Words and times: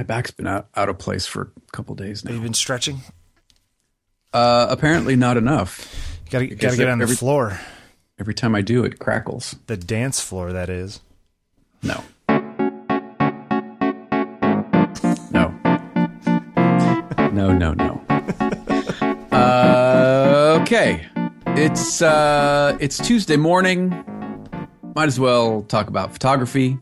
My 0.00 0.04
back's 0.04 0.30
been 0.30 0.46
out, 0.46 0.66
out 0.74 0.88
of 0.88 0.98
place 0.98 1.26
for 1.26 1.52
a 1.54 1.70
couple 1.72 1.94
days 1.94 2.24
now. 2.24 2.30
Have 2.30 2.38
you 2.38 2.42
been 2.42 2.54
stretching? 2.54 3.02
Uh, 4.32 4.66
apparently 4.70 5.14
not 5.14 5.36
enough. 5.36 6.18
You 6.24 6.30
gotta, 6.30 6.46
gotta 6.54 6.76
get 6.78 6.88
on 6.88 7.00
the 7.00 7.06
floor. 7.06 7.60
Every 8.18 8.32
time 8.32 8.54
I 8.54 8.62
do, 8.62 8.82
it 8.84 8.98
crackles. 8.98 9.56
The 9.66 9.76
dance 9.76 10.18
floor, 10.18 10.54
that 10.54 10.70
is. 10.70 11.00
No. 11.82 12.02
No. 15.30 15.54
No, 17.34 17.52
no, 17.52 17.74
no. 17.74 18.02
Uh, 19.32 20.58
okay. 20.62 21.06
It's 21.46 22.00
uh 22.00 22.76
it's 22.80 22.98
Tuesday 22.98 23.36
morning. 23.36 23.90
Might 24.94 25.08
as 25.08 25.20
well 25.20 25.62
talk 25.62 25.88
about 25.88 26.12
photography. 26.12 26.78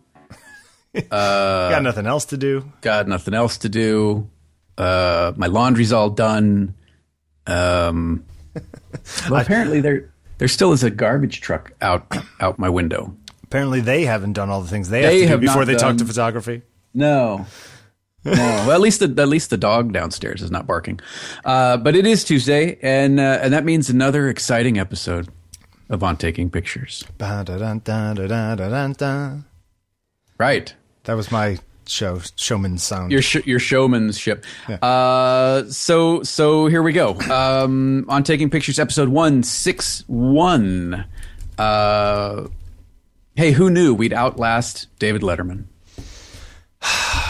Got 1.70 1.82
nothing 1.82 2.06
else 2.06 2.26
to 2.26 2.36
do. 2.36 2.70
Got 2.80 3.08
nothing 3.08 3.34
else 3.34 3.58
to 3.58 3.68
do. 3.68 4.28
Uh 4.76 5.32
my 5.36 5.46
laundry's 5.46 5.92
all 5.92 6.10
done. 6.10 6.74
Um 7.46 8.24
well, 9.30 9.40
apparently 9.40 9.80
there 9.80 10.12
there 10.38 10.48
still 10.48 10.73
is 10.73 10.82
a 10.82 10.90
garbage 10.90 11.40
truck 11.40 11.73
out 11.80 12.16
out 12.40 12.59
my 12.59 12.68
window. 12.68 13.14
Apparently, 13.48 13.80
they 13.80 14.04
haven't 14.04 14.34
done 14.34 14.50
all 14.50 14.60
the 14.60 14.68
things 14.68 14.90
they, 14.90 15.00
They 15.00 15.20
have 15.20 15.23
to 15.23 15.28
have 15.28 15.40
do 15.40 15.46
before 15.46 15.64
they 15.64 15.74
talk 15.74 15.96
to 15.96 16.04
photography. 16.04 16.60
No. 16.92 17.46
No. 18.23 18.32
Well, 18.32 18.73
at 18.73 18.80
least 18.82 19.01
the 19.01 19.23
at 19.23 19.28
least 19.28 19.48
the 19.48 19.56
dog 19.56 19.92
downstairs 19.95 20.42
is 20.42 20.51
not 20.51 20.66
barking. 20.66 21.01
Uh, 21.46 21.78
but 21.78 21.96
it 21.96 22.06
is 22.06 22.24
Tuesday, 22.24 22.78
and 22.82 23.18
uh, 23.18 23.38
and 23.40 23.54
that 23.54 23.65
means 23.65 23.88
another 23.88 24.28
exciting 24.28 24.78
episode 24.78 25.28
of 25.88 26.02
On 26.02 26.16
Taking 26.16 26.51
Pictures. 26.51 27.04
Right. 30.37 30.74
That 31.08 31.16
was 31.16 31.32
my 31.32 31.56
show 31.86 32.20
showman 32.36 32.76
sound. 32.76 33.10
Your 33.12 33.22
sh- 33.22 33.46
your 33.46 33.58
showmanship. 33.58 34.44
Uh, 34.82 35.64
so 35.70 36.22
so 36.22 36.66
here 36.66 36.82
we 36.82 36.92
go. 36.92 37.15
Um, 37.30 38.04
on 38.10 38.24
Taking 38.24 38.50
Pictures, 38.50 38.78
episode 38.78 39.09
one 39.09 39.42
six 39.42 40.04
one. 40.06 41.06
Uh, 41.56 42.48
hey, 43.37 43.52
who 43.52 43.70
knew 43.70 43.95
we'd 43.95 44.12
outlast 44.12 44.87
David 44.98 45.23
Letterman? 45.23 45.65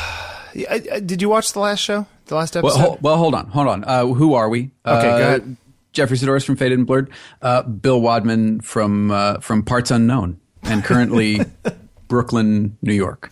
Yeah, 0.55 0.99
did 0.99 1.23
you 1.23 1.29
watch 1.29 1.53
the 1.53 1.61
last 1.61 1.79
show? 1.79 2.07
The 2.27 2.35
last 2.35 2.57
Well, 2.57 2.67
episode? 2.67 2.99
well, 3.01 3.17
hold 3.17 3.35
on, 3.37 3.47
hold 3.51 3.69
on. 3.69 3.85
Uh, 3.85 4.07
who 4.07 4.35
are 4.35 4.49
we? 4.49 4.73
Okay, 4.85 5.09
uh, 5.09 5.19
go 5.19 5.25
ahead. 5.25 5.57
Jeffery 5.93 6.17
Saddoris 6.17 6.45
from 6.45 6.57
Faded 6.57 6.79
and 6.79 6.87
Blurred, 6.87 7.11
uh, 7.43 7.63
Bill 7.63 8.01
Wadman 8.01 8.61
from 8.63 9.13
uh, 9.13 9.39
from 9.39 9.63
Parts 9.63 9.93
Unknown, 9.93 10.41
and 10.65 10.83
currently 10.83 11.43
Brooklyn, 12.09 12.77
New 12.83 12.95
York. 12.95 13.31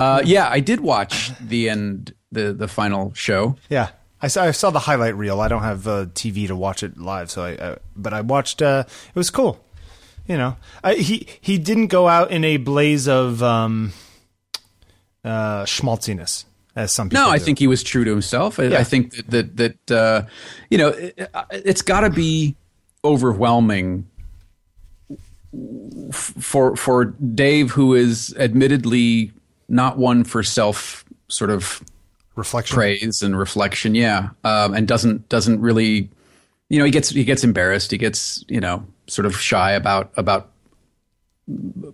Uh, 0.00 0.22
yeah, 0.24 0.48
I 0.50 0.60
did 0.60 0.80
watch 0.80 1.30
the 1.40 1.68
end, 1.68 2.14
the 2.32 2.52
the 2.52 2.68
final 2.68 3.12
show. 3.14 3.56
yeah, 3.68 3.90
I 4.20 4.28
saw. 4.28 4.44
I 4.44 4.50
saw 4.50 4.70
the 4.70 4.80
highlight 4.80 5.16
reel. 5.16 5.40
I 5.40 5.48
don't 5.48 5.62
have 5.62 5.86
uh, 5.86 6.06
TV 6.06 6.46
to 6.48 6.56
watch 6.56 6.82
it 6.82 6.98
live, 6.98 7.30
so 7.30 7.44
I. 7.44 7.50
I 7.50 7.76
but 7.94 8.12
I 8.12 8.22
watched. 8.22 8.62
Uh, 8.62 8.84
it 8.88 9.14
was 9.16 9.30
cool. 9.30 9.60
You 10.26 10.38
know, 10.38 10.56
I, 10.82 10.94
he 10.94 11.26
he 11.40 11.58
didn't 11.58 11.88
go 11.88 12.08
out 12.08 12.30
in 12.30 12.44
a 12.44 12.56
blaze 12.56 13.06
of 13.06 13.42
um, 13.42 13.92
uh, 15.22 15.64
schmaltziness 15.64 16.46
as 16.74 16.92
some 16.92 17.10
people. 17.10 17.24
No, 17.24 17.30
I 17.30 17.38
do. 17.38 17.44
think 17.44 17.58
he 17.58 17.66
was 17.66 17.82
true 17.82 18.04
to 18.04 18.10
himself. 18.10 18.58
I, 18.58 18.64
Yeah. 18.64 18.78
I 18.78 18.84
think 18.84 19.14
that 19.16 19.56
that, 19.56 19.56
that 19.86 19.90
uh, 19.90 20.26
you 20.70 20.78
know 20.78 20.88
it, 20.88 21.30
it's 21.52 21.82
got 21.82 22.00
to 22.00 22.10
be 22.10 22.56
overwhelming 23.04 24.08
for 26.12 26.76
for 26.76 27.04
Dave, 27.04 27.70
who 27.70 27.94
is 27.94 28.34
admittedly 28.38 29.32
not 29.68 29.98
one 29.98 30.24
for 30.24 30.42
self 30.42 31.04
sort 31.28 31.50
of 31.50 31.82
reflection. 32.36 32.74
praise 32.74 33.22
and 33.22 33.38
reflection. 33.38 33.94
Yeah, 33.94 34.30
um, 34.44 34.74
and 34.74 34.86
doesn't 34.86 35.28
doesn't 35.28 35.60
really, 35.60 36.08
you 36.68 36.78
know, 36.78 36.84
he 36.84 36.90
gets 36.90 37.10
he 37.10 37.24
gets 37.24 37.44
embarrassed. 37.44 37.90
He 37.90 37.98
gets 37.98 38.44
you 38.48 38.60
know 38.60 38.86
sort 39.06 39.26
of 39.26 39.38
shy 39.38 39.72
about 39.72 40.12
about 40.16 40.50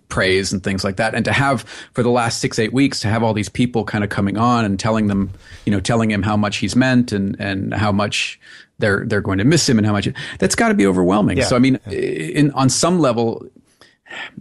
praise 0.07 0.53
and 0.53 0.63
things 0.63 0.83
like 0.83 0.95
that. 0.95 1.13
And 1.13 1.25
to 1.25 1.33
have 1.33 1.63
for 1.93 2.03
the 2.03 2.09
last 2.09 2.39
six 2.39 2.57
eight 2.57 2.73
weeks 2.73 3.01
to 3.01 3.07
have 3.07 3.23
all 3.23 3.33
these 3.33 3.49
people 3.49 3.83
kind 3.83 4.03
of 4.03 4.09
coming 4.09 4.37
on 4.37 4.63
and 4.63 4.79
telling 4.79 5.07
them, 5.07 5.31
you 5.65 5.71
know, 5.71 5.79
telling 5.79 6.09
him 6.09 6.23
how 6.23 6.37
much 6.37 6.57
he's 6.57 6.75
meant 6.75 7.11
and 7.11 7.35
and 7.39 7.73
how 7.73 7.91
much 7.91 8.39
they're 8.81 9.05
they're 9.05 9.21
going 9.21 9.37
to 9.37 9.45
miss 9.45 9.67
him 9.69 9.77
and 9.77 9.87
how 9.87 9.93
much 9.93 10.09
that's 10.39 10.55
got 10.55 10.67
to 10.69 10.73
be 10.73 10.85
overwhelming. 10.85 11.37
Yeah. 11.37 11.45
So 11.45 11.55
I 11.55 11.59
mean, 11.59 11.75
in 11.87 12.51
on 12.51 12.69
some 12.69 12.99
level. 12.99 13.45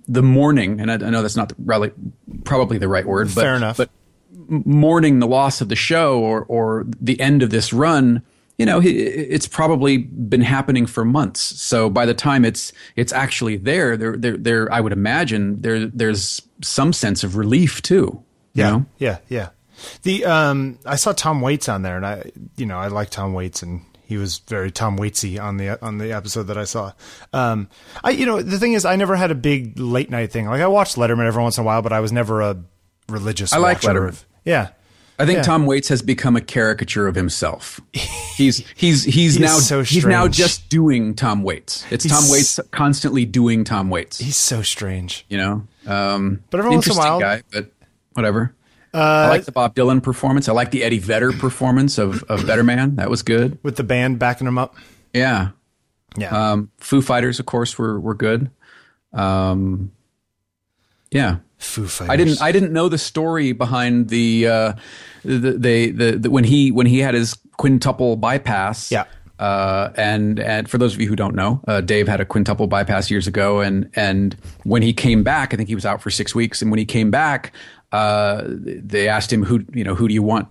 The 0.08 0.20
mourning, 0.22 0.80
and 0.80 0.90
I, 0.90 0.94
I 0.94 1.10
know 1.10 1.22
that's 1.22 1.36
not 1.36 1.52
really, 1.64 1.92
probably 2.42 2.76
the 2.76 2.88
right 2.88 3.06
word, 3.06 3.28
but 3.32 3.42
Fair 3.42 3.54
enough. 3.54 3.76
But 3.76 3.88
mourning 4.48 5.20
the 5.20 5.28
loss 5.28 5.60
of 5.60 5.68
the 5.68 5.76
show 5.76 6.18
or 6.18 6.42
or 6.46 6.86
the 7.00 7.20
end 7.20 7.40
of 7.44 7.50
this 7.50 7.72
run 7.72 8.20
you 8.58 8.66
know 8.66 8.80
it's 8.82 9.46
probably 9.46 9.98
been 9.98 10.40
happening 10.40 10.86
for 10.86 11.04
months 11.04 11.40
so 11.40 11.88
by 11.88 12.04
the 12.04 12.14
time 12.14 12.44
it's 12.44 12.72
it's 12.96 13.12
actually 13.12 13.56
there 13.56 13.96
there 13.96 14.16
there, 14.16 14.36
there 14.36 14.72
i 14.72 14.80
would 14.80 14.92
imagine 14.92 15.60
there 15.62 15.86
there's 15.86 16.42
some 16.62 16.92
sense 16.92 17.22
of 17.22 17.36
relief 17.36 17.80
too 17.80 18.20
you 18.54 18.64
Yeah, 18.64 18.70
know? 18.70 18.86
yeah, 18.98 19.18
yeah. 19.28 19.48
The 20.02 20.24
um, 20.24 20.80
I 20.84 20.96
saw 20.96 21.12
Tom 21.12 21.40
Waits 21.40 21.68
on 21.68 21.82
there, 21.82 21.96
and 21.96 22.04
I, 22.04 22.32
you 22.56 22.66
know, 22.66 22.76
I 22.76 22.88
like 22.88 23.08
Tom 23.10 23.32
Waits, 23.32 23.62
and 23.62 23.82
he 24.10 24.16
was 24.16 24.38
very 24.48 24.72
Tom 24.72 24.98
Waitsy 24.98 25.40
on 25.40 25.56
the 25.56 25.80
on 25.82 25.98
the 25.98 26.12
episode 26.12 26.48
that 26.48 26.58
I 26.58 26.64
saw. 26.64 26.92
Um, 27.32 27.68
I, 28.02 28.10
you 28.10 28.26
know, 28.26 28.42
the 28.42 28.58
thing 28.58 28.72
is, 28.72 28.84
I 28.84 28.96
never 28.96 29.14
had 29.14 29.30
a 29.30 29.36
big 29.36 29.78
late 29.78 30.10
night 30.10 30.32
thing. 30.32 30.46
Like 30.46 30.60
I 30.60 30.66
watched 30.66 30.96
Letterman 30.96 31.26
every 31.28 31.40
once 31.40 31.56
in 31.58 31.62
a 31.62 31.64
while, 31.64 31.80
but 31.80 31.92
I 31.92 32.00
was 32.00 32.10
never 32.10 32.40
a 32.42 32.56
religious. 33.08 33.52
I 33.52 33.58
like 33.58 33.80
Letterman. 33.82 34.08
Of, 34.08 34.26
yeah, 34.44 34.70
I 35.16 35.26
think 35.26 35.36
Yeah. 35.36 35.42
Tom 35.44 35.64
Waits 35.64 35.88
has 35.90 36.02
become 36.02 36.34
a 36.34 36.40
caricature 36.40 37.06
of 37.06 37.14
himself. 37.14 37.80
He's 37.94 38.66
he's 38.74 39.04
he's 39.04 39.34
He's 39.34 39.38
now 39.38 39.58
so 39.58 39.82
he's 39.82 40.04
now 40.04 40.26
just 40.26 40.68
doing 40.70 41.14
Tom 41.14 41.42
Waits. 41.44 41.84
It's 41.92 42.06
Tom 42.08 42.24
Waits 42.30 42.58
constantly 42.72 43.24
doing 43.26 43.62
Tom 43.64 43.90
Waits. 43.90 44.18
he's 44.18 44.36
so 44.36 44.62
strange. 44.62 45.24
You 45.28 45.36
know, 45.38 45.66
um, 45.86 46.42
But 46.50 46.58
every 46.60 46.70
once 46.72 46.86
in 46.86 46.94
a 46.94 46.96
while- 46.96 47.20
guy, 47.20 47.42
but 47.52 47.70
whatever. 48.14 48.54
I 48.92 49.28
like 49.28 49.44
the 49.44 49.52
Bob 49.52 49.74
Dylan 49.74 50.02
performance. 50.02 50.48
I 50.48 50.52
like 50.52 50.70
the 50.72 50.82
Eddie 50.82 50.98
Vedder 50.98 51.32
performance 51.32 51.98
of 51.98 52.22
of 52.24 52.46
Better 52.46 52.64
Man. 52.64 52.96
That 52.96 53.08
was 53.10 53.22
good. 53.22 53.58
With 53.62 53.76
the 53.76 53.84
band 53.84 54.18
backing 54.18 54.46
him 54.46 54.58
up. 54.58 54.74
Yeah. 55.14 55.50
Yeah, 56.16 56.52
Um, 56.52 56.70
Foo 56.78 57.02
Fighters, 57.02 57.38
of 57.38 57.46
course, 57.46 57.78
were 57.78 58.00
were 58.00 58.14
good. 58.16 58.50
Um, 59.12 59.92
yeah. 61.12 61.36
Foo 61.58 61.86
Fighters. 61.86 62.10
I 62.10 62.16
didn't. 62.16 62.42
I 62.42 62.52
didn't 62.52 62.72
know 62.72 62.88
the 62.88 62.98
story 62.98 63.52
behind 63.52 64.08
the 64.08 64.46
uh, 64.48 64.72
the, 65.24 65.52
the, 65.52 65.90
the 65.90 66.10
the 66.18 66.30
when 66.30 66.44
he 66.44 66.72
when 66.72 66.86
he 66.86 66.98
had 67.00 67.14
his 67.14 67.36
quintuple 67.58 68.16
bypass. 68.16 68.90
Yeah. 68.90 69.04
Uh, 69.38 69.92
and 69.96 70.38
and 70.40 70.68
for 70.68 70.78
those 70.78 70.94
of 70.94 71.00
you 71.00 71.08
who 71.08 71.16
don't 71.16 71.34
know, 71.34 71.62
uh, 71.68 71.80
Dave 71.80 72.08
had 72.08 72.20
a 72.20 72.24
quintuple 72.26 72.66
bypass 72.66 73.10
years 73.10 73.26
ago, 73.26 73.60
and 73.60 73.88
and 73.94 74.36
when 74.64 74.82
he 74.82 74.92
came 74.92 75.22
back, 75.22 75.54
I 75.54 75.56
think 75.56 75.68
he 75.68 75.74
was 75.74 75.86
out 75.86 76.02
for 76.02 76.10
six 76.10 76.34
weeks, 76.34 76.60
and 76.60 76.70
when 76.70 76.78
he 76.78 76.84
came 76.84 77.10
back, 77.10 77.52
uh, 77.92 78.42
they 78.46 79.08
asked 79.08 79.32
him 79.32 79.42
who 79.44 79.64
you 79.72 79.84
know 79.84 79.94
who 79.94 80.08
do 80.08 80.14
you 80.14 80.22
want 80.22 80.48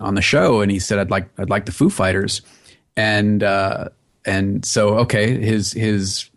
on 0.00 0.14
the 0.14 0.22
show, 0.22 0.60
and 0.60 0.70
he 0.70 0.78
said 0.78 0.98
I'd 0.98 1.10
like 1.10 1.28
I'd 1.38 1.50
like 1.50 1.66
the 1.66 1.72
Foo 1.72 1.90
Fighters, 1.90 2.42
and 2.96 3.42
uh, 3.42 3.88
and 4.26 4.64
so 4.64 4.98
okay, 5.00 5.40
his 5.40 5.72
his 5.72 6.28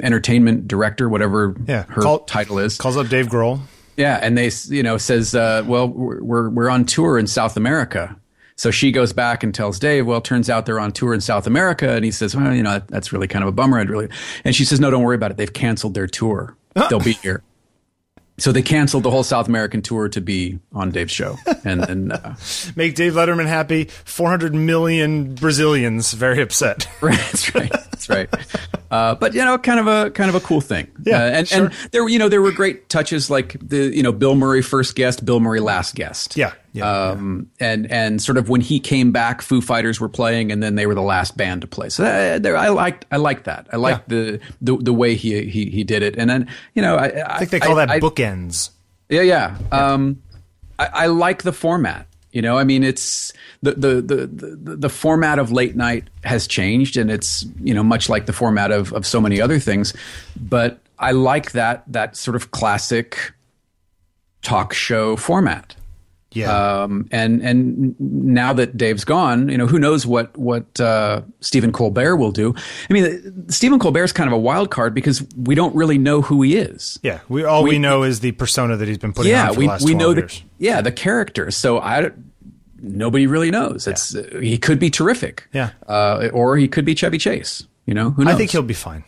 entertainment 0.00 0.68
director, 0.68 1.08
whatever 1.08 1.56
Yeah, 1.66 1.84
her 1.84 2.02
call- 2.02 2.18
title 2.20 2.58
is, 2.58 2.76
calls 2.76 2.96
up 2.96 3.08
Dave 3.08 3.26
Grohl. 3.28 3.60
yeah, 3.96 4.18
and 4.22 4.36
they 4.36 4.50
you 4.68 4.82
know 4.82 4.98
says, 4.98 5.34
uh, 5.34 5.62
well, 5.66 5.88
we're 5.88 6.48
we're- 6.50 6.70
on 6.72 6.84
tour 6.84 7.18
in 7.18 7.26
South 7.26 7.56
America. 7.56 8.16
So 8.58 8.70
she 8.70 8.90
goes 8.90 9.12
back 9.12 9.42
and 9.44 9.54
tells 9.54 9.78
Dave, 9.78 10.06
well, 10.06 10.22
turns 10.22 10.48
out 10.48 10.64
they're 10.64 10.80
on 10.80 10.90
tour 10.90 11.12
in 11.12 11.20
South 11.20 11.46
America, 11.46 11.90
and 11.90 12.02
he 12.06 12.10
says, 12.10 12.34
well, 12.34 12.54
you 12.54 12.62
know, 12.62 12.70
that, 12.72 12.88
that's 12.88 13.12
really 13.12 13.28
kind 13.28 13.42
of 13.42 13.48
a 13.48 13.52
bummer. 13.52 13.78
I'd 13.78 13.90
really, 13.90 14.08
and 14.44 14.56
she 14.56 14.64
says, 14.64 14.80
no, 14.80 14.90
don't 14.90 15.02
worry 15.02 15.14
about 15.14 15.30
it. 15.30 15.36
They've 15.36 15.52
canceled 15.52 15.92
their 15.92 16.06
tour. 16.06 16.56
They'll 16.88 16.98
be 16.98 17.12
here. 17.12 17.42
So 18.38 18.52
they 18.52 18.60
canceled 18.62 19.02
the 19.02 19.10
whole 19.10 19.22
South 19.22 19.48
American 19.48 19.80
tour 19.80 20.08
to 20.10 20.20
be 20.20 20.58
on 20.74 20.90
Dave's 20.90 21.10
show, 21.12 21.38
and 21.64 21.82
and 21.88 22.12
uh, 22.12 22.34
Make 22.76 22.94
Dave 22.94 23.14
Letterman 23.14 23.46
happy. 23.46 23.84
Four 24.04 24.28
hundred 24.28 24.54
million 24.54 25.34
Brazilians 25.34 26.12
very 26.12 26.42
upset. 26.42 26.86
Right, 27.00 27.16
that's 27.18 27.54
right. 27.54 27.70
That's 27.72 28.08
right. 28.08 28.28
Uh, 28.90 29.14
but 29.14 29.32
you 29.34 29.44
know, 29.44 29.56
kind 29.58 29.80
of 29.80 29.86
a 29.86 30.10
kind 30.10 30.28
of 30.28 30.34
a 30.34 30.40
cool 30.40 30.60
thing. 30.60 30.86
Yeah, 31.04 31.18
Uh, 31.18 31.20
and 31.30 31.48
sure. 31.48 31.64
and 31.66 31.74
there 31.92 32.06
you 32.08 32.18
know 32.18 32.28
there 32.28 32.42
were 32.42 32.52
great 32.52 32.88
touches 32.88 33.30
like 33.30 33.56
the 33.60 33.94
you 33.96 34.02
know 34.02 34.12
Bill 34.12 34.34
Murray 34.34 34.60
first 34.62 34.96
guest, 34.96 35.24
Bill 35.24 35.40
Murray 35.40 35.60
last 35.60 35.94
guest. 35.94 36.36
Yeah, 36.36 36.52
yeah, 36.76 37.10
Um, 37.10 37.50
and 37.58 37.90
and 37.90 38.20
sort 38.22 38.38
of 38.38 38.48
when 38.48 38.60
he 38.60 38.78
came 38.78 39.12
back, 39.12 39.42
Foo 39.42 39.60
Fighters 39.60 40.00
were 40.00 40.08
playing, 40.08 40.52
and 40.52 40.62
then 40.62 40.74
they 40.74 40.86
were 40.86 40.94
the 40.94 41.02
last 41.02 41.36
band 41.36 41.62
to 41.62 41.66
play. 41.66 41.88
So 41.88 42.04
uh, 42.04 42.48
I 42.48 42.68
liked 42.68 43.06
I 43.10 43.16
liked 43.16 43.44
that. 43.44 43.66
I 43.72 43.76
liked 43.76 44.08
the, 44.08 44.40
the 44.60 44.76
the 44.76 44.92
way 44.92 45.14
he 45.14 45.48
he 45.48 45.70
he 45.70 45.84
did 45.84 46.02
it. 46.02 46.16
And 46.16 46.28
then 46.28 46.48
you 46.74 46.82
know 46.82 46.96
I 46.96 47.36
I 47.36 47.38
think 47.38 47.50
they 47.50 47.60
call 47.60 47.76
that 47.76 47.90
I, 47.90 48.00
bookends. 48.00 48.70
yeah, 49.08 49.22
yeah. 49.22 49.58
Um, 49.72 50.22
I, 50.78 50.86
I 50.92 51.06
like 51.06 51.42
the 51.42 51.52
format. 51.52 52.06
You 52.32 52.42
know, 52.42 52.58
I 52.58 52.64
mean, 52.64 52.84
it's 52.84 53.32
the, 53.62 53.72
the 53.72 54.02
the 54.02 54.26
the 54.26 54.76
the 54.76 54.88
format 54.90 55.38
of 55.38 55.50
late 55.52 55.74
night 55.74 56.04
has 56.22 56.46
changed, 56.46 56.98
and 56.98 57.10
it's 57.10 57.46
you 57.62 57.72
know 57.72 57.82
much 57.82 58.10
like 58.10 58.26
the 58.26 58.34
format 58.34 58.72
of 58.72 58.92
of 58.92 59.06
so 59.06 59.22
many 59.22 59.40
other 59.40 59.58
things. 59.58 59.94
But 60.38 60.80
I 60.98 61.12
like 61.12 61.52
that 61.52 61.84
that 61.86 62.14
sort 62.14 62.34
of 62.34 62.50
classic 62.50 63.32
talk 64.42 64.74
show 64.74 65.16
format. 65.16 65.75
Yeah. 66.36 66.82
Um, 66.82 67.08
and 67.10 67.40
and 67.42 67.98
now 67.98 68.52
that 68.52 68.76
Dave's 68.76 69.04
gone, 69.04 69.48
you 69.48 69.56
know, 69.56 69.66
who 69.66 69.78
knows 69.78 70.06
what 70.06 70.36
what 70.36 70.78
uh, 70.78 71.22
Stephen 71.40 71.72
Colbert 71.72 72.16
will 72.16 72.32
do? 72.32 72.54
I 72.90 72.92
mean, 72.92 73.48
Stephen 73.48 73.78
Colbert's 73.78 74.12
kind 74.12 74.28
of 74.28 74.34
a 74.34 74.38
wild 74.38 74.70
card 74.70 74.94
because 74.94 75.26
we 75.36 75.54
don't 75.54 75.74
really 75.74 75.98
know 75.98 76.20
who 76.20 76.42
he 76.42 76.56
is. 76.56 76.98
Yeah, 77.02 77.20
we 77.28 77.44
all 77.44 77.62
we, 77.62 77.70
we 77.70 77.78
know 77.78 78.02
is 78.02 78.20
the 78.20 78.32
persona 78.32 78.76
that 78.76 78.86
he's 78.86 78.98
been 78.98 79.14
putting 79.14 79.32
yeah, 79.32 79.48
on 79.48 79.54
for 79.54 79.60
we 79.60 79.66
the 79.66 79.70
last 79.72 79.84
we 79.84 79.94
know 79.94 80.12
years. 80.12 80.42
the 80.58 80.64
yeah 80.64 80.80
the 80.82 80.92
character. 80.92 81.50
So 81.50 81.78
I 81.78 82.10
nobody 82.78 83.26
really 83.26 83.50
knows. 83.50 83.86
It's 83.86 84.14
uh, 84.14 84.38
he 84.40 84.58
could 84.58 84.78
be 84.78 84.90
terrific. 84.90 85.48
Yeah. 85.52 85.70
Uh, 85.88 86.28
or 86.32 86.56
he 86.56 86.68
could 86.68 86.84
be 86.84 86.94
Chevy 86.94 87.18
Chase. 87.18 87.66
You 87.86 87.94
know, 87.94 88.10
who 88.10 88.24
knows? 88.24 88.34
I 88.34 88.36
think 88.36 88.50
he'll 88.50 88.62
be 88.62 88.74
fine. 88.74 89.04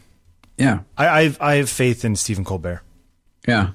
Yeah. 0.56 0.80
I 0.96 1.08
I've, 1.08 1.40
I 1.40 1.54
have 1.56 1.68
faith 1.68 2.04
in 2.04 2.16
Stephen 2.16 2.44
Colbert. 2.44 2.82
Yeah. 3.46 3.70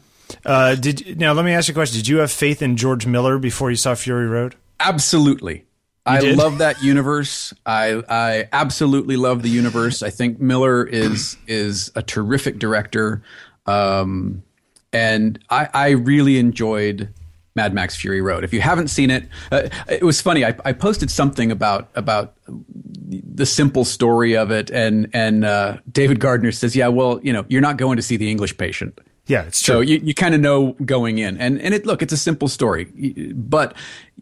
Uh, 0.46 0.76
did 0.76 1.20
now? 1.20 1.34
Let 1.34 1.46
me 1.46 1.54
ask 1.54 1.68
you 1.68 1.74
a 1.74 1.76
question. 1.76 1.98
Did 1.98 2.08
you 2.08 2.18
have 2.18 2.32
faith 2.32 2.62
in 2.62 2.78
George 2.78 3.06
Miller 3.06 3.38
before 3.38 3.70
you 3.70 3.76
saw 3.76 3.96
Fury 3.96 4.28
Road? 4.28 4.56
Absolutely. 4.80 5.66
I 6.06 6.20
did? 6.20 6.38
love 6.38 6.58
that 6.58 6.84
universe. 6.84 7.54
I 7.66 8.04
I 8.10 8.50
absolutely 8.52 9.16
love 9.16 9.42
the 9.42 9.50
universe. 9.50 10.04
I 10.04 10.10
think 10.10 10.40
Miller 10.40 10.86
is 10.86 11.38
is 11.48 11.92
a 11.96 12.02
terrific 12.02 12.60
director, 12.60 13.24
um, 13.66 14.44
and 14.92 15.40
I, 15.50 15.70
I 15.74 15.90
really 15.92 16.40
enjoyed 16.40 17.14
Mad 17.56 17.74
Max 17.74 17.96
Fury 17.96 18.22
Road. 18.22 18.44
If 18.44 18.54
you 18.54 18.60
haven't 18.60 18.90
seen 18.90 19.12
it, 19.12 19.30
uh, 19.52 19.70
it 19.88 20.04
was 20.04 20.20
funny. 20.20 20.44
I, 20.44 20.56
I 20.66 20.74
posted 20.74 21.10
something 21.10 21.52
about 21.52 21.90
about 21.96 22.34
the 22.48 23.46
simple 23.46 23.86
story 23.86 24.36
of 24.36 24.52
it, 24.52 24.70
and 24.72 25.10
and 25.14 25.46
uh, 25.46 25.78
David 25.90 26.20
Gardner 26.20 26.52
says, 26.52 26.76
"Yeah, 26.76 26.90
well, 26.90 27.22
you 27.24 27.32
know, 27.32 27.46
you're 27.48 27.62
not 27.62 27.78
going 27.78 27.96
to 27.96 28.04
see 28.04 28.18
the 28.18 28.30
English 28.30 28.58
Patient." 28.58 29.00
Yeah, 29.26 29.44
it's 29.44 29.62
true. 29.62 29.76
So 29.76 29.80
you, 29.80 30.02
you 30.04 30.14
kind 30.14 30.36
of 30.36 30.42
know 30.42 30.74
going 30.86 31.18
in, 31.18 31.38
and 31.38 31.62
and 31.62 31.74
it 31.74 31.86
look, 31.86 32.02
it's 32.02 32.12
a 32.12 32.18
simple 32.18 32.48
story, 32.50 32.86
but 33.34 33.74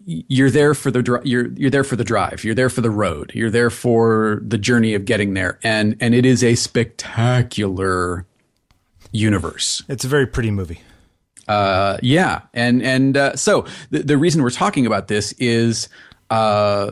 you're 0.05 0.51
there 0.51 0.73
for 0.73 0.91
the 0.91 1.21
you're 1.23 1.51
you're 1.53 1.71
there 1.71 1.83
for 1.83 1.95
the 1.95 2.03
drive, 2.03 2.43
you're 2.43 2.55
there 2.55 2.69
for 2.69 2.81
the 2.81 2.91
road, 2.91 3.31
you're 3.33 3.49
there 3.49 3.71
for 3.71 4.41
the 4.45 4.59
journey 4.59 4.93
of 4.93 5.05
getting 5.05 5.33
there, 5.33 5.59
and 5.63 5.95
and 5.99 6.13
it 6.13 6.25
is 6.25 6.43
a 6.43 6.53
spectacular 6.53 8.27
universe. 9.11 9.83
it's 9.89 10.05
a 10.05 10.07
very 10.07 10.27
pretty 10.27 10.51
movie. 10.51 10.81
Uh, 11.47 11.97
yeah, 12.03 12.41
and 12.53 12.83
and 12.83 13.17
uh, 13.17 13.35
so 13.35 13.65
the 13.89 14.03
the 14.03 14.17
reason 14.17 14.43
we're 14.43 14.51
talking 14.51 14.85
about 14.85 15.07
this 15.07 15.31
is 15.33 15.89
uh, 16.29 16.91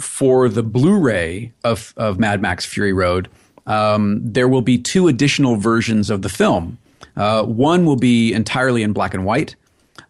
for 0.00 0.48
the 0.48 0.62
Blu-ray 0.64 1.52
of 1.62 1.94
of 1.96 2.18
Mad 2.18 2.42
Max 2.42 2.64
Fury 2.64 2.92
Road. 2.92 3.28
Um, 3.66 4.20
there 4.22 4.48
will 4.48 4.60
be 4.60 4.76
two 4.76 5.08
additional 5.08 5.56
versions 5.56 6.10
of 6.10 6.22
the 6.22 6.28
film. 6.28 6.78
Uh, 7.16 7.44
one 7.44 7.84
will 7.84 7.96
be 7.96 8.32
entirely 8.32 8.82
in 8.82 8.92
black 8.92 9.14
and 9.14 9.24
white, 9.24 9.56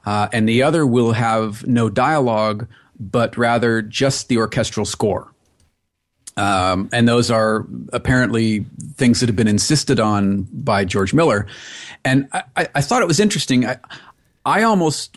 uh, 0.06 0.28
and 0.32 0.48
the 0.48 0.62
other 0.62 0.86
will 0.86 1.12
have 1.12 1.66
no 1.66 1.88
dialogue, 1.90 2.66
but 2.98 3.36
rather 3.36 3.82
just 3.82 4.28
the 4.28 4.38
orchestral 4.38 4.86
score. 4.86 5.30
Um, 6.36 6.88
and 6.92 7.06
those 7.06 7.30
are 7.30 7.66
apparently 7.92 8.66
things 8.96 9.20
that 9.20 9.28
have 9.28 9.36
been 9.36 9.48
insisted 9.48 10.00
on 10.00 10.48
by 10.52 10.84
George 10.84 11.14
Miller. 11.14 11.46
And 12.04 12.28
I, 12.32 12.66
I, 12.74 12.80
thought 12.80 13.02
it 13.02 13.08
was 13.08 13.20
interesting. 13.20 13.64
I, 13.64 13.78
I 14.44 14.64
almost 14.64 15.16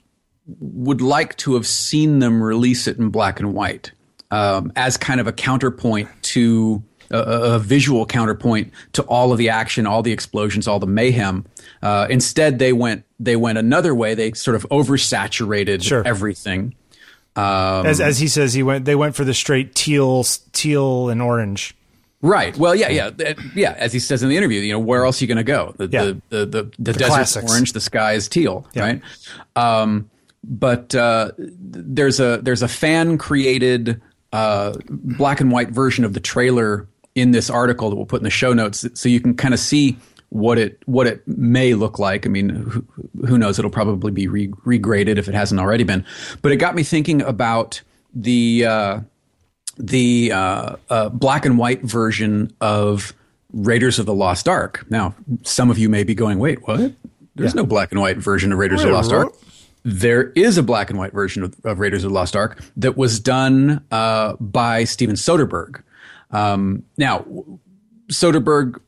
would 0.60 1.01
like 1.01 1.36
to 1.38 1.56
have 1.56 1.66
seen 1.66 2.19
them 2.19 2.42
release 2.42 2.88
it 2.88 2.98
in 2.98 3.10
black 3.10 3.40
and 3.40 3.56
white 3.56 3.92
um, 4.30 4.72
as 4.75 4.95
kind 4.95 5.19
of 5.19 5.25
a 5.25 5.33
counterpoint 5.33 6.07
to 6.22 6.83
a, 7.12 7.18
a 7.56 7.59
visual 7.59 8.06
counterpoint 8.06 8.71
to 8.94 9.01
all 9.04 9.31
of 9.31 9.38
the 9.38 9.50
action, 9.50 9.86
all 9.88 10.01
the 10.04 10.12
explosions, 10.12 10.68
all 10.68 10.80
the 10.80 10.88
mayhem. 10.88 11.45
Uh, 11.81 12.07
instead, 12.09 12.59
they 12.59 12.74
went 12.74 13.04
they 13.19 13.36
went 13.36 13.57
another 13.57 13.94
way. 13.95 14.13
They 14.13 14.33
sort 14.33 14.56
of 14.56 14.65
oversaturated 14.69 15.83
Sure. 15.83 16.04
everything. 16.06 16.75
Um, 17.36 17.86
As 17.86 18.01
as 18.01 18.19
he 18.19 18.27
says, 18.27 18.54
he 18.54 18.63
went. 18.63 18.86
They 18.86 18.95
went 18.95 19.15
for 19.15 19.24
the 19.24 19.33
straight 19.33 19.75
teal, 19.75 20.24
teal 20.54 21.09
and 21.09 21.21
orange. 21.21 21.75
Right. 22.19 22.57
Well, 22.57 22.74
yeah, 22.74 22.89
yeah, 22.89 23.12
yeah. 23.56 23.75
As 23.77 23.94
he 23.94 24.00
says 24.00 24.24
in 24.24 24.30
the 24.30 24.38
interview, 24.38 24.59
you 24.62 24.74
know, 24.74 24.80
where 24.80 25.06
else 25.06 25.21
are 25.21 25.24
you 25.24 25.27
going 25.27 25.38
to 25.38 25.44
go? 25.44 25.75
The 25.77 25.88
Yeah. 25.88 26.04
the 26.04 26.21
the 26.30 26.45
the, 26.45 26.63
the, 26.80 26.94
desert's 26.94 27.07
classics. 27.09 27.51
orange, 27.51 27.74
the 27.74 27.80
sky 27.80 28.13
is 28.13 28.27
teal, 28.27 28.65
right? 28.75 29.01
Um, 29.56 30.09
but 30.44 30.95
uh, 30.95 31.31
there's 31.38 32.19
a 32.19 32.39
there's 32.42 32.63
a 32.63 32.68
fan 32.68 33.19
created 33.19 34.01
uh, 34.33 34.74
black 34.89 35.42
and 35.42 35.51
white 35.51 35.69
version 35.69 36.06
of 36.06 36.13
the 36.13 36.19
trailer 36.19 36.88
in 37.18 37.31
this 37.31 37.50
article 37.50 37.90
that 37.90 37.96
we'll 37.96 38.06
put 38.06 38.22
in 38.22 38.24
the 38.24 38.30
show 38.30 38.54
notes, 38.54 38.86
so 38.94 39.10
you 39.10 39.19
can 39.19 39.36
kind 39.36 39.54
of 39.54 39.60
see 39.60 39.98
what 40.30 40.60
it 40.60 40.80
what 40.86 41.08
it 41.08 41.28
may 41.28 41.74
look 41.74 41.98
like. 41.98 42.25
I 42.25 42.30
mean, 42.30 42.50
who, 42.50 42.86
who 43.25 43.38
knows? 43.38 43.58
It'll 43.58 43.72
probably 43.72 44.12
be 44.12 44.28
re- 44.28 44.50
regraded 44.66 45.18
if 45.18 45.28
it 45.28 45.34
hasn't 45.34 45.60
already 45.60 45.84
been. 45.84 46.06
But 46.42 46.52
it 46.52 46.58
got 46.58 46.75
me 46.75 46.84
thinking 46.84 47.22
about 47.22 47.81
the. 48.14 48.66
Uh, 48.66 49.00
the 49.80 50.31
uh, 50.31 50.75
uh, 50.90 51.10
black 51.10 51.46
and 51.46 51.56
white 51.60 51.84
version 51.84 52.52
of 52.60 53.14
Raiders 53.54 54.00
of 54.00 54.08
the 54.08 54.14
Lost 54.14 54.48
Ark. 54.48 54.84
Now, 54.90 55.14
some 55.44 55.69
of 55.69 55.78
you 55.78 55.88
may 55.88 56.04
be 56.04 56.16
going, 56.16 56.40
"Wait, 56.40 56.68
what? 56.68 56.94
There's 57.36 57.54
no 57.54 57.64
black 57.64 57.92
and 57.92 58.02
white 58.02 58.18
version 58.18 58.52
of 58.52 58.58
Raiders 58.58 58.81
of 58.81 58.88
the 58.88 58.96
Lost 58.96 59.12
Ark." 59.12 59.34
There 59.84 60.31
is 60.31 60.58
a 60.58 60.64
black 60.64 60.90
and 60.90 60.98
white 60.98 61.14
version 61.14 61.44
of, 61.44 61.56
of 61.64 61.78
Raiders 61.78 62.04
of 62.04 62.10
the 62.10 62.16
Lost 62.16 62.36
Ark 62.36 62.60
that 62.75 62.98
was 62.98 63.19
done 63.19 63.86
uh, 63.92 64.34
by 64.40 64.84
Steven 64.84 65.16
Soderbergh. 65.16 65.84
Um, 66.31 66.83
now, 66.97 67.25
Soderbergh, 68.07 68.79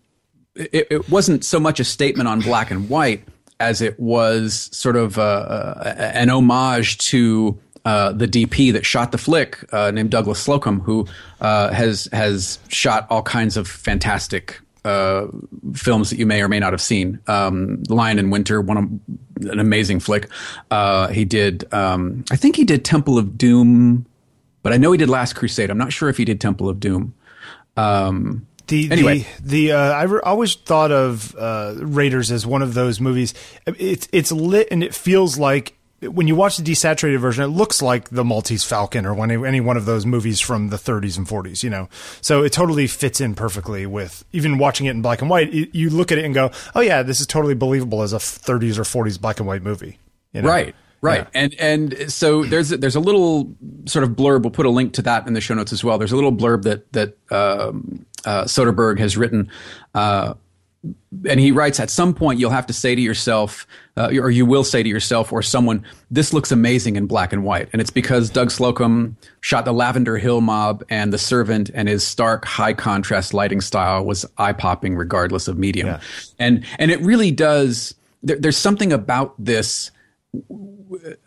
it, 0.55 0.87
it 0.91 1.09
wasn't 1.09 1.43
so 1.43 1.59
much 1.59 1.79
a 1.79 1.83
statement 1.83 2.27
on 2.27 2.41
black 2.41 2.71
and 2.71 2.89
white 2.89 3.23
as 3.59 3.81
it 3.81 3.99
was 3.99 4.69
sort 4.71 4.95
of 4.95 5.17
uh, 5.17 5.21
uh, 5.21 5.95
an 5.97 6.29
homage 6.29 6.97
to 6.97 7.57
uh, 7.85 8.11
the 8.11 8.27
DP 8.27 8.71
that 8.73 8.85
shot 8.85 9.11
the 9.11 9.17
flick, 9.17 9.63
uh, 9.73 9.91
named 9.91 10.11
Douglas 10.11 10.45
Slocombe, 10.45 10.81
who 10.81 11.07
uh, 11.41 11.71
has 11.71 12.07
has 12.11 12.59
shot 12.67 13.07
all 13.09 13.21
kinds 13.21 13.57
of 13.57 13.67
fantastic 13.67 14.59
uh, 14.85 15.27
films 15.73 16.09
that 16.09 16.17
you 16.17 16.25
may 16.25 16.41
or 16.41 16.47
may 16.47 16.59
not 16.59 16.73
have 16.73 16.81
seen. 16.81 17.19
Um, 17.27 17.83
Lion 17.89 18.19
in 18.19 18.29
Winter, 18.29 18.61
one 18.61 18.77
of, 18.77 19.45
an 19.49 19.59
amazing 19.59 19.99
flick. 19.99 20.29
He 21.11 21.25
did, 21.25 21.71
um, 21.73 22.23
I 22.31 22.35
think 22.35 22.55
he 22.55 22.63
did 22.63 22.85
Temple 22.85 23.17
of 23.17 23.37
Doom, 23.37 24.05
but 24.61 24.73
I 24.73 24.77
know 24.77 24.91
he 24.91 24.97
did 24.97 25.09
Last 25.09 25.33
Crusade. 25.33 25.69
I'm 25.69 25.77
not 25.77 25.93
sure 25.93 26.09
if 26.09 26.17
he 26.17 26.25
did 26.25 26.39
Temple 26.39 26.69
of 26.69 26.79
Doom. 26.79 27.13
Um, 27.79 28.47
The 28.67 28.91
Anyway. 28.91 29.25
the 29.41 29.67
the 29.67 29.71
uh, 29.73 29.91
I 29.91 30.03
re- 30.03 30.21
always 30.23 30.55
thought 30.55 30.91
of 30.91 31.35
uh, 31.35 31.75
Raiders 31.79 32.31
as 32.31 32.45
one 32.45 32.61
of 32.61 32.73
those 32.73 32.99
movies. 32.99 33.33
It's 33.65 34.07
it's 34.11 34.31
lit 34.31 34.67
and 34.71 34.83
it 34.83 34.93
feels 34.93 35.37
like 35.37 35.75
when 36.01 36.27
you 36.27 36.35
watch 36.35 36.55
the 36.55 36.63
desaturated 36.63 37.19
version, 37.19 37.43
it 37.43 37.47
looks 37.47 37.81
like 37.81 38.09
the 38.09 38.23
Maltese 38.23 38.63
Falcon 38.63 39.05
or 39.05 39.13
one 39.13 39.31
any 39.31 39.59
one 39.59 39.75
of 39.75 39.85
those 39.85 40.05
movies 40.05 40.39
from 40.39 40.69
the 40.69 40.77
30s 40.77 41.17
and 41.17 41.27
40s. 41.27 41.61
You 41.63 41.69
know, 41.71 41.89
so 42.21 42.43
it 42.43 42.53
totally 42.53 42.87
fits 42.87 43.19
in 43.19 43.33
perfectly 43.35 43.85
with 43.85 44.23
even 44.31 44.57
watching 44.59 44.85
it 44.85 44.91
in 44.91 45.01
black 45.01 45.21
and 45.21 45.29
white. 45.29 45.51
You, 45.51 45.67
you 45.73 45.89
look 45.89 46.11
at 46.11 46.17
it 46.17 46.25
and 46.25 46.33
go, 46.33 46.51
"Oh 46.75 46.81
yeah, 46.81 47.01
this 47.03 47.19
is 47.19 47.27
totally 47.27 47.55
believable 47.55 48.01
as 48.03 48.13
a 48.13 48.17
30s 48.17 48.77
or 48.77 48.83
40s 48.83 49.19
black 49.19 49.39
and 49.39 49.47
white 49.47 49.63
movie." 49.63 49.97
You 50.31 50.43
know? 50.43 50.49
Right. 50.49 50.75
Right. 51.01 51.27
And 51.33 51.53
and 51.59 52.11
so 52.11 52.43
there's 52.43 52.71
a, 52.71 52.77
there's 52.77 52.95
a 52.95 52.99
little 52.99 53.55
sort 53.85 54.03
of 54.03 54.11
blurb. 54.11 54.43
We'll 54.43 54.51
put 54.51 54.65
a 54.65 54.69
link 54.69 54.93
to 54.93 55.01
that 55.03 55.27
in 55.27 55.33
the 55.33 55.41
show 55.41 55.53
notes 55.53 55.71
as 55.71 55.83
well. 55.83 55.97
There's 55.97 56.11
a 56.11 56.15
little 56.15 56.33
blurb 56.33 56.63
that 56.63 56.91
that 56.93 57.17
um, 57.31 58.05
uh, 58.25 58.43
Soderbergh 58.43 58.99
has 58.99 59.15
written. 59.15 59.49
Uh, 59.93 60.33
and 61.29 61.41
he 61.41 61.51
writes, 61.51 61.77
at 61.81 61.89
some 61.89 62.13
point, 62.13 62.39
you'll 62.39 62.51
have 62.51 62.67
to 62.67 62.73
say 62.73 62.95
to 62.95 63.01
yourself, 63.01 63.67
uh, 63.97 64.11
or 64.13 64.29
you 64.29 64.45
will 64.45 64.63
say 64.63 64.81
to 64.81 64.87
yourself 64.87 65.33
or 65.33 65.41
someone, 65.41 65.85
this 66.09 66.31
looks 66.31 66.53
amazing 66.53 66.95
in 66.95 67.05
black 67.05 67.33
and 67.33 67.43
white. 67.43 67.67
And 67.73 67.81
it's 67.81 67.89
because 67.89 68.29
Doug 68.29 68.47
Slocombe 68.47 69.15
shot 69.41 69.65
the 69.65 69.73
Lavender 69.73 70.17
Hill 70.17 70.39
Mob 70.39 70.83
and 70.89 71.11
The 71.11 71.17
Servant, 71.17 71.69
and 71.73 71.89
his 71.89 72.07
stark, 72.07 72.45
high 72.45 72.73
contrast 72.73 73.33
lighting 73.33 73.59
style 73.59 74.05
was 74.05 74.25
eye 74.37 74.53
popping 74.53 74.95
regardless 74.95 75.49
of 75.49 75.57
medium. 75.57 75.87
Yeah. 75.87 76.01
And, 76.39 76.63
and 76.77 76.91
it 76.91 77.01
really 77.01 77.31
does, 77.31 77.93
there, 78.23 78.37
there's 78.37 78.57
something 78.57 78.93
about 78.93 79.33
this 79.37 79.91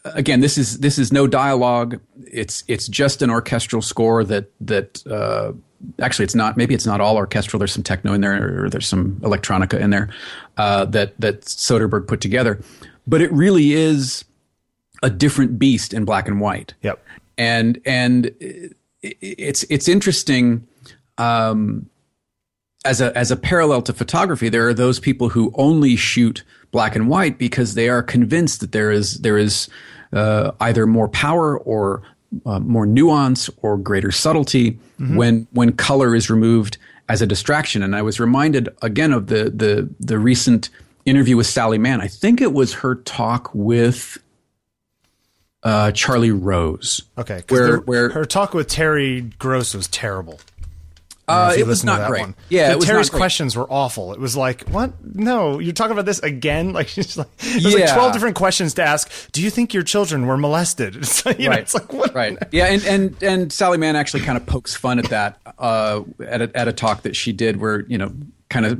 again, 0.04 0.40
this 0.40 0.58
is 0.58 0.78
this 0.78 0.98
is 0.98 1.12
no 1.12 1.26
dialogue. 1.26 2.00
It's 2.26 2.64
it's 2.68 2.88
just 2.88 3.22
an 3.22 3.30
orchestral 3.30 3.82
score 3.82 4.24
that 4.24 4.50
that 4.60 5.06
uh, 5.06 5.52
actually 6.00 6.24
it's 6.24 6.34
not. 6.34 6.56
Maybe 6.56 6.74
it's 6.74 6.86
not 6.86 7.00
all 7.00 7.16
orchestral. 7.16 7.58
There's 7.58 7.72
some 7.72 7.82
techno 7.82 8.12
in 8.12 8.20
there, 8.20 8.64
or 8.64 8.70
there's 8.70 8.86
some 8.86 9.16
electronica 9.20 9.78
in 9.80 9.90
there 9.90 10.10
uh, 10.56 10.84
that 10.86 11.18
that 11.20 11.42
Soderbergh 11.42 12.06
put 12.06 12.20
together. 12.20 12.60
But 13.06 13.20
it 13.20 13.32
really 13.32 13.72
is 13.72 14.24
a 15.02 15.10
different 15.10 15.58
beast 15.58 15.92
in 15.92 16.04
black 16.04 16.28
and 16.28 16.40
white. 16.40 16.74
Yep. 16.82 17.04
And 17.38 17.80
and 17.84 18.34
it's 19.00 19.64
it's 19.64 19.88
interesting. 19.88 20.66
Um, 21.18 21.88
as 22.84 23.00
a 23.00 23.16
as 23.16 23.30
a 23.30 23.36
parallel 23.36 23.82
to 23.82 23.92
photography, 23.92 24.48
there 24.48 24.66
are 24.68 24.74
those 24.74 24.98
people 25.00 25.28
who 25.30 25.52
only 25.54 25.96
shoot 25.96 26.42
black 26.70 26.96
and 26.96 27.08
white 27.08 27.38
because 27.38 27.74
they 27.74 27.88
are 27.88 28.02
convinced 28.02 28.60
that 28.60 28.72
there 28.72 28.90
is 28.90 29.18
there 29.20 29.38
is 29.38 29.68
uh, 30.12 30.52
either 30.60 30.86
more 30.86 31.08
power 31.08 31.58
or 31.58 32.02
uh, 32.46 32.58
more 32.60 32.86
nuance 32.86 33.48
or 33.62 33.76
greater 33.76 34.10
subtlety 34.10 34.78
when 34.98 35.46
when 35.52 35.72
color 35.72 36.14
is 36.14 36.30
removed 36.30 36.78
as 37.08 37.20
a 37.22 37.26
distraction. 37.26 37.82
And 37.82 37.94
I 37.94 38.02
was 38.02 38.18
reminded 38.20 38.68
again 38.82 39.12
of 39.12 39.26
the 39.26 39.44
the 39.50 39.88
the 40.00 40.18
recent 40.18 40.70
interview 41.04 41.36
with 41.36 41.46
Sally 41.46 41.78
Mann. 41.78 42.00
I 42.00 42.08
think 42.08 42.40
it 42.40 42.52
was 42.52 42.72
her 42.74 42.94
talk 42.94 43.50
with 43.54 44.18
uh, 45.64 45.92
Charlie 45.92 46.30
Rose. 46.32 47.02
Okay, 47.18 47.42
where 47.48 47.72
the- 47.72 47.78
where 47.82 48.10
her 48.10 48.24
talk 48.24 48.54
with 48.54 48.68
Terry 48.68 49.20
Gross 49.38 49.74
was 49.74 49.86
terrible. 49.88 50.40
Uh, 51.32 51.54
it 51.56 51.66
was 51.66 51.84
not 51.84 52.08
great. 52.08 52.20
one. 52.20 52.34
Yeah, 52.48 52.68
The 52.68 52.72
it 52.72 52.76
was 52.76 52.86
Terry's 52.86 53.10
questions 53.10 53.56
were 53.56 53.66
awful. 53.70 54.12
It 54.12 54.20
was 54.20 54.36
like, 54.36 54.68
what? 54.68 54.92
No, 55.14 55.58
you're 55.58 55.72
talking 55.72 55.92
about 55.92 56.06
this 56.06 56.18
again? 56.20 56.72
Like, 56.82 56.88
she's 56.88 57.16
like 57.16 57.34
there's 57.38 57.64
like 57.74 57.92
twelve 57.92 58.12
different 58.12 58.36
questions 58.36 58.74
to 58.74 58.82
ask. 58.82 59.10
Do 59.32 59.42
you 59.42 59.50
think 59.50 59.74
your 59.74 59.82
children 59.82 60.26
were 60.26 60.36
molested? 60.36 60.96
It's 61.02 61.24
like, 61.26 61.38
you 61.38 61.44
know, 61.46 61.50
Right. 61.50 61.60
it's 61.60 61.74
like 61.74 61.92
what? 61.92 62.14
right 62.14 62.36
yeah 62.52 62.66
and, 62.66 62.84
and 62.84 63.22
and 63.22 63.52
sally 63.52 63.78
mann 63.78 63.96
actually 63.96 64.20
kind 64.22 64.36
of 64.36 64.44
pokes 64.46 64.74
fun 64.74 64.98
at 64.98 65.06
that 65.06 65.38
uh, 65.58 66.02
at, 66.26 66.42
a, 66.42 66.50
at 66.56 66.68
a 66.68 66.72
talk 66.72 67.02
that 67.02 67.16
she 67.16 67.32
did 67.32 67.56
where 67.60 67.80
you 67.86 67.96
know 67.98 68.12
kind 68.50 68.66
of 68.66 68.78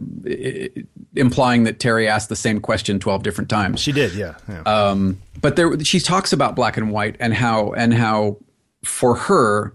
implying 1.16 1.64
that 1.64 1.78
terry 1.80 2.08
asked 2.08 2.28
the 2.28 2.36
same 2.36 2.60
question 2.60 2.98
12 2.98 3.22
different 3.22 3.50
times 3.50 3.80
She 3.80 3.92
did, 3.92 4.14
yeah. 4.14 4.34
yeah. 4.48 4.62
um, 4.62 5.20
but 5.40 5.56
there 5.56 5.78
she 5.80 6.00
talks 6.00 6.32
about 6.32 6.56
black 6.56 6.76
and 6.76 6.90
white 6.90 7.16
and 7.20 7.32
how 7.34 7.72
and 7.72 7.92
how 7.94 8.36
for 8.84 9.14
her 9.16 9.74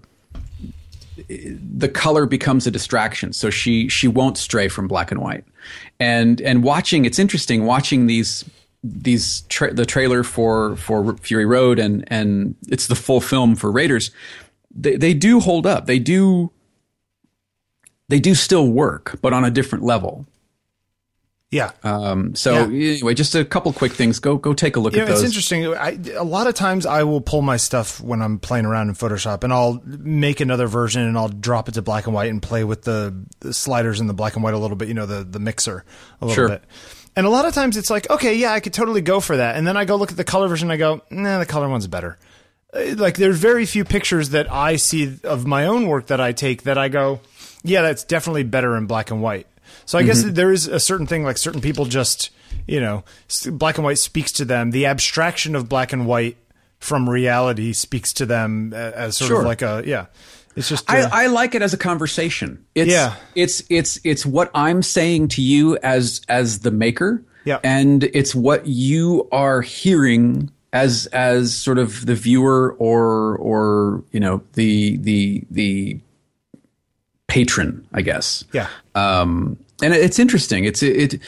the 1.30 1.90
color 1.90 2.26
becomes 2.26 2.68
a 2.68 2.72
distraction 2.72 3.34
so 3.34 3.50
she 3.50 3.88
she 3.90 4.08
won't 4.08 4.38
stray 4.38 4.68
from 4.68 4.88
black 4.88 5.12
and 5.12 5.22
white. 5.22 5.44
And 6.00 6.42
and 6.42 6.64
watching 6.64 7.06
it's 7.06 7.20
interesting 7.20 7.66
watching 7.66 8.08
these 8.08 8.46
these 8.84 9.42
tra- 9.50 9.74
the 9.74 9.86
trailer 9.86 10.24
for 10.24 10.76
for 10.78 11.16
Fury 11.18 11.46
Road 11.46 11.80
and 11.80 12.04
and 12.08 12.56
it's 12.68 12.88
the 12.88 12.96
full 12.96 13.22
film 13.22 13.56
for 13.56 13.72
Raiders. 13.72 14.12
They 14.74 14.96
they 14.96 15.14
do 15.14 15.40
hold 15.40 15.66
up. 15.66 15.86
They 15.86 16.00
do 16.00 16.52
they 18.10 18.20
do 18.20 18.36
still 18.36 18.68
work 18.70 19.20
but 19.22 19.34
on 19.34 19.44
a 19.44 19.52
different 19.52 19.84
level 19.84 20.26
yeah. 21.50 21.72
um 21.84 22.36
so 22.36 22.56
anyway 22.66 23.14
just 23.14 23.34
a 23.36 23.46
couple 23.46 23.72
quick 23.72 23.94
things 23.94 24.20
go 24.20 24.36
go 24.38 24.54
take 24.54 24.76
a 24.76 24.80
look 24.80 24.94
You 24.96 25.02
at 25.04 25.08
know, 25.08 25.14
it's 25.14 25.24
interesting. 25.24 25.66
I, 25.74 25.98
a 26.16 26.24
lot 26.24 26.48
of 26.48 26.56
times 26.56 26.86
I 26.86 27.04
will 27.04 27.22
pull 27.22 27.42
my 27.42 27.58
stuff 27.58 28.02
when 28.02 28.22
I'm 28.22 28.38
playing 28.40 28.66
around 28.66 28.90
in 28.90 28.96
Photoshop 28.96 29.44
and 29.44 29.54
I'll 29.54 29.82
make 29.86 30.40
another 30.42 30.68
version 30.68 31.04
and 31.04 31.18
I'll 31.18 31.30
drop 31.30 31.70
it 31.70 31.74
to 31.74 31.82
black 31.82 32.06
and 32.06 32.14
white 32.14 32.30
and 32.30 32.42
play 32.42 32.64
with 32.66 32.82
the, 32.84 33.16
the 33.40 33.54
sliders 33.54 34.00
in 34.02 34.08
the 34.08 34.14
black 34.14 34.36
and 34.36 34.44
white 34.44 34.54
a 34.54 34.58
little 34.58 34.76
bit, 34.76 34.88
you 34.90 34.94
know, 34.94 35.06
the, 35.06 35.24
the 35.24 35.40
mixer 35.40 35.86
a 36.22 36.26
little 36.26 36.36
Sure. 36.36 36.50
bit. 36.50 36.64
And 37.16 37.26
a 37.26 37.30
lot 37.30 37.46
of 37.46 37.54
times 37.54 37.78
it's 37.78 37.90
like, 37.90 38.10
okay, 38.10 38.36
yeah, 38.36 38.52
I 38.52 38.60
could 38.60 38.74
totally 38.74 39.02
go 39.02 39.20
for 39.20 39.38
that. 39.38 39.56
And 39.56 39.66
then 39.66 39.76
I 39.78 39.86
go 39.86 39.96
look 39.96 40.12
at 40.12 40.18
the 40.18 40.24
color 40.24 40.48
version 40.48 40.70
and 40.70 40.74
I 40.74 40.78
go, 40.78 41.02
nah, 41.10 41.40
the 41.40 41.46
color 41.46 41.68
one's 41.70 41.88
better. 41.88 42.18
Uh, 42.74 42.94
Like 42.96 43.16
there's 43.16 43.40
very 43.40 43.66
few 43.66 43.86
pictures 43.86 44.30
that 44.32 44.52
I 44.52 44.76
see 44.76 45.18
of 45.24 45.46
my 45.48 45.66
own 45.66 45.88
work 45.88 46.08
that 46.08 46.20
I 46.20 46.34
take 46.34 46.64
that 46.64 46.78
I 46.78 46.90
go, 46.90 47.22
yeah, 47.64 47.82
that's 47.82 48.04
definitely 48.04 48.44
better 48.44 48.76
in 48.76 48.86
black 48.86 49.10
and 49.12 49.22
white. 49.22 49.48
So 49.88 49.98
I 49.98 50.04
guess 50.04 50.22
there 50.24 50.52
is 50.52 50.68
a 50.68 50.80
certain 50.80 51.08
thing 51.08 51.24
like 51.24 51.38
certain 51.40 51.62
people 51.62 51.86
just, 51.86 52.30
you 52.68 52.80
know, 52.80 53.04
black 53.52 53.78
and 53.80 53.86
white 53.86 53.98
speaks 53.98 54.32
to 54.34 54.46
them. 54.46 54.70
The 54.72 54.86
abstraction 54.86 55.56
of 55.56 55.68
black 55.68 55.92
and 55.94 56.06
white 56.06 56.38
from 56.80 57.10
reality 57.10 57.74
speaks 57.74 58.14
to 58.14 58.26
them 58.28 58.74
as 58.74 59.18
sort 59.18 59.30
Sure. 59.30 59.40
of 59.40 59.46
like 59.48 59.62
a 59.64 59.82
yeah. 59.86 60.06
It's 60.56 60.70
just 60.70 60.90
I, 60.92 61.02
uh, 61.02 61.10
I 61.12 61.28
like 61.28 61.56
it 61.56 61.62
as 61.62 61.74
a 61.74 61.78
conversation. 61.78 62.66
It's, 62.76 62.92
Yeah. 62.92 63.16
it's 63.34 63.64
it's 63.70 64.00
it's 64.04 64.26
what 64.26 64.52
I'm 64.54 64.84
saying 64.84 65.30
to 65.30 65.42
you 65.42 65.78
as 65.78 66.22
as 66.28 66.60
the 66.60 66.72
maker, 66.72 67.24
Yeah. 67.46 67.60
and 67.64 68.04
it's 68.04 68.36
what 68.36 68.68
you 68.68 69.28
are 69.32 69.62
hearing 69.62 70.52
as 70.74 71.06
as 71.14 71.56
sort 71.56 71.78
of 71.78 72.06
the 72.06 72.16
viewer 72.16 72.76
or 72.78 73.38
or 73.38 74.04
you 74.12 74.20
know 74.20 74.42
the 74.54 74.98
the 74.98 75.44
the 75.50 76.00
patron, 77.28 77.88
I 77.94 78.02
guess. 78.02 78.44
yeah. 78.54 78.68
Um, 78.96 79.58
and 79.82 79.94
it's 79.94 80.20
interesting. 80.20 80.66
It's 80.66 80.82
it, 80.84 81.14
it. 81.14 81.22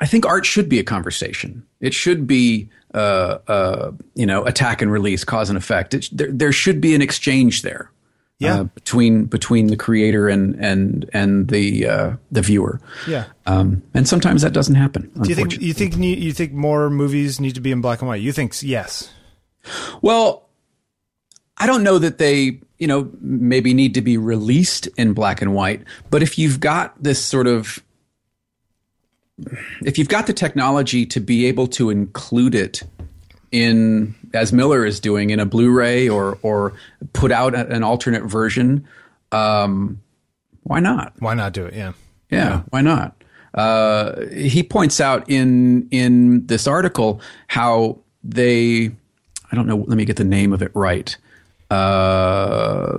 I 0.00 0.06
think 0.06 0.26
art 0.26 0.44
should 0.44 0.68
be 0.68 0.78
a 0.78 0.84
conversation. 0.84 1.64
It 1.80 1.94
should 1.94 2.26
be, 2.26 2.68
uh, 2.94 3.38
uh, 3.46 3.92
you 4.14 4.26
know, 4.26 4.44
attack 4.44 4.82
and 4.82 4.90
release, 4.90 5.24
cause 5.24 5.48
and 5.48 5.56
effect. 5.56 5.94
It, 5.94 6.08
there, 6.12 6.32
there 6.32 6.52
should 6.52 6.80
be 6.80 6.94
an 6.96 7.00
exchange 7.00 7.62
there, 7.62 7.90
Yeah. 8.40 8.60
uh, 8.60 8.64
between 8.64 9.26
between 9.26 9.68
the 9.68 9.76
creator 9.76 10.28
and 10.28 10.56
and 10.56 11.08
and 11.12 11.48
the 11.48 11.86
uh, 11.86 12.16
the 12.32 12.42
viewer. 12.42 12.80
Yeah. 13.06 13.26
Um, 13.46 13.82
and 13.94 14.06
sometimes 14.08 14.42
that 14.42 14.52
doesn't 14.52 14.74
happen. 14.74 15.10
Do 15.22 15.28
you 15.28 15.34
think 15.36 15.60
you 15.60 15.72
think 15.72 15.96
you 15.96 16.32
think 16.32 16.52
more 16.52 16.90
movies 16.90 17.38
need 17.40 17.54
to 17.54 17.60
be 17.60 17.70
in 17.70 17.80
black 17.80 18.00
and 18.00 18.08
white? 18.08 18.20
You 18.20 18.32
think 18.32 18.60
yes. 18.62 19.10
Well, 20.02 20.48
I 21.56 21.66
don't 21.66 21.84
know 21.84 21.98
that 21.98 22.18
they, 22.18 22.60
you 22.84 22.88
know, 22.88 23.10
maybe 23.18 23.72
need 23.72 23.94
to 23.94 24.02
be 24.02 24.18
released 24.18 24.88
in 24.98 25.14
black 25.14 25.40
and 25.40 25.54
white, 25.54 25.82
but 26.10 26.22
if 26.22 26.38
you've 26.38 26.60
got 26.60 27.02
this 27.02 27.24
sort 27.24 27.46
of 27.46 27.82
if 29.80 29.96
you've 29.96 30.10
got 30.10 30.26
the 30.26 30.34
technology 30.34 31.06
to 31.06 31.18
be 31.18 31.46
able 31.46 31.66
to 31.66 31.88
include 31.88 32.54
it 32.54 32.82
in 33.50 34.14
as 34.34 34.52
Miller 34.52 34.84
is 34.84 35.00
doing 35.00 35.30
in 35.30 35.40
a 35.40 35.46
Blu-ray 35.46 36.10
or 36.10 36.38
or 36.42 36.74
put 37.14 37.32
out 37.32 37.54
an 37.54 37.82
alternate 37.82 38.24
version, 38.24 38.86
um, 39.32 40.02
why 40.64 40.80
not? 40.80 41.14
Why 41.20 41.32
not 41.32 41.54
do 41.54 41.64
it? 41.64 41.72
Yeah. 41.72 41.94
Yeah, 42.30 42.64
why 42.68 42.82
not? 42.82 43.16
Uh, 43.54 44.26
he 44.26 44.62
points 44.62 45.00
out 45.00 45.24
in 45.30 45.88
in 45.90 46.44
this 46.48 46.66
article 46.66 47.22
how 47.48 48.00
they, 48.22 48.90
I 49.50 49.56
don't 49.56 49.66
know. 49.66 49.86
Let 49.88 49.96
me 49.96 50.04
get 50.04 50.16
the 50.16 50.24
name 50.24 50.52
of 50.52 50.60
it 50.60 50.70
right. 50.74 51.16
Uh, 51.74 52.98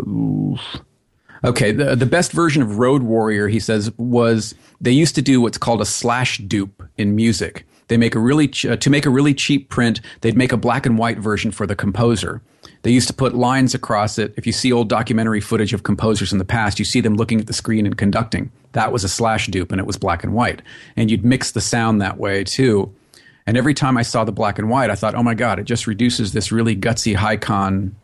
okay, 1.43 1.71
the 1.71 1.95
the 1.95 2.05
best 2.05 2.31
version 2.31 2.61
of 2.61 2.77
Road 2.79 3.03
Warrior, 3.03 3.47
he 3.47 3.59
says, 3.59 3.91
was 3.97 4.55
they 4.81 4.91
used 4.91 5.15
to 5.15 5.21
do 5.21 5.41
what's 5.41 5.57
called 5.57 5.81
a 5.81 5.85
slash 5.85 6.39
dupe 6.39 6.83
in 6.97 7.15
music. 7.15 7.65
They 7.87 7.97
make 7.97 8.15
a 8.15 8.19
really 8.19 8.47
ch- 8.47 8.65
uh, 8.65 8.77
to 8.77 8.89
make 8.89 9.05
a 9.05 9.09
really 9.09 9.33
cheap 9.33 9.69
print. 9.69 10.01
They'd 10.21 10.37
make 10.37 10.51
a 10.51 10.57
black 10.57 10.85
and 10.85 10.97
white 10.97 11.19
version 11.19 11.51
for 11.51 11.67
the 11.67 11.75
composer. 11.75 12.41
They 12.81 12.91
used 12.91 13.07
to 13.07 13.13
put 13.13 13.35
lines 13.35 13.73
across 13.73 14.17
it. 14.17 14.33
If 14.37 14.45
you 14.45 14.53
see 14.53 14.71
old 14.71 14.89
documentary 14.89 15.41
footage 15.41 15.73
of 15.73 15.83
composers 15.83 16.31
in 16.31 16.39
the 16.39 16.45
past, 16.45 16.79
you 16.79 16.85
see 16.85 17.01
them 17.01 17.15
looking 17.15 17.39
at 17.39 17.47
the 17.47 17.53
screen 17.53 17.85
and 17.85 17.97
conducting. 17.97 18.51
That 18.73 18.91
was 18.91 19.03
a 19.03 19.09
slash 19.09 19.47
dupe, 19.47 19.71
and 19.71 19.79
it 19.79 19.87
was 19.87 19.97
black 19.97 20.23
and 20.23 20.33
white. 20.33 20.61
And 20.95 21.09
you'd 21.09 21.23
mix 21.23 21.51
the 21.51 21.61
sound 21.61 22.01
that 22.01 22.17
way 22.17 22.43
too. 22.43 22.93
And 23.47 23.57
every 23.57 23.75
time 23.75 23.97
I 23.97 24.01
saw 24.01 24.23
the 24.23 24.31
black 24.31 24.57
and 24.57 24.69
white, 24.69 24.89
I 24.89 24.95
thought, 24.95 25.15
oh 25.15 25.23
my 25.23 25.35
god, 25.35 25.59
it 25.59 25.63
just 25.63 25.85
reduces 25.87 26.33
this 26.33 26.51
really 26.51 26.75
gutsy 26.75 27.15
high 27.15 27.37
con 27.37 27.95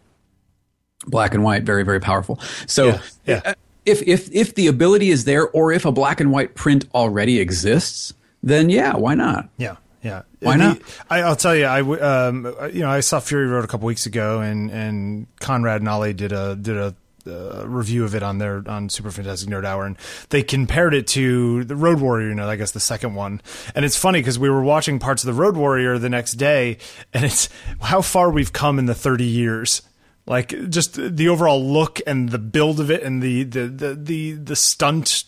black 1.08 1.34
and 1.34 1.44
white, 1.44 1.64
very 1.64 1.84
very 1.84 2.00
powerful. 2.00 2.40
So 2.68 2.86
Yeah, 2.88 3.02
yeah. 3.26 3.42
uh, 3.46 3.54
if 3.86 4.02
if 4.08 4.30
if 4.32 4.56
the 4.56 4.68
ability 4.68 5.10
is 5.10 5.26
there, 5.26 5.48
or 5.50 5.72
if 5.72 5.86
a 5.86 5.92
black 5.92 6.20
and 6.20 6.32
white 6.32 6.56
print 6.56 6.86
already 6.94 7.40
exists, 7.40 8.14
then 8.44 8.70
yeah, 8.70 8.96
why 8.96 9.16
not? 9.16 9.50
Yeah, 9.58 9.78
yeah. 10.04 10.22
Why 10.40 10.58
The- 10.58 10.64
not? 10.64 10.80
I, 11.10 11.20
I'll 11.22 11.36
tell 11.36 11.56
you. 11.56 11.66
I 11.66 11.82
um, 11.82 12.46
you 12.74 12.82
know 12.82 12.90
I 12.90 13.00
saw 13.00 13.20
Fury 13.20 13.48
Road 13.48 13.64
a 13.64 13.68
couple 13.68 13.88
weeks 13.88 14.06
ago, 14.06 14.42
and 14.42 14.70
and 14.72 15.28
Conrad 15.40 15.82
and 15.82 15.90
Ali 15.90 16.14
did 16.14 16.32
a 16.32 16.56
did 16.56 16.78
a. 16.78 16.96
Uh, 17.24 17.64
review 17.68 18.04
of 18.04 18.16
it 18.16 18.24
on 18.24 18.40
their 18.40 18.64
on 18.66 18.90
Super 18.90 19.12
Fantastic 19.12 19.48
Nerd 19.48 19.64
Hour, 19.64 19.86
and 19.86 19.96
they 20.30 20.42
compared 20.42 20.96
it 20.96 21.06
to 21.10 21.64
the 21.66 21.76
Road 21.76 22.00
Warrior. 22.02 22.30
You 22.30 22.34
know, 22.34 22.50
I 22.50 22.56
guess 22.56 22.72
the 22.72 22.80
second 22.80 23.14
one. 23.14 23.42
And 23.76 23.86
it's 23.86 23.96
funny 23.96 24.18
because 24.22 24.40
we 24.40 24.50
were 24.50 24.64
watching 24.64 24.98
parts 24.98 25.22
of 25.24 25.28
the 25.28 25.40
Road 25.40 25.56
Warrior 25.56 26.00
the 26.00 26.10
next 26.10 26.32
day, 26.32 26.80
and 27.14 27.24
it's 27.24 27.48
how 27.80 28.02
far 28.02 28.32
we've 28.32 28.52
come 28.52 28.80
in 28.80 28.88
the 28.88 28.96
thirty 28.96 29.26
years. 29.28 29.84
Like 30.26 30.70
just 30.70 30.94
the 30.96 31.30
overall 31.30 31.64
look 31.64 32.00
and 32.06 32.30
the 32.30 32.38
build 32.38 32.80
of 32.80 32.92
it, 32.92 33.04
and 33.04 33.22
the 33.22 33.44
the 33.44 33.68
the 33.68 33.96
the, 33.96 34.32
the 34.34 34.56
stunt, 34.56 35.24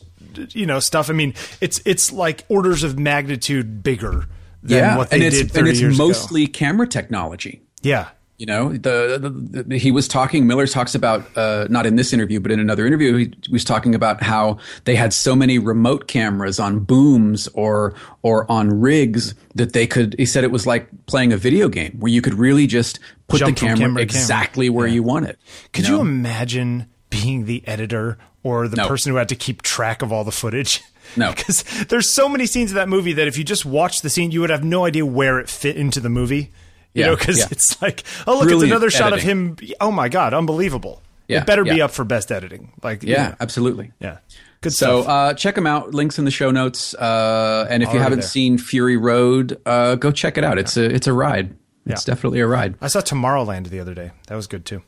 you 0.52 0.66
know, 0.66 0.80
stuff. 0.80 1.10
I 1.10 1.14
mean, 1.14 1.34
it's 1.62 1.82
it's 1.86 2.12
like 2.12 2.46
orders 2.48 2.84
of 2.84 2.98
magnitude 3.00 3.84
bigger 3.84 4.28
than 4.62 4.78
yeah, 4.78 4.98
what 4.98 5.10
they 5.10 5.18
and 5.18 5.26
it's 5.26 5.38
did 5.38 5.52
30 5.52 5.60
and 5.60 5.68
it's 5.70 5.82
years 5.82 5.96
ago. 5.96 6.08
mostly 6.08 6.48
camera 6.48 6.88
technology. 6.88 7.62
Yeah. 7.82 8.10
You 8.40 8.48
know, 8.48 8.70
the, 8.74 9.20
the, 9.22 9.64
the 9.64 9.78
he 9.78 9.92
was 9.92 10.08
talking. 10.08 10.48
Miller 10.48 10.66
talks 10.66 10.96
about 10.96 11.26
uh, 11.38 11.68
not 11.70 11.86
in 11.86 11.96
this 11.98 12.12
interview, 12.14 12.40
but 12.40 12.52
in 12.52 12.60
another 12.60 12.86
interview, 12.88 13.16
he 13.16 13.34
was 13.52 13.64
talking 13.64 13.94
about 13.94 14.24
how 14.24 14.58
they 14.86 14.96
had 14.96 15.14
so 15.14 15.36
many 15.36 15.60
remote 15.60 16.08
cameras 16.08 16.60
on 16.60 16.80
booms 16.80 17.48
or 17.54 17.94
or 18.24 18.52
on 18.52 18.82
rigs 18.82 19.36
that 19.56 19.74
they 19.74 19.86
could. 19.86 20.16
He 20.18 20.26
said 20.26 20.44
it 20.44 20.52
was 20.52 20.66
like 20.66 20.88
playing 21.06 21.32
a 21.32 21.38
video 21.38 21.70
game 21.70 21.96
where 22.00 22.12
you 22.12 22.22
could 22.22 22.34
really 22.34 22.66
just 22.66 23.00
put 23.28 23.40
Jump 23.40 23.56
the 23.56 23.60
camera, 23.60 23.78
camera 23.78 24.02
to 24.02 24.08
camera. 24.08 24.22
exactly 24.22 24.70
where 24.70 24.88
you 24.88 25.04
want 25.04 25.28
it. 25.28 25.38
Could 25.72 25.84
know? 25.86 25.98
you 25.98 26.02
imagine 26.02 26.88
being 27.12 27.46
the 27.46 27.64
editor 27.68 28.18
or 28.42 28.68
the 28.68 28.78
No. 28.78 28.88
person 28.88 29.12
who 29.12 29.18
had 29.20 29.30
to 29.30 29.36
keep 29.36 29.62
track 29.62 30.02
of 30.02 30.12
all 30.12 30.24
the 30.24 30.32
footage? 30.32 30.82
No. 31.18 31.32
Because 31.32 31.64
there's 31.90 32.10
so 32.10 32.28
many 32.30 32.46
scenes 32.48 32.72
of 32.72 32.76
that 32.76 32.88
movie 32.90 33.12
that 33.14 33.28
if 33.28 33.38
you 33.38 33.44
just 33.44 33.66
watched 33.66 34.02
the 34.04 34.10
scene, 34.10 34.32
you 34.32 34.40
would 34.40 34.50
have 34.50 34.64
no 34.64 34.86
idea 34.86 35.06
where 35.06 35.38
it 35.38 35.50
fit 35.50 35.76
into 35.76 36.00
the 36.00 36.10
movie. 36.10 36.50
You 36.94 37.02
Yeah, 37.02 37.08
know, 37.08 37.16
because 37.16 37.40
yeah. 37.40 37.48
it's 37.52 37.82
like, 37.82 38.04
oh, 38.28 38.34
look, 38.34 38.44
Brilliant 38.44 38.64
it's 38.64 38.72
another 38.72 38.90
shot 38.92 39.14
of 39.14 39.22
him. 39.22 39.58
Oh 39.82 39.92
my 39.92 40.10
God, 40.10 40.34
unbelievable. 40.34 41.02
Yeah, 41.28 41.40
it 41.42 41.48
better 41.48 41.64
be 41.64 41.82
up 41.82 41.92
for 41.92 42.04
best 42.04 42.32
editing. 42.32 42.74
Like, 42.84 43.02
Yeah, 43.04 43.36
absolutely. 43.40 43.92
Yeah. 44.00 44.18
Good 44.62 44.74
So 44.74 45.02
stuff. 45.02 45.12
uh, 45.12 45.34
check 45.34 45.56
them 45.56 45.66
out. 45.68 45.94
Links 45.94 46.20
in 46.20 46.26
the 46.26 46.32
show 46.32 46.52
notes. 46.52 46.94
Uh, 46.94 47.66
and 47.70 47.82
if 47.84 47.92
you 47.94 48.00
haven't 48.00 48.20
there. 48.20 48.28
seen 48.28 48.58
Fury 48.58 48.98
Road, 48.98 49.60
uh, 49.66 49.96
go 49.96 50.12
check 50.12 50.38
it 50.38 50.44
out. 50.44 50.58
It's 50.58 50.78
a 50.78 50.84
it's 50.86 51.08
a 51.08 51.14
ride. 51.14 51.56
It's 51.86 52.06
definitely 52.06 52.40
a 52.40 52.48
ride. 52.48 52.76
I 52.82 52.88
saw 52.88 53.02
Tomorrowland 53.02 53.68
the 53.70 53.80
other 53.82 53.94
day. 53.94 54.12
That 54.28 54.36
was 54.36 54.48
good 54.48 54.66
too. 54.66 54.82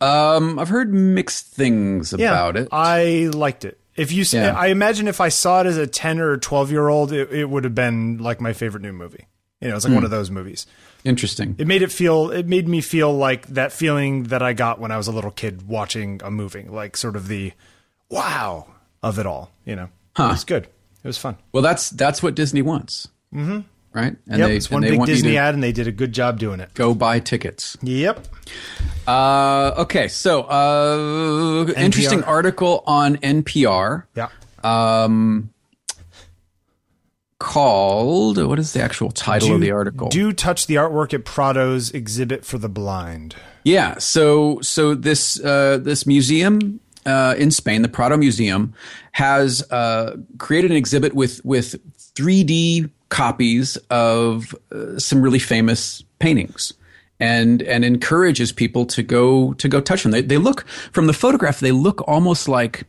Um, 0.00 0.58
I've 0.58 0.68
heard 0.68 0.92
mixed 0.94 1.46
things 1.46 2.12
about 2.12 2.56
it. 2.56 2.68
I 2.72 3.30
liked 3.34 3.64
it. 3.64 3.78
If 3.96 4.12
you, 4.12 4.24
Yeah. 4.30 4.54
I 4.56 4.68
imagine 4.68 5.08
if 5.08 5.20
I 5.20 5.28
saw 5.28 5.60
it 5.60 5.66
as 5.66 5.76
a 5.76 5.86
ten 5.86 6.20
or 6.20 6.36
twelve 6.36 6.70
year 6.70 6.88
old, 6.88 7.12
it, 7.12 7.30
it 7.32 7.50
would 7.50 7.64
have 7.64 7.74
been 7.74 8.18
like 8.18 8.40
my 8.40 8.52
favorite 8.52 8.82
new 8.82 8.92
movie. 8.92 9.26
You 9.60 9.68
know, 9.68 9.76
it's 9.76 9.84
like 9.84 9.90
Hmm. 9.90 9.96
one 9.96 10.04
of 10.04 10.10
those 10.10 10.30
movies. 10.30 10.66
Interesting. 11.04 11.54
It 11.58 11.66
made 11.66 11.82
it 11.82 11.90
feel. 11.92 12.30
It 12.30 12.46
made 12.46 12.68
me 12.68 12.80
feel 12.80 13.12
like 13.12 13.46
that 13.48 13.72
feeling 13.72 14.24
that 14.24 14.42
I 14.42 14.52
got 14.52 14.78
when 14.80 14.90
I 14.90 14.96
was 14.96 15.06
a 15.06 15.12
little 15.12 15.30
kid 15.30 15.66
watching 15.68 16.20
a 16.22 16.30
movie, 16.30 16.64
like 16.68 16.96
sort 16.96 17.16
of 17.16 17.28
the 17.28 17.52
wow 18.10 18.66
of 19.02 19.18
it 19.18 19.26
all. 19.26 19.50
You 19.64 19.76
know, 19.76 19.88
Huh. 20.16 20.26
it 20.26 20.30
was 20.32 20.44
good. 20.44 20.64
It 20.64 21.06
was 21.06 21.16
fun. 21.18 21.36
Well, 21.52 21.62
that's 21.62 21.90
that's 21.90 22.22
what 22.22 22.34
Disney 22.34 22.60
wants. 22.62 23.08
Mm-hmm. 23.34 23.60
Right? 23.92 24.14
And 24.28 24.38
yep, 24.38 24.48
they, 24.50 24.56
it's 24.56 24.66
and 24.66 24.74
one 24.74 24.82
they 24.82 24.90
big 24.90 24.98
want 25.00 25.08
Disney 25.08 25.36
ad, 25.36 25.54
and 25.54 25.62
they 25.62 25.72
did 25.72 25.88
a 25.88 25.92
good 25.92 26.12
job 26.12 26.38
doing 26.38 26.60
it. 26.60 26.72
Go 26.74 26.94
buy 26.94 27.18
tickets. 27.18 27.76
Yep. 27.82 28.26
Uh, 29.06 29.72
okay, 29.78 30.06
so 30.06 30.42
uh, 30.42 31.72
interesting 31.76 32.22
article 32.24 32.84
on 32.86 33.16
NPR 33.16 34.04
Yeah. 34.14 34.28
um, 34.62 35.50
called 37.40 38.38
what 38.46 38.60
is 38.60 38.72
the 38.72 38.80
actual 38.80 39.10
title 39.10 39.56
of 39.56 39.60
the 39.60 39.72
article? 39.72 40.08
Do 40.08 40.32
touch 40.32 40.68
the 40.68 40.76
artwork 40.76 41.12
at 41.12 41.24
Prado's 41.24 41.90
exhibit 41.90 42.44
for 42.44 42.58
the 42.58 42.68
blind. 42.68 43.34
Yeah, 43.64 43.98
so 43.98 44.60
so 44.60 44.94
this 44.94 45.42
uh, 45.42 45.78
this 45.78 46.06
museum 46.06 46.78
uh, 47.04 47.34
in 47.36 47.50
Spain, 47.50 47.82
the 47.82 47.88
Prado 47.88 48.16
Museum, 48.16 48.74
has 49.12 49.68
uh, 49.72 50.16
created 50.38 50.70
an 50.70 50.76
exhibit 50.76 51.14
with 51.14 51.44
with 51.44 51.74
3D 52.14 52.90
copies 53.08 53.76
of 53.88 54.54
uh, 54.70 54.98
some 54.98 55.20
really 55.20 55.40
famous 55.40 56.04
paintings. 56.20 56.72
And 57.22 57.60
and 57.62 57.84
encourages 57.84 58.50
people 58.50 58.86
to 58.86 59.02
go 59.02 59.52
to 59.54 59.68
go 59.68 59.82
touch 59.82 60.04
them. 60.04 60.12
They 60.12 60.22
they 60.22 60.38
look 60.38 60.66
from 60.92 61.06
the 61.06 61.12
photograph. 61.12 61.60
They 61.60 61.72
look 61.72 62.02
almost 62.08 62.48
like 62.48 62.86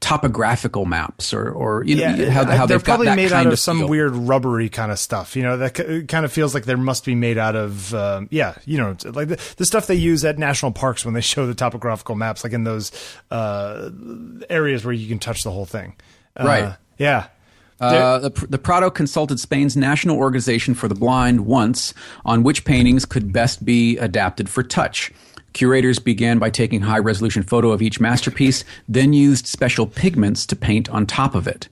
topographical 0.00 0.84
maps, 0.84 1.34
or 1.34 1.50
or 1.50 1.84
you 1.84 1.96
know 1.96 2.30
how, 2.30 2.44
how 2.44 2.66
they're 2.66 2.78
they've 2.78 2.84
got 2.84 2.92
probably 2.92 3.06
that 3.06 3.16
made 3.16 3.30
kind 3.30 3.40
out 3.40 3.46
of, 3.46 3.52
of 3.54 3.58
some 3.58 3.86
weird 3.88 4.14
rubbery 4.14 4.68
kind 4.68 4.92
of 4.92 4.98
stuff. 4.98 5.36
You 5.36 5.42
know, 5.42 5.56
that 5.56 6.06
kind 6.08 6.24
of 6.24 6.32
feels 6.32 6.54
like 6.54 6.64
there 6.64 6.76
must 6.76 7.04
be 7.04 7.14
made 7.14 7.38
out 7.38 7.56
of, 7.56 7.92
um, 7.94 8.28
yeah, 8.30 8.54
you 8.64 8.78
know, 8.78 8.96
like 9.04 9.28
the, 9.28 9.54
the 9.56 9.66
stuff 9.66 9.86
they 9.86 9.94
use 9.94 10.24
at 10.24 10.38
national 10.38 10.72
parks 10.72 11.04
when 11.04 11.14
they 11.14 11.20
show 11.28 11.46
the 11.46 11.54
topographical 11.54 12.14
maps, 12.14 12.44
like 12.44 12.52
in 12.52 12.64
those 12.64 12.92
uh, 13.30 13.90
areas 14.48 14.84
where 14.84 14.94
you 14.94 15.08
can 15.08 15.18
touch 15.18 15.42
the 15.42 15.50
whole 15.50 15.66
thing. 15.66 15.94
Uh, 16.38 16.44
Right. 16.44 16.76
Yeah. 16.98 17.26
Uh, 17.80 18.18
the, 18.18 18.30
the 18.48 18.58
Prado 18.58 18.90
consulted 18.90 19.38
Spain's 19.38 19.76
National 19.76 20.16
Organization 20.16 20.74
for 20.74 20.88
the 20.88 20.96
Blind 20.96 21.46
once 21.46 21.94
on 22.24 22.42
which 22.42 22.64
paintings 22.64 23.04
could 23.04 23.32
best 23.32 23.64
be 23.64 23.96
adapted 23.98 24.48
for 24.48 24.64
touch. 24.64 25.12
Curators 25.58 25.98
began 25.98 26.38
by 26.38 26.50
taking 26.50 26.82
high 26.82 27.00
resolution 27.00 27.42
photo 27.42 27.72
of 27.72 27.82
each 27.82 27.98
masterpiece, 27.98 28.62
then 28.88 29.12
used 29.12 29.48
special 29.48 29.88
pigments 29.88 30.46
to 30.46 30.54
paint 30.54 30.88
on 30.88 31.04
top 31.04 31.34
of 31.34 31.48
it. 31.48 31.68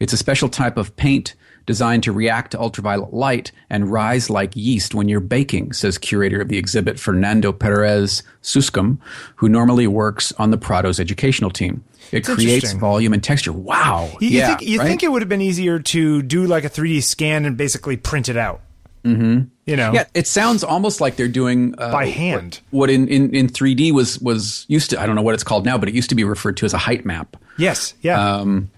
It's 0.00 0.14
a 0.14 0.16
special 0.16 0.48
type 0.48 0.78
of 0.78 0.96
paint 0.96 1.34
designed 1.66 2.02
to 2.04 2.12
react 2.12 2.52
to 2.52 2.58
ultraviolet 2.58 3.12
light 3.12 3.52
and 3.68 3.92
rise 3.92 4.30
like 4.30 4.56
yeast 4.56 4.94
when 4.94 5.10
you're 5.10 5.20
baking, 5.20 5.74
says 5.74 5.98
curator 5.98 6.40
of 6.40 6.48
the 6.48 6.56
exhibit 6.56 6.98
Fernando 6.98 7.52
Perez 7.52 8.22
Suescun, 8.40 8.96
who 9.34 9.50
normally 9.50 9.86
works 9.86 10.32
on 10.38 10.50
the 10.50 10.56
Prado's 10.56 10.98
educational 10.98 11.50
team. 11.50 11.84
It 12.12 12.24
creates 12.24 12.72
volume 12.72 13.12
and 13.12 13.22
texture. 13.22 13.52
Wow. 13.52 14.16
You, 14.18 14.28
you 14.28 14.38
yeah, 14.38 14.46
think 14.46 14.62
you 14.62 14.78
right? 14.78 14.88
think 14.88 15.02
it 15.02 15.12
would 15.12 15.20
have 15.20 15.28
been 15.28 15.42
easier 15.42 15.78
to 15.78 16.22
do 16.22 16.46
like 16.46 16.64
a 16.64 16.70
3D 16.70 17.02
scan 17.02 17.44
and 17.44 17.54
basically 17.54 17.98
print 17.98 18.30
it 18.30 18.38
out? 18.38 18.62
Mm-hmm. 19.06 19.44
You 19.66 19.76
know, 19.76 19.92
Yeah, 19.92 20.04
it 20.14 20.26
sounds 20.26 20.64
almost 20.64 21.00
like 21.00 21.16
they're 21.16 21.28
doing 21.28 21.74
uh, 21.78 21.92
By 21.92 22.06
hand. 22.06 22.60
What, 22.70 22.90
in, 22.90 23.08
in, 23.08 23.34
in 23.34 23.48
3D 23.48 23.92
was 23.92 24.18
was 24.20 24.66
used 24.68 24.90
to 24.90 25.00
I 25.00 25.06
don't 25.06 25.14
know 25.14 25.22
what 25.22 25.34
it's 25.34 25.44
called 25.44 25.64
now, 25.64 25.78
but 25.78 25.88
it 25.88 25.94
used 25.94 26.08
to 26.10 26.14
be 26.14 26.24
referred 26.24 26.56
to 26.58 26.66
as 26.66 26.74
a 26.74 26.78
height 26.78 27.04
map. 27.04 27.36
yes, 27.56 27.94
yeah. 28.02 28.36
Um, 28.36 28.70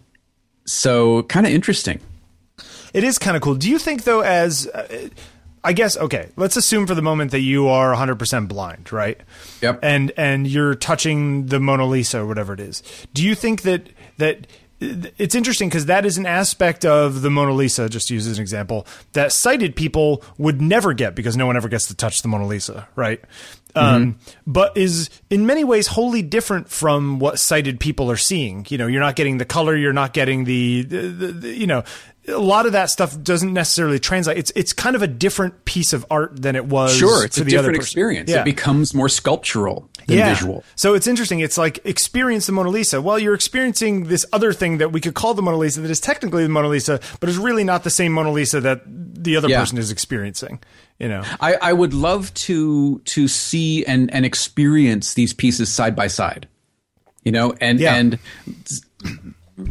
so 0.67 1.23
kind 1.25 1.47
of 1.47 1.53
interesting. 1.53 2.01
It 2.93 3.05
is 3.05 3.19
kind 3.19 3.37
of 3.37 3.43
cool. 3.43 3.55
Do 3.55 3.71
you 3.71 3.79
think 3.79 4.05
though 4.05 4.21
as 4.21 4.67
uh, 4.67 5.09
I 5.65 5.73
guess 5.73 5.97
okay, 5.97 6.29
let's 6.37 6.57
assume 6.57 6.87
for 6.87 6.95
the 6.95 7.03
moment 7.03 7.31
that 7.33 7.41
you 7.41 7.69
are 7.69 7.95
100% 7.95 8.49
blind, 8.49 8.93
right? 8.93 9.21
Yep. 9.63 9.81
And 9.83 10.13
and 10.17 10.47
you're 10.47 10.75
touching 10.75 11.47
the 11.47 11.61
Mona 11.61 11.87
Lisa 11.87 12.21
or 12.21 12.27
whatever 12.27 12.53
it 12.53 12.61
is. 12.61 12.83
Do 13.15 13.25
you 13.25 13.35
think 13.35 13.63
that 13.63 13.89
that 14.19 14.47
it's 14.81 15.35
interesting 15.35 15.69
because 15.69 15.87
that 15.87 16.07
is 16.07 16.19
an 16.19 16.27
aspect 16.27 16.85
of 16.85 17.23
the 17.23 17.31
Mona 17.31 17.53
Lisa, 17.53 17.89
just 17.89 18.09
to 18.09 18.15
use 18.15 18.27
as 18.27 18.39
an 18.39 18.43
example, 18.43 18.87
that 19.13 19.33
sighted 19.33 19.75
people 19.75 20.23
would 20.39 20.61
never 20.61 20.93
get 20.93 21.15
because 21.15 21.37
no 21.37 21.47
one 21.47 21.57
ever 21.57 21.69
gets 21.69 21.89
to 21.89 21.95
touch 21.95 22.23
the 22.23 22.29
Mona 22.29 22.47
Lisa, 22.47 22.89
right? 22.95 23.21
Um, 23.75 24.19
but 24.47 24.77
is 24.77 25.09
in 25.31 25.47
many 25.47 25.63
ways 25.63 25.87
wholly 25.87 26.23
different 26.23 26.69
from 26.69 27.19
what 27.19 27.39
sighted 27.39 27.79
people 27.79 28.11
are 28.11 28.17
seeing. 28.17 28.67
You 28.69 28.79
know, 28.79 28.87
you're 28.87 29.01
not 29.01 29.15
getting 29.15 29.39
the 29.39 29.45
color, 29.45 29.77
you're 29.77 29.93
not 29.93 30.13
getting 30.13 30.45
the, 30.45 30.83
the, 30.83 30.97
the, 30.97 31.27
the 31.29 31.49
you 31.57 31.67
know, 31.67 31.85
a 32.29 32.39
lot 32.39 32.67
of 32.67 32.73
that 32.73 32.91
stuff 32.91 33.21
doesn't 33.23 33.53
necessarily 33.53 33.99
translate. 33.99 34.39
It's 34.39 34.53
it's 34.55 34.73
kind 34.73 34.95
of 34.95 35.03
a 35.03 35.07
different 35.07 35.65
piece 35.65 35.93
of 35.93 36.05
art 36.11 36.41
than 36.41 36.57
it 36.57 36.67
was. 36.67 36.95
Sure, 36.97 37.25
it's 37.25 37.37
to 37.37 37.43
a 37.43 37.45
the 37.45 37.51
different 37.51 37.77
experience. 37.77 38.31
Yeah. 38.31 38.43
It 38.43 38.45
becomes 38.45 38.95
more 38.95 39.09
sculptural 39.09 39.89
than 40.07 40.19
visual. 40.19 40.65
So 40.77 40.95
it's 40.95 41.07
interesting. 41.07 41.41
It's 41.41 41.59
like 41.59 41.81
experience 41.85 42.47
the 42.47 42.53
Mona 42.53 42.71
Lisa. 42.71 43.01
Well, 43.03 43.19
you're 43.19 43.35
experiencing 43.35 44.05
this 44.05 44.25
other 44.33 44.53
thing 44.53 44.79
that 44.79 44.93
we 44.93 45.01
could 45.01 45.15
call 45.15 45.35
the 45.35 45.43
Mona 45.43 45.57
Lisa 45.57 45.81
that 45.81 45.91
is 45.91 46.01
technically 46.01 46.43
the 46.45 46.49
Mona 46.49 46.69
Lisa, 46.69 47.01
but 47.21 47.29
is 47.29 47.39
really 47.39 47.65
not 47.65 47.85
the 47.85 47.91
same 47.91 48.13
Mona 48.13 48.31
Lisa 48.33 48.61
that 48.61 48.83
the 48.87 49.37
other 49.37 49.49
Yeah. 49.49 49.61
person 49.61 49.79
is 49.79 49.91
experiencing. 49.91 50.61
You 50.99 51.09
know. 51.09 51.23
I, 51.41 51.55
I 51.61 51.73
would 51.73 51.95
love 51.95 52.33
to 52.35 52.99
to 53.01 53.29
see 53.29 53.85
and 53.87 54.13
and 54.13 54.25
experience 54.25 55.15
these 55.15 55.33
pieces 55.33 55.69
side 55.69 55.95
by 55.97 56.09
side. 56.09 56.49
You 57.25 57.33
know, 57.33 57.55
and 57.61 57.79
Yeah. 57.81 57.95
and 57.97 58.19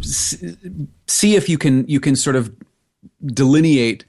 see 0.02 1.36
if 1.36 1.50
you 1.50 1.58
can 1.58 1.88
you 1.88 2.00
can 2.00 2.16
sort 2.16 2.36
of 2.36 2.54
delineate 3.26 4.06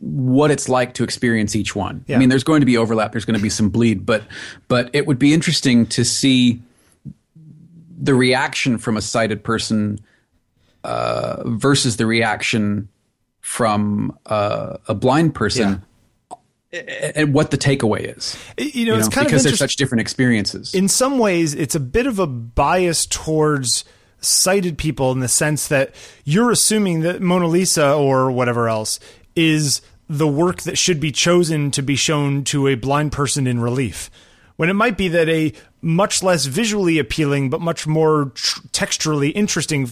what 0.00 0.50
it's 0.50 0.68
like 0.68 0.94
to 0.94 1.04
experience 1.04 1.56
each 1.56 1.74
one. 1.74 2.04
Yeah. 2.06 2.16
I 2.16 2.18
mean, 2.18 2.28
there's 2.28 2.44
going 2.44 2.60
to 2.60 2.66
be 2.66 2.76
overlap. 2.76 3.12
There's 3.12 3.24
going 3.24 3.38
to 3.38 3.42
be 3.42 3.50
some 3.50 3.68
bleed, 3.68 4.04
but 4.04 4.22
but 4.68 4.90
it 4.92 5.06
would 5.06 5.18
be 5.18 5.32
interesting 5.32 5.86
to 5.86 6.04
see 6.04 6.62
the 8.00 8.14
reaction 8.14 8.78
from 8.78 8.96
a 8.96 9.00
sighted 9.00 9.42
person 9.42 9.98
uh, 10.84 11.42
versus 11.46 11.96
the 11.96 12.06
reaction 12.06 12.88
from 13.40 14.16
uh, 14.26 14.76
a 14.86 14.94
blind 14.94 15.34
person 15.34 15.82
and 16.72 17.32
what 17.32 17.50
the 17.50 17.58
takeaway 17.58 18.16
is. 18.16 18.36
You 18.58 18.64
know, 18.64 18.70
You 18.74 18.86
know, 18.86 18.98
it's 18.98 19.08
kind 19.08 19.26
because 19.26 19.44
of 19.44 19.50
they're 19.52 19.56
such 19.56 19.76
different 19.76 20.00
experiences. 20.00 20.74
in 20.74 20.88
some 20.88 21.18
ways, 21.18 21.54
it's 21.54 21.74
a 21.74 21.80
bit 21.80 22.06
of 22.06 22.18
a 22.18 22.26
bias 22.26 23.06
towards 23.06 23.84
sighted 24.20 24.76
people 24.76 25.12
in 25.12 25.20
the 25.20 25.28
sense 25.28 25.68
that 25.68 25.94
you're 26.24 26.50
assuming 26.50 27.00
that 27.00 27.22
Mona 27.22 27.46
Lisa 27.46 27.94
or 27.94 28.30
whatever 28.30 28.68
else 28.68 28.98
is 29.36 29.80
the 30.08 30.26
work 30.26 30.62
that 30.62 30.76
should 30.76 30.98
be 31.00 31.12
chosen 31.12 31.70
to 31.70 31.82
be 31.82 31.94
shown 31.94 32.42
to 32.44 32.66
a 32.66 32.74
blind 32.74 33.12
person 33.12 33.46
in 33.46 33.60
relief. 33.60 34.10
When 34.56 34.68
it 34.68 34.74
might 34.74 34.96
be 34.96 35.08
that 35.08 35.28
a 35.28 35.52
much 35.80 36.22
less 36.22 36.46
visually 36.46 36.98
appealing 36.98 37.48
but 37.50 37.60
much 37.60 37.86
more 37.86 38.32
texturally 38.72 39.30
interesting 39.34 39.88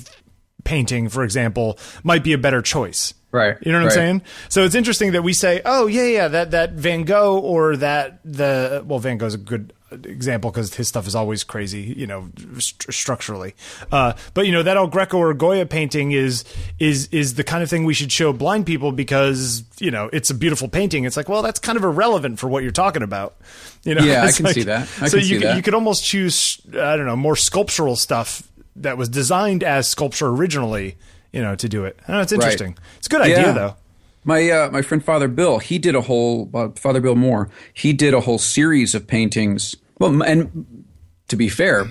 painting, 0.64 1.08
for 1.08 1.22
example, 1.22 1.78
might 2.02 2.24
be 2.24 2.32
a 2.32 2.38
better 2.38 2.60
choice. 2.60 3.14
Right, 3.32 3.56
You 3.60 3.72
know 3.72 3.78
what 3.78 3.86
right. 3.88 3.92
I'm 3.92 3.96
saying? 3.96 4.22
So 4.48 4.64
it's 4.64 4.74
interesting 4.74 5.12
that 5.12 5.22
we 5.22 5.32
say, 5.34 5.60
"Oh 5.64 5.86
yeah, 5.88 6.04
yeah, 6.04 6.28
that 6.28 6.52
that 6.52 6.72
Van 6.72 7.02
Gogh 7.02 7.38
or 7.38 7.76
that 7.76 8.20
the 8.24 8.82
well, 8.86 8.98
Van 8.98 9.18
Gogh's 9.18 9.34
a 9.34 9.38
good 9.38 9.72
example 10.04 10.50
because 10.50 10.74
his 10.74 10.88
stuff 10.88 11.06
is 11.06 11.14
always 11.14 11.44
crazy, 11.44 11.94
you 11.96 12.06
know, 12.06 12.28
st- 12.58 12.92
structurally. 12.92 13.54
Uh, 13.92 14.14
but 14.34 14.46
you 14.46 14.52
know 14.52 14.62
that 14.62 14.76
El 14.76 14.86
Greco 14.86 15.18
or 15.18 15.34
Goya 15.34 15.66
painting 15.66 16.12
is 16.12 16.44
is 16.78 17.08
is 17.08 17.34
the 17.34 17.44
kind 17.44 17.62
of 17.62 17.68
thing 17.70 17.84
we 17.84 17.94
should 17.94 18.10
show 18.10 18.32
blind 18.32 18.64
people 18.66 18.90
because 18.92 19.64
you 19.78 19.90
know 19.90 20.08
it's 20.12 20.30
a 20.30 20.34
beautiful 20.34 20.68
painting. 20.68 21.04
It's 21.04 21.16
like, 21.16 21.28
well, 21.28 21.42
that's 21.42 21.58
kind 21.58 21.76
of 21.76 21.84
irrelevant 21.84 22.38
for 22.38 22.48
what 22.48 22.62
you're 22.62 22.72
talking 22.72 23.02
about. 23.02 23.36
You 23.84 23.96
know? 23.96 24.04
Yeah, 24.04 24.24
I 24.24 24.32
can 24.32 24.46
see 24.46 24.62
that. 24.64 24.88
I 25.00 25.08
so 25.08 25.18
can 25.18 25.26
you 25.26 25.38
could, 25.38 25.48
that. 25.48 25.56
you 25.56 25.62
could 25.62 25.74
almost 25.74 26.04
choose, 26.04 26.60
I 26.70 26.96
don't 26.96 27.06
know, 27.06 27.16
more 27.16 27.36
sculptural 27.36 27.96
stuff 27.96 28.42
that 28.76 28.96
was 28.98 29.08
designed 29.08 29.62
as 29.62 29.88
sculpture 29.88 30.28
originally. 30.28 30.96
You 31.32 31.42
know, 31.42 31.54
to 31.56 31.68
do 31.68 31.84
it. 31.84 31.98
I 32.04 32.06
don't 32.08 32.16
know, 32.16 32.22
it's 32.22 32.32
interesting. 32.32 32.76
It's 32.98 33.06
a 33.06 33.10
good 33.10 33.20
idea 33.20 33.40
Yeah. 33.46 33.52
though. 33.52 33.76
My 34.24 34.50
uh, 34.50 34.70
my 34.70 34.82
friend 34.82 35.04
Father 35.04 35.28
Bill, 35.28 35.58
he 35.60 35.78
did 35.78 35.94
a 35.94 36.00
whole 36.00 36.50
uh, 36.54 36.70
Father 36.70 37.00
Bill 37.00 37.14
Moore. 37.14 37.48
He 37.72 37.92
did 37.92 38.12
a 38.14 38.20
whole 38.20 38.38
series 38.38 38.94
of 38.94 39.06
paintings. 39.06 39.76
Well, 40.00 40.22
and 40.22 40.84
to 41.28 41.36
be 41.36 41.48
fair, 41.48 41.86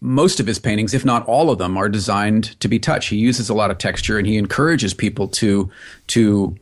most 0.00 0.40
of 0.40 0.46
his 0.48 0.58
paintings, 0.58 0.94
if 0.94 1.04
not 1.04 1.24
all 1.26 1.48
of 1.50 1.58
them, 1.58 1.76
are 1.76 1.88
designed 1.88 2.58
to 2.60 2.66
be 2.68 2.78
touched. 2.80 3.10
He 3.10 3.16
uses 3.16 3.48
a 3.48 3.54
lot 3.54 3.70
of 3.70 3.78
texture, 3.78 4.18
and 4.18 4.26
he 4.26 4.36
encourages 4.36 4.94
people 4.94 5.28
to 5.28 5.70
to 6.08 6.56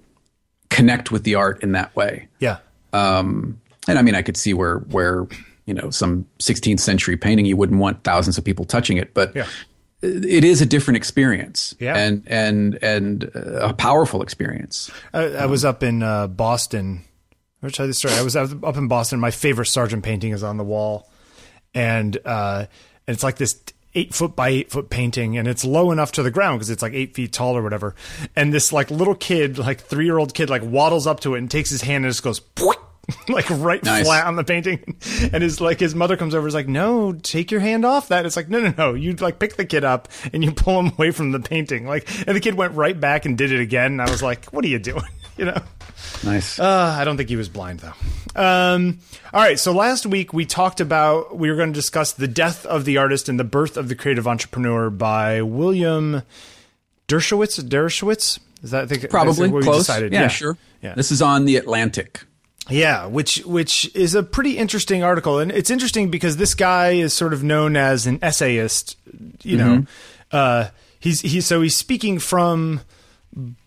connect 0.71 1.11
with 1.11 1.25
the 1.25 1.35
art 1.37 1.63
in 1.63 1.73
that 1.73 1.95
way. 1.97 2.29
Yeah. 2.41 2.59
Um, 2.93 3.61
and 3.89 3.99
I 3.99 4.03
mean, 4.03 4.15
I 4.15 4.23
could 4.23 4.37
see 4.37 4.53
where 4.55 4.79
where 4.91 5.27
you 5.67 5.73
know 5.75 5.89
some 5.91 6.27
16th 6.39 6.81
century 6.81 7.17
painting, 7.17 7.47
you 7.47 7.57
wouldn't 7.57 7.81
want 7.81 8.05
thousands 8.05 8.37
of 8.37 8.45
people 8.45 8.65
touching 8.67 8.99
it, 8.99 9.15
but 9.15 9.35
Yeah. 9.35 9.47
It 10.05 10.45
is 10.45 10.61
a 10.61 10.67
different 10.67 10.97
experience, 10.97 11.75
Yeah. 11.81 11.97
and 11.97 12.23
and 12.27 12.79
and 12.83 13.31
uh, 13.35 13.69
a 13.69 13.73
powerful 13.75 14.23
experience. 14.23 14.91
I, 15.13 15.23
I 15.25 15.47
was 15.47 15.65
up 15.65 15.83
in 15.83 16.03
uh, 16.03 16.27
Boston. 16.29 17.05
I'll 17.63 17.71
tell 17.71 17.87
you 17.87 17.91
the 17.91 17.95
story. 17.95 18.15
I 18.15 18.23
was 18.23 18.37
up 18.37 18.63
up 18.65 18.77
in 18.77 18.89
Boston. 18.89 19.21
My 19.21 19.31
favorite 19.31 19.67
Sargent 19.67 20.03
painting 20.05 20.33
is 20.33 20.43
on 20.43 20.57
the 20.59 20.65
wall, 20.65 21.11
and 21.75 22.17
uh, 22.25 22.67
and 23.07 23.15
it's 23.15 23.23
like 23.25 23.37
this 23.37 23.61
eight 23.97 24.13
foot 24.13 24.35
by 24.35 24.49
eight 24.49 24.71
foot 24.73 24.91
painting 24.91 25.39
and 25.39 25.47
it's 25.47 25.65
low 25.65 25.93
enough 25.93 26.11
to 26.11 26.21
the 26.25 26.31
ground 26.31 26.59
because 26.59 26.69
it's 26.69 26.83
like 26.83 26.93
eight 26.95 27.15
feet 27.15 27.33
tall 27.33 27.57
or 27.57 27.63
whatever. 27.63 27.95
And 28.35 28.53
this 28.53 28.73
like 28.73 28.91
little 28.91 29.15
kid, 29.15 29.57
like 29.57 29.81
three 29.81 30.05
year 30.05 30.19
old 30.19 30.35
kid, 30.35 30.51
like 30.51 30.63
waddles 30.65 31.07
up 31.07 31.21
to 31.21 31.37
it 31.37 31.39
and 31.39 31.49
takes 31.49 31.71
his 31.71 31.83
hand 31.83 32.05
and 32.05 32.13
just 32.13 32.25
goes, 32.25 32.41
like 33.29 33.49
right 33.51 33.83
Nice. 33.83 34.07
flat 34.07 34.27
on 34.27 34.37
the 34.37 34.45
painting. 34.45 34.97
And 35.33 35.43
his 35.43 35.61
like 35.61 35.81
his 35.81 35.95
mother 35.95 36.17
comes 36.17 36.35
over, 36.35 36.47
is 36.47 36.55
like, 36.55 36.69
no, 36.69 37.13
take 37.13 37.51
your 37.51 37.61
hand 37.61 37.85
off 37.85 38.09
that. 38.09 38.27
It's 38.27 38.37
like, 38.37 38.49
no, 38.49 38.61
no, 38.61 38.75
no. 38.77 38.95
You 38.95 39.13
like 39.15 39.39
pick 39.39 39.57
the 39.57 39.65
kid 39.65 39.85
up 39.85 40.09
and 40.33 40.45
you 40.45 40.53
pull 40.53 40.79
him 40.81 40.93
away 40.99 41.11
from 41.11 41.33
the 41.33 41.41
painting. 41.41 41.87
Like, 41.87 42.09
and 42.27 42.37
the 42.37 42.41
kid 42.41 42.55
went 42.55 42.75
right 42.75 42.99
back 42.99 43.25
and 43.25 43.37
did 43.39 43.51
it 43.53 43.61
again. 43.61 43.93
And 43.93 44.03
I 44.03 44.11
was 44.11 44.23
like, 44.23 44.47
what 44.47 44.65
are 44.65 44.69
you 44.69 44.79
doing? 44.79 45.03
You 45.37 45.47
know. 45.47 45.61
Nice. 46.23 46.61
Uh, 46.61 46.97
I 46.97 47.03
don't 47.03 47.17
think 47.17 47.29
he 47.29 47.35
was 47.35 47.49
blind 47.49 47.81
though. 47.81 47.93
Um, 48.41 49.01
all 49.33 49.41
right. 49.43 49.59
So 49.59 49.73
last 49.73 50.07
week 50.07 50.33
we 50.33 50.47
talked 50.47 50.81
about 50.81 51.37
we 51.37 51.51
were 51.51 51.57
going 51.57 51.71
to 51.73 51.75
discuss 51.75 52.13
the 52.13 52.29
death 52.29 52.65
of 52.67 52.85
the 52.85 52.99
artist 52.99 53.29
and 53.29 53.41
the 53.41 53.43
birth 53.43 53.77
of 53.77 53.89
the 53.89 53.97
creative 53.97 54.29
entrepreneur 54.29 54.91
by 54.91 55.43
William 55.43 56.23
Deresiewicz. 57.09 57.61
Deresiewicz 57.69 58.39
is 58.63 58.71
that 58.71 58.85
I 58.85 58.87
think 58.87 59.11
Probably 59.11 59.49
what 59.49 59.57
we 59.59 59.63
close. 59.65 59.79
decided? 59.79 60.13
Yeah, 60.13 60.29
sure. 60.29 60.57
Yeah. 60.83 60.95
This 60.95 61.11
is 61.11 61.21
on 61.21 61.47
the 61.47 61.57
Atlantic. 61.57 62.21
Yeah, 62.71 63.07
which 63.07 63.39
which 63.45 63.95
is 63.95 64.15
a 64.15 64.23
pretty 64.23 64.57
interesting 64.57 65.03
article, 65.03 65.39
and 65.39 65.53
it's 65.53 65.71
interesting 65.71 66.11
because 66.11 66.37
this 66.39 66.55
guy 66.55 66.93
is 66.93 67.13
sort 67.13 67.33
of 67.35 67.43
known 67.45 67.77
as 67.77 68.07
an 68.07 68.19
essayist. 68.23 68.97
You 69.43 69.57
know, 69.59 69.87
uh, 70.33 70.69
he's 70.99 71.21
he's 71.21 71.47
so 71.47 71.61
he's 71.61 71.77
speaking 71.77 72.19
from 72.19 72.81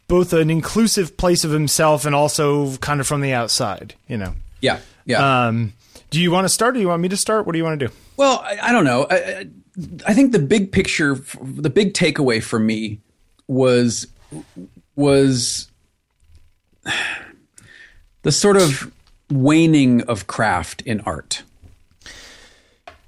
both 0.07 0.33
an 0.33 0.49
inclusive 0.49 1.15
place 1.17 1.43
of 1.43 1.51
himself 1.51 2.05
and 2.05 2.15
also 2.15 2.75
kind 2.77 2.99
of 2.99 3.05
from 3.07 3.21
the 3.21 3.33
outside. 3.33 3.93
You 4.07 4.17
know. 4.17 4.33
Yeah. 4.62 4.79
Yeah. 5.05 5.47
Um, 5.47 5.73
do 6.10 6.19
you 6.19 6.31
want 6.31 6.45
to 6.45 6.49
start, 6.49 6.71
or 6.71 6.73
do 6.75 6.79
you 6.79 6.88
want 6.88 7.01
me 7.01 7.10
to 7.10 7.17
start? 7.17 7.45
What 7.45 7.51
do 7.51 7.60
you 7.60 7.63
want 7.63 7.79
to 7.79 7.88
do? 7.88 7.93
Well, 8.15 8.39
I, 8.43 8.57
I 8.63 8.71
don't 8.71 8.86
know. 8.86 9.05
I, 9.10 9.15
I- 9.15 9.45
I 10.07 10.15
think 10.15 10.31
the 10.31 10.39
big 10.39 10.71
picture, 10.71 11.21
the 11.39 11.69
big 11.69 11.93
takeaway 11.93 12.41
for 12.41 12.57
me 12.57 12.99
was 13.47 14.07
was 14.95 15.69
the 18.23 18.32
sort 18.32 18.58
of 18.58 18.91
waning 19.30 20.01
of 20.03 20.27
craft 20.27 20.82
in 20.82 21.01
art. 21.01 21.43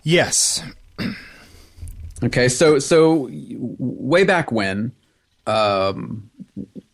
Yes. 0.03 0.63
Okay, 2.21 2.49
so 2.49 2.79
so 2.79 3.29
way 3.31 4.25
back 4.25 4.51
when, 4.51 4.91
um, 5.47 6.29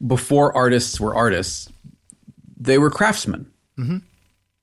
before 0.05 0.55
artists 0.55 0.99
were 0.99 1.15
artists, 1.15 1.67
they 2.59 2.77
were 2.77 2.91
craftsmen. 2.91 3.49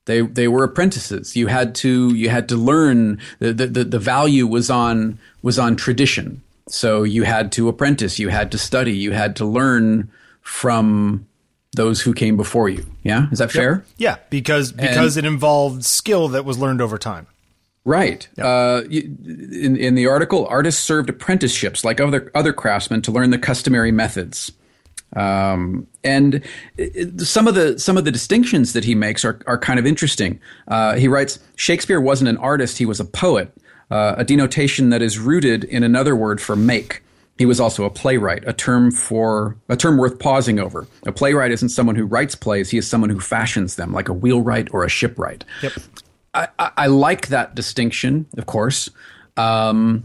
They 0.04 0.20
they 0.22 0.48
were 0.48 0.64
apprentices. 0.64 1.36
You 1.36 1.48
had 1.48 1.74
to 1.76 2.14
you 2.14 2.28
had 2.28 2.48
to 2.48 2.56
learn 2.56 3.20
the 3.38 3.52
the 3.52 3.84
the 3.84 3.98
value 3.98 4.46
was 4.46 4.70
on 4.70 5.18
was 5.42 5.58
on 5.58 5.76
tradition. 5.76 6.42
So 6.68 7.02
you 7.02 7.24
had 7.24 7.52
to 7.52 7.68
apprentice. 7.68 8.18
You 8.18 8.28
had 8.28 8.50
to 8.52 8.58
study. 8.58 8.92
You 8.92 9.12
had 9.12 9.36
to 9.36 9.44
learn 9.44 10.10
from 10.40 11.26
those 11.74 12.02
who 12.02 12.12
came 12.12 12.36
before 12.36 12.68
you. 12.68 12.86
Yeah, 13.02 13.28
is 13.30 13.38
that 13.38 13.50
fair? 13.50 13.84
Yeah, 13.96 14.16
because 14.30 14.72
because 14.72 15.16
it 15.16 15.24
involved 15.24 15.84
skill 15.84 16.28
that 16.28 16.44
was 16.44 16.58
learned 16.58 16.80
over 16.80 16.98
time. 16.98 17.26
Right. 17.84 18.28
Uh, 18.38 18.82
in, 18.88 19.76
in 19.76 19.94
the 19.96 20.06
article, 20.06 20.46
artists 20.46 20.82
served 20.82 21.10
apprenticeships 21.10 21.84
like 21.84 22.00
other 22.00 22.30
other 22.34 22.52
craftsmen 22.52 23.02
to 23.02 23.12
learn 23.12 23.30
the 23.30 23.38
customary 23.38 23.90
methods. 23.90 24.52
Um, 25.14 25.88
and 26.04 26.42
some 27.18 27.48
of 27.48 27.54
the 27.54 27.78
some 27.78 27.96
of 27.96 28.04
the 28.04 28.12
distinctions 28.12 28.72
that 28.72 28.84
he 28.84 28.94
makes 28.94 29.24
are 29.24 29.40
are 29.46 29.58
kind 29.58 29.78
of 29.78 29.86
interesting. 29.86 30.40
Uh, 30.68 30.94
he 30.94 31.08
writes 31.08 31.38
Shakespeare 31.56 32.00
wasn't 32.00 32.28
an 32.28 32.36
artist; 32.38 32.78
he 32.78 32.86
was 32.86 33.00
a 33.00 33.04
poet, 33.04 33.52
uh, 33.90 34.14
a 34.16 34.24
denotation 34.24 34.90
that 34.90 35.02
is 35.02 35.18
rooted 35.18 35.64
in 35.64 35.82
another 35.82 36.14
word 36.14 36.40
for 36.40 36.54
make. 36.54 37.01
He 37.38 37.46
was 37.46 37.60
also 37.60 37.84
a 37.84 37.90
playwright, 37.90 38.44
a 38.46 38.52
term 38.52 38.90
for 38.90 39.56
a 39.68 39.76
term 39.76 39.96
worth 39.96 40.18
pausing 40.18 40.60
over. 40.60 40.86
A 41.06 41.12
playwright 41.12 41.50
isn't 41.50 41.70
someone 41.70 41.96
who 41.96 42.04
writes 42.04 42.34
plays; 42.34 42.70
he 42.70 42.78
is 42.78 42.88
someone 42.88 43.10
who 43.10 43.20
fashions 43.20 43.76
them, 43.76 43.92
like 43.92 44.08
a 44.08 44.12
wheelwright 44.12 44.68
or 44.72 44.84
a 44.84 44.88
shipwright. 44.88 45.44
Yep. 45.62 45.72
I, 46.34 46.48
I, 46.58 46.70
I 46.76 46.86
like 46.86 47.28
that 47.28 47.54
distinction, 47.54 48.26
of 48.36 48.46
course. 48.46 48.90
Um, 49.36 50.04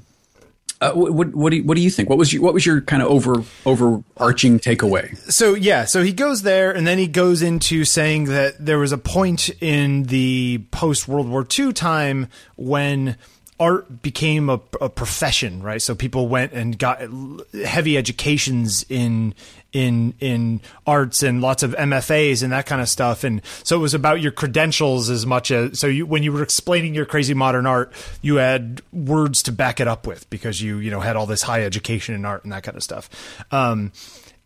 uh, 0.80 0.92
what, 0.94 1.34
what, 1.34 1.50
do 1.50 1.58
you, 1.58 1.64
what 1.64 1.76
do 1.76 1.82
you 1.82 1.90
think? 1.90 2.08
What 2.08 2.20
was 2.20 2.32
your, 2.32 2.44
what 2.44 2.54
was 2.54 2.66
your 2.66 2.82
kind 2.82 3.02
of 3.02 3.10
over 3.10 3.44
overarching 3.66 4.60
takeaway? 4.60 5.18
so 5.32 5.56
yeah, 5.56 5.86
so 5.86 6.04
he 6.04 6.14
goes 6.14 6.44
there, 6.44 6.72
and 6.72 6.86
then 6.86 7.00
he 7.00 7.08
goes 7.08 7.42
into 7.42 7.84
saying 7.84 8.26
that 8.26 8.64
there 8.64 8.78
was 8.78 8.92
a 8.92 8.98
point 8.98 9.50
in 9.60 10.04
the 10.04 10.64
post 10.72 11.08
World 11.08 11.30
War 11.30 11.46
II 11.58 11.74
time 11.74 12.28
when 12.58 13.18
art 13.60 14.02
became 14.02 14.50
a, 14.50 14.60
a 14.80 14.90
profession, 14.90 15.64
right? 15.64 15.82
So 15.82 15.96
people 15.96 16.28
went 16.28 16.54
and 16.54 16.78
got 16.78 17.02
heavy 17.66 17.98
educations 17.98 18.86
in 18.90 19.34
in 19.74 20.14
in 20.20 20.62
arts 20.86 21.24
and 21.24 21.42
lots 21.42 21.64
of 21.64 21.72
MFAs 21.72 22.44
and 22.44 22.52
that 22.52 22.66
kind 22.66 22.82
of 22.82 22.90
stuff, 22.90 23.24
and 23.24 23.42
so 23.64 23.76
it 23.76 23.80
was 23.80 23.94
about 23.94 24.22
your 24.22 24.32
credentials 24.32 25.10
as 25.10 25.26
much 25.26 25.52
as 25.52 25.80
so 25.80 25.88
you 25.88 26.06
when 26.06 26.24
you 26.24 26.32
were 26.32 26.44
explaining 26.44 26.94
your 26.94 27.06
crazy 27.06 27.34
modern 27.34 27.66
art, 27.66 27.92
you 28.22 28.36
had 28.36 28.82
words 28.94 29.42
to 29.44 29.52
back 29.52 29.80
it 29.80 29.88
up 29.88 30.08
with 30.08 30.30
because 30.30 30.62
you 30.62 30.78
you 30.78 30.92
know 30.92 31.00
had 31.00 31.16
all 31.16 31.26
this 31.26 31.42
high 31.42 31.64
education 31.64 32.16
in 32.16 32.26
art 32.26 32.44
and 32.44 32.54
that 32.54 32.64
kind 32.64 32.78
of 32.78 32.84
stuff. 32.84 33.10
Um, 33.52 33.92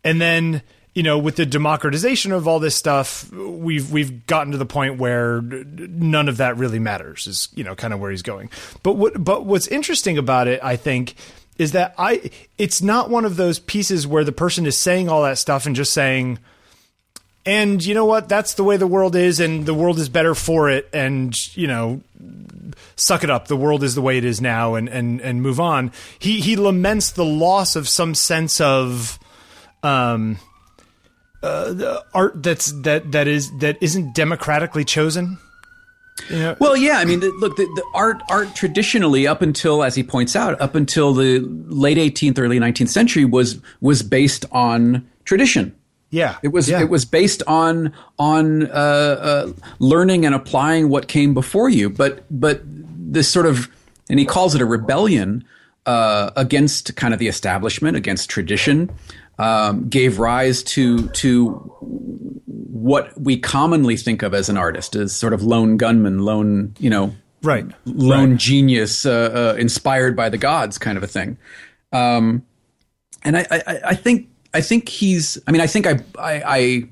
and 0.04 0.20
then 0.20 0.62
you 0.94 1.02
know 1.02 1.18
with 1.18 1.36
the 1.36 1.46
democratization 1.46 2.32
of 2.32 2.46
all 2.46 2.58
this 2.58 2.76
stuff 2.76 3.30
we've 3.32 3.90
we've 3.90 4.26
gotten 4.26 4.52
to 4.52 4.58
the 4.58 4.66
point 4.66 4.98
where 4.98 5.40
none 5.42 6.28
of 6.28 6.36
that 6.38 6.56
really 6.56 6.78
matters 6.78 7.26
is 7.26 7.48
you 7.54 7.64
know 7.64 7.74
kind 7.74 7.94
of 7.94 8.00
where 8.00 8.10
he's 8.10 8.22
going. 8.22 8.50
But 8.82 8.94
what 8.94 9.22
but 9.22 9.46
what's 9.46 9.68
interesting 9.68 10.18
about 10.18 10.48
it 10.48 10.60
i 10.62 10.76
think 10.76 11.14
is 11.58 11.72
that 11.72 11.94
i 11.98 12.30
it's 12.58 12.82
not 12.82 13.10
one 13.10 13.24
of 13.24 13.36
those 13.36 13.58
pieces 13.58 14.06
where 14.06 14.24
the 14.24 14.32
person 14.32 14.66
is 14.66 14.76
saying 14.76 15.08
all 15.08 15.22
that 15.22 15.38
stuff 15.38 15.66
and 15.66 15.76
just 15.76 15.92
saying 15.92 16.38
and 17.44 17.84
you 17.84 17.94
know 17.94 18.04
what? 18.04 18.28
That's 18.28 18.54
the 18.54 18.64
way 18.64 18.76
the 18.76 18.86
world 18.86 19.16
is 19.16 19.40
and 19.40 19.66
the 19.66 19.74
world 19.74 19.98
is 19.98 20.08
better 20.08 20.34
for 20.34 20.70
it 20.70 20.88
and 20.92 21.56
you 21.56 21.66
know 21.66 22.00
suck 22.96 23.24
it 23.24 23.30
up. 23.30 23.48
The 23.48 23.56
world 23.56 23.82
is 23.82 23.94
the 23.94 24.02
way 24.02 24.18
it 24.18 24.24
is 24.24 24.40
now 24.40 24.74
and 24.74 24.88
and 24.88 25.20
and 25.20 25.42
move 25.42 25.58
on. 25.58 25.92
He 26.18 26.40
he 26.40 26.56
laments 26.56 27.10
the 27.10 27.24
loss 27.24 27.74
of 27.74 27.88
some 27.88 28.14
sense 28.14 28.60
of 28.60 29.18
um 29.82 30.38
uh, 31.42 31.72
the 31.72 32.04
art 32.14 32.42
that's 32.42 32.72
that 32.82 33.12
that 33.12 33.28
is 33.28 33.50
that 33.58 33.76
isn't 33.80 34.14
democratically 34.14 34.84
chosen 34.84 35.38
you 36.28 36.38
know, 36.38 36.56
Well, 36.60 36.76
yeah, 36.76 36.98
I 36.98 37.04
mean, 37.04 37.20
the, 37.20 37.30
look, 37.38 37.56
the, 37.56 37.64
the 37.64 37.84
art 37.94 38.22
art 38.28 38.54
traditionally, 38.54 39.26
up 39.26 39.42
until 39.42 39.82
as 39.82 39.94
he 39.94 40.02
points 40.02 40.36
out, 40.36 40.60
up 40.60 40.74
until 40.74 41.14
the 41.14 41.40
late 41.40 41.98
18th, 41.98 42.38
early 42.38 42.58
19th 42.58 42.88
century, 42.88 43.24
was 43.24 43.60
was 43.80 44.02
based 44.02 44.44
on 44.52 45.08
tradition. 45.24 45.74
yeah 46.10 46.36
It 46.42 46.48
was 46.48 46.68
yeah. 46.68 46.80
it 46.80 46.90
was 46.90 47.04
based 47.04 47.42
on 47.46 47.92
on 48.18 48.70
uh, 48.70 48.74
uh, 48.74 49.52
learning 49.78 50.26
and 50.26 50.34
applying 50.34 50.88
what 50.88 51.08
came 51.08 51.34
before 51.34 51.68
you, 51.68 51.88
but 51.88 52.24
but 52.30 52.62
this 52.64 53.28
sort 53.28 53.46
of 53.46 53.68
and 54.08 54.18
he 54.18 54.26
calls 54.26 54.54
it 54.54 54.60
a 54.60 54.66
rebellion 54.66 55.44
uh, 55.86 56.30
against 56.36 56.94
kind 56.96 57.12
of 57.12 57.20
the 57.20 57.28
establishment, 57.28 57.96
against 57.96 58.30
tradition, 58.30 58.90
um, 59.38 59.88
gave 59.88 60.18
rise 60.18 60.62
to 60.62 61.08
to 61.08 61.50
what 62.46 63.18
we 63.20 63.38
commonly 63.38 63.96
think 63.96 64.22
of 64.22 64.34
as 64.34 64.48
an 64.48 64.56
artist, 64.56 64.96
as 64.96 65.14
sort 65.14 65.32
of 65.32 65.42
lone 65.42 65.76
gunman, 65.76 66.20
lone 66.20 66.74
you 66.78 66.90
know 66.90 67.14
right. 67.42 67.66
lone 67.84 68.38
genius 68.38 69.06
uh, 69.06 69.54
uh, 69.54 69.58
inspired 69.58 70.16
by 70.16 70.28
the 70.28 70.38
gods 70.38 70.78
kind 70.78 70.96
of 70.96 71.04
a 71.04 71.06
thing. 71.06 71.38
Um, 71.92 72.44
and 73.24 73.36
I, 73.36 73.46
I, 73.50 73.80
I 73.86 73.94
think 73.94 74.28
I 74.54 74.60
think 74.60 74.88
he's 74.88 75.38
I 75.46 75.52
mean 75.52 75.60
I 75.60 75.66
think 75.66 75.86
I 75.86 76.00
I, 76.18 76.42
I 76.46 76.88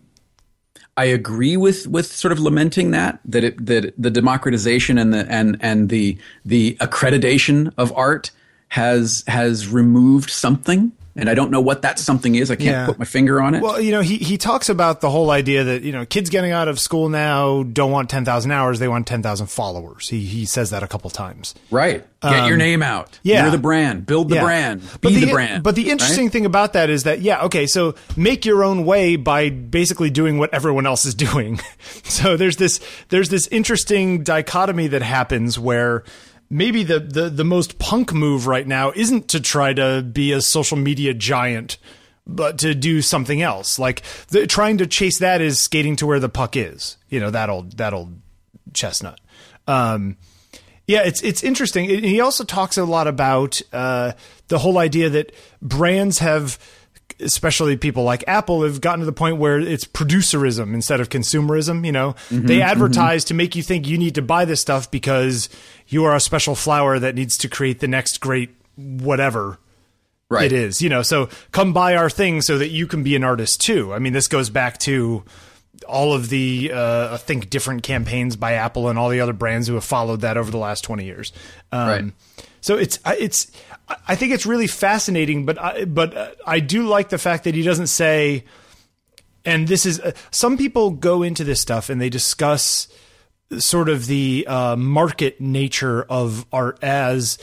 I 0.97 1.05
agree 1.05 1.57
with 1.57 1.87
with 1.87 2.07
sort 2.07 2.33
of 2.33 2.39
lamenting 2.39 2.91
that 2.93 3.21
that 3.25 3.45
it, 3.45 3.67
that 3.67 3.95
the 3.97 4.11
democratization 4.11 4.99
and 4.99 5.13
the 5.13 5.27
and 5.31 5.57
and 5.61 5.89
the 5.89 6.19
the 6.45 6.77
accreditation 6.81 7.73
of 7.79 7.93
art 7.97 8.31
has 8.69 9.25
has 9.27 9.69
removed 9.69 10.31
something 10.31 10.93
and 11.17 11.29
I 11.29 11.35
don't 11.35 11.51
know 11.51 11.61
what 11.61 11.83
that 11.83 11.99
something 11.99 12.35
is 12.37 12.51
I 12.51 12.57
can't 12.57 12.69
Yeah. 12.69 12.87
put 12.87 12.99
my 12.99 13.05
finger 13.05 13.41
on 13.43 13.55
it 13.55 13.63
Well, 13.63 13.81
you 13.81 13.91
know, 13.93 14.01
he 14.01 14.17
he 14.19 14.39
talks 14.39 14.69
about 14.69 15.01
the 15.01 15.11
whole 15.11 15.31
idea 15.31 15.65
that 15.65 15.83
you 15.83 15.93
know 15.93 16.05
kids 16.07 16.31
getting 16.31 16.53
out 16.53 16.69
of 16.69 16.79
school 16.79 17.09
now 17.09 17.63
don't 17.65 17.91
want 17.91 18.09
ten 18.11 18.25
thousand 18.25 18.53
hours; 18.53 18.79
they 18.79 18.89
want 18.89 19.07
ten 19.07 19.23
thousand 19.23 19.49
followers. 19.49 20.09
He 20.09 20.21
he 20.25 20.45
says 20.45 20.71
that 20.71 20.83
a 20.83 20.89
couple 20.89 21.11
times. 21.11 21.55
right 21.71 22.05
get 22.23 22.47
your 22.47 22.59
name 22.59 22.83
out 22.83 23.07
Um, 23.07 23.13
yeah. 23.23 23.43
you're 23.43 23.51
the 23.51 23.57
brand 23.57 24.05
build 24.05 24.29
the 24.29 24.35
Yeah. 24.35 24.43
brand 24.43 24.83
be 25.01 25.15
the, 25.15 25.25
the, 25.25 25.33
brand 25.33 25.63
But 25.63 25.75
the 25.75 25.89
interesting 25.89 26.29
thing 26.29 26.45
about 26.45 26.75
that 26.75 26.91
is 26.91 27.05
that 27.05 27.23
yeah, 27.23 27.45
okay, 27.45 27.67
so 27.67 27.95
make 28.15 28.45
your 28.45 28.63
own 28.63 28.85
way 28.85 29.17
by 29.17 29.49
basically 29.49 30.11
doing 30.11 30.37
what 30.39 30.53
everyone 30.53 30.85
else 30.87 31.07
is 31.07 31.15
doing. 31.31 31.61
so 32.05 32.37
there's 32.37 32.57
this 32.57 32.79
there's 33.09 33.31
this 33.31 33.47
interesting 33.49 34.23
dichotomy 34.23 34.87
that 34.89 35.01
happens 35.03 35.59
where 35.59 36.05
maybe 36.51 36.83
the, 36.83 37.01
the 37.01 37.31
the 37.31 37.45
most 37.45 37.79
punk 37.79 38.13
move 38.13 38.47
right 38.47 38.67
now 38.67 38.93
isn't 38.95 39.29
to 39.29 39.41
try 39.41 39.73
to 39.73 40.03
be 40.03 40.33
a 40.33 40.41
social 40.41 40.77
media 40.77 41.15
giant 41.15 41.79
but 42.27 42.59
to 42.59 42.75
do 42.75 43.01
something 43.01 43.41
else 43.41 43.79
like 43.79 44.03
the, 44.29 44.47
trying 44.47 44.77
to 44.79 44.87
chase 44.87 45.19
that 45.19 45.41
is 45.41 45.59
skating 45.59 45.97
to 45.97 46.07
where 46.07 46.21
the 46.21 46.29
puck 46.29 46.57
is 46.57 46.97
you 47.09 47.19
know 47.19 47.31
that 47.31 47.49
old 47.49 47.77
that 47.79 47.95
old 47.95 48.21
chestnut 48.75 49.21
um 49.67 50.17
Yeah, 50.91 51.03
it's 51.05 51.23
it's 51.23 51.45
interesting. 51.45 51.89
He 51.89 52.21
also 52.21 52.43
talks 52.43 52.77
a 52.77 52.85
lot 52.85 53.07
about 53.07 53.63
uh, 53.73 54.13
the 54.49 54.59
whole 54.59 54.77
idea 54.77 55.09
that 55.11 55.33
brands 55.63 56.19
have, 56.19 56.59
especially 57.21 57.77
people 57.77 58.03
like 58.03 58.25
Apple, 58.27 58.65
have 58.65 58.81
gotten 58.81 58.99
to 58.99 59.07
the 59.07 59.13
point 59.13 59.37
where 59.37 59.61
it's 59.61 59.85
producerism 59.85 60.75
instead 60.75 60.99
of 60.99 61.09
consumerism. 61.09 61.87
You 61.87 61.93
know, 61.93 62.15
mm-hmm, 62.29 62.45
they 62.45 62.61
advertise 62.61 63.23
mm-hmm. 63.23 63.29
to 63.29 63.35
make 63.35 63.55
you 63.55 63.63
think 63.63 63.87
you 63.87 63.99
need 63.99 64.17
to 64.17 64.23
buy 64.23 64.45
this 64.45 64.61
stuff 64.61 64.91
because 64.91 65.49
you 65.91 66.05
are 66.05 66.17
a 66.17 66.21
special 66.21 66.55
flower 66.55 66.99
that 66.99 67.15
needs 67.15 67.37
to 67.39 67.49
create 67.49 67.81
the 67.81 67.89
next 67.89 68.21
great 68.21 68.51
whatever 68.77 69.59
right. 70.31 70.47
it 70.47 70.53
is. 70.53 70.81
You 70.81 70.89
know, 70.89 71.03
so 71.03 71.29
come 71.53 71.73
buy 71.73 71.97
our 71.97 72.09
thing 72.09 72.41
so 72.41 72.57
that 72.59 72.69
you 72.69 72.87
can 72.87 73.03
be 73.03 73.15
an 73.17 73.25
artist 73.25 73.61
too. 73.61 73.93
I 73.93 73.99
mean, 73.99 74.15
this 74.15 74.29
goes 74.29 74.49
back 74.49 74.79
to 74.79 75.25
all 75.89 76.15
of 76.15 76.29
the 76.29 76.73
uh, 76.73 77.15
I 77.15 77.17
think 77.19 77.51
different 77.51 77.83
campaigns 77.83 78.37
by 78.37 78.55
Apple 78.55 78.89
and 78.89 78.99
all 78.99 79.09
the 79.09 79.21
other 79.21 79.33
brands 79.33 79.69
who 79.69 79.75
have 79.75 79.85
followed 79.85 80.23
that 80.23 80.37
over 80.37 80.51
the 80.51 80.59
last 80.59 80.85
twenty 80.85 81.05
years. 81.05 81.33
Um, 81.73 81.89
right. 81.89 82.05
So 82.61 82.77
it's 82.77 82.99
it's 83.07 83.51
I 84.07 84.15
think 84.15 84.33
it's 84.33 84.47
really 84.47 84.67
fascinating, 84.67 85.45
but 85.45 85.59
I, 85.59 85.85
but 85.85 86.39
I 86.47 86.61
do 86.61 86.87
like 86.87 87.09
the 87.09 87.19
fact 87.19 87.45
that 87.45 87.55
he 87.55 87.63
doesn't 87.63 87.89
say. 87.89 88.45
And 89.43 89.67
this 89.67 89.87
is 89.87 90.01
uh, 90.01 90.13
some 90.31 90.59
people 90.59 90.91
go 90.91 91.23
into 91.23 91.45
this 91.45 91.63
stuff 91.63 91.89
and 91.89 91.99
they 91.99 92.11
discuss 92.11 92.89
sort 93.59 93.89
of 93.89 94.07
the 94.07 94.47
uh, 94.47 94.77
market 94.77 95.41
nature 95.41 96.03
of 96.03 96.47
art 96.53 96.79
as 96.83 97.39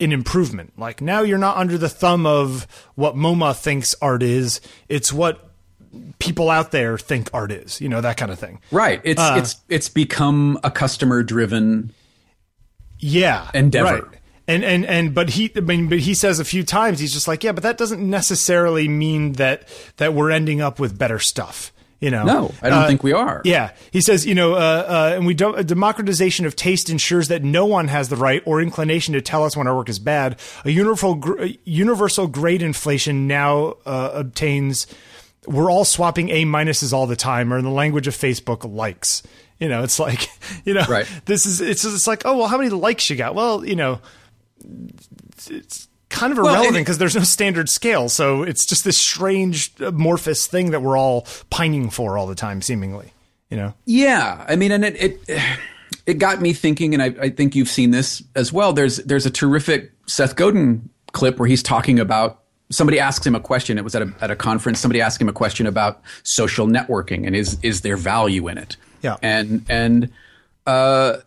an 0.00 0.12
improvement. 0.12 0.72
Like 0.78 1.00
now 1.00 1.20
you're 1.22 1.38
not 1.38 1.56
under 1.56 1.78
the 1.78 1.88
thumb 1.88 2.26
of 2.26 2.66
what 2.94 3.14
MoMA 3.14 3.56
thinks 3.56 3.94
art 4.02 4.22
is. 4.22 4.60
It's 4.88 5.12
what 5.12 5.50
people 6.18 6.50
out 6.50 6.72
there 6.72 6.98
think 6.98 7.30
art 7.32 7.52
is, 7.52 7.80
you 7.80 7.88
know, 7.88 8.00
that 8.00 8.16
kind 8.16 8.32
of 8.32 8.38
thing. 8.38 8.60
Right. 8.70 9.00
It's 9.04 9.20
uh, 9.20 9.36
it's 9.38 9.56
it's 9.68 9.88
become 9.88 10.58
a 10.64 10.70
customer 10.70 11.22
driven 11.22 11.92
yeah 12.98 13.50
endeavor. 13.54 14.02
Right. 14.02 14.20
And 14.46 14.64
and 14.64 14.84
and 14.84 15.14
but 15.14 15.30
he 15.30 15.50
I 15.56 15.60
mean 15.60 15.88
but 15.88 16.00
he 16.00 16.14
says 16.14 16.40
a 16.40 16.44
few 16.44 16.64
times 16.64 16.98
he's 16.98 17.12
just 17.12 17.28
like, 17.28 17.44
yeah, 17.44 17.52
but 17.52 17.62
that 17.62 17.78
doesn't 17.78 18.00
necessarily 18.02 18.88
mean 18.88 19.32
that 19.34 19.68
that 19.96 20.14
we're 20.14 20.30
ending 20.30 20.60
up 20.60 20.78
with 20.78 20.98
better 20.98 21.18
stuff. 21.18 21.72
You 22.00 22.10
know, 22.10 22.24
no, 22.24 22.54
I 22.60 22.68
don't 22.68 22.82
uh, 22.82 22.86
think 22.86 23.02
we 23.02 23.12
are. 23.12 23.40
Yeah, 23.44 23.70
he 23.90 24.00
says, 24.02 24.26
you 24.26 24.34
know, 24.34 24.54
uh, 24.54 24.56
uh, 24.56 25.12
and 25.16 25.26
we 25.26 25.32
don't. 25.32 25.58
A 25.58 25.64
democratization 25.64 26.44
of 26.44 26.54
taste 26.54 26.90
ensures 26.90 27.28
that 27.28 27.42
no 27.42 27.64
one 27.64 27.88
has 27.88 28.10
the 28.10 28.16
right 28.16 28.42
or 28.44 28.60
inclination 28.60 29.14
to 29.14 29.22
tell 29.22 29.44
us 29.44 29.56
when 29.56 29.66
our 29.66 29.74
work 29.74 29.88
is 29.88 29.98
bad. 29.98 30.38
A 30.64 30.70
universal, 30.70 31.14
gr- 31.14 31.46
universal 31.64 32.26
grade 32.26 32.60
inflation 32.60 33.26
now 33.26 33.76
uh, 33.86 34.10
obtains 34.12 34.86
we're 35.46 35.70
all 35.70 35.84
swapping 35.84 36.30
A 36.30 36.44
minuses 36.44 36.92
all 36.92 37.06
the 37.06 37.16
time, 37.16 37.52
or 37.52 37.58
in 37.58 37.64
the 37.64 37.70
language 37.70 38.06
of 38.06 38.16
Facebook, 38.16 38.70
likes. 38.70 39.22
You 39.58 39.68
know, 39.68 39.82
it's 39.82 39.98
like, 39.98 40.28
you 40.64 40.74
know, 40.74 40.84
right. 40.88 41.06
this 41.26 41.46
is, 41.46 41.60
it's, 41.60 41.84
it's 41.84 42.06
like, 42.06 42.22
oh, 42.24 42.38
well, 42.38 42.48
how 42.48 42.58
many 42.58 42.70
likes 42.70 43.08
you 43.08 43.16
got? 43.16 43.34
Well, 43.34 43.64
you 43.64 43.76
know, 43.76 44.00
it's 45.48 45.88
kind 46.14 46.32
of 46.32 46.38
irrelevant 46.38 46.74
because 46.74 46.94
well, 46.94 47.00
there's 47.00 47.16
no 47.16 47.22
standard 47.22 47.68
scale. 47.68 48.08
So 48.08 48.42
it's 48.42 48.64
just 48.64 48.84
this 48.84 48.96
strange 48.96 49.72
amorphous 49.80 50.46
thing 50.46 50.70
that 50.70 50.80
we're 50.80 50.96
all 50.96 51.26
pining 51.50 51.90
for 51.90 52.16
all 52.16 52.26
the 52.26 52.34
time, 52.34 52.62
seemingly, 52.62 53.12
you 53.50 53.56
know? 53.56 53.74
Yeah. 53.84 54.44
I 54.48 54.56
mean, 54.56 54.72
and 54.72 54.84
it, 54.84 55.20
it, 55.28 55.48
it 56.06 56.14
got 56.14 56.40
me 56.40 56.52
thinking, 56.52 56.94
and 56.94 57.02
I, 57.02 57.14
I 57.20 57.30
think 57.30 57.54
you've 57.54 57.68
seen 57.68 57.90
this 57.90 58.22
as 58.34 58.52
well. 58.52 58.72
There's, 58.72 58.96
there's 58.98 59.26
a 59.26 59.30
terrific 59.30 59.92
Seth 60.06 60.36
Godin 60.36 60.88
clip 61.12 61.38
where 61.38 61.48
he's 61.48 61.62
talking 61.62 62.00
about 62.00 62.40
somebody 62.70 62.98
asks 62.98 63.26
him 63.26 63.34
a 63.34 63.40
question. 63.40 63.78
It 63.78 63.84
was 63.84 63.94
at 63.94 64.02
a, 64.02 64.12
at 64.20 64.30
a 64.30 64.36
conference. 64.36 64.80
Somebody 64.80 65.00
asked 65.00 65.20
him 65.20 65.28
a 65.28 65.32
question 65.32 65.66
about 65.66 66.02
social 66.22 66.66
networking 66.66 67.26
and 67.26 67.36
is 67.36 67.58
is 67.62 67.82
there 67.82 67.96
value 67.96 68.48
in 68.48 68.58
it? 68.58 68.76
Yeah. 69.02 69.16
And 69.22 69.64
and 69.68 70.10
uh, 70.66 71.18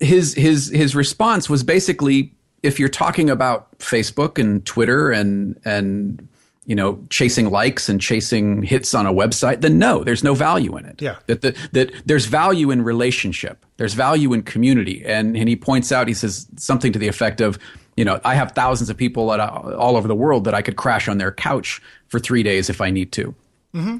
his 0.00 0.34
his 0.34 0.68
his 0.68 0.96
response 0.96 1.48
was 1.48 1.62
basically, 1.62 2.34
if 2.62 2.78
you're 2.78 2.88
talking 2.88 3.30
about 3.30 3.78
Facebook 3.78 4.38
and 4.38 4.64
Twitter 4.64 5.10
and 5.10 5.58
and 5.64 6.26
you 6.66 6.74
know 6.74 7.04
chasing 7.10 7.50
likes 7.50 7.88
and 7.88 8.00
chasing 8.00 8.62
hits 8.62 8.94
on 8.94 9.06
a 9.06 9.12
website, 9.12 9.60
then 9.60 9.78
no, 9.78 10.04
there's 10.04 10.22
no 10.22 10.34
value 10.34 10.76
in 10.76 10.84
it. 10.84 11.00
Yeah. 11.00 11.16
That 11.26 11.42
the, 11.42 11.56
that 11.72 11.92
there's 12.06 12.26
value 12.26 12.70
in 12.70 12.82
relationship. 12.82 13.64
There's 13.76 13.94
value 13.94 14.32
in 14.32 14.42
community. 14.42 15.04
And 15.04 15.36
and 15.36 15.48
he 15.48 15.56
points 15.56 15.92
out, 15.92 16.08
he 16.08 16.14
says 16.14 16.46
something 16.56 16.92
to 16.92 16.98
the 16.98 17.08
effect 17.08 17.40
of 17.40 17.58
you 17.96 18.04
know, 18.04 18.18
I 18.24 18.34
have 18.34 18.52
thousands 18.52 18.88
of 18.88 18.96
people 18.96 19.30
at, 19.32 19.40
all 19.40 19.96
over 19.96 20.08
the 20.08 20.14
world 20.14 20.44
that 20.44 20.54
I 20.54 20.62
could 20.62 20.76
crash 20.76 21.06
on 21.06 21.18
their 21.18 21.32
couch 21.32 21.82
for 22.08 22.18
three 22.18 22.42
days 22.42 22.70
if 22.70 22.80
I 22.80 22.90
need 22.90 23.12
to. 23.12 23.34
Mm-hmm. 23.74 23.98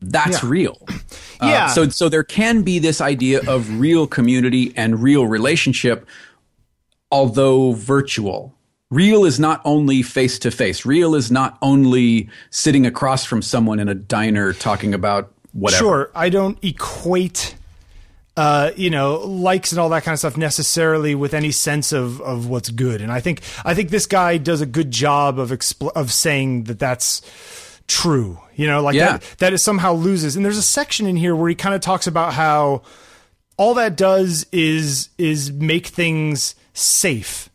That's 0.00 0.42
yeah. 0.42 0.48
real. 0.48 0.78
Uh, 1.40 1.46
yeah. 1.48 1.66
so, 1.66 1.88
so 1.88 2.08
there 2.08 2.22
can 2.22 2.62
be 2.62 2.78
this 2.78 3.00
idea 3.00 3.40
of 3.48 3.80
real 3.80 4.06
community 4.06 4.72
and 4.76 5.02
real 5.02 5.26
relationship, 5.26 6.06
although 7.12 7.72
virtual. 7.72 8.52
Real 8.90 9.24
is 9.24 9.38
not 9.38 9.62
only 9.64 10.02
face 10.02 10.38
to 10.40 10.50
face. 10.50 10.84
Real 10.84 11.14
is 11.14 11.30
not 11.30 11.56
only 11.62 12.28
sitting 12.50 12.84
across 12.84 13.24
from 13.24 13.40
someone 13.40 13.78
in 13.78 13.88
a 13.88 13.94
diner 13.94 14.52
talking 14.52 14.92
about 14.92 15.32
whatever. 15.52 15.78
Sure, 15.78 16.10
I 16.14 16.28
don't 16.28 16.62
equate 16.62 17.54
uh, 18.36 18.70
you 18.76 18.88
know, 18.88 19.16
likes 19.18 19.72
and 19.72 19.78
all 19.78 19.90
that 19.90 20.04
kind 20.04 20.14
of 20.14 20.18
stuff 20.18 20.36
necessarily 20.36 21.14
with 21.14 21.34
any 21.34 21.50
sense 21.50 21.92
of, 21.92 22.20
of 22.22 22.48
what's 22.48 22.70
good. 22.70 23.02
And 23.02 23.12
I 23.12 23.20
think 23.20 23.42
I 23.64 23.74
think 23.74 23.90
this 23.90 24.06
guy 24.06 24.38
does 24.38 24.60
a 24.60 24.66
good 24.66 24.90
job 24.90 25.38
of 25.38 25.50
expl- 25.50 25.92
of 25.94 26.10
saying 26.10 26.64
that 26.64 26.78
that's 26.78 27.20
true. 27.88 28.38
You 28.54 28.66
know, 28.66 28.82
like 28.82 28.94
yeah. 28.94 29.18
that 29.18 29.34
that 29.38 29.52
it 29.52 29.58
somehow 29.58 29.92
loses. 29.92 30.34
And 30.34 30.44
there's 30.44 30.56
a 30.56 30.62
section 30.62 31.06
in 31.06 31.16
here 31.16 31.36
where 31.36 31.48
he 31.48 31.54
kind 31.54 31.74
of 31.74 31.82
talks 31.82 32.06
about 32.06 32.32
how 32.32 32.82
all 33.58 33.74
that 33.74 33.96
does 33.96 34.46
is 34.50 35.10
is 35.18 35.52
make 35.52 35.88
things 35.88 36.54
safe. 36.72 37.48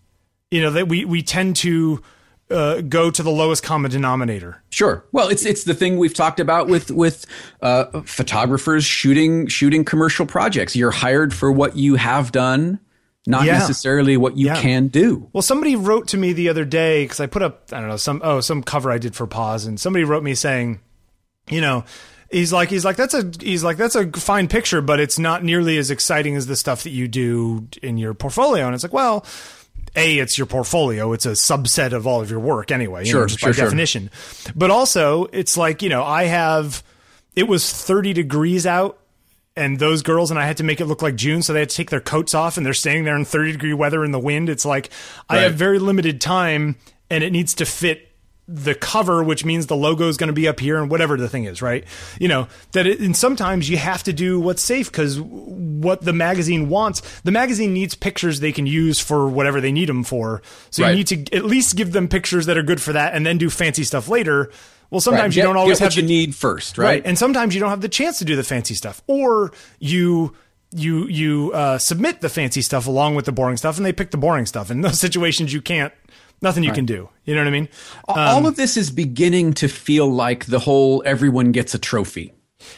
You 0.51 0.61
know, 0.61 0.71
that 0.71 0.87
we 0.87 1.05
we 1.05 1.21
tend 1.21 1.57
to 1.57 2.01
uh, 2.49 2.81
go 2.81 3.11
to 3.11 3.23
the 3.23 3.29
lowest 3.29 3.63
common 3.63 3.91
denominator. 3.91 4.63
Sure. 4.69 5.05
Well, 5.11 5.27
it's 5.27 5.45
it's 5.45 5.63
the 5.63 5.73
thing 5.73 5.97
we've 5.97 6.13
talked 6.13 6.39
about 6.39 6.67
with 6.67 6.91
with 6.91 7.25
uh, 7.61 8.01
photographers 8.01 8.85
shooting 8.85 9.47
shooting 9.47 9.83
commercial 9.83 10.25
projects. 10.25 10.75
You're 10.75 10.91
hired 10.91 11.33
for 11.33 11.51
what 11.51 11.75
you 11.75 11.95
have 11.95 12.31
done, 12.31 12.79
not 13.25 13.45
yeah. 13.45 13.53
necessarily 13.53 14.15
what 14.17 14.37
you 14.37 14.47
yeah. 14.47 14.61
can 14.61 14.87
do. 14.87 15.29
Well, 15.33 15.41
somebody 15.41 15.75
wrote 15.75 16.07
to 16.09 16.17
me 16.17 16.33
the 16.33 16.49
other 16.49 16.65
day 16.65 17.03
because 17.03 17.19
I 17.19 17.27
put 17.27 17.41
up 17.41 17.65
I 17.71 17.79
don't 17.79 17.89
know 17.89 17.97
some 17.97 18.21
oh 18.23 18.39
some 18.39 18.63
cover 18.63 18.91
I 18.91 18.97
did 18.97 19.15
for 19.15 19.27
Pause, 19.27 19.65
and 19.65 19.79
somebody 19.79 20.05
wrote 20.05 20.23
me 20.23 20.35
saying, 20.35 20.79
you 21.49 21.61
know. 21.61 21.83
He's 22.29 22.51
like 22.51 22.69
he's 22.69 22.83
like 22.83 22.97
that's 22.97 23.13
a 23.13 23.31
he's 23.39 23.63
like 23.63 23.77
that's 23.77 23.95
a 23.95 24.11
fine 24.11 24.47
picture, 24.47 24.81
but 24.81 24.99
it's 24.99 25.17
not 25.17 25.43
nearly 25.43 25.77
as 25.77 25.91
exciting 25.91 26.35
as 26.35 26.45
the 26.45 26.55
stuff 26.55 26.83
that 26.83 26.89
you 26.89 27.07
do 27.07 27.67
in 27.81 27.97
your 27.97 28.13
portfolio. 28.13 28.65
And 28.65 28.75
it's 28.75 28.83
like, 28.83 28.93
well, 28.93 29.25
a 29.95 30.19
it's 30.19 30.37
your 30.37 30.47
portfolio 30.47 31.13
it's 31.13 31.25
a 31.25 31.31
subset 31.31 31.93
of 31.93 32.05
all 32.05 32.21
of 32.21 32.29
your 32.29 32.39
work 32.39 32.71
anyway 32.71 33.03
sure, 33.05 33.21
know, 33.21 33.27
just 33.27 33.39
sure, 33.39 33.53
by 33.53 33.57
definition 33.57 34.09
but 34.55 34.69
also 34.69 35.25
it's 35.31 35.57
like 35.57 35.81
you 35.81 35.89
know 35.89 36.03
i 36.03 36.25
have 36.25 36.83
it 37.35 37.47
was 37.47 37.71
30 37.71 38.13
degrees 38.13 38.65
out 38.65 38.99
and 39.55 39.79
those 39.79 40.03
girls 40.03 40.29
and 40.29 40.39
i 40.39 40.45
had 40.45 40.57
to 40.57 40.63
make 40.63 40.81
it 40.81 40.85
look 40.85 41.01
like 41.01 41.15
june 41.15 41.41
so 41.41 41.53
they 41.53 41.59
had 41.59 41.69
to 41.69 41.75
take 41.75 41.89
their 41.89 42.01
coats 42.01 42.33
off 42.33 42.57
and 42.57 42.65
they're 42.65 42.73
standing 42.73 43.05
there 43.05 43.15
in 43.15 43.25
30 43.25 43.53
degree 43.53 43.73
weather 43.73 44.03
in 44.03 44.11
the 44.11 44.19
wind 44.19 44.49
it's 44.49 44.65
like 44.65 44.89
right. 45.29 45.39
i 45.39 45.41
have 45.41 45.55
very 45.55 45.79
limited 45.79 46.21
time 46.21 46.75
and 47.09 47.23
it 47.23 47.31
needs 47.31 47.55
to 47.55 47.65
fit 47.65 48.06
the 48.47 48.73
cover, 48.73 49.21
which 49.23 49.43
means 49.43 49.67
the 49.67 49.75
logo 49.75 50.07
is 50.07 50.15
going 50.15 50.27
to 50.27 50.33
be 50.33 50.47
up 50.47 50.59
here 50.59 50.77
and 50.77 50.89
whatever 50.89 51.17
the 51.17 51.27
thing 51.27 51.43
is, 51.43 51.61
right? 51.61 51.83
You 52.17 52.29
know, 52.29 52.47
that 52.71 52.87
it, 52.87 52.99
and 53.01 53.15
sometimes 53.15 53.69
you 53.69 53.77
have 53.77 54.03
to 54.03 54.13
do 54.13 54.39
what's 54.39 54.61
safe 54.61 54.89
because 54.89 55.19
what 55.19 56.01
the 56.01 56.13
magazine 56.13 56.69
wants, 56.69 57.19
the 57.21 57.31
magazine 57.31 57.73
needs 57.73 57.93
pictures 57.93 58.39
they 58.39 58.53
can 58.53 58.65
use 58.65 58.99
for 58.99 59.27
whatever 59.27 59.59
they 59.59 59.73
need 59.73 59.89
them 59.89 60.03
for. 60.03 60.41
So 60.69 60.83
right. 60.83 60.91
you 60.91 60.95
need 60.95 61.07
to 61.07 61.35
at 61.35 61.43
least 61.43 61.75
give 61.75 61.91
them 61.91 62.07
pictures 62.07 62.45
that 62.45 62.57
are 62.57 62.63
good 62.63 62.81
for 62.81 62.93
that 62.93 63.13
and 63.13 63.25
then 63.25 63.37
do 63.37 63.49
fancy 63.49 63.83
stuff 63.83 64.07
later. 64.07 64.49
Well, 64.89 65.01
sometimes 65.01 65.35
right. 65.35 65.41
get, 65.41 65.41
you 65.41 65.47
don't 65.47 65.57
always 65.57 65.79
have 65.79 65.95
you 65.95 66.01
the, 66.03 66.07
need 66.07 66.33
first, 66.33 66.77
right? 66.77 66.85
right? 66.85 67.01
And 67.05 67.17
sometimes 67.17 67.53
you 67.53 67.59
don't 67.59 67.69
have 67.69 67.81
the 67.81 67.89
chance 67.89 68.19
to 68.19 68.25
do 68.25 68.37
the 68.37 68.43
fancy 68.43 68.75
stuff 68.75 69.01
or 69.07 69.51
you 69.79 70.33
you 70.71 71.07
you 71.07 71.51
uh, 71.53 71.77
submit 71.77 72.21
the 72.21 72.29
fancy 72.29 72.61
stuff 72.61 72.87
along 72.87 73.15
with 73.15 73.25
the 73.25 73.31
boring 73.33 73.57
stuff 73.57 73.75
and 73.75 73.85
they 73.85 73.91
pick 73.91 74.11
the 74.11 74.17
boring 74.17 74.45
stuff. 74.45 74.71
In 74.71 74.81
those 74.81 74.99
situations 75.01 75.51
you 75.51 75.61
can't 75.61 75.91
nothing 76.41 76.63
you 76.63 76.69
right. 76.69 76.75
can 76.75 76.85
do. 76.85 77.09
You 77.25 77.35
know 77.35 77.41
what 77.41 77.47
I 77.47 77.51
mean? 77.51 77.69
Um, 78.07 78.19
All 78.19 78.47
of 78.47 78.55
this 78.55 78.77
is 78.77 78.91
beginning 78.91 79.53
to 79.55 79.67
feel 79.67 80.09
like 80.09 80.45
the 80.45 80.59
whole 80.59 81.03
everyone 81.05 81.51
gets 81.51 81.73
a 81.73 81.79
trophy. 81.79 82.33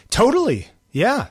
Totally. 0.10 0.68
Yeah. 0.92 1.28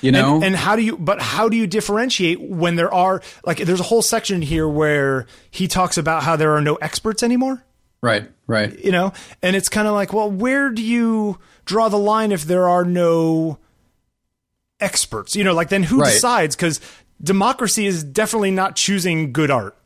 You 0.00 0.12
know? 0.12 0.36
And, 0.36 0.44
and, 0.44 0.56
how 0.56 0.76
do 0.76 0.82
you, 0.82 0.96
but 0.96 1.20
how 1.20 1.48
do 1.48 1.56
you 1.56 1.66
differentiate 1.66 2.40
when 2.40 2.76
there 2.76 2.92
are, 2.92 3.20
like, 3.44 3.58
there's 3.58 3.80
a 3.80 3.84
whole 3.84 4.02
section 4.02 4.42
here 4.42 4.68
where 4.68 5.26
he 5.50 5.66
talks 5.66 5.98
about 5.98 6.22
how 6.22 6.36
there 6.36 6.52
are 6.52 6.60
no 6.60 6.76
experts 6.76 7.22
anymore. 7.22 7.64
Right, 8.00 8.30
right. 8.46 8.78
You 8.78 8.92
know? 8.92 9.12
And 9.42 9.56
it's 9.56 9.68
kind 9.68 9.88
of 9.88 9.94
like, 9.94 10.12
well, 10.12 10.30
where 10.30 10.70
do 10.70 10.82
you 10.82 11.38
draw 11.64 11.88
the 11.88 11.98
line 11.98 12.30
if 12.30 12.44
there 12.44 12.68
are 12.68 12.84
no 12.84 13.58
experts? 14.78 15.34
You 15.34 15.42
know, 15.42 15.52
like, 15.52 15.68
then 15.68 15.82
who 15.82 16.00
right. 16.00 16.12
decides? 16.12 16.54
Because 16.54 16.80
democracy 17.20 17.86
is 17.86 18.04
definitely 18.04 18.52
not 18.52 18.76
choosing 18.76 19.32
good 19.32 19.50
art. 19.50 19.76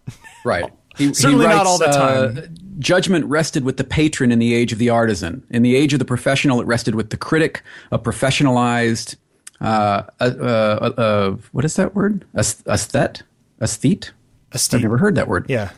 Right. 0.45 0.71
He, 0.97 1.13
Certainly 1.15 1.45
he 1.45 1.49
writes, 1.49 1.57
not 1.57 1.67
all 1.67 1.79
the 1.79 1.87
time. 1.87 2.39
Uh, 2.39 2.41
judgment 2.79 3.25
rested 3.27 3.65
with 3.65 3.77
the 3.77 3.85
patron 3.85 4.33
in 4.33 4.39
the 4.39 4.55
age 4.55 4.73
of 4.73 4.79
the 4.79 4.91
artisan. 4.91 5.45
In 5.51 5.63
the 5.63 5.77
age 5.77 5.93
of 5.93 5.99
the 5.99 6.05
professional, 6.05 6.61
it 6.61 6.67
rested 6.67 6.95
with 6.95 7.11
the 7.11 7.17
critic, 7.17 7.63
a 7.91 7.99
professionalized, 7.99 9.17
uh, 9.61 10.03
uh, 10.21 10.25
uh, 10.41 10.93
uh 11.01 11.37
what 11.53 11.65
is 11.65 11.77
that 11.77 11.95
word? 11.95 12.25
Aesthet? 12.35 13.23
Aesthete? 13.61 14.11
Aesthete. 14.53 14.75
I've 14.75 14.83
never 14.83 14.99
heard 14.99 15.15
that 15.15 15.29
word. 15.29 15.47
Yeah. 15.49 15.71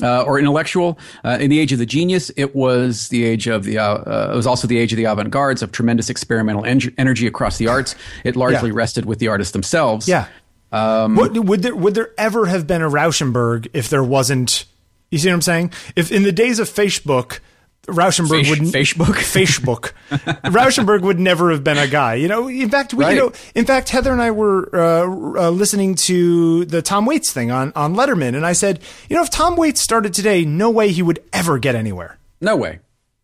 Uh, 0.00 0.22
or 0.22 0.38
intellectual. 0.38 0.98
Uh, 1.24 1.38
in 1.40 1.50
the 1.50 1.58
age 1.58 1.72
of 1.72 1.80
the 1.80 1.86
genius, 1.86 2.30
it 2.36 2.54
was 2.54 3.08
the 3.08 3.24
age 3.24 3.48
of 3.48 3.64
the. 3.64 3.78
Uh, 3.78 3.94
uh, 3.94 4.30
it 4.32 4.36
was 4.36 4.46
also 4.46 4.68
the 4.68 4.78
age 4.78 4.92
of 4.92 4.96
the 4.96 5.04
avant-gardes 5.04 5.60
of 5.60 5.72
tremendous 5.72 6.08
experimental 6.08 6.64
en- 6.64 6.94
energy 6.98 7.26
across 7.26 7.58
the 7.58 7.66
arts. 7.66 7.96
It 8.22 8.36
largely 8.36 8.70
Yeah. 8.70 8.76
rested 8.76 9.06
with 9.06 9.18
the 9.18 9.26
artists 9.26 9.52
themselves. 9.52 10.06
Yeah. 10.06 10.26
Um, 10.72 11.16
would, 11.16 11.48
would 11.48 11.62
there 11.62 11.74
would 11.74 11.94
there 11.94 12.10
ever 12.18 12.46
have 12.46 12.66
been 12.66 12.82
a 12.82 12.90
Rauschenberg 12.90 13.68
if 13.72 13.88
there 13.88 14.04
wasn't? 14.04 14.64
You 15.10 15.18
see 15.18 15.28
what 15.28 15.34
I'm 15.34 15.42
saying? 15.42 15.72
If 15.96 16.12
in 16.12 16.22
the 16.24 16.32
days 16.32 16.58
of 16.58 16.68
Facebook, 16.68 17.38
Rauschenberg 17.86 18.42
Face- 18.44 18.50
would 18.50 19.08
Facebook? 19.08 19.14
Facebook, 19.14 19.92
Rauschenberg 20.52 21.00
would 21.00 21.18
never 21.18 21.50
have 21.50 21.64
been 21.64 21.78
a 21.78 21.86
guy. 21.86 22.16
You 22.16 22.28
know, 22.28 22.46
in 22.48 22.68
fact, 22.68 22.92
we, 22.92 23.04
Right. 23.04 23.14
you 23.16 23.20
know, 23.22 23.32
in 23.54 23.64
fact, 23.64 23.88
Heather 23.88 24.12
and 24.12 24.20
I 24.20 24.30
were 24.30 24.68
uh, 24.74 25.46
uh, 25.46 25.50
listening 25.50 25.94
to 25.94 26.66
the 26.66 26.82
Tom 26.82 27.06
Waits 27.06 27.32
thing 27.32 27.50
on 27.50 27.72
on 27.74 27.94
Letterman, 27.94 28.36
and 28.36 28.44
I 28.44 28.52
said, 28.52 28.80
you 29.08 29.16
know, 29.16 29.22
if 29.22 29.30
Tom 29.30 29.56
Waits 29.56 29.80
started 29.80 30.12
today, 30.12 30.44
no 30.44 30.68
way 30.68 30.90
he 30.92 31.00
would 31.02 31.22
ever 31.32 31.58
get 31.58 31.74
anywhere. 31.74 32.18
no 32.40 32.56
way. 32.56 32.80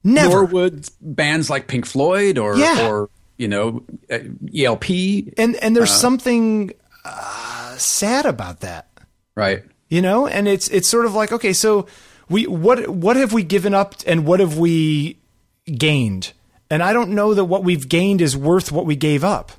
Never. 0.06 0.28
Nor 0.30 0.44
would 0.46 0.88
bands 1.00 1.48
like 1.48 1.66
Pink 1.66 1.86
Floyd 1.86 2.36
or 2.38 2.56
Yeah. 2.56 2.88
or 2.88 3.08
you 3.38 3.48
know 3.48 3.82
uh, 4.10 4.18
ELP. 4.54 4.90
and 5.38 5.56
and 5.56 5.74
there's 5.74 5.90
something 5.90 6.72
uh, 7.04 7.76
sad 7.76 8.26
about 8.26 8.60
that. 8.60 8.88
Right. 9.36 9.64
you 9.88 10.00
know 10.00 10.26
and 10.28 10.46
it's 10.46 10.68
it's 10.68 10.88
sort 10.88 11.06
of 11.06 11.14
like 11.14 11.32
okay 11.32 11.52
so 11.52 11.86
we 12.28 12.46
what 12.46 12.88
what 12.88 13.16
have 13.16 13.32
we 13.32 13.42
given 13.42 13.74
up 13.74 13.94
and 14.06 14.24
what 14.24 14.38
have 14.38 14.56
we 14.56 15.18
gained 15.66 16.32
and 16.70 16.84
i 16.84 16.92
don't 16.92 17.10
know 17.10 17.34
that 17.34 17.46
what 17.46 17.64
we've 17.64 17.88
gained 17.88 18.20
is 18.20 18.36
worth 18.36 18.70
what 18.70 18.86
we 18.86 18.94
gave 18.94 19.24
up 19.24 19.50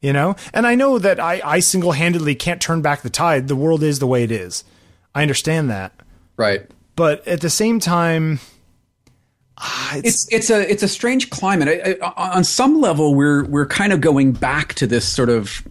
you 0.00 0.12
know 0.12 0.34
and 0.52 0.66
i 0.66 0.74
know 0.74 0.98
that 0.98 1.20
i 1.20 1.40
i 1.44 1.60
single-handedly 1.60 2.34
can't 2.34 2.60
turn 2.60 2.82
back 2.82 3.02
the 3.02 3.10
tide 3.10 3.46
the 3.46 3.54
world 3.54 3.84
is 3.84 4.00
the 4.00 4.08
way 4.08 4.24
it 4.24 4.32
is 4.32 4.64
i 5.14 5.22
understand 5.22 5.70
that 5.70 5.92
Right. 6.36 6.68
but 6.96 7.24
at 7.28 7.40
the 7.42 7.50
same 7.50 7.78
time 7.78 8.40
ah, 9.58 9.96
it's, 9.98 10.26
it's 10.32 10.32
it's 10.32 10.50
a 10.50 10.70
it's 10.70 10.82
a 10.82 10.88
strange 10.88 11.30
climate. 11.30 11.68
I, 11.68 11.96
I, 12.04 12.36
on 12.36 12.42
some 12.44 12.80
level, 12.80 13.14
we're 13.14 13.44
we're 13.44 13.66
kind 13.66 13.92
of 13.92 14.00
going 14.00 14.32
back 14.32 14.74
to 14.74 14.86
this 14.88 15.06
sort 15.08 15.28
of 15.28 15.62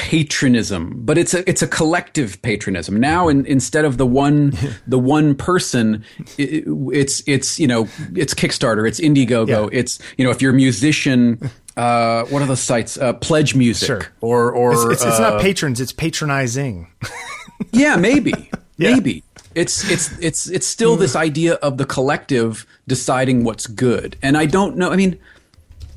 patronism, 0.00 0.94
but 1.04 1.18
it's 1.18 1.34
a 1.34 1.48
it's 1.48 1.60
a 1.60 1.66
collective 1.68 2.40
patronism. 2.40 2.96
Now, 2.98 3.28
in, 3.28 3.44
instead 3.44 3.84
of 3.84 3.98
the 3.98 4.06
one 4.06 4.54
the 4.86 4.98
one 4.98 5.34
person, 5.34 6.02
it, 6.38 6.64
it's 6.92 7.22
it's 7.26 7.60
you 7.60 7.66
know 7.66 7.86
it's 8.16 8.32
Kickstarter, 8.32 8.88
it's 8.88 8.98
Indiegogo, 8.98 9.48
Yeah. 9.70 9.78
it's 9.78 9.98
you 10.16 10.24
know 10.24 10.30
if 10.30 10.40
you're 10.40 10.52
a 10.52 10.56
musician. 10.56 11.50
Uh, 11.76 12.24
what 12.26 12.42
are 12.42 12.46
the 12.46 12.56
sites? 12.56 12.96
Uh, 12.98 13.12
Pledge 13.12 13.54
Music, 13.54 13.86
Sure. 13.86 14.06
or 14.20 14.50
or 14.52 14.90
it's, 14.92 15.02
it's 15.04 15.18
uh, 15.20 15.30
not 15.30 15.40
patrons 15.40 15.80
it's 15.80 15.92
patronizing 15.92 16.88
yeah, 17.72 17.96
maybe. 17.96 18.32
Yeah. 18.76 18.94
Maybe. 18.94 19.22
It's 19.54 19.88
it's 19.90 20.18
it's 20.20 20.48
it's 20.48 20.66
still 20.66 20.96
this 20.96 21.14
idea 21.14 21.54
of 21.56 21.76
the 21.76 21.84
collective 21.84 22.64
deciding 22.88 23.44
what's 23.44 23.66
good. 23.66 24.16
And 24.22 24.38
I 24.38 24.46
don't 24.46 24.78
know, 24.78 24.90
I 24.90 24.96
mean 24.96 25.18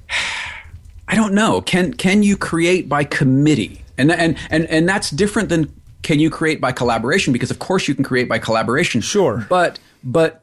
I 1.08 1.16
don't 1.16 1.34
know. 1.34 1.62
Can 1.62 1.94
can 1.94 2.24
you 2.24 2.36
create 2.38 2.90
by 2.90 3.06
committee? 3.06 3.83
And 3.98 4.12
and 4.12 4.38
and 4.50 4.66
and 4.66 4.88
that's 4.90 5.10
different 5.10 5.50
than 5.50 5.72
can 6.02 6.20
you 6.20 6.30
create 6.30 6.60
by 6.60 6.72
collaboration 6.72 7.32
because 7.34 7.52
of 7.52 7.60
course 7.60 7.88
you 7.88 7.96
can 7.96 8.04
create 8.04 8.28
by 8.28 8.40
collaboration. 8.40 9.02
Sure. 9.02 9.46
But 9.50 9.80
but 10.04 10.42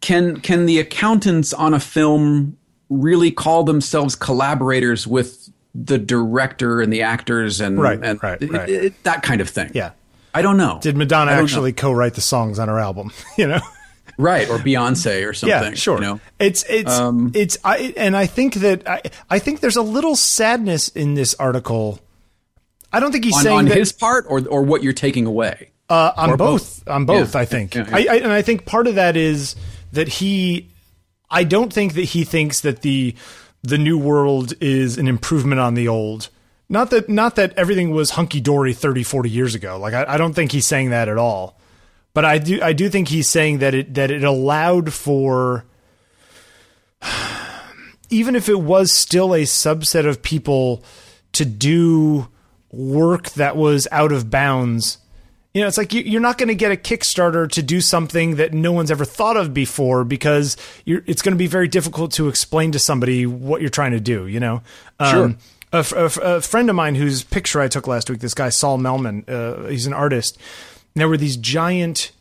can 0.00 0.40
can 0.40 0.66
the 0.66 0.78
accountants 0.78 1.52
on 1.52 1.74
a 1.74 1.80
film 1.80 2.56
really 2.90 3.30
call 3.30 3.64
themselves 3.64 4.14
collaborators 4.14 5.06
with 5.06 5.50
the 5.74 5.98
director 5.98 6.80
and 6.80 6.92
the 6.92 7.02
actors 7.02 7.60
and 7.60 7.78
Right, 7.80 8.00
and 8.02 8.22
right, 8.22 8.40
it- 8.42 8.50
right. 8.50 8.68
it- 8.68 9.04
that 9.04 9.22
kind 9.22 9.40
of 9.40 9.48
thing? 9.48 9.70
Yeah. 9.74 9.90
I 10.34 10.42
don't 10.42 10.56
know. 10.56 10.78
did 10.82 10.96
madonna 10.96 11.30
don't 11.30 11.38
know. 11.38 11.44
actually 11.44 11.72
co-write 11.72 12.14
the 12.14 12.20
songs 12.20 12.58
on 12.58 12.68
her 12.68 12.78
album 12.78 13.10
you 13.38 13.46
know 13.46 13.60
right 14.18 14.48
or 14.50 14.58
Beyonce 14.58 15.26
or 15.28 15.32
something? 15.32 15.70
Yeah, 15.70 15.74
sure. 15.74 15.96
You 15.96 16.00
know? 16.02 16.20
It's 16.38 16.64
it's 16.68 16.92
um, 16.98 17.30
it's 17.34 17.56
I 17.64 17.94
and 17.96 18.16
I 18.16 18.26
think 18.26 18.54
that 18.54 18.86
I 18.88 19.00
I 19.30 19.38
think 19.38 19.60
there's 19.60 19.76
a 19.76 19.82
little 19.82 20.16
sadness 20.16 20.88
in 20.88 21.14
this 21.14 21.34
article. 21.36 22.00
I 22.92 23.00
don't 23.00 23.12
think 23.12 23.24
he's 23.24 23.36
on, 23.36 23.42
saying 23.42 23.58
on 23.58 23.64
that 23.66 23.76
his 23.76 23.92
part 23.92 24.26
or 24.28 24.46
or 24.48 24.62
what 24.62 24.82
you're 24.82 24.92
taking 24.92 25.26
away. 25.26 25.70
uh, 25.88 26.12
on 26.16 26.30
both, 26.36 26.38
both. 26.38 26.88
on 26.88 27.06
both. 27.06 27.34
Yeah. 27.34 27.40
I 27.40 27.44
think, 27.44 27.74
Yeah, 27.74 27.88
yeah. 27.88 27.96
I, 27.96 28.14
I 28.14 28.16
and 28.16 28.32
I 28.32 28.42
think 28.42 28.66
part 28.66 28.86
of 28.86 28.94
that 28.96 29.16
is 29.16 29.56
that 29.92 30.08
he. 30.08 30.68
I 31.30 31.44
don't 31.44 31.72
think 31.72 31.94
that 31.94 32.04
he 32.04 32.24
thinks 32.24 32.62
that 32.62 32.82
the 32.82 33.14
the 33.62 33.78
new 33.78 33.98
world 33.98 34.54
is 34.60 34.96
an 34.98 35.08
improvement 35.08 35.60
on 35.60 35.74
the 35.74 35.88
old. 35.88 36.28
Not 36.68 36.90
that 36.90 37.08
not 37.08 37.36
that 37.36 37.52
everything 37.56 37.90
was 37.90 38.10
hunky 38.10 38.40
dory 38.40 38.72
30, 38.72 39.02
40 39.02 39.30
years 39.30 39.54
ago. 39.54 39.78
Like 39.78 39.94
I, 39.94 40.14
I 40.14 40.16
don't 40.16 40.34
think 40.34 40.52
he's 40.52 40.66
saying 40.66 40.90
that 40.90 41.08
at 41.08 41.18
all. 41.18 41.58
But 42.14 42.24
I 42.24 42.38
do 42.38 42.60
I 42.62 42.72
do 42.72 42.88
think 42.88 43.08
he's 43.08 43.28
saying 43.28 43.58
that 43.58 43.74
it 43.74 43.94
that 43.94 44.10
it 44.10 44.24
allowed 44.24 44.92
for 44.92 45.64
even 48.10 48.34
if 48.34 48.48
it 48.48 48.60
was 48.60 48.92
still 48.92 49.34
a 49.34 49.42
subset 49.42 50.06
of 50.06 50.22
people 50.22 50.82
to 51.32 51.44
do 51.44 52.28
work 52.72 53.30
that 53.30 53.56
was 53.56 53.86
out 53.92 54.12
of 54.12 54.30
bounds. 54.30 54.98
You 55.54 55.62
know, 55.62 55.68
it's 55.68 55.78
like 55.78 55.92
you- 55.94 56.02
you're 56.02 56.20
not 56.20 56.36
going 56.38 56.48
to 56.48 56.54
get 56.54 56.70
a 56.70 56.76
Kickstarter 56.76 57.50
to 57.52 57.62
do 57.62 57.80
something 57.80 58.36
that 58.36 58.52
no 58.52 58.70
one's 58.72 58.90
ever 58.90 59.04
thought 59.04 59.36
of 59.36 59.54
before 59.54 60.04
because 60.04 60.56
you're, 60.84 61.02
it's 61.06 61.22
going 61.22 61.32
to 61.34 61.38
be 61.38 61.46
very 61.46 61.66
difficult 61.68 62.12
to 62.12 62.28
explain 62.28 62.70
to 62.72 62.78
somebody 62.78 63.26
what 63.26 63.60
you're 63.60 63.70
trying 63.70 63.92
to 63.92 64.00
do. 64.00 64.26
You 64.26 64.40
know, 64.40 64.62
Sure. 65.02 65.34
a, 65.72 65.76
f- 65.78 65.92
a 65.92 66.04
f- 66.04 66.18
a 66.18 66.40
friend 66.42 66.68
of 66.68 66.76
mine 66.76 66.94
whose 66.94 67.24
picture 67.24 67.60
I 67.60 67.68
took 67.68 67.86
last 67.86 68.10
week, 68.10 68.20
this 68.20 68.34
guy 68.34 68.50
Saul 68.50 68.78
Melman, 68.78 69.28
uh, 69.28 69.68
he's 69.68 69.86
an 69.86 69.94
artist. 69.94 70.36
And 70.94 71.00
there 71.00 71.08
were 71.08 71.16
these 71.16 71.36
giant 71.38 72.12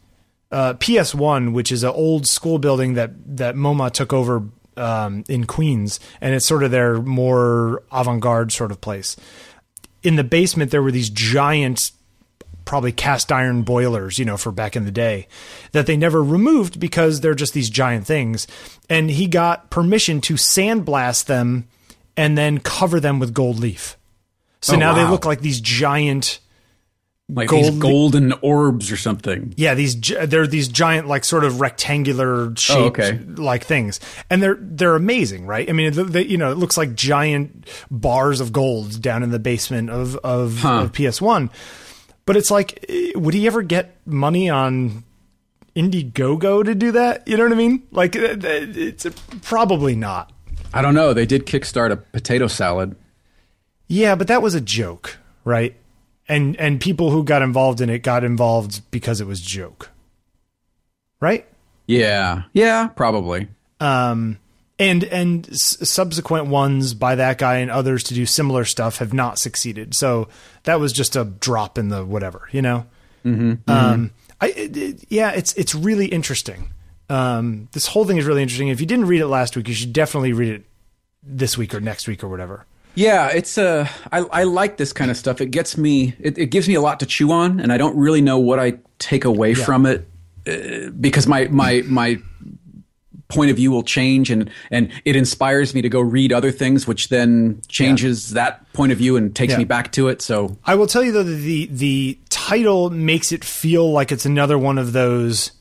uh, 0.52 0.74
PS1, 0.76 1.52
which 1.52 1.72
is 1.74 1.84
an 1.84 1.90
old 1.90 2.26
school 2.26 2.58
building 2.60 2.94
that 2.94 3.12
that 3.38 3.56
MoMA 3.56 3.92
took 3.92 4.14
over 4.14 4.44
um, 4.78 5.26
in 5.28 5.46
Queens, 5.46 6.00
and 6.22 6.34
it's 6.34 6.46
sort 6.46 6.64
of 6.64 6.72
their 6.72 7.02
more 7.02 7.84
avant-garde 7.92 8.52
sort 8.54 8.72
of 8.72 8.80
place. 8.80 9.18
In 10.04 10.16
the 10.16 10.24
basement, 10.24 10.72
there 10.72 10.82
were 10.84 10.92
these 10.92 11.10
giant, 11.10 11.92
probably 12.66 12.92
cast 12.92 13.32
iron 13.32 13.64
boilers, 13.64 14.20
you 14.20 14.26
know, 14.26 14.38
for 14.38 14.52
back 14.52 14.76
in 14.76 14.86
the 14.86 14.92
day, 14.92 15.28
that 15.72 15.86
they 15.86 15.98
never 15.98 16.24
removed 16.24 16.80
because 16.80 17.22
they're 17.22 17.34
just 17.36 17.54
these 17.54 17.70
giant 17.70 18.06
things. 18.06 18.48
And 18.90 19.10
he 19.10 19.28
got 19.28 19.70
permission 19.70 20.22
to 20.22 20.36
sandblast 20.36 21.26
them 21.26 21.68
and 22.16 22.38
then 22.38 22.60
cover 22.60 23.00
them 23.00 23.20
with 23.20 23.34
gold 23.34 23.60
leaf. 23.60 23.98
So 24.62 24.76
Oh, 24.76 24.80
now 24.80 24.94
they 24.94 25.08
look 25.08 25.26
like 25.26 25.42
these 25.42 25.62
giant 25.62 26.40
Like 27.30 27.50
Gold- 27.50 27.66
these 27.66 27.80
golden 27.80 28.32
orbs 28.42 28.90
or 28.90 28.96
something. 28.96 29.54
Yeah, 29.58 29.74
these 29.74 30.00
they're 30.00 30.48
these 30.48 30.70
giant 30.70 31.08
like 31.10 31.26
sort 31.26 31.44
of 31.44 31.60
rectangular 31.60 32.56
shaped 32.56 32.80
Oh, 32.80 32.86
okay. 32.86 33.20
like 33.36 33.66
things, 33.66 34.00
and 34.30 34.42
they're 34.42 34.58
they're 34.62 34.96
amazing, 34.96 35.46
right? 35.46 35.70
I 35.70 35.74
mean, 35.74 35.92
they, 35.92 36.04
they, 36.04 36.22
you 36.26 36.38
know, 36.38 36.54
it 36.54 36.58
looks 36.58 36.78
like 36.78 36.96
giant 36.96 37.68
bars 37.92 38.40
of 38.40 38.54
gold 38.54 39.02
down 39.02 39.24
in 39.24 39.32
the 39.32 39.40
basement 39.40 39.90
of 39.90 40.16
of, 40.18 40.60
Huh. 40.60 40.84
of 40.84 40.94
PS 40.94 41.22
One, 41.22 41.50
but 42.26 42.38
it's 42.38 42.50
like, 42.50 42.86
eh, 42.88 43.12
would 43.16 43.34
he 43.34 43.46
ever 43.46 43.62
get 43.62 43.98
money 44.06 44.50
on 44.50 45.04
Indiegogo 45.76 46.64
to 46.64 46.74
do 46.76 46.92
that? 46.94 47.28
You 47.28 47.36
know 47.36 47.44
what 47.44 47.52
I 47.52 47.56
mean? 47.56 47.84
Like, 47.92 48.16
eh, 48.16 48.38
eh, 48.42 48.66
it's 48.74 49.06
probably 49.42 49.98
not. 49.98 50.32
I 50.74 50.82
don't 50.82 50.94
know. 50.96 51.14
They 51.14 51.26
did 51.26 51.46
kickstart 51.46 51.92
a 51.92 51.98
potato 51.98 52.48
salad. 52.48 52.96
Yeah, 53.88 54.16
but 54.16 54.28
that 54.28 54.42
was 54.42 54.56
a 54.56 54.62
joke, 54.62 55.18
right? 55.44 55.76
And 56.30 56.56
and 56.58 56.80
people 56.82 57.12
who 57.12 57.24
got 57.24 57.42
involved 57.42 57.80
in 57.82 57.90
it 57.90 58.00
got 58.00 58.24
involved 58.24 58.82
because 58.92 59.22
it 59.22 59.28
was 59.28 59.40
joke, 59.42 59.90
right? 61.20 61.46
Yeah. 61.86 62.44
Yeah, 62.54 62.88
probably. 62.88 63.48
um, 63.80 64.38
and 64.80 65.04
and 65.06 65.48
s- 65.50 65.78
subsequent 65.90 66.48
ones 66.48 66.94
by 66.94 67.16
that 67.16 67.38
guy 67.40 67.58
and 67.58 67.72
others 67.72 68.04
to 68.04 68.14
do 68.14 68.26
similar 68.28 68.64
stuff 68.66 68.98
have 69.00 69.14
not 69.14 69.40
succeeded. 69.40 69.96
So 69.96 70.28
that 70.64 70.80
was 70.80 70.94
just 70.94 71.16
a 71.16 71.24
drop 71.26 71.78
in 71.80 71.90
the 71.90 72.06
whatever, 72.06 72.48
you 72.52 72.62
know. 72.62 72.86
Mm-hmm, 73.26 73.70
um, 73.72 74.12
I 74.40 74.48
it, 74.50 74.78
it- 74.78 75.06
yeah, 75.10 75.32
it's 75.32 75.54
it's 75.54 75.74
really 75.74 76.08
interesting. 76.08 76.72
Um, 77.10 77.70
this 77.72 77.88
whole 77.88 78.04
thing 78.06 78.18
is 78.18 78.26
really 78.26 78.42
interesting. 78.44 78.68
If 78.68 78.82
you 78.82 78.86
didn't 78.86 79.06
read 79.08 79.22
it 79.22 79.28
last 79.28 79.56
week, 79.56 79.68
you 79.70 79.74
should 79.74 79.94
definitely 79.94 80.34
read 80.34 80.50
it 80.56 80.64
this 81.24 81.58
week 81.58 81.74
or 81.74 81.80
next 81.80 82.08
week 82.08 82.24
or 82.24 82.28
whatever. 82.28 82.66
Yeah, 82.98 83.28
it's 83.28 83.60
uh, 83.60 83.88
I, 84.12 84.20
I 84.22 84.44
like 84.46 84.78
this 84.78 84.92
kind 84.92 85.12
of 85.12 85.18
stuff. 85.18 85.40
It 85.40 85.52
gets 85.52 85.78
me, 85.78 86.16
it, 86.20 86.36
it 86.40 86.48
gives 86.48 86.68
me 86.68 86.74
a 86.74 86.82
lot 86.82 87.00
to 87.02 87.06
chew 87.06 87.32
on, 87.32 87.60
and 87.60 87.72
I 87.72 87.78
don't 87.78 87.96
really 87.96 88.22
know 88.22 88.40
what 88.40 88.60
I 88.60 88.80
take 88.98 89.24
away 89.24 89.54
from 89.54 89.86
it 89.86 90.08
uh, 90.48 90.90
because 91.00 91.28
my 91.28 91.46
my 91.50 91.84
my 91.86 92.18
point 93.28 93.52
of 93.52 93.58
view 93.58 93.70
will 93.70 93.84
change, 93.84 94.32
and 94.32 94.50
and 94.72 94.92
it 95.06 95.16
inspires 95.16 95.76
me 95.76 95.84
to 95.84 95.90
go 95.90 96.00
read 96.02 96.34
other 96.34 96.50
things, 96.50 96.88
which 96.88 97.10
then 97.10 97.62
changes 97.68 98.32
that 98.32 98.72
point 98.74 98.92
of 98.92 98.98
view 98.98 99.16
and 99.16 99.36
takes 99.36 99.52
Yeah. 99.54 99.60
me 99.60 99.66
back 99.66 99.92
to 99.92 100.08
it. 100.08 100.24
So 100.24 100.58
I 100.66 100.74
will 100.74 100.88
tell 100.88 101.04
you 101.04 101.12
though 101.12 101.22
the 101.22 101.68
the 101.68 102.18
title 102.32 102.90
makes 102.90 103.32
it 103.32 103.46
feel 103.46 103.92
like 103.92 104.12
it's 104.12 104.26
another 104.26 104.58
one 104.58 104.80
of 104.80 104.94
those, 104.94 105.52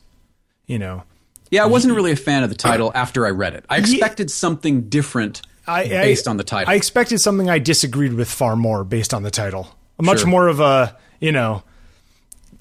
you 0.65 0.79
know, 0.79 1.03
yeah, 1.51 1.63
I 1.63 1.67
wasn't 1.67 1.93
really 1.93 2.13
a 2.13 2.15
fan 2.15 2.41
of 2.41 2.49
the 2.49 2.55
title 2.55 2.91
after 2.95 3.27
I 3.27 3.29
read 3.29 3.53
it. 3.53 3.63
I 3.69 3.77
expected 3.77 4.31
something 4.31 4.89
different 4.89 5.43
I, 5.67 5.81
I- 5.81 5.87
based 5.87 6.27
on 6.27 6.37
the 6.37 6.43
title. 6.43 6.71
I 6.71 6.75
expected 6.75 7.19
something 7.19 7.49
I 7.49 7.59
disagreed 7.59 8.13
with 8.13 8.29
far 8.29 8.55
more 8.55 8.83
based 8.83 9.13
on 9.13 9.23
the 9.23 9.31
title. 9.31 9.67
Much 9.99 10.19
Sure. 10.19 10.27
more 10.27 10.47
of 10.47 10.59
a, 10.59 10.95
you 11.19 11.31
know, 11.31 11.63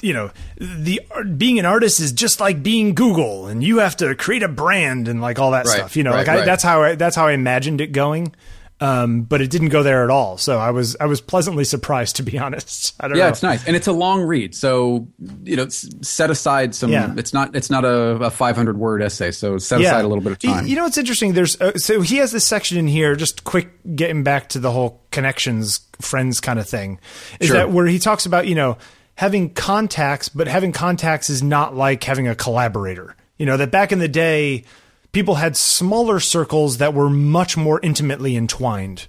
you 0.02 0.12
know 0.12 0.30
the 0.59 1.00
being 1.36 1.59
an 1.59 1.64
artist 1.64 2.00
is 2.00 2.12
just 2.12 2.38
like 2.40 2.62
being 2.62 2.94
Google, 2.94 3.46
and 3.46 3.62
you 3.64 3.78
have 3.78 3.96
to 3.98 4.14
create 4.14 4.42
a 4.42 4.48
brand 4.48 5.09
and 5.09 5.20
like 5.22 5.38
all 5.38 5.52
that 5.52 5.66
Right, 5.66 5.76
stuff. 5.76 5.96
You 5.96 6.02
know, 6.02 6.11
right, 6.11 6.18
like 6.18 6.28
I, 6.28 6.36
right. 6.36 6.44
that's 6.44 6.62
how 6.62 6.82
I, 6.82 6.94
that's 6.96 7.16
how 7.16 7.26
I 7.26 7.32
imagined 7.32 7.80
it 7.80 7.92
going. 7.92 8.34
Um, 8.79 9.22
but 9.22 9.41
it 9.41 9.49
didn't 9.51 9.70
go 9.70 9.83
there 9.83 10.05
at 10.05 10.11
all. 10.11 10.37
So 10.37 10.59
I 10.59 10.70
was 10.70 10.97
I 11.01 11.07
was 11.07 11.22
pleasantly 11.22 11.64
surprised, 11.64 12.16
to 12.16 12.22
be 12.22 12.39
honest. 12.39 12.95
I 13.01 13.09
don't 13.09 13.16
Yeah, 13.16 13.24
know. 13.24 13.29
it's 13.31 13.43
nice, 13.43 13.66
and 13.66 13.74
it's 13.74 13.87
a 13.87 13.93
long 13.93 14.20
read. 14.22 14.55
So 14.55 15.09
you 15.45 15.57
know, 15.57 15.66
set 15.70 16.31
aside 16.31 16.74
some. 16.74 16.91
Yeah. 16.93 17.14
It's 17.16 17.33
not. 17.33 17.57
It's 17.57 17.70
not 17.70 17.87
a, 17.87 17.91
a 18.24 18.31
500 18.31 18.77
word 18.77 19.01
essay. 19.01 19.31
So 19.31 19.57
set 19.57 19.81
aside 19.81 20.05
a 20.05 20.09
little 20.09 20.22
bit 20.22 20.33
of 20.33 20.39
time. 20.41 20.66
You 20.66 20.77
know 20.77 20.85
what's 20.85 20.99
interesting? 20.99 21.33
There's 21.33 21.59
uh, 21.59 21.72
so 21.79 22.03
he 22.03 22.18
has 22.18 22.33
this 22.33 22.45
section 22.45 22.77
in 22.77 22.87
here. 22.87 23.16
Just 23.16 23.45
quick, 23.45 23.70
getting 23.97 24.22
back 24.22 24.51
to 24.51 24.59
the 24.59 24.70
whole 24.70 25.01
connections, 25.11 25.81
friends 26.03 26.41
kind 26.41 26.59
of 26.59 26.68
thing. 26.68 27.01
Is 27.41 27.47
Sure. 27.49 27.57
that 27.57 27.70
where 27.70 27.87
he 27.87 27.99
talks 27.99 28.27
about 28.27 28.47
you 28.47 28.55
know 28.55 28.77
having 29.14 29.55
contacts, 29.55 30.29
but 30.29 30.49
having 30.49 30.72
contacts 30.72 31.31
is 31.31 31.43
not 31.43 31.74
like 31.74 32.05
having 32.05 32.29
a 32.29 32.35
collaborator. 32.35 33.16
You 33.39 33.47
know 33.47 33.57
that 33.57 33.70
back 33.70 33.91
in 33.91 34.01
the 34.01 34.09
day, 34.09 34.64
people 35.16 35.36
had 35.36 35.56
smaller 35.56 36.20
circles 36.20 36.76
that 36.76 36.92
were 36.92 37.08
much 37.08 37.56
more 37.56 37.80
intimately 37.82 38.36
entwined. 38.36 39.06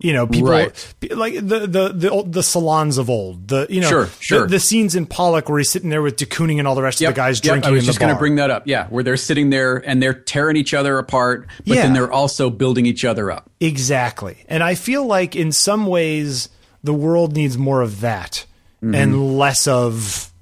You 0.00 0.12
know, 0.12 0.26
people 0.26 0.48
Right. 0.50 0.94
like 1.12 1.34
the 1.34 1.68
the 1.68 1.92
the 1.94 2.10
old- 2.10 2.32
the 2.32 2.42
salons 2.42 2.98
of 2.98 3.08
old. 3.08 3.46
The 3.46 3.68
you 3.70 3.80
know 3.80 3.88
Sure, 3.88 4.08
sure. 4.18 4.46
The, 4.48 4.58
scenes 4.58 4.96
in 4.96 5.06
Pollock 5.06 5.48
where 5.48 5.58
he's 5.58 5.70
sitting 5.70 5.90
there 5.90 6.02
with 6.02 6.16
de 6.16 6.26
Kooning 6.26 6.58
and 6.58 6.66
all 6.66 6.74
the 6.74 6.82
rest 6.82 7.00
of 7.00 7.06
the 7.06 7.12
guys 7.12 7.38
yep, 7.38 7.52
drinking. 7.52 7.70
I 7.70 7.72
was 7.72 7.86
just 7.86 8.00
going 8.00 8.12
to 8.12 8.18
bring 8.18 8.34
that 8.34 8.50
up. 8.50 8.64
Yeah, 8.66 8.88
where 8.88 9.04
they're 9.04 9.16
sitting 9.16 9.50
there 9.50 9.76
and 9.76 10.02
they're 10.02 10.12
tearing 10.14 10.56
each 10.56 10.74
other 10.74 10.98
apart, 10.98 11.46
but 11.64 11.76
Yeah. 11.76 11.82
then 11.82 11.92
they're 11.92 12.10
also 12.10 12.50
building 12.50 12.84
each 12.84 13.04
other 13.04 13.30
up. 13.30 13.48
Exactly. 13.60 14.38
And 14.48 14.64
I 14.64 14.74
feel 14.74 15.06
like 15.06 15.36
in 15.36 15.52
some 15.52 15.86
ways 15.86 16.48
the 16.82 16.92
world 16.94 17.36
needs 17.36 17.56
more 17.56 17.80
of 17.82 18.00
that 18.00 18.44
Mm-hmm. 18.82 18.94
and 18.96 19.38
less 19.38 19.68
of 19.68 20.32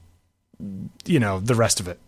you 1.05 1.21
know 1.21 1.39
the 1.41 1.55
rest 1.55 1.81
of 1.81 1.87
it. 1.89 1.99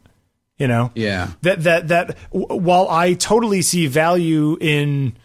You 0.63 0.69
know? 0.69 0.93
Yeah. 0.95 1.31
That 1.41 1.65
that 1.65 1.89
that 1.89 2.17
while 2.31 2.89
I 2.89 3.15
totally 3.15 3.63
see 3.63 3.89
value 3.89 4.57
in 4.61 5.17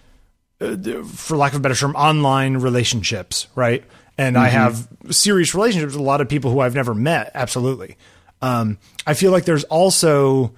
uh, 0.60 1.04
for 1.04 1.38
lack 1.38 1.52
of 1.52 1.60
a 1.60 1.62
better 1.62 1.76
term 1.76 1.96
online 1.96 2.58
relationships, 2.58 3.46
right? 3.54 3.84
And 4.18 4.36
I 4.36 4.48
have 4.48 4.88
serious 5.12 5.54
relationships 5.54 5.94
with 5.94 6.02
a 6.02 6.04
lot 6.04 6.22
of 6.22 6.28
people 6.28 6.50
who 6.50 6.60
I've 6.60 6.74
never 6.74 6.96
met, 6.96 7.30
absolutely. 7.36 7.98
Um, 8.42 8.80
I 9.06 9.14
feel 9.14 9.32
like 9.32 9.46
there's 9.46 9.64
also 9.66 10.56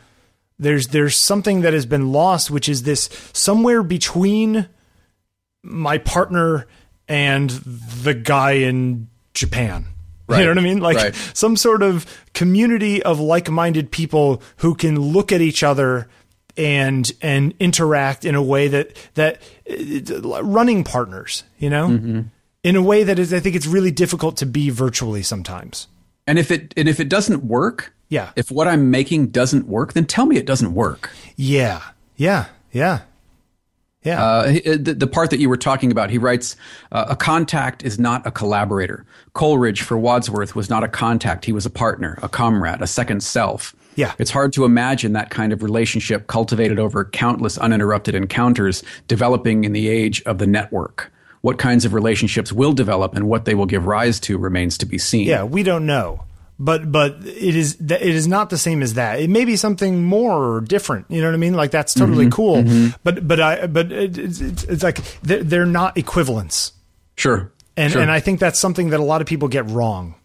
there's 0.59 0.87
there's 0.87 1.17
something 1.17 1.59
that 1.63 1.73
has 1.73 1.85
been 1.85 2.13
lost 2.13 2.49
which 2.49 2.69
is 2.69 2.83
this 2.83 3.09
somewhere 3.33 3.83
between 3.83 4.69
my 5.61 5.97
partner 5.97 6.67
and 7.09 7.49
the 7.49 8.13
guy 8.13 8.51
in 8.51 9.09
Japan. 9.33 9.87
Right. 10.29 10.39
You 10.39 10.45
know 10.45 10.51
what 10.51 10.57
I 10.59 10.61
mean? 10.61 10.79
Like 10.79 10.97
Right. 10.97 11.15
some 11.33 11.55
sort 11.57 11.81
of 11.83 12.05
community 12.33 13.01
of 13.03 13.19
like-minded 13.19 13.91
people 13.91 14.41
who 14.57 14.75
can 14.75 14.99
look 14.99 15.31
at 15.31 15.41
each 15.41 15.63
other 15.63 16.07
and 16.57 17.11
and 17.21 17.53
interact 17.59 18.25
in 18.25 18.35
a 18.35 18.43
way 18.43 18.67
that 18.67 18.95
that 19.15 19.41
uh, 19.69 20.43
running 20.43 20.83
partners, 20.83 21.43
you 21.57 21.69
know? 21.69 21.87
Mm-hmm. 21.89 22.21
In 22.63 22.75
a 22.75 22.81
way 22.81 23.03
that 23.03 23.17
is 23.19 23.33
I 23.33 23.39
think 23.39 23.55
it's 23.55 23.67
really 23.67 23.91
difficult 23.91 24.37
to 24.37 24.45
be 24.45 24.69
virtually 24.69 25.23
sometimes. 25.23 25.87
And 26.27 26.37
if 26.37 26.51
it 26.51 26.73
and 26.77 26.87
if 26.89 26.99
it 26.99 27.09
doesn't 27.09 27.43
work, 27.45 27.93
Yeah. 28.09 28.31
if 28.35 28.51
what 28.51 28.67
I'm 28.67 28.91
making 28.91 29.27
doesn't 29.27 29.67
work, 29.67 29.93
then 29.93 30.05
tell 30.05 30.25
me 30.25 30.37
it 30.37 30.45
doesn't 30.45 30.73
work. 30.73 31.09
Yeah. 31.37 31.81
Yeah. 32.17 32.45
Yeah. 32.71 32.99
Yeah. 34.03 34.23
Uh, 34.23 34.27
uh, 34.65 34.77
the, 34.79 34.95
the 34.97 35.07
part 35.07 35.29
that 35.29 35.39
you 35.39 35.49
were 35.49 35.57
talking 35.57 35.91
about, 35.91 36.09
he 36.09 36.17
writes, 36.17 36.55
uh, 36.91 37.07
a 37.09 37.15
contact 37.15 37.83
is 37.83 37.99
not 37.99 38.25
a 38.25 38.31
collaborator. 38.31 39.05
Coleridge 39.33 39.81
for 39.81 39.97
Wordsworth 39.97 40.55
was 40.55 40.69
not 40.69 40.83
a 40.83 40.87
contact. 40.87 41.43
He 41.45 41.51
was 41.51 41.65
a 41.65 41.69
partner, 41.69 42.17
a 42.23 42.29
comrade, 42.29 42.81
a 42.81 42.87
second 42.87 43.23
self. 43.23 43.75
Yeah. 43.95 44.13
It's 44.17 44.31
hard 44.31 44.53
to 44.53 44.63
imagine 44.63 45.11
that 45.13 45.29
kind 45.29 45.51
of 45.51 45.61
relationship 45.63 46.27
cultivated 46.27 46.79
over 46.79 47.03
countless 47.03 47.57
uninterrupted 47.57 48.15
encounters 48.15 48.83
developing 49.09 49.65
in 49.65 49.73
the 49.73 49.89
age 49.89 50.21
of 50.21 50.37
the 50.37 50.47
network. 50.47 51.11
What 51.41 51.57
kinds 51.57 51.83
of 51.83 51.93
relationships 51.93 52.53
will 52.53 52.73
develop 52.73 53.15
and 53.15 53.27
what 53.27 53.43
they 53.43 53.55
will 53.55 53.65
give 53.65 53.85
rise 53.85 54.19
to 54.21 54.37
remains 54.37 54.77
to 54.77 54.85
be 54.85 54.97
seen. 54.97 55.27
Yeah, 55.27 55.43
we 55.43 55.63
don't 55.63 55.85
know, 55.85 56.23
but 56.59 56.91
but 56.91 57.15
it 57.25 57.55
is 57.55 57.77
it 57.79 58.01
is 58.01 58.27
not 58.27 58.49
the 58.49 58.57
same 58.57 58.81
as 58.83 58.95
that. 58.95 59.19
It 59.21 59.29
may 59.29 59.45
be 59.45 59.55
something 59.55 60.03
more 60.03 60.55
or 60.57 60.61
different. 60.61 61.05
You 61.09 61.21
know 61.21 61.27
what 61.29 61.33
I 61.33 61.37
mean? 61.37 61.53
Like 61.53 61.71
that's 61.71 61.93
totally 61.93 62.29
cool. 62.29 62.63
But 63.03 63.27
but 63.27 63.39
I 63.39 63.67
but 63.67 63.91
it, 63.91 64.17
it's, 64.17 64.41
it's 64.41 64.83
like 64.83 64.97
they're, 65.21 65.43
they're 65.43 65.65
not 65.65 65.97
equivalents, 65.97 66.73
Sure. 67.15 67.51
and 67.77 67.93
Sure. 67.93 68.01
and 68.01 68.11
I 68.11 68.19
think 68.19 68.39
that's 68.39 68.59
something 68.59 68.89
that 68.89 68.99
a 68.99 69.03
lot 69.03 69.21
of 69.21 69.27
people 69.27 69.47
get 69.47 69.65
wrong. 69.69 70.15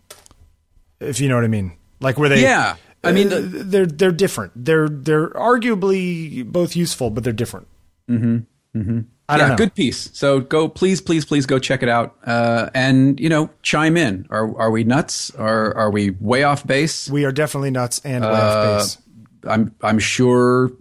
If 1.01 1.21
you 1.21 1.29
know 1.29 1.37
what 1.37 1.45
I 1.45 1.49
mean, 1.49 1.73
like 2.01 2.19
where 2.19 2.29
they 2.29 2.43
Yeah. 2.43 2.77
I 3.03 3.13
mean, 3.13 3.27
uh, 3.33 3.37
the- 3.37 3.41
they're 3.65 3.87
they're 3.87 4.13
different. 4.13 4.53
They're 4.57 4.89
they're 4.89 5.29
arguably 5.31 6.45
both 6.51 6.75
useful, 6.75 7.11
but 7.11 7.23
they're 7.23 7.33
different. 7.35 7.69
Mm-hmm. 8.11 8.79
Mm-hmm. 8.81 9.01
I 9.29 9.39
yeah, 9.39 9.49
know. 9.49 9.57
good 9.57 9.75
piece. 9.75 10.11
So 10.13 10.41
go, 10.41 10.69
please, 10.69 11.01
please, 11.01 11.25
please 11.25 11.47
go 11.47 11.59
check 11.59 11.83
it 11.83 11.89
out, 11.89 12.15
uh, 12.27 12.69
and 12.75 13.19
you 13.19 13.29
know, 13.31 13.49
chime 13.63 13.97
in. 13.97 14.27
Are 14.31 14.55
are 14.59 14.71
we 14.71 14.85
nuts? 14.85 15.31
Are 15.37 15.75
are 15.75 15.91
we 15.91 16.11
way 16.11 16.43
off 16.43 16.67
base? 16.67 17.09
We 17.09 17.25
are 17.25 17.33
definitely 17.33 17.71
nuts 17.71 18.01
and 18.05 18.23
way 18.23 18.31
Uh, 18.31 18.35
off 18.35 18.79
base. 18.83 18.99
I'm 19.47 19.75
I'm 19.83 19.99
sure 19.99 20.73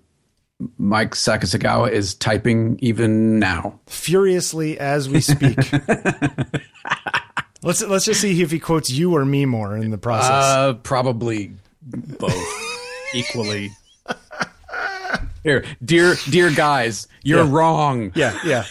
Mike 0.78 1.12
Sakasegawa 1.12 1.92
is 1.92 2.16
typing 2.16 2.78
even 2.82 3.40
now. 3.40 3.80
furiously 3.88 4.78
as 4.80 5.08
we 5.10 5.22
speak. 5.22 5.58
let's 7.64 7.82
let's 7.82 8.06
just 8.06 8.22
see 8.22 8.42
if 8.42 8.52
he 8.52 8.60
quotes 8.60 8.90
you 8.90 9.16
or 9.16 9.26
me 9.26 9.46
more 9.46 9.76
in 9.78 9.92
the 9.92 9.98
process. 9.98 10.30
Uh, 10.32 10.74
probably 10.84 11.54
both 11.82 12.36
equally. 13.14 13.72
Here, 15.44 15.66
dear 15.84 16.16
dear 16.30 16.52
guys, 16.52 17.08
you're 17.24 17.44
Yeah. 17.46 17.50
wrong. 17.52 18.12
yeah, 18.16 18.38
yeah. 18.46 18.66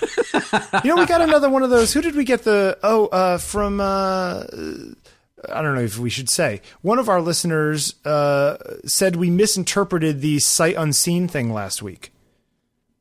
you 0.84 0.90
know, 0.94 0.96
we 0.96 1.06
got 1.06 1.20
another 1.20 1.50
one 1.50 1.62
of 1.62 1.70
those. 1.70 1.92
Who 1.92 2.00
did 2.02 2.14
we 2.14 2.24
get 2.24 2.44
the? 2.44 2.78
Oh, 2.82 3.06
uh, 3.06 3.38
from. 3.38 3.80
Uh, 3.80 4.44
I 5.52 5.60
don't 5.60 5.74
know 5.74 5.80
if 5.80 5.98
we 5.98 6.08
should 6.10 6.28
say. 6.30 6.60
One 6.82 7.00
of 7.00 7.08
our 7.08 7.20
listeners 7.20 7.96
uh, 8.04 8.58
said 8.86 9.16
we 9.16 9.28
misinterpreted 9.30 10.20
the 10.20 10.38
sight 10.38 10.76
unseen 10.78 11.26
thing 11.26 11.52
last 11.52 11.82
week. 11.82 12.12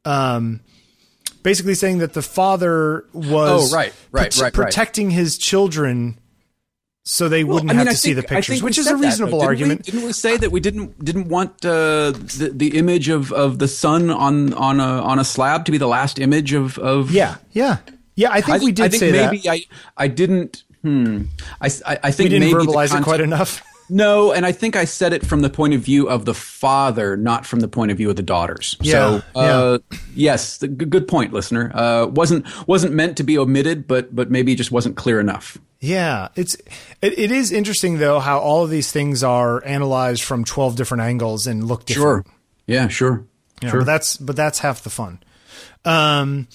Um, 0.05 0.61
basically 1.43 1.75
saying 1.75 1.99
that 1.99 2.13
the 2.13 2.23
father 2.23 3.05
was 3.13 3.71
Oh, 3.71 3.75
right, 3.75 3.93
right, 4.11 4.35
right, 4.35 4.41
right. 4.41 4.53
protecting 4.53 5.11
his 5.11 5.37
children 5.37 6.17
so 7.03 7.27
they 7.27 7.43
wouldn't 7.43 7.69
I 7.71 7.73
mean, 7.73 7.79
have 7.79 7.87
I 7.87 7.91
to 7.91 7.97
see 7.97 8.13
the 8.13 8.21
pictures, 8.23 8.61
which 8.61 8.77
is 8.77 8.87
a 8.87 8.91
that, 8.95 8.99
reasonable 8.99 9.39
we? 9.39 9.45
argument. 9.45 9.83
Didn't 9.83 10.03
we 10.03 10.13
say 10.13 10.37
that 10.37 10.51
we 10.51 10.59
didn't 10.59 11.03
didn't 11.03 11.29
want 11.29 11.65
uh, 11.65 12.11
the 12.11 12.51
the 12.53 12.77
image 12.77 13.09
of, 13.09 13.31
of 13.33 13.57
the 13.59 13.67
sun 13.67 14.09
on 14.11 14.53
on 14.53 14.79
a 14.79 15.01
on 15.01 15.17
a 15.17 15.23
slab 15.23 15.65
to 15.65 15.71
be 15.71 15.77
the 15.77 15.87
last 15.87 16.19
image 16.19 16.53
of 16.53 16.77
of 16.77 17.11
Yeah, 17.11 17.37
yeah, 17.51 17.77
yeah. 18.15 18.29
I 18.31 18.41
think 18.41 18.61
I, 18.61 18.65
we 18.65 18.71
did 18.71 18.85
I 18.85 18.89
think 18.89 18.99
say 18.99 19.11
maybe 19.11 19.37
that. 19.39 19.49
I 19.51 19.65
I 19.97 20.07
didn't. 20.07 20.63
Hmm. 20.83 21.23
I, 21.59 21.69
I, 21.85 21.99
I 22.03 22.11
think 22.11 22.29
We 22.31 22.39
didn't 22.39 22.51
maybe 22.53 22.65
verbalize 22.65 22.97
it 22.97 23.03
quite 23.03 23.21
enough. 23.21 23.61
No, 23.93 24.31
and 24.31 24.45
I 24.45 24.53
think 24.53 24.77
I 24.77 24.85
said 24.85 25.11
it 25.11 25.25
from 25.25 25.41
the 25.41 25.49
point 25.49 25.73
of 25.73 25.81
view 25.81 26.07
of 26.07 26.23
the 26.23 26.33
father, 26.33 27.17
not 27.17 27.45
from 27.45 27.59
the 27.59 27.67
point 27.67 27.91
of 27.91 27.97
view 27.97 28.09
of 28.09 28.15
the 28.15 28.23
daughters. 28.23 28.77
Yeah, 28.79 29.19
so, 29.33 29.39
uh, 29.39 29.79
yes, 30.15 30.59
the, 30.59 30.69
g- 30.69 30.85
good 30.85 31.09
point, 31.09 31.33
listener. 31.33 31.71
Uh, 31.73 32.07
wasn't 32.07 32.45
wasn't 32.67 32.93
meant 32.93 33.17
to 33.17 33.23
be 33.23 33.37
omitted, 33.37 33.87
but 33.87 34.15
but 34.15 34.31
maybe 34.31 34.55
just 34.55 34.71
wasn't 34.71 34.95
clear 34.95 35.19
enough. 35.19 35.57
Yeah, 35.81 36.29
it's 36.37 36.55
it, 37.01 37.19
it 37.19 37.31
is 37.31 37.51
interesting 37.51 37.97
though 37.97 38.19
how 38.19 38.39
all 38.39 38.63
of 38.63 38.69
these 38.69 38.91
things 38.93 39.23
are 39.23 39.61
analyzed 39.65 40.23
from 40.23 40.45
twelve 40.45 40.77
different 40.77 41.03
angles 41.03 41.45
and 41.45 41.65
look 41.65 41.83
different. 41.85 42.25
Sure. 42.27 42.33
Yeah. 42.67 42.87
Sure. 42.87 43.25
Yeah, 43.61 43.71
sure. 43.71 43.79
but 43.81 43.85
that's 43.85 44.15
but 44.15 44.37
that's 44.37 44.59
half 44.59 44.83
the 44.83 44.89
fun. 44.89 45.19
Um, 45.83 46.47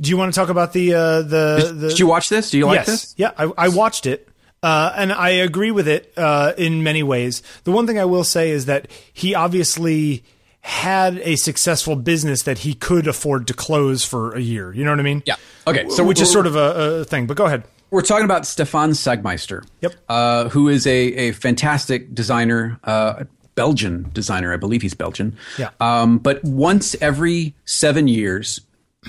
do 0.00 0.08
you 0.08 0.16
want 0.16 0.32
to 0.32 0.40
talk 0.40 0.48
about 0.48 0.72
the 0.72 0.94
uh, 0.94 1.22
the 1.22 1.74
the? 1.76 1.88
Did 1.90 1.98
you 1.98 2.06
watch 2.06 2.30
this? 2.30 2.50
Do 2.50 2.56
you 2.56 2.64
like 2.64 2.78
yes, 2.78 2.86
this? 2.86 3.14
yeah, 3.18 3.32
I, 3.36 3.52
I 3.58 3.68
watched 3.68 4.06
it. 4.06 4.29
Uh, 4.62 4.92
and 4.94 5.12
I 5.12 5.30
agree 5.30 5.70
with 5.70 5.88
it 5.88 6.12
uh, 6.16 6.52
in 6.58 6.82
many 6.82 7.02
ways. 7.02 7.42
The 7.64 7.72
one 7.72 7.86
thing 7.86 7.98
I 7.98 8.04
will 8.04 8.24
say 8.24 8.50
is 8.50 8.66
that 8.66 8.90
he 9.12 9.34
obviously 9.34 10.22
had 10.62 11.18
a 11.18 11.36
successful 11.36 11.96
business 11.96 12.42
that 12.42 12.58
he 12.58 12.74
could 12.74 13.06
afford 13.06 13.46
to 13.46 13.54
close 13.54 14.04
for 14.04 14.34
a 14.34 14.40
year. 14.40 14.72
You 14.72 14.84
know 14.84 14.90
what 14.90 15.00
I 15.00 15.04
mean? 15.04 15.22
Yeah. 15.24 15.36
Okay. 15.66 15.88
So 15.88 16.04
which 16.04 16.20
is 16.20 16.30
sort 16.30 16.46
of 16.46 16.56
a, 16.56 17.00
a 17.00 17.04
thing. 17.04 17.26
But 17.26 17.36
go 17.36 17.46
ahead. 17.46 17.64
We're 17.90 18.02
talking 18.02 18.24
about 18.24 18.46
Stefan 18.46 18.90
Sagmeister. 18.90 19.66
Yep. 19.80 19.94
Uh, 20.08 20.48
who 20.50 20.68
is 20.68 20.86
a, 20.86 20.90
a 20.90 21.32
fantastic 21.32 22.14
designer, 22.14 22.78
uh, 22.84 23.24
Belgian 23.54 24.10
designer. 24.12 24.52
I 24.52 24.58
believe 24.58 24.82
he's 24.82 24.94
Belgian. 24.94 25.36
Yeah. 25.58 25.70
Um, 25.80 26.18
but 26.18 26.44
once 26.44 26.94
every 27.00 27.54
seven 27.64 28.06
years, 28.06 28.60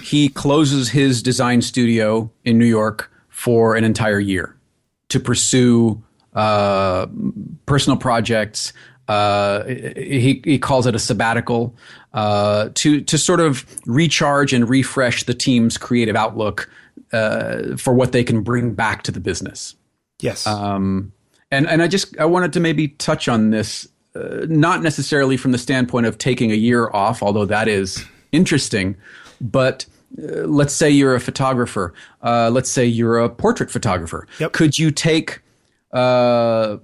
he 0.01 0.29
closes 0.29 0.89
his 0.89 1.21
design 1.21 1.61
studio 1.61 2.31
in 2.45 2.57
New 2.57 2.65
York 2.65 3.11
for 3.29 3.75
an 3.75 3.83
entire 3.83 4.19
year 4.19 4.55
to 5.11 5.19
pursue 5.19 6.01
uh, 6.33 7.07
personal 7.65 7.97
projects. 7.97 8.73
Uh, 9.07 9.65
he, 9.65 10.41
he 10.45 10.57
calls 10.57 10.87
it 10.87 10.95
a 10.95 10.99
sabbatical 10.99 11.75
uh, 12.13 12.69
to 12.75 13.01
to 13.01 13.17
sort 13.17 13.39
of 13.39 13.65
recharge 13.85 14.53
and 14.53 14.69
refresh 14.69 15.23
the 15.23 15.33
team's 15.33 15.77
creative 15.77 16.15
outlook 16.15 16.69
uh, 17.11 17.75
for 17.75 17.93
what 17.93 18.13
they 18.13 18.23
can 18.23 18.41
bring 18.41 18.73
back 18.73 19.03
to 19.03 19.11
the 19.11 19.19
business. 19.19 19.75
Yes. 20.21 20.47
Um, 20.47 21.11
and 21.49 21.67
and 21.67 21.81
I 21.81 21.87
just 21.87 22.17
I 22.17 22.25
wanted 22.25 22.53
to 22.53 22.61
maybe 22.61 22.89
touch 22.89 23.27
on 23.27 23.49
this, 23.49 23.87
uh, 24.15 24.45
not 24.47 24.81
necessarily 24.81 25.35
from 25.35 25.51
the 25.51 25.57
standpoint 25.57 26.05
of 26.05 26.17
taking 26.17 26.51
a 26.51 26.55
year 26.55 26.89
off, 26.93 27.21
although 27.21 27.45
that 27.45 27.67
is 27.67 28.05
interesting, 28.31 28.95
but. 29.39 29.85
Uh, 30.17 30.45
let's 30.47 30.73
say 30.73 30.89
you're 30.89 31.15
a 31.15 31.19
photographer. 31.19 31.93
Uh, 32.21 32.49
let's 32.51 32.69
say 32.69 32.85
you're 32.85 33.19
a 33.19 33.29
portrait 33.29 33.71
photographer. 33.71 34.27
Yep. 34.39 34.51
Could 34.53 34.77
you 34.77 34.91
take 34.91 35.41
uh, 35.93 36.77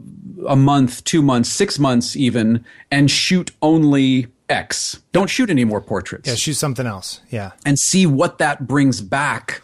a 0.48 0.56
month, 0.56 1.04
two 1.04 1.22
months, 1.22 1.50
six 1.50 1.80
months, 1.80 2.16
even, 2.16 2.64
and 2.92 3.10
shoot 3.12 3.52
only 3.62 4.28
X? 4.50 5.02
Don't 5.12 5.30
shoot 5.30 5.50
any 5.50 5.66
more 5.66 5.82
portraits. 5.82 6.28
Yeah, 6.28 6.36
shoot 6.36 6.54
something 6.54 6.86
else. 6.86 7.22
Yeah. 7.30 7.52
and 7.66 7.78
see 7.78 8.06
what 8.06 8.38
that 8.38 8.68
brings 8.68 9.02
back 9.02 9.62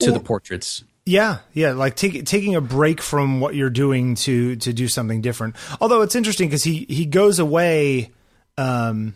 to 0.00 0.10
the 0.10 0.20
portraits. 0.20 0.84
Yeah, 1.04 1.38
yeah, 1.52 1.72
like 1.72 1.96
take, 1.96 2.24
taking 2.26 2.54
a 2.54 2.60
break 2.60 3.00
from 3.00 3.40
what 3.40 3.54
you're 3.54 3.70
doing 3.70 4.14
to 4.16 4.56
to 4.56 4.72
do 4.72 4.86
something 4.88 5.20
different. 5.20 5.56
Although 5.80 6.02
it's 6.02 6.14
interesting 6.14 6.48
because 6.48 6.64
he 6.64 6.86
he 6.88 7.06
goes 7.06 7.38
away. 7.38 8.10
Um, 8.58 9.14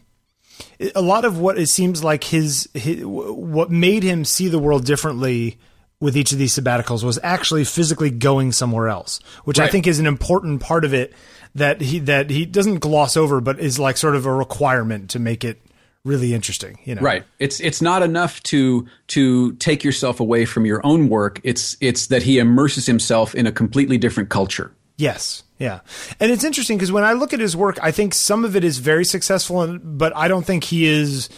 a 0.94 1.02
lot 1.02 1.24
of 1.24 1.38
what 1.38 1.58
it 1.58 1.68
seems 1.68 2.04
like 2.04 2.24
his, 2.24 2.68
his 2.74 3.04
what 3.04 3.70
made 3.70 4.02
him 4.02 4.24
see 4.24 4.48
the 4.48 4.58
world 4.58 4.84
differently 4.84 5.58
with 6.00 6.16
each 6.16 6.32
of 6.32 6.38
these 6.38 6.54
sabbaticals 6.58 7.02
was 7.02 7.18
actually 7.22 7.64
physically 7.64 8.10
going 8.10 8.52
somewhere 8.52 8.88
else, 8.88 9.18
which 9.44 9.58
I 9.58 9.68
think 9.68 9.86
is 9.86 9.98
an 9.98 10.06
important 10.06 10.60
part 10.60 10.84
of 10.84 10.92
it 10.92 11.14
that 11.54 11.80
he 11.80 12.00
that 12.00 12.28
he 12.28 12.44
doesn't 12.44 12.80
gloss 12.80 13.16
over, 13.16 13.40
but 13.40 13.58
is 13.58 13.78
like 13.78 13.96
sort 13.96 14.14
of 14.14 14.26
a 14.26 14.32
requirement 14.32 15.10
to 15.10 15.18
make 15.18 15.42
it 15.42 15.60
really 16.04 16.34
interesting. 16.34 16.78
You 16.84 16.96
know, 16.96 17.02
Right. 17.02 17.24
It's 17.38 17.60
it's 17.60 17.80
not 17.80 18.02
enough 18.02 18.42
to 18.44 18.86
to 19.08 19.52
take 19.54 19.84
yourself 19.84 20.20
away 20.20 20.44
from 20.44 20.66
your 20.66 20.84
own 20.84 21.08
work. 21.08 21.40
It's 21.42 21.76
it's 21.80 22.08
that 22.08 22.22
he 22.22 22.38
immerses 22.38 22.86
himself 22.86 23.34
in 23.34 23.46
a 23.46 23.52
completely 23.52 23.96
different 23.96 24.28
culture. 24.28 24.72
Yes. 24.98 25.42
Yeah. 25.58 25.80
And 26.20 26.30
it's 26.30 26.44
interesting 26.44 26.76
because 26.76 26.92
when 26.92 27.04
I 27.04 27.12
look 27.12 27.32
at 27.32 27.40
his 27.40 27.56
work, 27.56 27.78
I 27.82 27.90
think 27.90 28.12
some 28.14 28.44
of 28.44 28.56
it 28.56 28.64
is 28.64 28.78
very 28.78 29.04
successful, 29.04 29.62
and, 29.62 29.98
but 29.98 30.14
I 30.16 30.28
don't 30.28 30.44
think 30.44 30.64
he 30.64 30.86
is. 30.86 31.28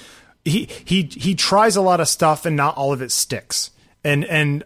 He 0.44 0.68
he 0.84 1.02
he 1.04 1.34
tries 1.34 1.76
a 1.76 1.80
lot 1.80 2.00
of 2.00 2.08
stuff, 2.08 2.44
and 2.46 2.56
not 2.56 2.76
all 2.76 2.92
of 2.92 3.02
it 3.02 3.12
sticks. 3.12 3.70
And 4.02 4.24
and 4.24 4.64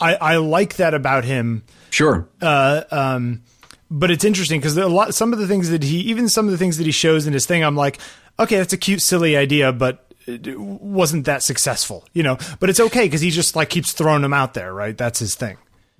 I 0.00 0.14
I 0.14 0.36
like 0.36 0.76
that 0.76 0.94
about 0.94 1.24
him. 1.24 1.62
Sure. 1.90 2.28
Um, 2.40 3.42
But 3.90 4.10
it's 4.10 4.24
interesting 4.24 4.60
because 4.60 4.76
a 4.76 4.86
lot 4.88 5.14
some 5.14 5.32
of 5.32 5.38
the 5.38 5.46
things 5.46 5.70
that 5.70 5.82
he 5.82 5.98
even 6.00 6.28
some 6.28 6.46
of 6.46 6.52
the 6.52 6.58
things 6.58 6.76
that 6.78 6.84
he 6.84 6.92
shows 6.92 7.26
in 7.26 7.32
his 7.32 7.46
thing, 7.46 7.62
I'm 7.64 7.76
like, 7.76 7.98
okay, 8.38 8.56
that's 8.58 8.72
a 8.72 8.76
cute, 8.76 9.00
silly 9.00 9.36
idea, 9.36 9.72
but 9.72 10.04
it 10.26 10.58
wasn't 10.60 11.24
that 11.24 11.42
successful, 11.42 12.04
you 12.12 12.22
know. 12.22 12.36
But 12.60 12.68
it's 12.68 12.80
okay 12.80 13.04
because 13.06 13.22
he 13.22 13.30
just 13.30 13.56
like 13.56 13.70
keeps 13.70 13.92
throwing 13.92 14.22
them 14.22 14.34
out 14.34 14.52
there, 14.54 14.74
right? 14.74 14.96
That's 14.96 15.20
his 15.20 15.34
thing. 15.34 15.56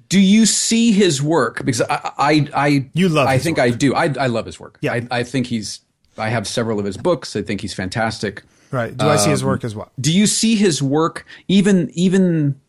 Do 0.09 0.20
you 0.20 0.46
see 0.46 0.92
his 0.92 1.22
work? 1.22 1.64
Because 1.64 1.82
I 1.82 2.12
I, 2.18 2.48
I 2.54 2.90
You 2.94 3.09
love 3.09 3.28
I 3.28 3.38
think 3.38 3.59
I 3.59 3.70
do. 3.70 3.94
I 3.94 4.12
I 4.18 4.26
love 4.26 4.46
his 4.46 4.59
work. 4.59 4.78
Yeah. 4.80 4.94
I, 4.94 5.06
I 5.11 5.22
think 5.22 5.46
he's. 5.46 5.80
I 6.16 6.30
have 6.30 6.48
several 6.48 6.78
of 6.78 6.84
his 6.84 6.96
books. 6.96 7.36
I 7.36 7.42
think 7.42 7.61
he's 7.61 7.74
fantastic. 7.74 8.42
Right? 8.70 8.96
Do 8.96 9.06
I 9.06 9.16
see 9.16 9.30
his 9.30 9.44
work 9.44 9.64
as 9.64 9.74
well? 9.74 9.90
Do 10.00 10.12
you 10.12 10.26
see 10.26 10.56
his 10.56 10.82
work 10.82 11.24
even 11.46 11.90
even 11.94 12.61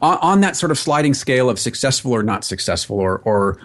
on, 0.00 0.18
on 0.18 0.40
that 0.40 0.56
sort 0.56 0.70
of 0.72 0.78
sliding 0.78 1.14
scale 1.14 1.48
of 1.48 1.58
successful 1.58 2.12
or 2.12 2.22
not 2.22 2.44
successful 2.44 2.98
or 2.98 3.18
or 3.24 3.58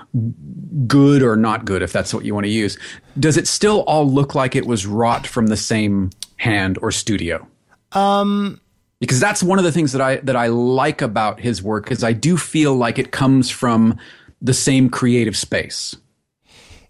good 0.88 1.22
or 1.22 1.36
not 1.36 1.66
good 1.66 1.82
if 1.82 1.92
that's 1.92 2.14
what 2.14 2.26
you 2.26 2.34
want 2.34 2.46
to 2.46 2.52
use 2.52 2.78
does 3.20 3.38
it 3.38 3.48
still 3.48 3.82
all 3.82 4.10
look 4.10 4.36
like 4.36 4.56
it 4.56 4.66
was 4.66 4.86
wrought 4.86 5.28
from 5.28 5.48
the 5.48 5.58
same 5.58 6.10
hand 6.38 6.78
or 6.82 6.92
studio 6.92 7.46
um 7.94 8.60
because 9.00 9.20
that's 9.20 9.44
one 9.44 9.60
of 9.60 9.66
the 9.66 9.72
things 9.72 9.92
that 9.92 10.02
I 10.02 10.18
that 10.18 10.36
I 10.36 10.48
like 10.48 11.02
about 11.02 11.40
his 11.40 11.62
work 11.62 11.92
is 11.92 12.04
I 12.04 12.14
do 12.14 12.38
feel 12.38 12.76
like 12.76 13.00
it 13.00 13.12
comes 13.12 13.50
from 13.50 13.98
the 14.42 14.54
same 14.54 14.90
creative 14.90 15.38
space 15.38 15.96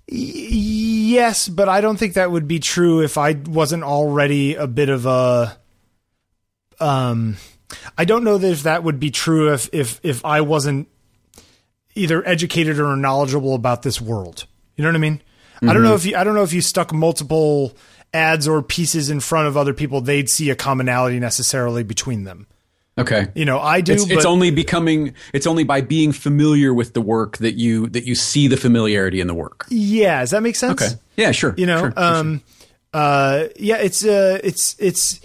Yes, 0.08 1.47
but 1.47 1.68
I 1.68 1.82
don't 1.82 1.97
think 1.97 2.14
that 2.14 2.32
would 2.32 2.47
be 2.47 2.60
true 2.60 3.01
if 3.01 3.18
I 3.18 3.34
wasn't 3.34 3.84
already 3.84 4.56
a 4.56 4.68
bit 4.68 4.89
of 4.89 5.06
a. 5.06 5.58
Um, 6.80 7.38
I 7.97 8.06
don't 8.06 8.24
know 8.24 8.38
that 8.38 8.51
if 8.51 8.64
that 8.64 8.84
would 8.84 8.99
be 8.99 9.10
true 9.10 9.51
if 9.53 9.70
if 9.74 9.99
if 10.03 10.24
I 10.24 10.41
wasn't 10.41 10.89
either 11.95 12.28
educated 12.28 12.80
or 12.80 12.95
knowledgeable 12.95 13.56
about 13.56 13.82
this 13.82 13.99
world. 13.99 14.45
You 14.76 14.84
know 14.84 14.89
what 14.89 14.95
I 14.95 14.99
mean? 14.99 15.22
I 15.64 15.74
don't 15.74 15.84
know 15.84 15.95
if 15.95 16.06
you 16.06 16.16
I 16.16 16.24
don't 16.24 16.36
know 16.36 16.43
if 16.43 16.53
you 16.53 16.62
stuck 16.62 16.93
multiple 16.93 17.76
ads 18.16 18.47
or 18.47 18.61
pieces 18.63 19.09
in 19.09 19.20
front 19.20 19.47
of 19.47 19.57
other 19.57 19.74
people, 19.74 20.01
they'd 20.01 20.30
see 20.30 20.49
a 20.49 20.55
commonality 20.55 21.20
necessarily 21.20 21.84
between 21.84 22.24
them. 22.24 22.47
okay 22.97 23.28
You 23.36 23.43
know, 23.45 23.59
I 23.59 23.82
do. 23.82 23.93
it's, 23.93 24.09
it's 24.09 24.26
only 24.26 24.51
becoming 24.51 25.13
it's 25.34 25.45
only 25.45 25.63
by 25.66 25.82
being 25.82 26.13
familiar 26.13 26.74
with 26.74 26.93
the 26.93 27.01
work 27.01 27.38
that 27.38 27.55
you 27.55 27.89
that 27.89 28.05
you 28.05 28.16
see 28.16 28.47
the 28.47 28.57
familiarity 28.57 29.20
in 29.20 29.28
the 29.28 29.34
work 29.36 29.66
yeah. 29.70 30.22
Does 30.22 30.32
that 30.32 30.41
make 30.41 30.55
sense? 30.55 30.82
okay 30.82 30.93
yeah 31.18 31.32
sure 31.32 31.53
you 31.57 31.66
know 31.66 31.80
sure, 31.80 31.91
sure, 31.91 32.03
um 32.03 32.41
uh 32.93 33.47
yeah 33.59 33.78
it's 33.78 34.05
uh 34.05 34.39
it's 34.43 34.76
it's 34.80 35.20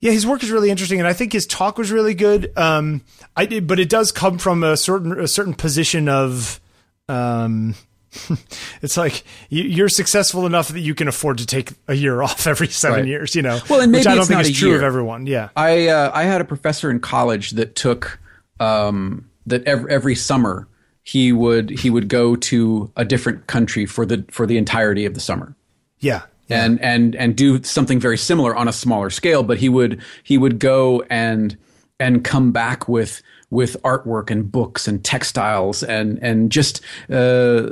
yeah 0.00 0.12
his 0.12 0.26
work 0.26 0.42
is 0.42 0.50
really 0.50 0.68
interesting 0.70 0.98
and 0.98 1.08
i 1.08 1.14
think 1.14 1.32
his 1.32 1.46
talk 1.46 1.78
was 1.78 1.90
really 1.90 2.12
good 2.14 2.52
um 2.58 3.00
i 3.36 3.46
did 3.46 3.66
but 3.66 3.78
it 3.80 3.88
does 3.88 4.12
come 4.12 4.36
from 4.36 4.62
a 4.62 4.76
certain 4.76 5.18
a 5.18 5.26
certain 5.28 5.54
position 5.54 6.08
of 6.08 6.60
um 7.08 7.74
it's 8.82 8.96
like 8.96 9.24
you- 9.48 9.64
you're 9.64 9.88
successful 9.88 10.46
enough 10.46 10.68
that 10.68 10.80
you 10.80 10.94
can 10.94 11.08
afford 11.08 11.38
to 11.38 11.46
take 11.46 11.72
a 11.88 11.94
year 11.94 12.22
off 12.26 12.46
every 12.46 12.68
seven 12.68 13.00
Right. 13.00 13.08
years 13.08 13.34
you 13.34 13.42
know? 13.42 13.58
Well, 13.70 13.80
and 13.80 13.92
which 13.92 14.04
maybe 14.04 14.12
i 14.12 14.14
don't 14.14 14.20
it's 14.20 14.28
think 14.28 14.38
not 14.38 14.46
is 14.46 14.58
true 14.58 14.74
of 14.74 14.82
everyone 14.82 15.26
yeah. 15.26 15.48
I 15.56 15.88
uh, 15.88 16.10
I 16.14 16.24
had 16.24 16.40
a 16.40 16.44
professor 16.44 16.90
in 16.90 17.00
college 17.00 17.50
that 17.52 17.74
took 17.74 18.18
um, 18.60 19.28
that 19.46 19.64
every, 19.64 19.90
every 19.92 20.14
summer 20.14 20.68
he 21.02 21.32
would 21.32 21.70
he 21.70 21.90
would 21.90 22.08
go 22.08 22.36
to 22.36 22.90
a 22.96 23.04
different 23.04 23.46
country 23.46 23.86
for 23.86 24.06
the 24.06 24.24
for 24.30 24.46
the 24.46 24.56
entirety 24.56 25.04
of 25.04 25.14
the 25.14 25.20
summer. 25.20 25.56
Yeah 25.98 26.22
yeah. 26.48 26.64
And 26.64 26.80
and 26.80 27.16
and 27.16 27.36
do 27.36 27.62
something 27.62 27.98
very 27.98 28.18
similar 28.18 28.54
on 28.54 28.68
a 28.68 28.72
smaller 28.72 29.10
scale 29.10 29.42
but 29.42 29.58
he 29.58 29.68
would 29.68 30.00
he 30.22 30.36
would 30.38 30.58
go 30.58 31.02
and 31.10 31.56
and 31.98 32.22
come 32.24 32.52
back 32.52 32.88
with 32.88 33.22
with 33.52 33.80
artwork 33.82 34.30
and 34.30 34.50
books 34.50 34.88
and 34.88 35.04
textiles 35.04 35.84
and 35.84 36.18
and 36.22 36.50
just 36.50 36.80
uh, 37.10 37.62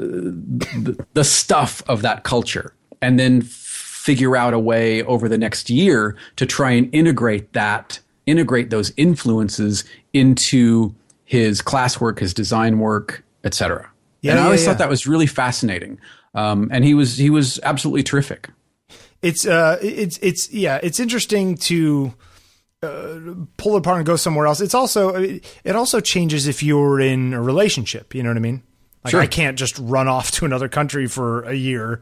the, 1.14 1.24
stuff 1.24 1.82
of 1.88 2.02
that 2.02 2.22
culture. 2.22 2.72
And 3.02 3.18
then 3.18 3.40
figure 3.40 4.36
out 4.36 4.54
a 4.54 4.58
way 4.58 5.02
over 5.04 5.28
the 5.28 5.38
next 5.38 5.70
year 5.70 6.16
to 6.36 6.46
try 6.46 6.70
and 6.70 6.94
integrate 6.94 7.52
that 7.54 7.98
integrate 8.26 8.70
those 8.70 8.92
influences 8.96 9.82
into 10.12 10.94
his 11.24 11.62
classwork 11.62 12.18
his 12.18 12.32
design 12.34 12.78
work 12.78 13.24
etc 13.44 13.90
Yeah, 14.20 14.32
and 14.32 14.40
i 14.40 14.42
yeah, 14.42 14.46
always 14.46 14.62
yeah. 14.62 14.68
thought 14.68 14.78
that 14.78 14.88
was 14.88 15.06
really 15.06 15.26
fascinating. 15.26 15.98
Um, 16.34 16.68
and 16.72 16.84
he 16.84 16.94
was 16.94 17.16
he 17.16 17.30
was 17.30 17.58
absolutely 17.62 18.02
terrific. 18.02 18.48
It's 19.22 19.46
uh 19.46 19.78
it's 19.82 20.18
it's 20.22 20.52
yeah 20.52 20.78
it's 20.82 21.00
interesting 21.00 21.56
to 21.56 22.14
uh, 22.82 23.34
pull 23.58 23.74
it 23.74 23.80
apart 23.80 23.98
and 23.98 24.06
go 24.06 24.16
somewhere 24.16 24.46
else. 24.46 24.60
It's 24.60 24.74
also 24.74 25.14
it 25.14 25.76
also 25.76 26.00
changes 26.00 26.46
if 26.46 26.62
you're 26.62 26.98
in 26.98 27.34
a 27.34 27.42
relationship. 27.42 28.14
You 28.14 28.22
know 28.22 28.30
what 28.30 28.38
i 28.38 28.40
mean? 28.40 28.62
Like 29.04 29.12
Sure. 29.12 29.20
i 29.20 29.26
can't 29.26 29.58
just 29.58 29.78
run 29.78 30.08
off 30.08 30.30
to 30.32 30.46
another 30.46 30.68
country 30.68 31.06
for 31.06 31.42
a 31.42 31.54
year 31.54 32.00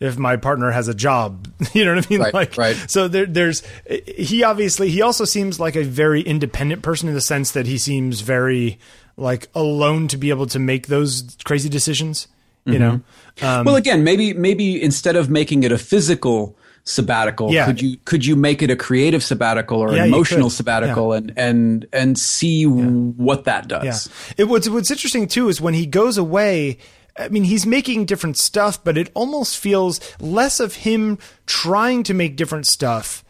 if 0.00 0.18
my 0.18 0.36
partner 0.36 0.70
has 0.70 0.88
a 0.88 0.94
job. 0.94 1.48
You 1.74 1.84
know 1.84 1.94
what 1.94 2.06
i 2.06 2.08
mean? 2.08 2.20
Right, 2.20 2.34
like 2.34 2.56
right. 2.56 2.76
so 2.88 3.06
there, 3.08 3.26
there's 3.26 3.62
he 4.06 4.42
obviously 4.42 4.88
he 4.88 5.02
also 5.02 5.24
seems 5.26 5.60
like 5.60 5.76
a 5.76 5.84
very 5.84 6.22
independent 6.22 6.82
person 6.82 7.08
in 7.08 7.14
the 7.14 7.20
sense 7.20 7.50
that 7.50 7.66
he 7.66 7.76
seems 7.76 8.22
very 8.22 8.78
like 9.18 9.48
alone 9.54 10.08
to 10.08 10.16
be 10.16 10.30
able 10.30 10.46
to 10.46 10.58
make 10.58 10.86
those 10.86 11.36
crazy 11.44 11.68
decisions 11.68 12.28
you 12.66 12.78
know? 12.78 13.00
Um, 13.42 13.66
well, 13.66 13.76
again, 13.76 14.04
maybe 14.04 14.32
maybe 14.32 14.82
instead 14.82 15.16
of 15.16 15.28
making 15.28 15.64
it 15.64 15.72
a 15.72 15.76
physical 15.76 16.56
sabbatical, 16.84 17.50
Yeah. 17.52 17.66
could 17.66 17.80
you 17.82 17.96
could 18.04 18.24
you 18.26 18.36
make 18.36 18.62
it 18.62 18.70
a 18.70 18.76
creative 18.76 19.22
sabbatical 19.24 19.80
or 19.80 19.94
Yeah, 19.94 20.02
an 20.02 20.08
emotional 20.08 20.50
sabbatical 20.50 21.12
and 21.12 21.32
and 21.36 21.86
and 21.92 22.18
see 22.18 22.64
what 22.64 23.44
that 23.44 23.68
does? 23.68 23.84
Yeah. 24.08 24.34
It, 24.38 24.44
what's 24.44 24.68
what's 24.68 24.90
interesting 24.90 25.26
too 25.26 25.48
is 25.48 25.60
when 25.60 25.74
he 25.74 25.86
goes 25.86 26.18
away. 26.18 26.78
I 27.16 27.28
mean, 27.28 27.44
he's 27.44 27.64
making 27.64 28.06
different 28.06 28.36
stuff, 28.36 28.82
but 28.82 28.98
it 28.98 29.08
almost 29.14 29.56
feels 29.56 30.00
less 30.20 30.58
of 30.58 30.74
him 30.74 31.18
trying 31.46 32.02
to 32.02 32.12
make 32.12 32.34
different 32.34 32.66
stuff, 32.66 33.22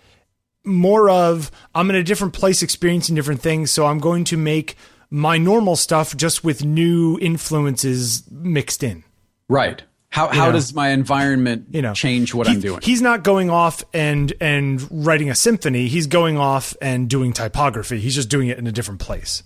more 0.64 1.10
of 1.10 1.50
I'm 1.74 1.90
in 1.90 1.96
a 1.96 2.02
different 2.02 2.32
place, 2.32 2.62
experiencing 2.62 3.14
different 3.14 3.42
things, 3.42 3.70
so 3.70 3.84
I'm 3.84 3.98
going 3.98 4.24
to 4.24 4.38
make 4.38 4.76
my 5.10 5.36
normal 5.36 5.76
stuff 5.76 6.16
just 6.16 6.42
with 6.42 6.64
new 6.64 7.18
influences 7.20 8.22
mixed 8.30 8.82
in. 8.82 9.04
Right. 9.50 9.82
How 10.14 10.28
how 10.28 10.52
does 10.52 10.72
my 10.72 10.90
environment 10.90 11.66
You 11.72 11.82
know, 11.82 11.92
change 11.92 12.32
what 12.34 12.46
He- 12.46 12.52
I'm 12.54 12.60
doing? 12.60 12.80
He's 12.84 13.02
not 13.02 13.24
going 13.24 13.50
off 13.50 13.82
and 13.92 14.32
and 14.40 14.80
writing 15.04 15.28
a 15.28 15.34
symphony. 15.34 15.88
He's 15.88 16.06
going 16.06 16.38
off 16.38 16.76
and 16.80 17.10
doing 17.10 17.32
typography. 17.32 17.98
He's 17.98 18.14
just 18.14 18.28
doing 18.28 18.46
it 18.46 18.56
in 18.56 18.68
a 18.68 18.72
different 18.72 19.00
place. 19.00 19.42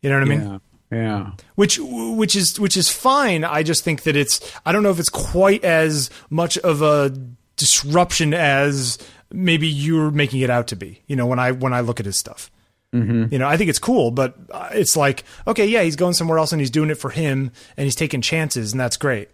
You 0.00 0.08
know 0.08 0.16
what 0.16 0.22
I 0.22 0.28
mean? 0.30 0.40
yeah. 0.40 0.58
Yeah. 0.90 1.30
which 1.56 1.78
which 1.80 2.34
is 2.36 2.58
which 2.58 2.74
is 2.76 2.88
fine. 2.88 3.44
I 3.44 3.62
just 3.62 3.84
think 3.84 4.04
that 4.04 4.16
it's 4.16 4.40
I 4.64 4.72
don't 4.72 4.82
know 4.82 4.90
if 4.90 4.98
it's 4.98 5.10
quite 5.10 5.62
as 5.62 6.08
much 6.30 6.56
of 6.58 6.80
a 6.80 7.14
disruption 7.56 8.32
as 8.32 8.96
maybe 9.30 9.66
you're 9.68 10.10
making 10.10 10.40
it 10.40 10.48
out 10.48 10.68
to 10.68 10.76
be. 10.76 11.02
You 11.06 11.16
know, 11.16 11.26
when 11.26 11.38
I 11.38 11.52
when 11.52 11.74
I 11.74 11.80
look 11.80 12.00
at 12.00 12.06
his 12.06 12.16
stuff. 12.16 12.50
You 12.92 13.38
know, 13.40 13.48
I 13.48 13.56
think 13.56 13.70
it's 13.70 13.80
cool, 13.80 14.12
but 14.12 14.36
uh, 14.52 14.68
it's 14.70 14.96
like, 14.96 15.24
okay, 15.48 15.66
yeah, 15.66 15.82
he's 15.82 15.96
going 15.96 16.14
somewhere 16.14 16.38
else 16.38 16.52
and 16.52 16.60
he's 16.60 16.70
doing 16.70 16.90
it 16.90 16.94
for 16.94 17.10
him 17.10 17.50
and 17.76 17.84
he's 17.86 17.96
taking 17.96 18.20
chances 18.20 18.70
and 18.70 18.78
that's 18.80 18.96
great. 18.96 19.30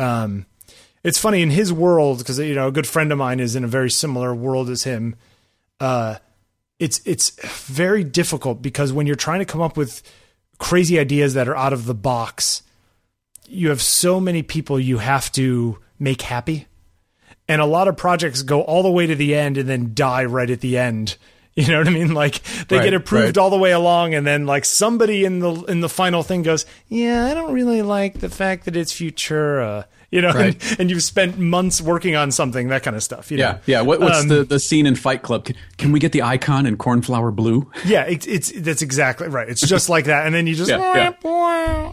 Um, 0.00 0.46
it's 1.04 1.18
funny 1.18 1.42
in 1.42 1.50
his 1.50 1.72
world 1.72 2.18
because 2.18 2.38
you 2.38 2.54
know 2.54 2.68
a 2.68 2.72
good 2.72 2.86
friend 2.86 3.12
of 3.12 3.18
mine 3.18 3.38
is 3.38 3.54
in 3.54 3.64
a 3.64 3.68
very 3.68 3.90
similar 3.90 4.34
world 4.34 4.70
as 4.70 4.84
him. 4.84 5.14
Uh, 5.78 6.16
it's 6.78 7.00
it's 7.04 7.30
very 7.66 8.02
difficult 8.02 8.62
because 8.62 8.92
when 8.92 9.06
you're 9.06 9.16
trying 9.16 9.40
to 9.40 9.44
come 9.44 9.60
up 9.60 9.76
with 9.76 10.02
crazy 10.58 10.98
ideas 10.98 11.34
that 11.34 11.48
are 11.48 11.56
out 11.56 11.72
of 11.72 11.84
the 11.84 11.94
box, 11.94 12.62
you 13.46 13.68
have 13.68 13.82
so 13.82 14.20
many 14.20 14.42
people 14.42 14.80
you 14.80 14.98
have 14.98 15.30
to 15.32 15.78
make 15.98 16.22
happy, 16.22 16.66
and 17.46 17.60
a 17.60 17.66
lot 17.66 17.88
of 17.88 17.96
projects 17.96 18.42
go 18.42 18.62
all 18.62 18.82
the 18.82 18.90
way 18.90 19.06
to 19.06 19.14
the 19.14 19.34
end 19.34 19.58
and 19.58 19.68
then 19.68 19.92
die 19.94 20.24
right 20.24 20.50
at 20.50 20.60
the 20.60 20.78
end. 20.78 21.16
You 21.56 21.66
know 21.66 21.78
what 21.78 21.88
I 21.88 21.90
mean? 21.90 22.14
Like 22.14 22.40
they 22.68 22.76
Right, 22.78 22.84
get 22.84 22.94
approved 22.94 23.36
right. 23.36 23.38
all 23.38 23.50
the 23.50 23.58
way 23.58 23.72
along, 23.72 24.14
and 24.14 24.26
then 24.26 24.46
like 24.46 24.64
somebody 24.64 25.24
in 25.24 25.40
the 25.40 25.52
in 25.64 25.80
the 25.80 25.88
final 25.88 26.22
thing 26.22 26.42
goes, 26.42 26.64
"Yeah, 26.88 27.26
I 27.26 27.34
don't 27.34 27.52
really 27.52 27.82
like 27.82 28.20
the 28.20 28.30
fact 28.30 28.64
that 28.66 28.76
it's 28.76 28.92
Futura." 28.94 29.84
You 30.16 30.20
know, 30.22 30.32
Right. 30.32 30.60
and, 30.72 30.80
and 30.80 30.90
you've 30.90 31.04
spent 31.04 31.38
months 31.38 31.80
working 31.80 32.16
on 32.16 32.32
something, 32.32 32.66
that 32.68 32.82
kind 32.82 32.96
of 32.96 33.02
stuff. 33.04 33.30
You 33.30 33.36
know? 33.38 33.44
Yeah, 33.44 33.58
yeah. 33.66 33.80
What, 33.82 34.00
what's 34.00 34.22
Um, 34.22 34.28
the, 34.28 34.42
the 34.42 34.58
scene 34.58 34.84
in 34.86 34.96
Fight 34.96 35.22
Club? 35.22 35.44
Can, 35.44 35.54
can 35.78 35.92
we 35.92 36.00
get 36.00 36.10
the 36.10 36.22
icon 36.22 36.66
in 36.66 36.76
cornflower 36.76 37.30
blue? 37.30 37.70
Yeah, 37.84 38.02
it, 38.06 38.26
it's 38.26 38.50
that's 38.60 38.82
exactly 38.82 39.28
right. 39.28 39.48
It's 39.48 39.60
just 39.60 39.88
like 39.88 40.06
that, 40.06 40.26
and 40.26 40.34
then 40.34 40.48
you 40.48 40.56
just 40.56 40.68
Yeah, 40.68 41.12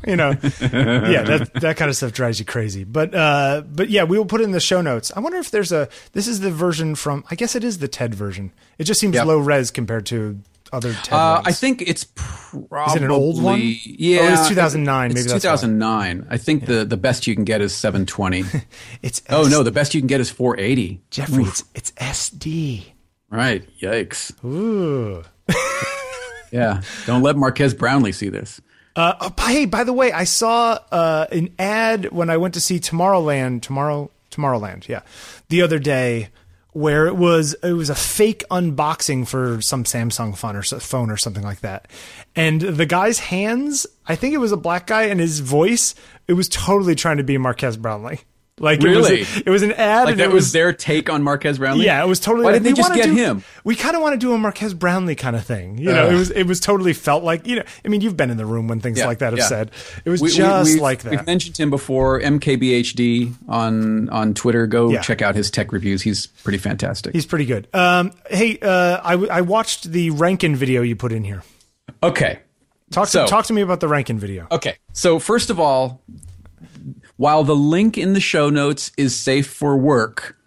you 0.07 0.15
know, 0.15 0.29
yeah, 0.61 1.21
that 1.23 1.51
that 1.61 1.77
kind 1.77 1.89
of 1.89 1.95
stuff 1.95 2.11
drives 2.11 2.39
you 2.39 2.45
crazy. 2.45 2.83
But 2.83 3.13
uh, 3.13 3.61
but 3.71 3.89
yeah, 3.89 4.03
we 4.03 4.17
will 4.17 4.25
put 4.25 4.41
it 4.41 4.45
in 4.45 4.51
the 4.51 4.59
show 4.59 4.81
notes. 4.81 5.11
I 5.15 5.19
wonder 5.19 5.37
if 5.37 5.51
there's 5.51 5.71
a 5.71 5.87
this 6.13 6.27
is 6.27 6.39
the 6.39 6.51
version 6.51 6.95
from. 6.95 7.23
I 7.31 7.35
guess 7.35 7.55
it 7.55 7.63
is 7.63 7.77
the 7.79 7.87
TED 7.87 8.15
version. 8.15 8.51
It 8.77 8.85
just 8.85 8.99
seems 8.99 9.15
Yep. 9.15 9.25
low 9.27 9.37
res 9.37 9.71
compared 9.71 10.05
to 10.07 10.39
other 10.73 10.93
TED. 10.93 11.13
Uh. 11.13 11.41
I 11.45 11.51
think 11.51 11.81
it's 11.81 12.05
probably 12.15 12.95
it 13.01 13.03
an 13.03 13.11
old 13.11 13.41
one? 13.41 13.59
Yeah, 13.61 14.19
Oh, 14.21 14.33
it's 14.41 14.47
2009, 14.49 15.11
It's 15.11 15.15
maybe 15.15 15.27
that's 15.29 15.43
2009. 15.43 16.27
I 16.29 16.37
think 16.37 16.65
the 16.65 16.85
the 16.85 16.97
best 16.97 17.27
you 17.27 17.35
can 17.35 17.43
get 17.43 17.61
is 17.61 17.73
720. 17.75 18.43
it's 19.01 19.21
oh 19.29 19.45
S- 19.45 19.51
no, 19.51 19.63
the 19.63 19.71
best 19.71 19.93
you 19.93 20.01
can 20.01 20.07
get 20.07 20.19
is 20.21 20.29
480. 20.29 21.01
Jeffery, 21.09 21.43
it's, 21.43 21.63
it's 21.75 21.91
SD. 21.91 22.85
Right. 23.29 23.67
Yikes. 23.79 24.31
Ooh. 24.45 25.23
Yeah. 26.51 26.81
Don't 27.05 27.21
let 27.23 27.35
Marques 27.35 27.73
Brownlee 27.73 28.13
see 28.13 28.29
this. 28.29 28.61
Uh, 28.95 29.13
oh, 29.19 29.29
by- 29.31 29.51
hey, 29.51 29.65
by 29.65 29.83
the 29.83 29.93
way, 29.93 30.11
I 30.11 30.23
saw 30.23 30.79
uh, 30.91 31.27
an 31.31 31.53
ad 31.59 32.11
when 32.11 32.29
I 32.29 32.37
went 32.37 32.53
to 32.55 32.61
see 32.61 32.79
Tomorrowland. 32.79 33.61
Tomorrow, 33.61 34.09
Tomorrowland, 34.31 34.87
yeah, 34.87 35.01
the 35.49 35.61
other 35.61 35.77
day, 35.77 36.29
where 36.77 37.07
it 37.07 37.15
was 37.15 37.55
it 37.63 37.73
was 37.73 37.89
a 37.89 37.95
fake 37.95 38.43
unboxing 38.51 39.27
for 39.27 39.59
some 39.61 39.83
Samsung 39.83 40.37
phone 40.37 40.55
or 40.55 40.61
phone 40.61 41.09
or 41.09 41.17
something 41.17 41.43
like 41.43 41.61
that, 41.61 41.87
and 42.35 42.61
the 42.61 42.85
guy's 42.85 43.19
hands, 43.19 43.87
I 44.07 44.15
think 44.15 44.35
it 44.35 44.37
was 44.37 44.51
a 44.51 44.57
black 44.57 44.85
guy, 44.85 45.03
and 45.03 45.19
his 45.19 45.39
voice, 45.39 45.95
it 46.27 46.33
was 46.33 46.47
totally 46.47 46.93
trying 46.93 47.17
to 47.17 47.23
be 47.23 47.37
Marques 47.37 47.77
Brownlee. 47.77 48.19
Like 48.59 48.79
it 48.81 48.85
Really? 48.87 49.19
was, 49.19 49.37
a- 49.37 49.43
it 49.45 49.49
was 49.51 49.61
an 49.61 49.71
ad, 49.73 50.05
Like 50.05 50.15
that 50.17 50.23
it 50.23 50.33
was 50.33 50.51
their 50.51 50.73
take 50.73 51.11
on 51.11 51.21
Marques 51.21 51.59
Brownlee. 51.59 51.85
yeah, 51.85 52.03
it 52.03 52.07
was 52.07 52.19
totally. 52.19 52.43
Why 52.43 52.53
like, 52.53 52.63
didn't 52.63 52.75
they 52.75 52.81
just 52.81 52.93
get 52.95 53.05
do- 53.05 53.13
him? 53.15 53.43
We 53.63 53.75
kind 53.75 53.95
of 53.95 54.01
want 54.01 54.13
to 54.13 54.17
do 54.17 54.33
a 54.33 54.37
Marques 54.39 54.73
Brownlee 54.73 55.13
kind 55.13 55.35
of 55.35 55.45
thing. 55.45 55.77
You 55.77 55.91
know, 55.93 56.09
it 56.09 56.15
was 56.15 56.31
it 56.31 56.45
was 56.47 56.59
totally 56.59 56.93
felt 56.93 57.23
like 57.23 57.45
you 57.45 57.57
know. 57.57 57.63
I 57.85 57.87
mean, 57.87 58.01
you've 58.01 58.17
been 58.17 58.31
in 58.31 58.37
the 58.37 58.47
room 58.47 58.67
when 58.67 58.79
things 58.79 58.97
Yeah, 58.97 59.05
like 59.05 59.19
that 59.19 59.33
have 59.33 59.37
yeah. 59.39 59.47
said. 59.47 59.71
It 60.05 60.09
was 60.09 60.21
We- 60.21 60.29
we- 60.29 60.35
just 60.37 60.69
we've- 60.71 60.79
like 60.81 61.03
We've 61.03 61.25
mentioned 61.27 61.55
him 61.57 61.69
before. 61.69 62.19
MKBHD 62.19 63.33
on 63.47 64.09
on 64.09 64.33
Twitter. 64.33 64.65
Go 64.65 64.89
Yeah. 64.91 65.01
check 65.01 65.21
out 65.21 65.35
his 65.35 65.51
tech 65.51 65.71
reviews. 65.71 66.01
He's 66.01 66.25
pretty 66.25 66.57
fantastic. 66.57 67.13
He's 67.13 67.27
pretty 67.27 67.45
good. 67.45 67.67
Um, 67.75 68.11
hey, 68.29 68.57
uh, 68.59 68.99
I 69.03 69.13
I 69.37 69.41
watched 69.41 69.91
the 69.91 70.09
Rankin 70.09 70.55
video 70.55 70.81
you 70.81 70.95
put 70.95 71.11
in 71.11 71.23
here. 71.23 71.43
okay. 72.01 72.39
Talk 72.89 73.07
So- 73.09 73.25
to, 73.25 73.29
talk 73.29 73.45
to 73.47 73.53
me 73.53 73.61
about 73.61 73.81
the 73.81 73.87
Rankin 73.87 74.17
video. 74.17 74.47
Okay. 74.49 74.77
So 74.93 75.19
first 75.19 75.49
of 75.51 75.59
all, 75.59 76.01
while 77.17 77.43
the 77.43 77.55
link 77.55 77.97
in 77.97 78.13
the 78.13 78.19
show 78.19 78.49
notes 78.49 78.91
is 78.97 79.15
safe 79.15 79.47
for 79.47 79.75
work, 79.77 80.37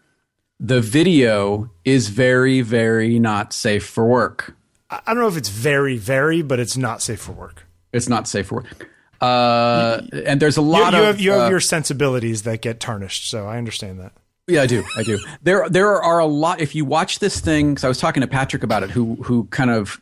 the 0.59 0.81
video 0.81 1.71
is 1.85 2.09
very, 2.09 2.61
very 2.61 3.19
not 3.19 3.53
safe 3.53 3.87
for 3.87 4.07
work. 4.07 4.55
I 4.91 5.01
don't 5.07 5.19
know 5.19 5.29
if 5.29 5.37
it's 5.37 5.49
very 5.49 5.97
very, 5.97 6.43
but 6.43 6.59
it's 6.59 6.77
not 6.77 7.01
safe 7.03 7.21
for 7.21 7.33
work. 7.33 7.67
It's 7.93 8.09
not 8.09 8.27
safe 8.27 8.49
for 8.49 8.57
work. 8.57 8.89
Uh, 9.21 10.01
and 10.25 10.41
there's 10.41 10.57
a 10.57 10.63
You, 10.63 10.67
lot 10.67 10.93
you 10.93 10.99
of 11.01 11.05
have 11.05 11.21
you 11.21 11.31
have 11.33 11.47
uh, 11.47 11.51
your 11.51 11.61
sensibilities 11.61 12.43
that 12.43 12.63
get 12.63 12.81
tarnished, 12.81 13.29
so 13.29 13.47
I 13.47 13.59
understand 13.59 14.01
that. 14.01 14.13
Yeah, 14.47 14.63
I 14.63 14.67
do. 14.67 14.83
I 14.97 15.03
do. 15.03 15.19
There, 15.43 15.69
there 15.69 16.03
are 16.03 16.19
a 16.19 16.27
lot. 16.27 16.61
If 16.61 16.75
you 16.75 16.85
watch 16.85 17.19
this 17.21 17.39
thing, 17.39 17.71
because 17.75 17.85
I 17.85 17.89
was 17.89 17.99
talking 17.99 18.23
to 18.23 18.27
Patrick 18.27 18.63
about 18.65 18.83
it, 18.83 18.91
who 18.91 19.17
who 19.17 19.45
kind 19.45 19.71
of 19.71 20.01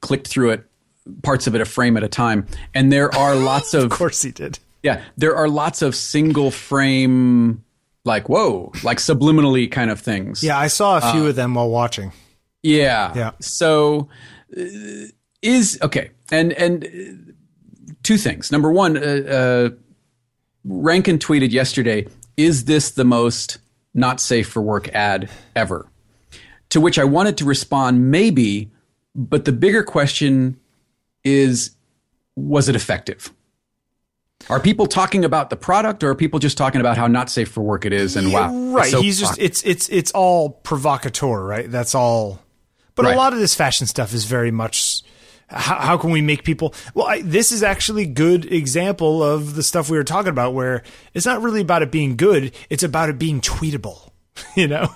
clicked 0.00 0.28
through 0.28 0.50
it, 0.50 0.64
parts 1.22 1.46
of 1.46 1.54
it 1.54 1.60
a 1.60 1.64
frame 1.64 1.96
at 1.96 2.02
a 2.04 2.08
time, 2.08 2.46
and 2.72 2.92
there 2.92 3.14
are 3.14 3.34
lots 3.50 3.74
of, 3.74 3.84
Of 3.84 3.90
course 3.90 4.22
he 4.22 4.30
did. 4.30 4.58
Yeah, 4.82 5.02
there 5.16 5.36
are 5.36 5.48
lots 5.48 5.82
of 5.82 5.94
single 5.94 6.50
frame, 6.50 7.64
like 8.04 8.28
whoa, 8.28 8.72
like 8.82 8.98
subliminally 8.98 9.70
kind 9.70 9.90
of 9.90 10.00
things. 10.00 10.42
Yeah, 10.42 10.58
I 10.58 10.68
saw 10.68 10.98
a 10.98 11.12
few 11.12 11.26
of 11.26 11.36
them 11.36 11.54
while 11.54 11.70
watching. 11.70 12.12
Yeah. 12.62 13.12
Yeah. 13.14 13.30
So 13.40 14.08
uh, 14.56 14.62
is 15.42 15.78
okay, 15.82 16.10
and 16.30 16.52
and 16.52 16.84
uh, 16.84 17.32
two 18.02 18.16
things. 18.16 18.52
Number 18.52 18.70
one, 18.70 18.96
uh, 18.96 19.00
uh, 19.00 19.70
Rankin 20.64 21.18
tweeted 21.18 21.50
yesterday, 21.50 22.06
"Is 22.36 22.64
this 22.64 22.90
the 22.90 23.04
most 23.04 23.58
not 23.94 24.20
safe 24.20 24.48
for 24.48 24.62
work 24.62 24.88
ad 24.88 25.30
ever?" 25.56 25.86
To 26.70 26.80
which 26.80 26.98
I 26.98 27.04
wanted 27.04 27.36
to 27.38 27.44
respond, 27.44 28.10
maybe, 28.10 28.70
but 29.14 29.44
the 29.44 29.52
bigger 29.52 29.82
question 29.82 30.60
is, 31.24 31.74
was 32.36 32.68
it 32.68 32.76
effective? 32.76 33.32
Are 34.48 34.60
people 34.60 34.86
talking 34.86 35.24
about 35.24 35.50
the 35.50 35.56
product, 35.56 36.02
or 36.02 36.10
are 36.10 36.14
people 36.14 36.38
just 36.38 36.56
talking 36.56 36.80
about 36.80 36.96
how 36.96 37.06
not 37.06 37.30
safe 37.30 37.50
for 37.50 37.60
work 37.60 37.84
it 37.84 37.92
is? 37.92 38.16
And 38.16 38.32
wow, 38.32 38.52
right? 38.72 38.90
so 38.90 39.00
He's 39.00 39.20
just 39.20 39.38
it's 39.38 39.62
it's 39.62 39.88
it's 39.88 40.10
all 40.12 40.50
provocateur, 40.50 41.44
right? 41.44 41.70
That's 41.70 41.94
all. 41.94 42.40
But 42.94 43.06
a 43.06 43.16
lot 43.16 43.32
of 43.32 43.38
this 43.38 43.54
fashion 43.54 43.86
stuff 43.86 44.12
is 44.12 44.24
very 44.24 44.50
much. 44.50 45.02
How, 45.48 45.80
how 45.80 45.98
can 45.98 46.10
we 46.10 46.20
make 46.20 46.44
people? 46.44 46.74
Well, 46.94 47.06
I, 47.06 47.22
this 47.22 47.50
is 47.50 47.62
actually 47.62 48.06
good 48.06 48.50
example 48.52 49.22
of 49.22 49.54
the 49.54 49.62
stuff 49.62 49.90
we 49.90 49.96
were 49.96 50.04
talking 50.04 50.30
about, 50.30 50.54
where 50.54 50.82
it's 51.12 51.26
not 51.26 51.42
really 51.42 51.60
about 51.60 51.82
it 51.82 51.90
being 51.90 52.16
good; 52.16 52.52
it's 52.68 52.82
about 52.82 53.08
it 53.08 53.18
being 53.18 53.40
tweetable. 53.40 53.98
You 54.56 54.68
know. 54.68 54.88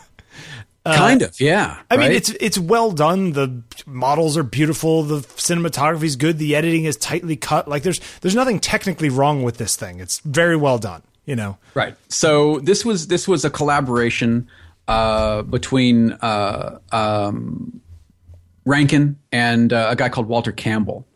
Kind 0.84 1.22
of, 1.22 1.40
yeah. 1.40 1.80
I 1.90 1.96
mean, 1.96 2.12
it's 2.12 2.30
it's 2.30 2.58
well 2.58 2.92
done. 2.92 3.32
The 3.32 3.62
models 3.86 4.36
are 4.36 4.42
beautiful. 4.42 5.02
The 5.02 5.20
cinematography 5.20 6.04
is 6.04 6.16
good. 6.16 6.38
The 6.38 6.54
editing 6.56 6.84
is 6.84 6.96
tightly 6.96 7.36
cut. 7.36 7.66
Like 7.68 7.82
there's 7.82 8.00
there's 8.20 8.34
nothing 8.34 8.60
technically 8.60 9.08
wrong 9.08 9.42
with 9.42 9.56
this 9.56 9.76
thing. 9.76 10.00
It's 10.00 10.18
very 10.20 10.56
well 10.56 10.78
done. 10.78 11.02
You 11.24 11.36
know. 11.36 11.56
Right. 11.74 11.96
So 12.08 12.58
this 12.60 12.84
was 12.84 13.06
this 13.06 13.26
was 13.26 13.44
a 13.44 13.50
collaboration 13.50 14.48
uh, 14.86 15.42
between 15.42 16.12
uh, 16.12 16.78
um, 16.92 17.80
Rankin 18.66 19.18
and 19.32 19.72
uh, 19.72 19.88
a 19.90 19.96
guy 19.96 20.08
called 20.10 20.26
Walter 20.28 20.52
Campbell, 20.52 21.06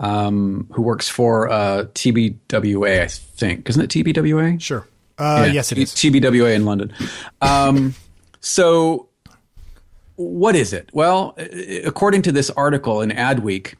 um, 0.00 0.66
who 0.72 0.80
works 0.82 1.08
for 1.08 1.50
uh, 1.50 1.84
TBWA, 1.94 3.02
I 3.02 3.06
think. 3.08 3.68
Isn't 3.68 3.82
it 3.82 3.90
TBWA? 3.90 4.60
Sure. 4.60 4.86
Uh, 5.18 5.44
Yeah, 5.46 5.52
yes, 5.52 5.72
it 5.72 5.78
is. 5.78 5.92
TBWA 5.92 6.54
in 6.54 6.64
London. 6.64 6.92
Um, 7.40 7.94
so, 8.44 9.08
what 10.16 10.54
is 10.54 10.74
it? 10.74 10.90
Well, 10.92 11.34
uh, 11.38 11.44
according 11.86 12.20
to 12.22 12.32
this 12.32 12.50
article 12.50 13.00
in 13.00 13.08
Adweek 13.08 13.74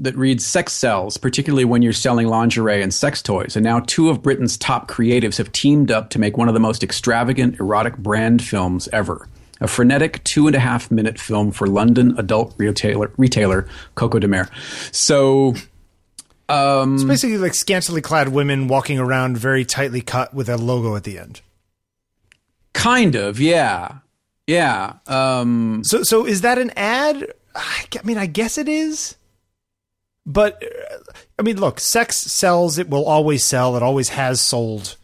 that 0.00 0.16
reads 0.16 0.44
Sex 0.44 0.72
sells, 0.72 1.16
particularly 1.16 1.64
when 1.64 1.82
you're 1.82 1.92
selling 1.92 2.26
lingerie 2.26 2.82
and 2.82 2.92
sex 2.92 3.22
toys. 3.22 3.54
And 3.54 3.62
now 3.62 3.78
two 3.86 4.08
of 4.08 4.20
Britain's 4.20 4.56
top 4.56 4.90
creatives 4.90 5.38
have 5.38 5.52
teamed 5.52 5.92
up 5.92 6.10
to 6.10 6.18
make 6.18 6.36
one 6.36 6.48
of 6.48 6.54
the 6.54 6.58
most 6.58 6.82
extravagant 6.82 7.60
erotic 7.60 7.96
brand 7.96 8.42
films 8.42 8.88
ever. 8.92 9.28
A 9.60 9.68
frenetic 9.68 10.24
two 10.24 10.48
and 10.48 10.56
a 10.56 10.58
half 10.58 10.90
minute 10.90 11.20
film 11.20 11.52
for 11.52 11.68
London 11.68 12.18
adult 12.18 12.54
retailer, 12.58 13.12
retailer 13.16 13.68
Coco 13.94 14.18
de 14.18 14.26
Mer. 14.26 14.48
So, 14.90 15.54
It's 16.94 17.04
basically 17.04 17.38
like 17.38 17.54
scantily 17.54 18.00
clad 18.00 18.30
women 18.30 18.66
walking 18.66 18.98
around 18.98 19.38
very 19.38 19.64
tightly 19.64 20.00
cut 20.00 20.34
with 20.34 20.48
a 20.48 20.56
logo 20.56 20.96
at 20.96 21.04
the 21.04 21.20
end. 21.20 21.40
Kind 22.72 23.14
of, 23.14 23.40
yeah. 23.40 23.98
Yeah. 24.46 24.94
Um, 25.06 25.82
So, 25.84 26.02
so 26.02 26.26
is 26.26 26.40
that 26.42 26.58
an 26.58 26.70
ad? 26.76 27.32
I 27.54 27.86
mean, 28.04 28.18
I 28.18 28.26
guess 28.26 28.58
it 28.58 28.68
is. 28.68 29.16
But 30.24 30.62
uh, 30.62 30.96
I 31.38 31.42
mean, 31.42 31.58
look, 31.58 31.80
sex 31.80 32.16
sells. 32.16 32.78
It 32.78 32.88
will 32.88 33.04
always 33.04 33.44
sell. 33.44 33.76
It 33.76 33.82
always 33.82 34.10
has 34.10 34.40
sold, 34.40 34.96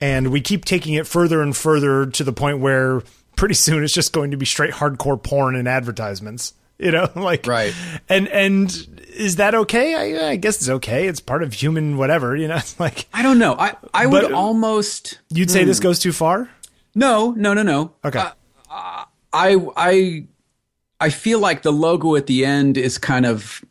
and 0.00 0.30
we 0.30 0.40
keep 0.40 0.64
taking 0.64 0.94
it 0.94 1.06
further 1.06 1.42
and 1.42 1.56
further 1.56 2.06
to 2.06 2.24
the 2.24 2.32
point 2.32 2.60
where 2.60 3.02
pretty 3.36 3.54
soon 3.54 3.82
it's 3.82 3.92
just 3.92 4.12
going 4.12 4.30
to 4.30 4.36
be 4.36 4.46
straight 4.46 4.72
hardcore 4.72 5.20
porn 5.20 5.56
and 5.56 5.66
advertisements. 5.66 6.54
You 6.78 6.92
know, 6.92 7.10
like 7.16 7.46
Right. 7.46 7.74
And 8.08 8.28
and 8.28 8.70
is 9.14 9.36
that 9.36 9.54
okay? 9.54 9.94
I, 9.94 10.30
I 10.30 10.36
guess 10.36 10.56
it's 10.56 10.68
okay. 10.68 11.08
It's 11.08 11.20
part 11.20 11.42
of 11.42 11.52
human 11.52 11.96
whatever. 11.96 12.36
You 12.36 12.48
know, 12.48 12.56
it's 12.56 12.78
like 12.80 13.06
I 13.12 13.22
don't 13.22 13.38
know. 13.38 13.54
I, 13.58 13.74
I 13.92 14.06
would 14.06 14.32
almost. 14.32 15.18
you'd 15.30 15.50
say 15.50 15.64
this 15.64 15.80
goes 15.80 15.98
too 15.98 16.12
far. 16.12 16.48
No, 16.94 17.30
no, 17.32 17.54
no, 17.54 17.62
no. 17.62 17.92
Okay. 18.04 18.18
Uh, 18.18 19.04
I, 19.32 19.56
I, 19.76 20.26
I 21.00 21.08
feel 21.10 21.38
like 21.38 21.62
the 21.62 21.72
logo 21.72 22.16
at 22.16 22.26
the 22.26 22.44
end 22.44 22.76
is 22.76 22.98
kind 22.98 23.24
of 23.26 23.64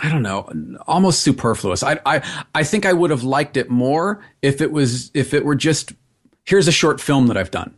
I 0.00 0.08
don't 0.08 0.22
know, 0.22 0.48
almost 0.86 1.20
superfluous. 1.20 1.82
I 1.82 1.98
I 2.06 2.44
I 2.54 2.62
think 2.62 2.86
I 2.86 2.92
would 2.92 3.10
have 3.10 3.24
liked 3.24 3.56
it 3.56 3.68
more 3.68 4.24
if 4.40 4.60
it 4.60 4.70
was 4.70 5.10
if 5.14 5.34
it 5.34 5.44
were 5.44 5.56
just 5.56 5.92
here's 6.44 6.68
a 6.68 6.72
short 6.72 7.00
film 7.00 7.26
that 7.26 7.36
I've 7.36 7.50
done. 7.50 7.74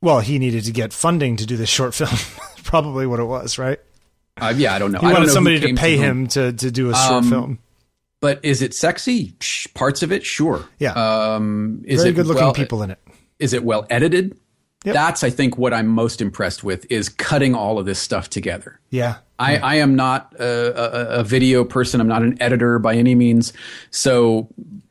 Well, 0.00 0.20
he 0.20 0.38
needed 0.38 0.64
to 0.66 0.70
get 0.72 0.92
funding 0.92 1.36
to 1.38 1.44
do 1.44 1.56
this 1.56 1.68
short 1.68 1.92
film. 1.92 2.10
Probably 2.62 3.04
what 3.04 3.18
it 3.18 3.24
was, 3.24 3.58
right? 3.58 3.80
Uh, 4.40 4.54
yeah, 4.56 4.72
I 4.74 4.78
don't 4.78 4.92
know. 4.92 5.00
He 5.00 5.06
wanted 5.06 5.30
somebody 5.30 5.58
to 5.58 5.74
pay 5.74 5.96
whom. 5.96 6.04
him 6.04 6.26
to 6.28 6.52
to 6.52 6.70
do 6.70 6.90
a 6.90 6.94
short 6.94 7.24
Um, 7.24 7.28
film. 7.30 7.58
But 8.20 8.40
is 8.44 8.62
it 8.62 8.74
sexy? 8.74 9.32
Psh, 9.38 9.72
Parts 9.74 10.02
of 10.02 10.10
it, 10.10 10.24
sure. 10.26 10.64
Yeah. 10.78 10.92
Um, 10.92 11.82
is 11.86 12.00
Very 12.00 12.10
it 12.10 12.14
good 12.14 12.26
looking 12.26 12.44
well, 12.44 12.54
people 12.54 12.82
in 12.82 12.90
it. 12.90 12.98
Is 13.38 13.52
it 13.52 13.62
well 13.62 13.86
edited? 13.90 14.36
Yep. 14.84 14.94
That's, 14.94 15.24
I 15.24 15.30
think, 15.30 15.58
what 15.58 15.74
I'm 15.74 15.88
most 15.88 16.20
impressed 16.20 16.62
with 16.62 16.90
is 16.90 17.08
cutting 17.08 17.54
all 17.54 17.78
of 17.78 17.86
this 17.86 17.98
stuff 17.98 18.30
together. 18.30 18.80
Yeah. 18.90 19.16
I, 19.38 19.56
I 19.56 19.74
am 19.76 19.94
not 19.94 20.34
a, 20.38 21.16
a, 21.16 21.20
a 21.20 21.24
video 21.24 21.64
person. 21.64 22.00
I'm 22.00 22.08
not 22.08 22.22
an 22.22 22.40
editor 22.40 22.78
by 22.78 22.94
any 22.94 23.14
means. 23.14 23.52
So 23.90 24.48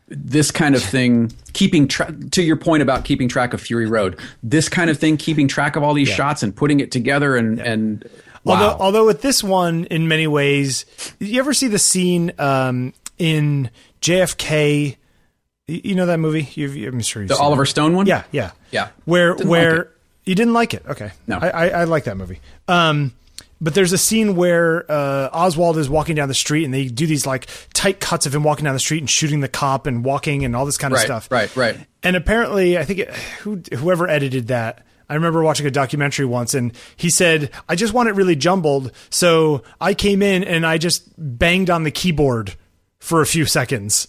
this 0.08 0.52
kind 0.52 0.76
of 0.76 0.82
thing, 0.82 1.34
keeping 1.52 1.88
track, 1.88 2.14
to 2.32 2.42
your 2.42 2.56
point 2.56 2.82
about 2.82 3.04
keeping 3.04 3.28
track 3.28 3.54
of 3.54 3.60
Fury 3.60 3.88
Road, 3.88 4.18
this 4.42 4.70
kind 4.70 4.90
of 4.90 4.98
thing, 4.98 5.18
keeping 5.18 5.50
track 5.50 5.76
of 5.76 5.84
all 5.84 5.94
these 5.94 6.08
shots 6.08 6.44
and 6.44 6.56
putting 6.56 6.80
it 6.80 6.92
together 6.92 7.36
and, 7.36 7.60
and 7.60 8.10
wow. 8.46 8.54
Although, 8.54 8.84
although 8.84 9.06
with 9.06 9.22
this 9.22 9.44
one, 9.44 9.86
in 9.86 10.08
many 10.08 10.28
ways, 10.28 10.86
you 11.20 11.40
ever 11.40 11.54
see 11.54 11.68
the 11.68 11.80
scene 11.80 12.32
um, 12.40 12.94
in 13.18 13.70
JFK? 14.02 14.98
You 15.68 15.96
know 15.96 16.06
that 16.06 16.20
movie? 16.20 16.50
You've, 16.54 16.76
I'm 16.94 17.02
sure 17.02 17.22
you've 17.22 17.30
the 17.30 17.36
Oliver 17.38 17.66
Stone 17.66 17.96
one? 17.96 18.06
Yeah, 18.06 18.24
yeah, 18.32 18.52
Yeah. 18.72 18.90
Where 19.06 19.34
Didn't 19.36 19.50
where 19.50 19.72
like 19.78 19.86
it. 19.88 19.92
you 20.26 20.36
didn't 20.36 20.54
like 20.54 20.74
it? 20.74 20.84
Okay, 20.88 21.12
No. 21.28 21.38
I, 21.38 21.50
I, 21.50 21.68
I 21.68 21.84
like 21.84 22.06
that 22.06 22.16
movie. 22.16 22.40
Um, 22.70 23.14
but 23.60 23.74
there's 23.74 23.92
a 23.92 23.98
scene 23.98 24.36
where 24.36 24.90
uh, 24.90 25.30
Oswald 25.34 25.78
is 25.78 25.90
walking 25.90 26.16
down 26.16 26.28
the 26.30 26.34
street, 26.36 26.64
and 26.64 26.74
they 26.74 26.86
do 26.88 27.06
these 27.08 27.26
like 27.26 27.48
tight 27.74 28.00
cuts 28.00 28.26
of 28.26 28.34
him 28.36 28.44
walking 28.44 28.64
down 28.66 28.76
the 28.76 28.80
street 28.80 29.00
and 29.00 29.10
shooting 29.10 29.40
the 29.42 29.48
cop 29.50 29.88
and 29.88 30.06
walking 30.06 30.46
and 30.46 30.56
all 30.56 30.66
this 30.66 30.78
kind 30.78 30.94
of 30.94 30.98
Right, 31.00 31.06
stuff. 31.06 31.28
right, 31.32 31.54
right. 31.56 31.78
And 32.04 32.16
apparently, 32.16 32.78
I 32.78 32.86
think 32.86 33.00
it, 33.00 33.14
who, 33.42 33.62
whoever 33.76 34.08
edited 34.08 34.48
that, 34.50 34.86
I 35.10 35.16
remember 35.16 35.42
watching 35.42 35.66
a 35.66 35.72
documentary 35.72 36.26
once, 36.28 36.54
and 36.54 36.72
he 36.98 37.10
said, 37.10 37.50
"I 37.68 37.76
just 37.76 37.94
want 37.94 38.08
it 38.10 38.14
really 38.14 38.36
jumbled, 38.36 38.92
so 39.10 39.64
I 39.82 39.96
came 39.96 40.22
in 40.22 40.44
and 40.44 40.64
I 40.66 40.78
just 40.78 41.10
banged 41.18 41.70
on 41.72 41.84
the 41.84 41.92
keyboard 41.92 42.56
for 43.00 43.22
a 43.22 43.26
few 43.26 43.46
seconds, 43.46 44.08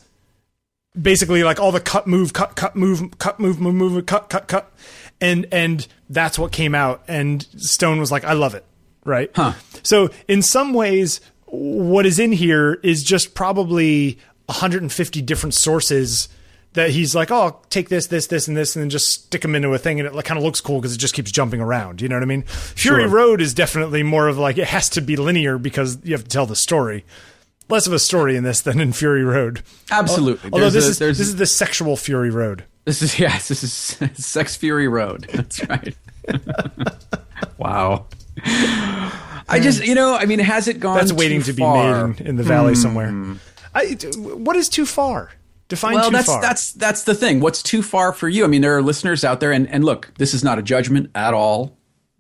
basically 1.00 1.44
like 1.44 1.60
all 1.60 1.72
the 1.72 1.80
cut, 1.80 2.06
move, 2.06 2.32
cut, 2.32 2.56
cut, 2.56 2.76
move, 2.76 3.18
cut, 3.18 3.38
move, 3.38 3.60
move, 3.60 3.74
move, 3.74 4.06
cut, 4.06 4.28
cut, 4.28 4.48
cut, 4.48 4.72
and 5.20 5.46
and 5.52 5.86
that's 6.08 6.38
what 6.38 6.52
came 6.52 6.74
out. 6.74 7.02
And 7.08 7.42
Stone 7.56 8.00
was 8.00 8.10
like, 8.12 8.24
"I 8.24 8.32
love 8.32 8.54
it." 8.54 8.64
Right. 9.04 9.30
Huh. 9.34 9.54
So 9.82 10.10
in 10.26 10.42
some 10.42 10.74
ways, 10.74 11.20
what 11.46 12.04
is 12.04 12.18
in 12.18 12.32
here 12.32 12.74
is 12.82 13.02
just 13.02 13.34
probably 13.34 14.18
150 14.46 15.22
different 15.22 15.54
sources 15.54 16.28
that 16.74 16.90
he's 16.90 17.14
like, 17.14 17.30
oh, 17.30 17.40
I'll 17.40 17.64
take 17.70 17.88
this, 17.88 18.06
this, 18.08 18.26
this, 18.26 18.46
and 18.46 18.56
this, 18.56 18.76
and 18.76 18.82
then 18.82 18.90
just 18.90 19.08
stick 19.08 19.42
them 19.42 19.54
into 19.54 19.72
a 19.72 19.78
thing, 19.78 19.98
and 19.98 20.06
it 20.06 20.14
like, 20.14 20.26
kind 20.26 20.38
of 20.38 20.44
looks 20.44 20.60
cool 20.60 20.80
because 20.80 20.94
it 20.94 20.98
just 20.98 21.14
keeps 21.14 21.32
jumping 21.32 21.60
around. 21.60 22.00
You 22.00 22.08
know 22.08 22.16
what 22.16 22.22
I 22.22 22.26
mean? 22.26 22.42
Fury 22.42 23.02
Sure. 23.04 23.08
Road 23.08 23.40
is 23.40 23.54
definitely 23.54 24.02
more 24.02 24.28
of 24.28 24.38
like 24.38 24.58
it 24.58 24.68
has 24.68 24.88
to 24.90 25.00
be 25.00 25.16
linear 25.16 25.58
because 25.58 25.98
you 26.04 26.12
have 26.12 26.24
to 26.24 26.30
tell 26.30 26.46
the 26.46 26.56
story. 26.56 27.04
Less 27.68 27.86
of 27.86 27.92
a 27.92 27.98
story 27.98 28.36
in 28.36 28.44
this 28.44 28.60
than 28.60 28.80
in 28.80 28.92
Fury 28.92 29.24
Road. 29.24 29.62
Absolutely. 29.90 30.50
Although 30.52 30.70
There's 30.70 30.86
this 30.86 31.00
a- 31.00 31.04
is 31.08 31.18
this 31.18 31.28
is 31.28 31.36
the 31.36 31.46
sexual 31.46 31.96
Fury 31.96 32.30
Road. 32.30 32.64
This 32.84 33.02
is 33.02 33.18
yes, 33.20 33.48
this 33.48 33.62
is 33.62 33.72
Sex 34.14 34.56
Fury 34.56 34.88
Road. 34.88 35.28
That's 35.32 35.66
right. 35.68 35.94
wow. 37.58 38.06
I 39.50 39.60
just, 39.60 39.84
you 39.84 39.94
know, 39.94 40.14
I 40.14 40.26
mean, 40.26 40.38
has 40.38 40.68
it 40.68 40.80
gone? 40.80 40.96
That's 40.96 41.12
waiting 41.12 41.42
to 41.42 41.52
be 41.52 41.62
far? 41.62 42.08
made 42.08 42.20
in, 42.20 42.26
in 42.28 42.36
the 42.36 42.42
valley 42.42 42.74
hmm. 42.74 42.80
somewhere. 42.80 43.36
I, 43.74 43.94
what 44.16 44.56
is 44.56 44.68
too 44.68 44.86
far? 44.86 45.30
Define 45.68 45.96
Well, 45.96 46.10
that's 46.10 46.26
far. 46.26 46.40
that's 46.40 46.72
that's 46.72 47.02
the 47.02 47.14
thing. 47.14 47.40
What's 47.40 47.62
too 47.62 47.82
far 47.82 48.14
for 48.14 48.26
you? 48.26 48.44
I 48.44 48.46
mean, 48.46 48.62
there 48.62 48.74
are 48.76 48.82
listeners 48.82 49.22
out 49.22 49.40
there, 49.40 49.52
and 49.52 49.68
and 49.68 49.84
look, 49.84 50.12
this 50.16 50.32
is 50.32 50.42
not 50.42 50.58
a 50.58 50.62
judgment 50.62 51.10
at 51.14 51.34
all. 51.34 51.76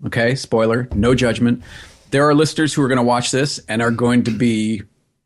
Okay, 0.06 0.34
spoiler, 0.34 0.86
no 0.94 1.14
judgment. 1.14 1.62
There 2.10 2.28
are 2.28 2.34
listeners 2.34 2.74
who 2.74 2.82
are 2.82 2.88
going 2.88 2.98
to 2.98 3.02
watch 3.04 3.30
this 3.30 3.58
and 3.66 3.80
are 3.80 3.90
going 3.90 4.24
to 4.24 4.30
be 4.30 4.82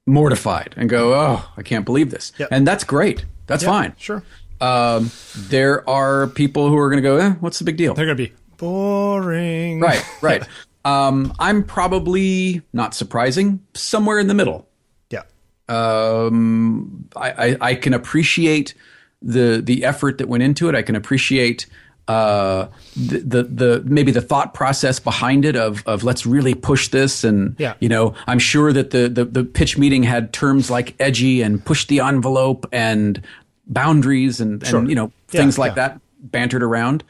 mortified 0.06 0.74
and 0.76 0.88
go, 0.90 1.14
"Oh, 1.14 1.48
I 1.56 1.62
can't 1.62 1.84
believe 1.84 2.10
this," 2.10 2.32
Yep. 2.38 2.48
and 2.50 2.66
that's 2.66 2.84
great. 2.84 3.24
That's 3.46 3.64
fine. 3.64 3.94
sure. 3.98 4.22
Um, 4.60 5.10
there 5.36 5.88
are 5.90 6.28
people 6.28 6.68
who 6.68 6.76
are 6.76 6.88
going 6.88 7.02
to 7.02 7.08
go, 7.08 7.16
eh, 7.16 7.30
"What's 7.40 7.58
the 7.58 7.64
big 7.64 7.76
deal?" 7.76 7.94
They're 7.94 8.06
gonna 8.06 8.14
be 8.16 8.32
boring. 8.56 9.80
Right, 9.80 10.04
right. 10.22 10.42
um, 10.84 11.32
I'm 11.38 11.64
probably 11.64 12.62
not 12.72 12.94
surprising, 12.94 13.60
somewhere 13.74 14.18
in 14.18 14.28
the 14.28 14.34
middle. 14.34 14.68
Yeah. 15.10 15.22
Um, 15.68 17.08
I, 17.16 17.30
I, 17.30 17.56
I 17.60 17.74
can 17.74 17.94
appreciate 17.94 18.74
the 19.20 19.60
the 19.64 19.84
effort 19.84 20.18
that 20.18 20.28
went 20.28 20.42
into 20.42 20.68
it. 20.68 20.74
I 20.74 20.82
can 20.82 20.96
appreciate 20.96 21.66
uh, 22.08 22.66
the, 22.96 23.18
the 23.18 23.42
the 23.44 23.82
maybe 23.86 24.10
the 24.10 24.20
thought 24.20 24.54
process 24.54 24.98
behind 24.98 25.44
it 25.44 25.54
of 25.56 25.82
of 25.86 26.02
let's 26.04 26.26
really 26.26 26.54
push 26.54 26.88
this 26.88 27.22
and 27.24 27.54
Yeah. 27.58 27.74
you 27.80 27.88
know 27.88 28.14
I'm 28.26 28.38
sure 28.40 28.72
that 28.72 28.90
the, 28.90 29.08
the 29.08 29.24
the 29.24 29.44
pitch 29.44 29.78
meeting 29.78 30.02
had 30.02 30.32
terms 30.32 30.68
like 30.70 30.94
edgy 31.00 31.42
and 31.42 31.64
push 31.64 31.86
the 31.86 32.00
envelope 32.00 32.66
and 32.72 33.22
boundaries 33.66 34.40
and, 34.40 34.66
Sure. 34.66 34.80
and 34.80 34.88
you 34.88 34.94
know 34.96 35.12
Yeah, 35.30 35.40
things 35.42 35.58
like 35.58 35.70
yeah. 35.76 35.88
that 35.88 36.00
bantered 36.20 36.62
around. 36.62 37.04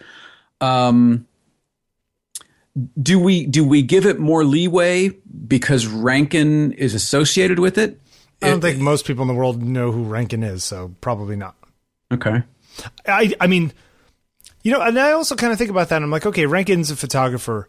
Um, 0.60 1.26
do 3.00 3.18
we 3.18 3.46
do 3.46 3.64
we 3.64 3.82
give 3.82 4.06
it 4.06 4.18
more 4.18 4.44
leeway 4.44 5.10
because 5.46 5.86
Rankin 5.86 6.72
is 6.72 6.94
associated 6.94 7.58
with 7.58 7.76
it? 7.78 7.98
I 8.40 8.48
don't 8.48 8.60
think 8.60 8.78
most 8.80 9.06
people 9.06 9.22
in 9.22 9.28
the 9.28 9.34
world 9.34 9.62
know 9.62 9.92
who 9.92 10.04
Rankin 10.04 10.42
is, 10.42 10.64
so 10.64 10.94
probably 11.00 11.36
not. 11.36 11.54
Okay. 12.12 12.42
I 13.06 13.34
I 13.40 13.46
mean, 13.46 13.72
you 14.62 14.72
know, 14.72 14.80
and 14.80 14.98
I 14.98 15.12
also 15.12 15.34
kind 15.36 15.52
of 15.52 15.58
think 15.58 15.70
about 15.70 15.88
that. 15.90 16.02
I'm 16.02 16.10
like, 16.10 16.26
okay, 16.26 16.46
Rankin's 16.46 16.90
a 16.90 16.96
photographer. 16.96 17.68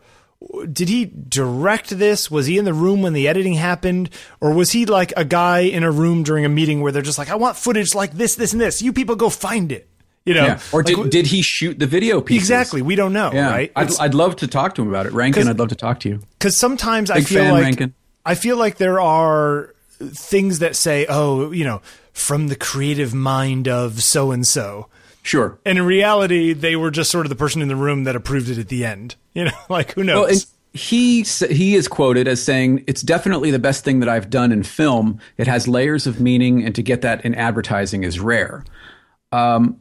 Did 0.71 0.89
he 0.89 1.05
direct 1.05 1.89
this? 1.97 2.29
Was 2.29 2.47
he 2.47 2.57
in 2.57 2.65
the 2.65 2.73
room 2.73 3.01
when 3.01 3.13
the 3.13 3.27
editing 3.29 3.53
happened, 3.53 4.09
or 4.41 4.53
was 4.53 4.71
he 4.71 4.85
like 4.85 5.13
a 5.15 5.23
guy 5.23 5.59
in 5.61 5.83
a 5.83 5.91
room 5.91 6.23
during 6.23 6.43
a 6.43 6.49
meeting 6.49 6.81
where 6.81 6.91
they're 6.91 7.01
just 7.01 7.17
like, 7.17 7.29
I 7.29 7.35
want 7.35 7.55
footage 7.55 7.95
like 7.95 8.11
this, 8.11 8.35
this, 8.35 8.51
and 8.51 8.61
this. 8.61 8.81
You 8.81 8.91
people 8.91 9.15
go 9.15 9.29
find 9.29 9.71
it. 9.71 9.89
You 10.25 10.33
know, 10.35 10.45
Yeah. 10.45 10.59
Or 10.71 10.83
Like, 10.83 10.95
did, 10.95 11.09
did 11.09 11.27
he 11.27 11.41
shoot 11.41 11.79
the 11.79 11.87
video 11.87 12.19
pieces? 12.21 12.43
exactly? 12.49 12.81
We 12.81 12.95
don't 12.95 13.11
know, 13.13 13.31
Yeah. 13.33 13.49
right? 13.49 13.71
I'd, 13.75 13.97
I'd 13.99 14.13
love 14.13 14.35
to 14.37 14.47
talk 14.47 14.75
to 14.75 14.81
him 14.81 14.87
about 14.89 15.05
it. 15.05 15.13
Rankin, 15.13 15.47
I'd 15.47 15.59
love 15.59 15.69
to 15.69 15.75
talk 15.75 15.99
to 16.01 16.09
you. 16.09 16.19
because 16.39 16.55
sometimes 16.57 17.09
I 17.11 17.21
feel 17.21 17.43
like 17.51 17.63
Rankin. 17.63 17.93
I 18.25 18.35
feel 18.35 18.55
like 18.57 18.77
there 18.77 19.01
are 19.01 19.73
things 19.99 20.59
that 20.59 20.75
say, 20.77 21.05
"Oh, 21.09 21.51
you 21.51 21.65
know, 21.65 21.81
from 22.13 22.47
the 22.47 22.55
creative 22.55 23.13
mind 23.13 23.67
of 23.67 24.01
so 24.01 24.31
and 24.31 24.47
so," 24.47 24.87
Sure. 25.23 25.57
and 25.65 25.77
in 25.77 25.85
reality, 25.85 26.53
they 26.53 26.75
were 26.75 26.91
just 26.91 27.09
sort 27.09 27.25
of 27.25 27.29
the 27.29 27.35
person 27.35 27.61
in 27.61 27.69
the 27.69 27.75
room 27.75 28.03
that 28.03 28.15
approved 28.15 28.49
it 28.49 28.57
at 28.57 28.67
the 28.67 28.85
end. 28.85 29.15
You 29.35 29.45
know, 29.45 29.51
like 29.67 29.93
who 29.93 30.03
knows? 30.03 30.15
Well, 30.15 30.29
and 30.29 30.45
he 30.73 31.23
he 31.23 31.73
is 31.73 31.87
quoted 31.87 32.27
as 32.27 32.39
saying, 32.43 32.83
"It's 32.85 33.01
definitely 33.01 33.49
the 33.49 33.57
best 33.57 33.83
thing 33.83 33.99
that 34.01 34.09
I've 34.09 34.29
done 34.29 34.51
in 34.51 34.61
film. 34.61 35.19
It 35.37 35.47
has 35.47 35.67
layers 35.67 36.05
of 36.05 36.19
meaning, 36.19 36.63
and 36.63 36.75
to 36.75 36.83
get 36.83 37.01
that 37.01 37.25
in 37.25 37.33
advertising 37.33 38.03
is 38.03 38.19
rare." 38.19 38.63
Um, 39.31 39.79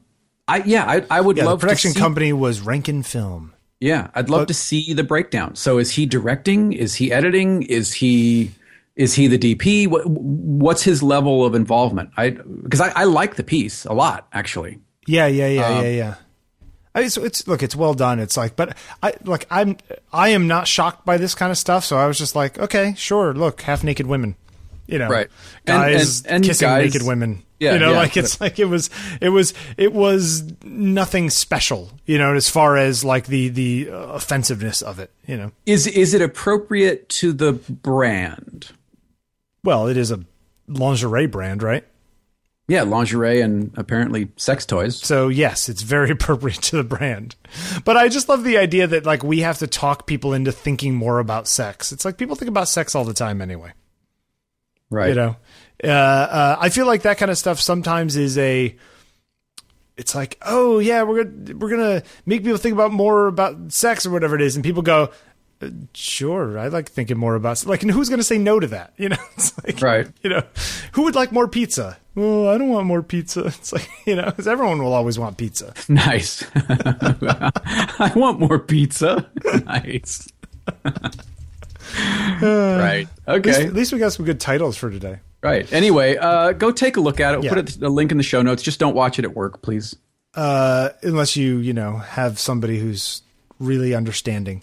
I 0.49 0.63
yeah, 0.65 0.87
I, 0.87 1.05
I 1.11 1.21
would 1.21 1.37
yeah, 1.37 1.45
the 1.45 1.51
love 1.51 1.61
production 1.61 1.91
to 1.91 1.95
see, 1.95 2.01
company 2.01 2.33
was 2.33 2.63
Rankin 2.63 3.03
Film. 3.03 3.53
Yeah, 3.81 4.09
I'd 4.15 4.31
love 4.31 4.47
to 4.47 4.55
see 4.55 4.95
the 4.95 5.05
breakdown. 5.05 5.55
So, 5.55 5.79
is 5.79 5.91
he 5.91 6.07
directing? 6.07 6.73
Is 6.73 6.95
he 6.95 7.13
editing? 7.13 7.63
Is 7.65 7.93
he 7.93 8.53
is 8.95 9.15
he 9.15 9.27
the 9.27 9.39
DP? 9.39 9.89
What, 9.89 10.07
what's 10.07 10.83
his 10.83 11.03
level 11.03 11.45
of 11.45 11.55
involvement? 11.55 12.11
I 12.17 12.31
because 12.31 12.81
I, 12.81 12.93
I 12.95 13.05
like 13.05 13.37
the 13.37 13.43
piece 13.43 13.85
a 13.85 13.93
lot 13.93 14.29
actually. 14.33 14.79
Yeah, 15.07 15.27
yeah, 15.27 15.49
yeah, 15.49 15.67
Um, 15.67 15.85
yeah, 15.85 15.91
yeah. 15.91 16.15
I, 16.95 17.09
so 17.09 17.25
it's 17.25 17.49
look, 17.49 17.63
it's 17.63 17.75
well 17.75 17.95
done. 17.95 18.21
It's 18.21 18.37
like, 18.37 18.55
but 18.55 18.77
I 19.03 19.15
like 19.25 19.47
I'm 19.51 19.79
I 20.13 20.29
am 20.29 20.47
not 20.47 20.69
shocked 20.69 21.07
by 21.07 21.17
this 21.17 21.35
kind 21.35 21.51
of 21.51 21.57
stuff. 21.59 21.85
So 21.85 21.97
I 21.97 22.07
was 22.07 22.19
just 22.19 22.37
like, 22.37 22.59
okay, 22.59 22.95
sure. 22.97 23.33
Look, 23.33 23.63
half 23.63 23.83
naked 23.83 24.07
women, 24.07 24.37
you 24.87 24.99
know, 24.99 25.09
Right. 25.09 25.29
Guys 25.65 26.21
and- 26.23 26.35
and 26.37 26.45
kissing 26.45 26.69
guys- 26.69 26.93
naked 26.93 27.07
women. 27.07 27.43
Yeah, 27.59 27.75
you 27.75 27.79
know, 27.79 27.93
yeah, 27.93 27.97
like 27.99 28.17
it's 28.17 28.41
like 28.41 28.59
it 28.59 28.65
was, 28.65 28.91
it 29.21 29.29
was, 29.29 29.55
it 29.77 29.93
was 29.93 30.43
nothing 30.65 31.31
special. 31.31 31.93
You 32.07 32.19
know, 32.19 32.35
as 32.35 32.51
far 32.51 32.77
as 32.77 33.05
like 33.05 33.27
the 33.27 33.51
the 33.51 33.89
uh, 33.89 33.95
offensiveness 33.95 34.83
of 34.83 34.99
it. 34.99 35.13
You 35.29 35.37
know, 35.37 35.53
Is 35.65 35.87
is 35.87 36.13
it 36.13 36.21
appropriate 36.21 37.09
to 37.11 37.33
the 37.33 37.53
brand? 37.53 38.73
well, 39.65 39.87
it 39.87 39.97
is 39.97 40.11
a 40.11 40.21
lingerie 40.67 41.27
brand, 41.27 41.63
right? 41.63 41.85
Yeah, 42.73 42.85
lingerie 42.85 43.43
and 43.43 43.71
apparently 43.77 44.29
sex 44.37 44.65
toys. 44.65 44.97
So 44.97 45.29
yes, 45.29 45.69
it's 45.69 45.83
very 45.83 46.11
appropriate 46.17 46.63
to 46.63 46.77
the 46.77 46.85
brand. 46.85 47.37
But 47.85 47.99
I 47.99 48.09
just 48.09 48.31
love 48.31 48.45
the 48.45 48.57
idea 48.57 48.87
that 48.87 49.05
like 49.05 49.23
we 49.23 49.41
have 49.41 49.59
to 49.59 49.67
talk 49.67 50.07
people 50.07 50.33
into 50.33 50.53
thinking 50.53 50.95
more 50.95 51.19
about 51.19 51.47
sex. 51.47 51.93
It's 51.93 52.07
like 52.07 52.17
people 52.17 52.35
think 52.35 52.49
about 52.49 52.69
sex 52.69 52.95
all 52.95 53.05
the 53.05 53.13
time 53.13 53.43
anyway. 53.43 53.73
Right. 54.89 55.11
You 55.11 55.15
know, 55.17 55.37
uh, 55.85 55.89
uh, 55.89 56.57
I 56.61 56.71
feel 56.71 56.87
like 56.87 57.03
that 57.03 57.19
kind 57.19 57.31
of 57.31 57.37
stuff 57.37 57.61
sometimes 57.61 58.17
is 58.17 58.39
a. 58.39 58.75
It's 59.99 60.15
like, 60.15 60.39
oh 60.41 60.79
yeah, 60.79 61.03
we're 61.03 61.25
gonna 61.25 61.55
we're 61.59 61.69
gonna 61.69 62.03
make 62.25 62.43
people 62.43 62.57
think 62.57 62.73
about 62.73 62.91
more 62.91 63.27
about 63.27 63.71
sex 63.71 64.07
or 64.07 64.11
whatever 64.13 64.35
it 64.35 64.41
is, 64.41 64.57
and 64.57 64.65
people 64.65 64.81
go, 64.81 65.11
Sure, 65.95 66.59
I 66.59 66.69
like 66.69 66.89
thinking 66.91 67.19
more 67.19 67.35
about 67.35 67.63
it. 67.63 67.69
like, 67.69 67.83
and 67.83 67.91
who's 67.91 68.09
going 68.09 68.19
to 68.21 68.25
say 68.25 68.39
no 68.39 68.59
to 68.61 68.67
that? 68.69 68.93
You 68.99 69.09
know, 69.11 69.17
it's 69.37 69.53
like, 69.65 69.81
Right. 69.81 70.09
You 70.23 70.31
know, 70.31 70.43
who 70.93 71.03
would 71.05 71.15
like 71.15 71.33
more 71.33 71.49
pizza? 71.49 71.99
Well, 72.15 72.49
I 72.49 72.59
don't 72.59 72.69
want 72.69 72.87
more 72.87 73.03
pizza. 73.03 73.41
It's 73.47 73.73
like, 73.73 73.89
you 74.07 74.15
know, 74.17 74.31
'cause 74.31 74.47
everyone 74.47 74.83
will 74.83 74.93
always 74.93 75.19
want 75.19 75.37
pizza. 75.39 75.73
Nice. 75.89 76.45
I 76.55 78.13
want 78.15 78.39
more 78.41 78.59
pizza. 78.59 79.31
Nice. 79.67 80.29
right. 82.43 83.09
At 83.27 83.45
least, 83.45 83.59
Okay. 83.59 83.67
at 83.67 83.75
least 83.75 83.93
we 83.93 83.99
got 83.99 84.13
some 84.13 84.27
good 84.27 84.41
titles 84.41 84.77
for 84.77 84.91
today. 84.91 85.19
Right. 85.43 85.71
Anyway, 85.73 86.17
uh, 86.17 86.53
go 86.53 86.71
take 86.71 86.97
a 86.97 87.01
look 87.01 87.19
at 87.21 87.35
it. 87.35 87.39
We'll 87.41 87.47
Yeah. 87.47 87.55
Put 87.63 87.83
a 87.83 87.89
link 87.89 88.13
in 88.13 88.17
the 88.17 88.23
show 88.23 88.43
notes. 88.43 88.63
Just 88.63 88.79
don't 88.79 88.95
watch 88.95 89.19
it 89.19 89.25
at 89.25 89.35
work, 89.35 89.63
please. 89.63 89.97
Uh, 90.35 90.91
unless 91.03 91.37
you, 91.37 91.59
you 91.59 91.73
know, 91.73 91.97
have 91.99 92.39
somebody 92.39 92.79
who's 92.79 93.23
really 93.59 93.95
understanding. 93.95 94.63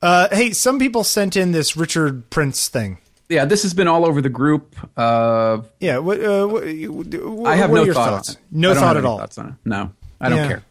Uh, 0.00 0.28
hey, 0.30 0.52
some 0.52 0.78
people 0.78 1.02
sent 1.04 1.36
in 1.36 1.52
this 1.52 1.76
Richard 1.76 2.30
Prince 2.30 2.68
thing. 2.68 2.98
Yeah, 3.28 3.44
this 3.44 3.62
has 3.62 3.74
been 3.74 3.88
all 3.88 4.06
over 4.06 4.22
the 4.22 4.28
group. 4.30 4.74
Uh, 4.96 5.62
Yeah, 5.80 5.98
what, 5.98 6.18
uh, 6.24 6.46
what, 6.46 6.64
what 6.64 7.50
I 7.52 7.56
have 7.56 7.70
no 7.70 7.82
your 7.84 7.94
thought 7.94 8.08
thoughts? 8.26 8.36
No 8.50 8.74
thought 8.74 8.96
at 8.96 9.04
all. 9.04 9.18
Thoughts 9.18 9.38
on 9.38 9.48
it. 9.48 9.54
No, 9.64 9.92
I 10.20 10.28
don't 10.28 10.38
Yeah. 10.38 10.48
care. 10.48 10.62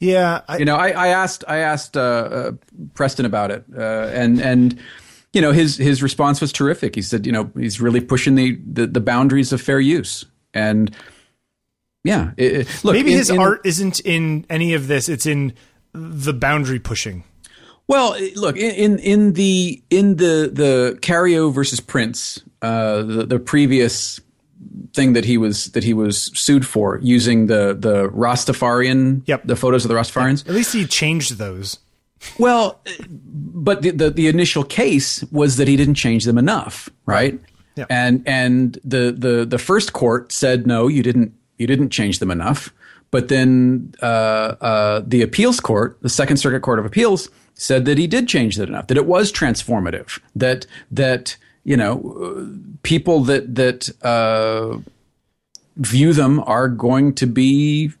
Yeah, 0.00 0.40
I, 0.46 0.58
You 0.58 0.64
know, 0.64 0.76
I, 0.76 0.90
I 0.90 1.08
asked 1.08 1.42
I 1.48 1.56
asked 1.58 1.96
uh, 1.96 2.00
uh, 2.00 2.52
Preston 2.94 3.24
about 3.26 3.50
it, 3.50 3.64
uh, 3.76 3.80
and 4.12 4.40
and 4.40 4.78
you 5.32 5.40
know 5.40 5.50
his 5.50 5.76
his 5.76 6.00
response 6.04 6.40
was 6.40 6.52
terrific. 6.52 6.94
He 6.94 7.02
said, 7.02 7.26
you 7.26 7.32
know, 7.32 7.50
he's 7.56 7.80
really 7.80 8.00
pushing 8.00 8.36
the 8.36 8.56
the, 8.64 8.86
the 8.86 9.00
boundaries 9.00 9.52
of 9.52 9.60
fair 9.60 9.80
use, 9.80 10.24
and 10.54 10.94
yeah, 12.04 12.30
it, 12.36 12.52
it- 12.68 12.84
look, 12.84 12.92
maybe 12.94 13.10
in- 13.10 13.18
his 13.18 13.30
in- 13.30 13.40
art 13.40 13.62
isn't 13.64 13.98
in 14.00 14.46
any 14.48 14.74
of 14.74 14.86
this. 14.86 15.08
It's 15.08 15.26
in 15.26 15.54
the 15.92 16.32
boundary 16.32 16.78
pushing. 16.78 17.24
Well, 17.88 18.16
look 18.36 18.56
in 18.56 18.98
in, 18.98 19.32
the 19.32 19.82
in 19.90 20.16
the 20.16 20.50
the 20.52 20.98
Cariou 21.00 21.52
versus 21.52 21.80
Prince, 21.80 22.42
uh, 22.60 23.02
the, 23.02 23.24
the 23.26 23.38
previous 23.38 24.20
thing 24.94 25.14
that 25.14 25.24
he 25.24 25.38
was 25.38 25.66
that 25.72 25.84
he 25.84 25.94
was 25.94 26.30
sued 26.38 26.66
for 26.66 26.98
using 27.02 27.46
the 27.46 27.74
the 27.78 28.08
Rastafarian, 28.10 29.22
Yep. 29.26 29.42
the 29.46 29.56
photos 29.56 29.84
of 29.84 29.88
the 29.88 29.94
Rastafarians. 29.94 30.46
At 30.46 30.54
least 30.54 30.74
he 30.74 30.86
changed 30.86 31.38
those. 31.38 31.78
Well, 32.38 32.80
but 33.08 33.80
the, 33.82 33.90
the 33.90 34.10
the 34.10 34.28
initial 34.28 34.64
case 34.64 35.24
was 35.32 35.56
that 35.56 35.66
he 35.66 35.76
didn't 35.76 35.94
change 35.94 36.24
them 36.24 36.36
enough, 36.36 36.90
right? 37.06 37.40
Yeah. 37.76 37.86
And 37.88 38.22
and 38.26 38.78
the 38.84 39.14
the 39.16 39.46
the 39.46 39.58
first 39.58 39.92
court 39.94 40.30
said 40.32 40.66
no, 40.66 40.88
you 40.88 41.02
didn't 41.02 41.32
you 41.56 41.66
didn't 41.66 41.90
change 41.90 42.18
them 42.18 42.30
enough. 42.30 42.70
But 43.10 43.28
then 43.28 43.94
uh, 44.02 44.04
uh, 44.60 45.02
the 45.06 45.22
appeals 45.22 45.60
court, 45.60 45.96
the 46.02 46.10
Second 46.10 46.36
Circuit 46.36 46.60
Court 46.60 46.78
of 46.78 46.84
Appeals, 46.84 47.30
said 47.58 47.84
that 47.84 47.98
he 47.98 48.06
did 48.06 48.26
change 48.26 48.56
that 48.56 48.68
enough, 48.68 48.86
that 48.86 48.96
it 48.96 49.04
was 49.04 49.30
transformative, 49.30 50.20
that 50.34 50.66
that 50.90 51.36
you 51.64 51.76
know 51.76 52.00
uh, 52.22 52.46
people 52.82 53.20
that 53.24 53.54
that 53.56 53.90
uh, 54.02 54.78
view 55.76 56.14
them 56.14 56.40
are 56.46 56.68
going 56.68 57.14
to 57.16 57.26
be 57.26 57.92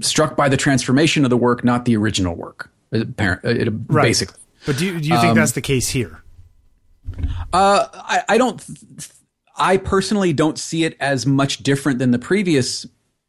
struck 0.00 0.36
by 0.36 0.48
the 0.48 0.56
transformation 0.56 1.24
of 1.24 1.30
the 1.30 1.36
work, 1.36 1.62
not 1.62 1.84
the 1.84 1.96
original 1.96 2.34
work. 2.34 2.70
Apparent, 2.92 3.44
it, 3.44 3.72
Right. 3.88 4.02
basically. 4.02 4.40
But 4.64 4.78
do 4.78 4.86
you, 4.86 5.00
do 5.00 5.08
you 5.08 5.20
think 5.20 5.34
that's 5.34 5.52
the 5.52 5.60
case 5.60 5.88
here? 5.88 6.22
Uh, 7.52 7.86
I, 7.92 8.22
I 8.30 8.38
don't. 8.38 8.64
I 9.56 9.76
personally 9.76 10.32
don't 10.32 10.58
see 10.58 10.84
it 10.84 10.96
as 11.00 11.24
much 11.24 11.58
different 11.58 11.98
than 11.98 12.10
the 12.10 12.18
previous 12.18 12.86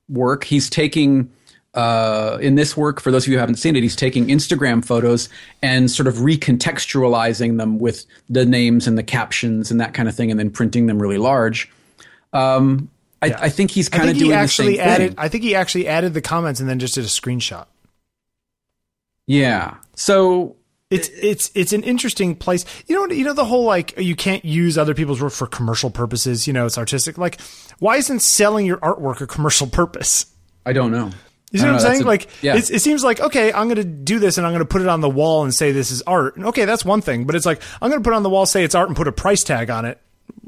work. 0.10 0.46
He's 0.46 0.70
taking. 0.70 1.32
Uh, 1.78 2.40
in 2.42 2.56
this 2.56 2.76
work, 2.76 3.00
for 3.00 3.12
those 3.12 3.26
of 3.26 3.28
you 3.28 3.36
who 3.36 3.40
haven't 3.40 3.58
seen 3.58 3.76
it, 3.76 3.84
he's 3.84 3.96
taking 3.96 4.26
Instagram 4.28 4.84
photos 4.84 5.30
and 5.62 5.92
sort 5.92 6.08
of 6.08 6.16
recontextualizing 6.16 7.60
them 7.60 7.78
with 7.78 8.06
the 8.30 8.48
names 8.48 8.88
and 8.88 8.98
the 8.98 9.04
captions 9.04 9.70
and 9.70 9.80
that 9.80 9.94
kind 9.94 10.10
of 10.10 10.16
thing, 10.16 10.32
and 10.32 10.40
then 10.40 10.50
printing 10.50 10.88
them 10.88 11.00
really 11.00 11.20
large. 11.20 11.70
Um, 12.34 12.90
I, 13.22 13.28
I 13.28 13.50
think 13.50 13.70
he's 13.70 13.90
kind 13.90 14.10
of 14.10 14.16
he 14.16 14.24
doing 14.24 14.34
actually 14.34 14.70
the 14.70 14.78
same 14.78 14.88
added. 14.90 15.08
thing. 15.10 15.16
I 15.20 15.28
think 15.30 15.44
he 15.44 15.54
actually 15.54 15.88
added 15.88 16.16
the 16.16 16.22
comments 16.22 16.60
and 16.60 16.68
then 16.68 16.80
just 16.80 16.96
did 16.96 17.04
a 17.04 17.08
screenshot. 17.08 17.68
Yeah. 19.28 19.76
So 19.96 20.56
It's 20.90 21.10
it's 21.10 21.52
it's 21.54 21.74
an 21.74 21.84
interesting 21.84 22.36
place. 22.36 22.66
You 22.88 22.96
know 22.96 23.14
you 23.14 23.26
know 23.26 23.34
the 23.34 23.46
whole 23.46 23.66
like 23.66 23.98
you 24.00 24.16
can't 24.16 24.46
use 24.46 24.78
other 24.78 24.94
people's 24.96 25.22
work 25.22 25.34
for 25.34 25.46
commercial 25.46 25.90
purposes. 25.90 26.48
You 26.48 26.54
know 26.54 26.66
it's 26.66 26.78
artistic. 26.78 27.18
Like 27.18 27.40
why 27.80 27.98
isn't 27.98 28.22
selling 28.22 28.66
your 28.66 28.78
artwork 28.78 29.20
a 29.22 29.28
commercial 29.28 29.68
purpose? 29.68 30.28
I 30.66 30.74
don't 30.74 30.92
know. 30.92 31.12
You 31.52 31.60
see 31.60 31.66
what 31.66 31.76
I'm 31.76 31.78
know, 31.78 31.90
saying? 31.90 32.02
a- 32.04 32.06
like 32.06 32.28
yeah. 32.42 32.56
it's, 32.58 32.70
it 32.70 32.82
seems 32.82 33.04
like 33.04 33.20
okay, 33.22 33.54
I'm 33.54 33.68
going 33.68 33.78
to 33.78 33.84
do 33.84 34.20
this 34.20 34.38
and 34.38 34.46
I'm 34.46 34.52
going 34.52 34.60
to 34.64 34.66
put 34.68 34.82
it 34.82 34.88
on 34.88 35.02
the 35.02 35.10
wall 35.10 35.44
and 35.44 35.54
say 35.54 35.72
this 35.72 35.92
is 35.92 36.02
art. 36.04 36.36
And 36.36 36.46
Okay, 36.48 36.66
that's 36.66 36.84
one 36.84 37.02
thing. 37.02 37.26
But 37.26 37.36
it's 37.36 37.46
like 37.46 37.62
I'm 37.82 37.90
going 37.90 38.02
to 38.02 38.08
put 38.08 38.14
it 38.14 38.18
on 38.18 38.24
the 38.24 38.30
wall, 38.30 38.46
say 38.46 38.64
it's 38.64 38.76
art, 38.76 38.90
and 38.90 38.98
put 38.98 39.08
a 39.08 39.12
price 39.14 39.44
tag 39.44 39.70
on 39.70 39.86
it. 39.86 40.00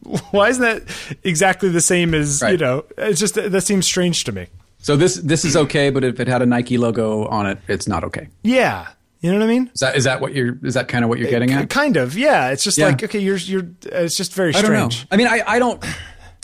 Why 0.31 0.49
isn't 0.49 0.61
that 0.61 1.17
exactly 1.23 1.69
the 1.69 1.81
same 1.81 2.13
as 2.13 2.41
you 2.41 2.57
know? 2.57 2.85
It's 2.97 3.19
just 3.19 3.35
that 3.35 3.61
seems 3.61 3.85
strange 3.85 4.23
to 4.25 4.31
me. 4.31 4.47
So 4.79 4.95
this 4.95 5.15
this 5.15 5.45
is 5.45 5.55
okay, 5.55 5.89
but 5.89 6.03
if 6.03 6.19
it 6.19 6.27
had 6.27 6.41
a 6.41 6.45
Nike 6.45 6.77
logo 6.77 7.25
on 7.27 7.45
it, 7.47 7.59
it's 7.67 7.87
not 7.87 8.03
okay. 8.05 8.29
Yeah, 8.43 8.87
you 9.21 9.31
know 9.31 9.37
what 9.39 9.43
I 9.43 9.47
mean? 9.47 9.69
Is 9.73 9.79
that 9.81 9.95
is 9.97 10.03
that 10.05 10.21
what 10.21 10.33
you're 10.33 10.57
is 10.63 10.73
that 10.73 10.87
kind 10.87 11.03
of 11.03 11.09
what 11.09 11.19
you're 11.19 11.29
getting 11.29 11.51
at? 11.51 11.69
Kind 11.69 11.97
of. 11.97 12.17
Yeah. 12.17 12.51
It's 12.51 12.63
just 12.63 12.77
Yeah. 12.77 12.87
like 12.87 13.03
okay, 13.03 13.19
you're 13.19 13.37
you're. 13.37 13.69
It's 13.83 14.15
just 14.15 14.33
very 14.33 14.55
I 14.55 14.61
don't 14.61 14.71
know. 14.71 14.89
strange. 14.89 15.07
I 15.11 15.17
mean, 15.17 15.27
I, 15.27 15.43
I 15.45 15.59
don't. 15.59 15.83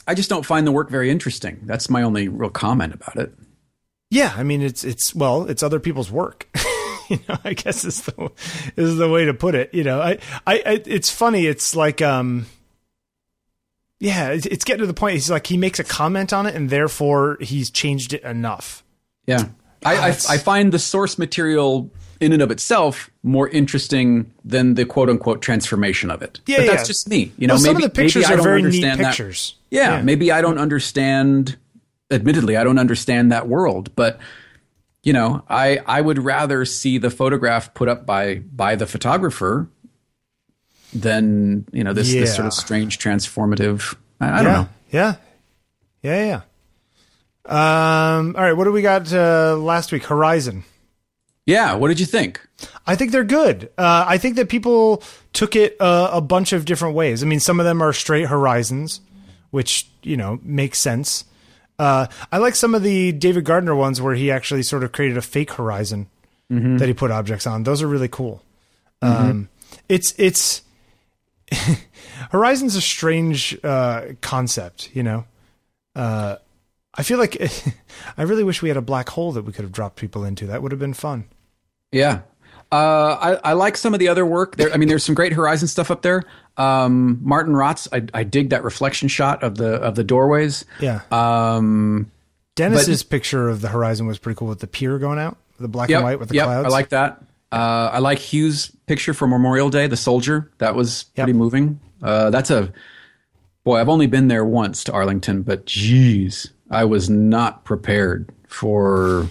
I 0.08 0.14
just 0.14 0.30
don't 0.30 0.46
find 0.46 0.68
the 0.68 0.72
work 0.72 0.90
very 0.90 1.10
interesting. 1.10 1.60
That's 1.64 1.90
my 1.90 2.04
only 2.04 2.28
real 2.28 2.50
comment 2.50 2.94
about 2.94 3.16
it. 3.16 3.34
Yeah, 4.12 4.34
I 4.36 4.44
mean 4.44 4.62
it's 4.62 4.84
it's 4.84 5.14
well, 5.16 5.46
it's 5.50 5.64
other 5.64 5.80
people's 5.80 6.12
work. 6.12 6.48
you 7.10 7.20
know, 7.28 7.38
I 7.44 7.54
guess 7.54 7.84
is 7.86 8.02
the 8.04 8.32
is 8.78 8.98
the 8.98 9.10
way 9.10 9.26
to 9.26 9.34
put 9.34 9.56
it. 9.56 9.74
You 9.74 9.84
know, 9.84 10.00
I 10.02 10.12
I, 10.46 10.62
I 10.66 10.82
it's 10.86 11.10
funny. 11.10 11.46
It's 11.48 11.76
like 11.76 12.02
um, 12.02 12.46
yeah, 14.00 14.30
it's, 14.30 14.46
it's 14.46 14.64
getting 14.64 14.82
to 14.82 14.88
the 14.88 14.94
point. 14.94 15.14
He's 15.14 15.30
like 15.32 15.48
he 15.48 15.58
makes 15.58 15.80
a 15.80 15.84
comment 15.84 16.34
on 16.34 16.46
it, 16.46 16.56
and 16.56 16.70
therefore 16.70 17.38
he's 17.42 17.70
changed 17.70 18.14
it 18.14 18.24
enough. 18.24 18.84
Yeah, 19.26 19.48
I, 19.84 19.96
I 19.96 20.08
I 20.10 20.38
find 20.38 20.72
the 20.72 20.80
source 20.80 21.18
material 21.18 21.90
in 22.22 22.32
and 22.32 22.42
of 22.42 22.52
itself 22.52 23.10
more 23.24 23.50
interesting 23.50 24.32
than 24.46 24.76
the 24.76 24.86
quote 24.86 25.10
unquote 25.10 25.42
transformation 25.42 26.12
of 26.12 26.22
it. 26.22 26.40
Yeah, 26.46 26.58
but 26.58 26.66
yeah. 26.66 26.72
that's 26.76 26.88
just 26.88 27.10
me. 27.10 27.32
You 27.38 27.48
know, 27.48 27.56
Well, 27.56 27.62
some 27.64 27.74
maybe 27.74 27.86
of 27.86 27.94
the 27.94 28.02
pictures 28.04 28.24
maybe 28.24 28.26
I 28.26 28.34
are 28.34 28.38
don't 28.38 28.44
very 28.46 28.62
neat 28.62 28.68
understand 28.68 29.00
that- 29.00 29.08
pictures. 29.08 29.56
Yeah, 29.72 29.98
Yeah. 29.98 30.02
maybe 30.04 30.32
I 30.32 30.42
don't 30.42 30.58
understand. 30.60 31.58
Admittedly, 32.12 32.56
I 32.56 32.64
don't 32.64 32.78
understand 32.80 33.32
that 33.32 33.48
world, 33.48 33.96
but 33.96 34.20
you 35.04 35.14
know, 35.14 35.44
I 35.50 35.80
I 35.86 36.02
would 36.02 36.24
rather 36.24 36.66
see 36.66 36.98
the 36.98 37.10
photograph 37.10 37.74
put 37.74 37.88
up 37.88 38.06
by 38.06 38.36
by 38.36 38.76
the 38.76 38.86
photographer 38.86 39.70
than 40.94 41.66
you 41.72 41.84
know 41.84 41.94
this 41.94 42.12
this 42.12 42.36
sort 42.36 42.48
of 42.48 42.54
strange 42.54 42.98
transformative. 43.00 43.96
I, 44.20 44.40
I 44.40 44.44
don't 44.44 44.54
know. 44.54 44.70
yeah, 44.92 45.16
yeah, 46.02 46.42
yeah. 47.46 48.18
Um. 48.18 48.36
All 48.36 48.42
right. 48.42 48.54
What 48.54 48.64
do 48.64 48.72
we 48.72 48.82
got 48.82 49.12
uh, 49.14 49.56
last 49.58 49.92
week? 49.92 50.06
Horizon. 50.06 50.64
Yeah, 51.46 51.76
what 51.76 51.90
did 51.90 52.00
you 52.00 52.08
think? 52.08 52.42
I 52.88 52.96
think 52.96 53.12
they're 53.12 53.24
good. 53.24 53.70
Uh, 53.78 54.06
I 54.08 54.18
think 54.18 54.36
that 54.38 54.50
people 54.50 55.04
took 55.34 55.56
it 55.56 55.76
uh, 55.80 56.10
a 56.12 56.22
bunch 56.22 56.54
of 56.54 56.66
different 56.66 56.96
ways. 56.96 57.22
I 57.22 57.28
mean, 57.28 57.40
some 57.40 57.60
of 57.60 57.68
them 57.68 57.84
are 57.84 57.94
straight 57.94 58.28
horizons, 58.28 59.02
which 59.52 59.88
you 60.02 60.18
know 60.18 60.40
makes 60.42 60.80
sense. 60.80 61.26
Uh, 61.78 62.08
I 62.32 62.38
like 62.38 62.56
some 62.56 62.74
of 62.76 62.84
the 62.84 63.12
David 63.12 63.44
Gardner 63.46 63.76
ones 63.76 64.02
where 64.02 64.16
he 64.16 64.32
actually 64.32 64.64
sort 64.64 64.84
of 64.84 64.92
created 64.92 65.18
a 65.18 65.22
fake 65.22 65.52
horizon 65.54 66.08
that 66.78 66.88
he 66.88 66.94
put 66.94 67.10
objects 67.12 67.48
on. 67.48 67.64
Those 67.64 67.82
are 67.82 67.88
really 67.88 68.08
cool. 68.08 68.42
Um, 69.02 69.50
it's 69.90 70.14
it's 70.18 70.62
Horizon's 72.32 72.76
a 72.76 72.82
strange 72.82 73.58
uh, 73.64 74.14
concept, 74.22 74.90
you 74.96 75.04
know. 75.04 75.26
Uh, 75.96 76.38
I 76.94 77.04
feel 77.04 77.18
like 77.18 77.38
I 78.18 78.24
really 78.24 78.44
wish 78.44 78.62
we 78.62 78.70
had 78.70 78.78
a 78.78 78.82
black 78.82 79.10
hole 79.10 79.32
that 79.34 79.44
we 79.44 79.52
could 79.52 79.64
have 79.64 79.72
dropped 79.72 79.96
people 79.98 80.24
into. 80.24 80.46
That 80.48 80.62
would 80.62 80.72
have 80.72 80.80
been 80.80 80.94
fun. 80.94 81.26
Yeah. 81.92 82.22
Uh, 82.76 83.38
I, 83.44 83.52
I 83.52 83.54
like 83.54 83.78
some 83.78 83.94
of 83.94 84.00
the 84.00 84.08
other 84.10 84.26
work. 84.26 84.58
There, 84.58 84.74
I 84.74 84.78
mean, 84.78 84.90
there's 84.90 85.04
some 85.04 85.16
great 85.16 85.34
Horizon 85.34 85.68
stuff 85.68 85.90
up 85.90 86.02
there. 86.02 86.24
Um, 86.58 87.20
Martin 87.22 87.54
Rotz, 87.54 87.88
I, 87.92 88.08
I 88.18 88.24
dig 88.24 88.50
that 88.50 88.64
reflection 88.64 89.08
shot 89.08 89.44
of 89.44 89.56
the 89.56 89.76
of 89.76 89.96
the 89.96 90.04
doorways. 90.04 90.66
Yeah. 90.80 91.02
Um, 91.12 92.12
Dennis's 92.56 93.04
picture 93.04 93.50
of 93.50 93.62
the 93.62 93.68
horizon 93.68 94.08
was 94.08 94.18
pretty 94.18 94.38
cool 94.38 94.48
with 94.48 94.60
the 94.60 94.68
pier 94.68 94.98
going 94.98 95.20
out, 95.20 95.38
the 95.60 95.68
black 95.68 95.90
yep, 95.90 95.98
and 95.98 96.06
white 96.06 96.20
with 96.20 96.30
the 96.30 96.36
yep, 96.36 96.46
clouds. 96.46 96.66
I 96.68 96.70
like 96.70 96.90
that. 96.90 97.22
Uh, 97.52 97.90
I 97.94 98.00
like 98.00 98.20
Hughes' 98.20 98.72
picture 98.88 99.14
for 99.14 99.28
Memorial 99.28 99.70
Day, 99.70 99.88
the 99.88 99.98
soldier. 99.98 100.50
That 100.60 100.76
was 100.76 101.04
pretty 101.16 101.32
Yep. 101.32 101.38
moving. 101.38 101.80
Uh, 102.02 102.30
that's 102.30 102.52
a 102.52 102.72
boy. 103.66 103.80
I've 103.80 103.90
only 103.90 104.08
been 104.08 104.30
there 104.30 104.46
once 104.46 104.84
to 104.86 104.94
Arlington, 104.94 105.42
but 105.42 105.66
geez, 105.66 106.50
I 106.72 106.86
was 106.86 107.10
not 107.10 107.66
prepared 107.66 108.30
for. 108.48 109.28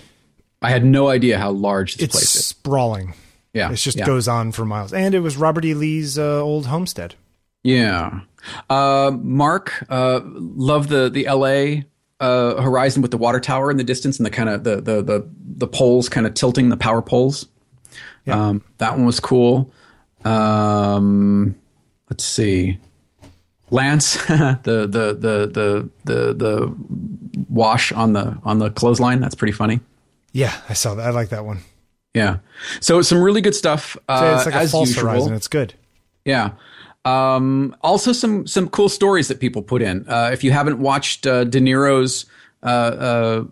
I 0.61 0.71
had 0.71 0.85
no 0.85 1.09
idea 1.09 1.39
how 1.39 1.51
large 1.51 1.95
this 1.97 2.05
It's 2.05 2.15
place 2.15 2.35
is. 2.35 2.37
It's 2.37 2.47
sprawling. 2.47 3.15
Yeah, 3.55 3.71
It 3.73 3.77
just 3.77 3.97
yeah. 3.97 4.05
goes 4.05 4.29
on 4.29 4.53
for 4.53 4.65
miles. 4.67 4.93
And 4.93 5.15
it 5.15 5.21
was 5.21 5.37
Robert 5.37 5.65
E. 5.65 5.73
Lee's 5.75 6.19
uh, 6.19 6.43
old 6.43 6.67
homestead. 6.67 7.15
Yeah. 7.63 8.21
Uh, 8.69 9.13
Mark, 9.23 9.85
uh, 9.89 10.21
love 10.25 10.89
the 10.89 11.09
the 11.09 11.27
L.A. 11.27 11.85
Uh, 12.21 12.61
horizon 12.61 13.01
with 13.01 13.11
the 13.11 13.17
water 13.17 13.41
tower 13.41 13.71
in 13.71 13.77
the 13.77 13.85
distance 13.85 14.19
and 14.19 14.27
the 14.27 14.31
kind 14.31 14.49
of 14.49 14.65
the, 14.65 14.77
the 14.77 15.03
the 15.03 15.29
the 15.57 15.67
poles 15.67 16.09
kind 16.09 16.27
of 16.27 16.35
tilting 16.35 16.69
the 16.69 16.77
power 16.77 17.01
poles. 17.01 17.47
Yeah. 18.27 18.49
Um, 18.49 18.63
that 18.79 18.93
one 18.97 19.07
was 19.07 19.19
cool. 19.21 19.73
Um, 20.25 21.55
let's 22.11 22.25
see. 22.25 22.79
Lance, 23.71 24.15
the, 24.27 24.61
the 24.63 25.17
the 25.19 25.47
the 25.47 25.91
the 26.05 26.35
the 26.35 26.75
wash 27.49 27.93
on 27.93 28.13
the 28.13 28.39
on 28.45 28.59
the 28.59 28.71
clothesline. 28.71 29.21
That's 29.21 29.35
pretty 29.35 29.53
funny. 29.53 29.81
Yeah, 30.33 30.55
I 30.69 30.75
saw 30.75 30.95
that. 30.97 31.07
I 31.07 31.11
like 31.11 31.29
that 31.31 31.45
one. 31.45 31.61
Yeah. 32.15 32.39
So 32.81 33.03
some 33.03 33.21
really 33.21 33.41
good 33.41 33.55
stuff. 33.55 33.97
Uh, 34.09 34.35
it's 34.37 34.47
like 34.47 34.55
a 34.55 34.59
as 34.59 34.71
false 34.71 34.89
usual. 34.91 35.11
horizon. 35.11 35.35
It's 35.35 35.49
good. 35.49 35.75
Yeah. 36.25 36.51
Um, 37.05 37.77
also, 37.83 38.13
some 38.13 38.47
some 38.47 38.69
cool 38.69 38.89
stories 38.89 39.29
that 39.29 39.41
people 39.41 39.61
put 39.63 39.83
in. 39.83 40.09
Uh, 40.09 40.31
if 40.33 40.43
you 40.45 40.53
haven't 40.53 40.79
watched 40.79 41.27
uh, 41.27 41.45
De 41.45 41.61
Niro's 41.61 42.25
uh, 42.63 42.67
uh, 42.67 43.45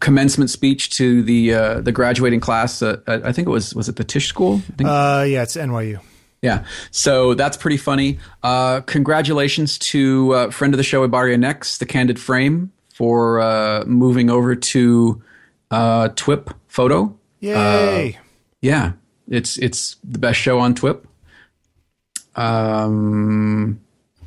commencement 0.00 0.50
speech 0.50 0.90
to 0.90 1.22
the 1.22 1.54
uh, 1.54 1.80
the 1.80 1.92
graduating 1.92 2.40
class, 2.40 2.80
uh, 2.82 3.00
I 3.06 3.32
think 3.32 3.48
it 3.48 3.50
was 3.50 3.74
was 3.74 3.88
it 3.88 3.96
the 3.96 4.04
Tisch 4.04 4.28
School? 4.28 4.62
I 4.70 4.72
think 4.76 4.88
Uh, 4.90 5.24
yeah, 5.28 5.42
it's 5.42 5.56
NYU. 5.56 6.00
yeah. 6.42 6.64
So 6.90 7.34
that's 7.34 7.56
pretty 7.56 7.76
funny. 7.76 8.18
Uh, 8.42 8.80
congratulations 8.82 9.78
to 9.78 10.32
uh, 10.34 10.50
friend 10.50 10.72
of 10.74 10.78
the 10.78 10.84
show, 10.84 11.06
Ibarionex, 11.06 11.78
the 11.78 11.86
Candid 11.86 12.18
Frame, 12.18 12.72
for 12.94 13.40
uh, 13.40 13.84
moving 13.86 14.30
over 14.30 14.54
to 14.54 15.22
uh, 15.70 16.08
TWIP 16.10 16.52
Photo. 16.68 17.18
Yay! 17.40 18.18
Yeah, 18.60 18.92
it's 19.28 19.58
it's 19.58 19.96
the 20.04 20.18
best 20.18 20.38
show 20.38 20.58
on 20.58 20.74
TWIP. 20.74 21.04
Um, 22.34 23.80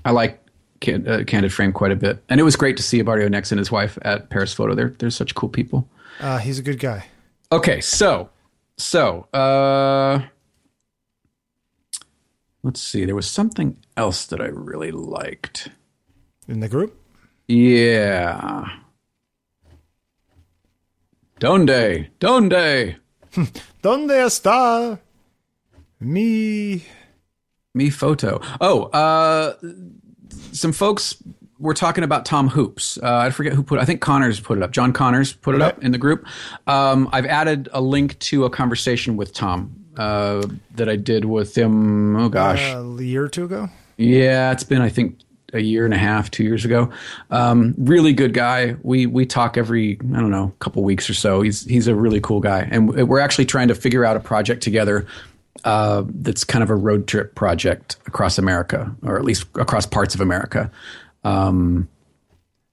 I 0.06 0.12
like 0.12 0.42
Can- 0.82 1.08
uh, 1.08 1.24
Candid 1.26 1.54
Frame 1.54 1.72
quite 1.74 1.92
a 1.92 1.96
bit, 1.96 2.24
and 2.30 2.40
it 2.40 2.44
was 2.44 2.56
great 2.56 2.78
to 2.78 2.84
see 2.84 3.02
Ibarionex 3.02 3.52
and 3.52 3.60
his 3.60 3.72
wife 3.72 3.98
at 4.04 4.30
Paris 4.30 4.54
Photo. 4.54 4.74
They're 4.76 4.90
they're 5.00 5.10
such 5.10 5.36
cool 5.36 5.50
people. 5.50 5.88
Uh, 6.20 6.38
he's 6.38 6.60
a 6.60 6.64
good 6.64 6.80
guy. 6.80 7.06
Okay, 7.52 7.82
so 7.82 8.30
so 8.78 9.28
uh 9.34 10.22
let's 12.64 12.82
see. 12.82 13.06
There 13.06 13.16
was 13.16 13.30
something 13.30 13.78
else 13.98 14.26
that 14.28 14.42
I 14.42 14.46
really 14.46 14.92
liked. 14.92 15.70
In 16.48 16.62
the 16.62 16.68
group? 16.70 16.96
Yeah. 17.48 18.66
Donde, 21.40 22.10
donde, 22.20 22.96
Donde 23.82 24.12
está 24.12 25.00
mi? 26.00 26.84
me 27.74 27.90
photo. 27.90 28.42
Oh, 28.60 28.84
uh 28.86 29.54
some 30.52 30.72
folks 30.72 31.16
were 31.60 31.74
talking 31.74 32.04
about 32.04 32.26
Tom 32.26 32.48
Hoops. 32.50 32.98
Uh, 33.02 33.18
I 33.18 33.30
forget 33.30 33.54
who 33.54 33.64
put. 33.64 33.80
I 33.80 33.86
think 33.86 34.02
Connors 34.02 34.40
put 34.40 34.58
it 34.58 34.64
up. 34.64 34.72
John 34.72 34.94
Connors 34.94 35.34
put 35.34 35.56
it 35.56 35.62
up 35.62 35.84
in 35.84 35.92
the 35.92 35.98
group. 35.98 36.26
Um, 36.68 37.10
I've 37.12 37.26
added 37.26 37.70
a 37.74 37.82
link 37.82 38.18
to 38.20 38.46
a 38.46 38.50
conversation 38.50 39.18
with 39.18 39.34
Tom 39.34 39.76
uh, 39.98 40.46
that 40.76 40.90
I 40.90 40.96
did 40.96 41.26
with 41.26 41.58
him. 41.58 42.16
Oh 42.16 42.30
gosh, 42.30 42.62
a 42.62 42.84
year 43.00 43.24
or 43.26 43.30
two 43.30 43.46
ago? 43.46 43.70
Yeah, 43.98 44.52
it's 44.52 44.64
been 44.64 44.82
I 44.82 44.90
think 44.90 45.20
a 45.54 45.60
year 45.60 45.86
and 45.86 45.94
a 45.94 45.98
half, 45.98 46.30
two 46.32 46.44
years 46.44 46.66
ago. 46.66 46.92
Um, 47.32 47.74
really 47.78 48.14
good 48.14 48.34
guy. 48.34 48.76
We 48.84 49.06
we 49.06 49.26
talk 49.26 49.58
every 49.58 49.94
I 50.14 50.20
don't 50.20 50.32
know 50.32 50.54
couple 50.60 50.84
weeks 50.84 51.10
or 51.10 51.14
so. 51.14 51.42
He's 51.42 51.66
he's 51.66 51.88
a 51.88 51.96
really 51.96 52.20
cool 52.22 52.40
guy, 52.40 52.68
and 52.72 52.90
we're 53.10 53.20
actually 53.20 53.46
trying 53.46 53.68
to 53.70 53.76
figure 53.76 54.06
out 54.06 54.16
a 54.18 54.20
project 54.20 54.62
together. 54.64 55.06
Uh, 55.66 56.04
that's 56.08 56.44
kind 56.46 56.64
of 56.64 56.70
a 56.70 56.76
road 56.76 57.06
trip 57.08 57.36
project 57.36 57.98
across 58.08 58.38
America, 58.38 58.96
or 59.04 59.18
at 59.18 59.26
least 59.26 59.46
across 59.56 59.86
parts 59.86 60.16
of 60.16 60.22
America. 60.22 60.72
Um, 61.26 61.90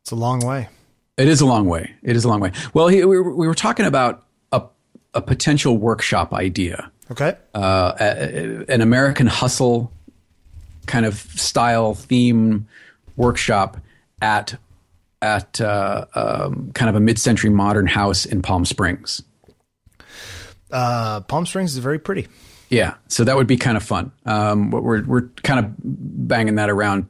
It's 0.02 0.12
a 0.12 0.16
long 0.16 0.38
way. 0.40 0.68
it 1.16 1.26
is 1.26 1.40
a 1.40 1.46
long 1.46 1.66
way. 1.66 1.94
It 2.02 2.14
is 2.14 2.24
a 2.24 2.28
long 2.28 2.38
way. 2.40 2.52
Well, 2.74 2.86
he, 2.88 3.04
we, 3.04 3.18
were, 3.18 3.34
we 3.34 3.48
were 3.48 3.54
talking 3.56 3.86
about 3.86 4.24
a, 4.52 4.62
a 5.14 5.20
potential 5.20 5.76
workshop 5.78 6.32
idea 6.32 6.90
Okay. 7.10 7.34
uh, 7.54 7.94
a- 7.98 8.64
an 8.72 8.80
American 8.82 9.26
hustle 9.26 9.90
kind 10.86 11.06
of 11.06 11.14
style 11.14 11.94
theme 11.94 12.66
workshop 13.16 13.78
at 14.20 14.58
at 15.22 15.60
uh, 15.60 16.04
um, 16.14 16.70
kind 16.74 16.88
of 16.88 16.94
a 16.94 17.00
mid-century 17.00 17.50
modern 17.50 17.86
house 17.86 18.26
in 18.26 18.42
Palm 18.42 18.64
Springs. 18.64 19.22
Uh, 20.70 21.20
Palm 21.20 21.46
Springs 21.46 21.72
is 21.72 21.78
very 21.78 21.98
pretty. 21.98 22.28
Yeah, 22.68 22.94
so 23.08 23.24
that 23.24 23.36
would 23.36 23.46
be 23.46 23.56
kind 23.56 23.76
of 23.76 23.82
fun. 23.82 24.12
Um, 24.24 24.70
we're 24.70 25.04
we're 25.04 25.28
kind 25.42 25.64
of 25.64 25.72
banging 25.78 26.56
that 26.56 26.68
around 26.68 27.08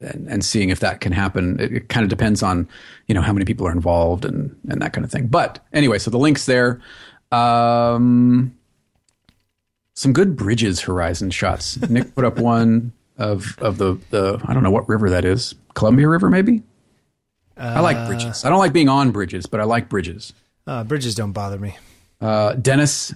and, 0.00 0.28
and 0.28 0.44
seeing 0.44 0.70
if 0.70 0.80
that 0.80 1.00
can 1.00 1.12
happen. 1.12 1.58
It, 1.58 1.72
it 1.72 1.88
kind 1.88 2.04
of 2.04 2.10
depends 2.10 2.42
on 2.42 2.68
you 3.06 3.14
know 3.14 3.22
how 3.22 3.32
many 3.32 3.44
people 3.44 3.66
are 3.66 3.72
involved 3.72 4.24
and 4.24 4.54
and 4.68 4.82
that 4.82 4.92
kind 4.92 5.04
of 5.04 5.10
thing. 5.10 5.28
But 5.28 5.64
anyway, 5.72 5.98
so 5.98 6.10
the 6.10 6.18
links 6.18 6.46
there. 6.46 6.80
Um, 7.30 8.54
some 9.94 10.12
good 10.12 10.36
bridges 10.36 10.80
horizon 10.80 11.30
shots. 11.30 11.80
Nick 11.88 12.14
put 12.14 12.24
up 12.24 12.38
one 12.38 12.92
of 13.18 13.58
of 13.58 13.78
the 13.78 13.98
the 14.10 14.40
I 14.46 14.54
don't 14.54 14.62
know 14.62 14.70
what 14.70 14.88
river 14.88 15.10
that 15.10 15.24
is. 15.24 15.54
Columbia 15.74 16.08
River 16.08 16.30
maybe. 16.30 16.62
I 17.56 17.80
like 17.80 18.06
bridges. 18.06 18.44
I 18.44 18.48
don't 18.48 18.58
like 18.58 18.72
being 18.72 18.88
on 18.88 19.10
bridges, 19.10 19.46
but 19.46 19.60
I 19.60 19.64
like 19.64 19.88
bridges. 19.88 20.32
Uh, 20.66 20.84
bridges 20.84 21.14
don't 21.14 21.32
bother 21.32 21.58
me. 21.58 21.76
Uh, 22.20 22.54
Dennis, 22.54 23.14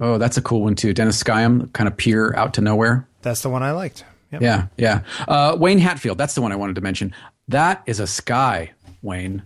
oh, 0.00 0.18
that's 0.18 0.36
a 0.36 0.42
cool 0.42 0.62
one 0.62 0.74
too. 0.74 0.94
Dennis 0.94 1.22
Skyam, 1.22 1.72
kind 1.74 1.86
of 1.86 1.96
pier 1.96 2.34
out 2.34 2.54
to 2.54 2.60
nowhere. 2.60 3.06
That's 3.22 3.42
the 3.42 3.50
one 3.50 3.62
I 3.62 3.72
liked. 3.72 4.04
Yep. 4.32 4.42
Yeah, 4.42 4.66
yeah. 4.76 5.02
Uh, 5.26 5.56
Wayne 5.58 5.78
Hatfield, 5.78 6.18
that's 6.18 6.34
the 6.34 6.42
one 6.42 6.52
I 6.52 6.56
wanted 6.56 6.74
to 6.76 6.80
mention. 6.80 7.14
That 7.48 7.82
is 7.86 7.98
a 8.00 8.06
sky, 8.06 8.72
Wayne. 9.02 9.42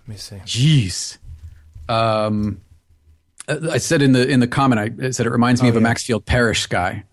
Let 0.00 0.08
me 0.08 0.16
see. 0.16 0.36
Jeez. 0.38 1.18
Um, 1.88 2.60
uh, 2.60 2.67
I 3.48 3.78
said 3.78 4.02
in 4.02 4.12
the 4.12 4.28
in 4.28 4.40
the 4.40 4.46
comment, 4.48 5.00
I 5.02 5.10
said 5.10 5.26
it 5.26 5.30
reminds 5.30 5.62
me 5.62 5.68
of 5.68 5.76
a. 5.76 5.80
Maxfield 5.80 6.26
Parrish 6.26 6.60
sky. 6.62 7.04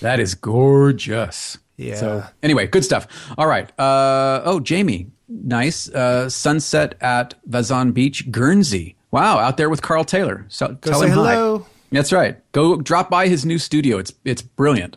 That 0.00 0.18
is 0.18 0.34
gorgeous. 0.34 1.58
Yeah. 1.76 1.96
So 1.96 2.24
anyway, 2.42 2.66
good 2.66 2.84
stuff. 2.84 3.06
All 3.38 3.46
right. 3.46 3.70
Uh, 3.78 4.42
oh, 4.44 4.60
Jamie, 4.60 5.08
nice 5.28 5.88
uh, 5.90 6.28
sunset 6.28 6.94
at 7.00 7.34
Vazon 7.48 7.94
Beach, 7.94 8.30
Guernsey. 8.30 8.96
Wow, 9.10 9.38
out 9.38 9.56
there 9.56 9.68
with 9.70 9.82
Carl 9.82 10.04
Taylor. 10.04 10.46
So 10.48 10.68
Go 10.68 10.90
tell 10.90 11.02
him 11.02 11.10
hi. 11.10 11.14
hello. 11.34 11.66
That's 11.92 12.12
right. 12.12 12.38
Go 12.52 12.76
drop 12.76 13.10
by 13.10 13.28
his 13.28 13.44
new 13.44 13.58
studio. 13.58 13.98
It's 13.98 14.12
it's 14.24 14.42
brilliant. 14.42 14.96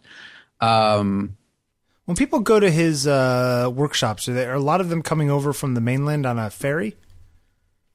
Um, 0.62 1.36
When 2.06 2.16
people 2.18 2.40
go 2.40 2.60
to 2.60 2.70
his 2.70 3.08
uh, 3.08 3.72
workshops, 3.74 4.28
are 4.30 4.34
there 4.34 4.52
are 4.52 4.56
a 4.56 4.60
lot 4.60 4.82
of 4.82 4.90
them 4.90 5.02
coming 5.02 5.30
over 5.32 5.54
from 5.54 5.74
the 5.74 5.82
mainland 5.82 6.26
on 6.26 6.38
a 6.38 6.50
ferry? 6.50 6.96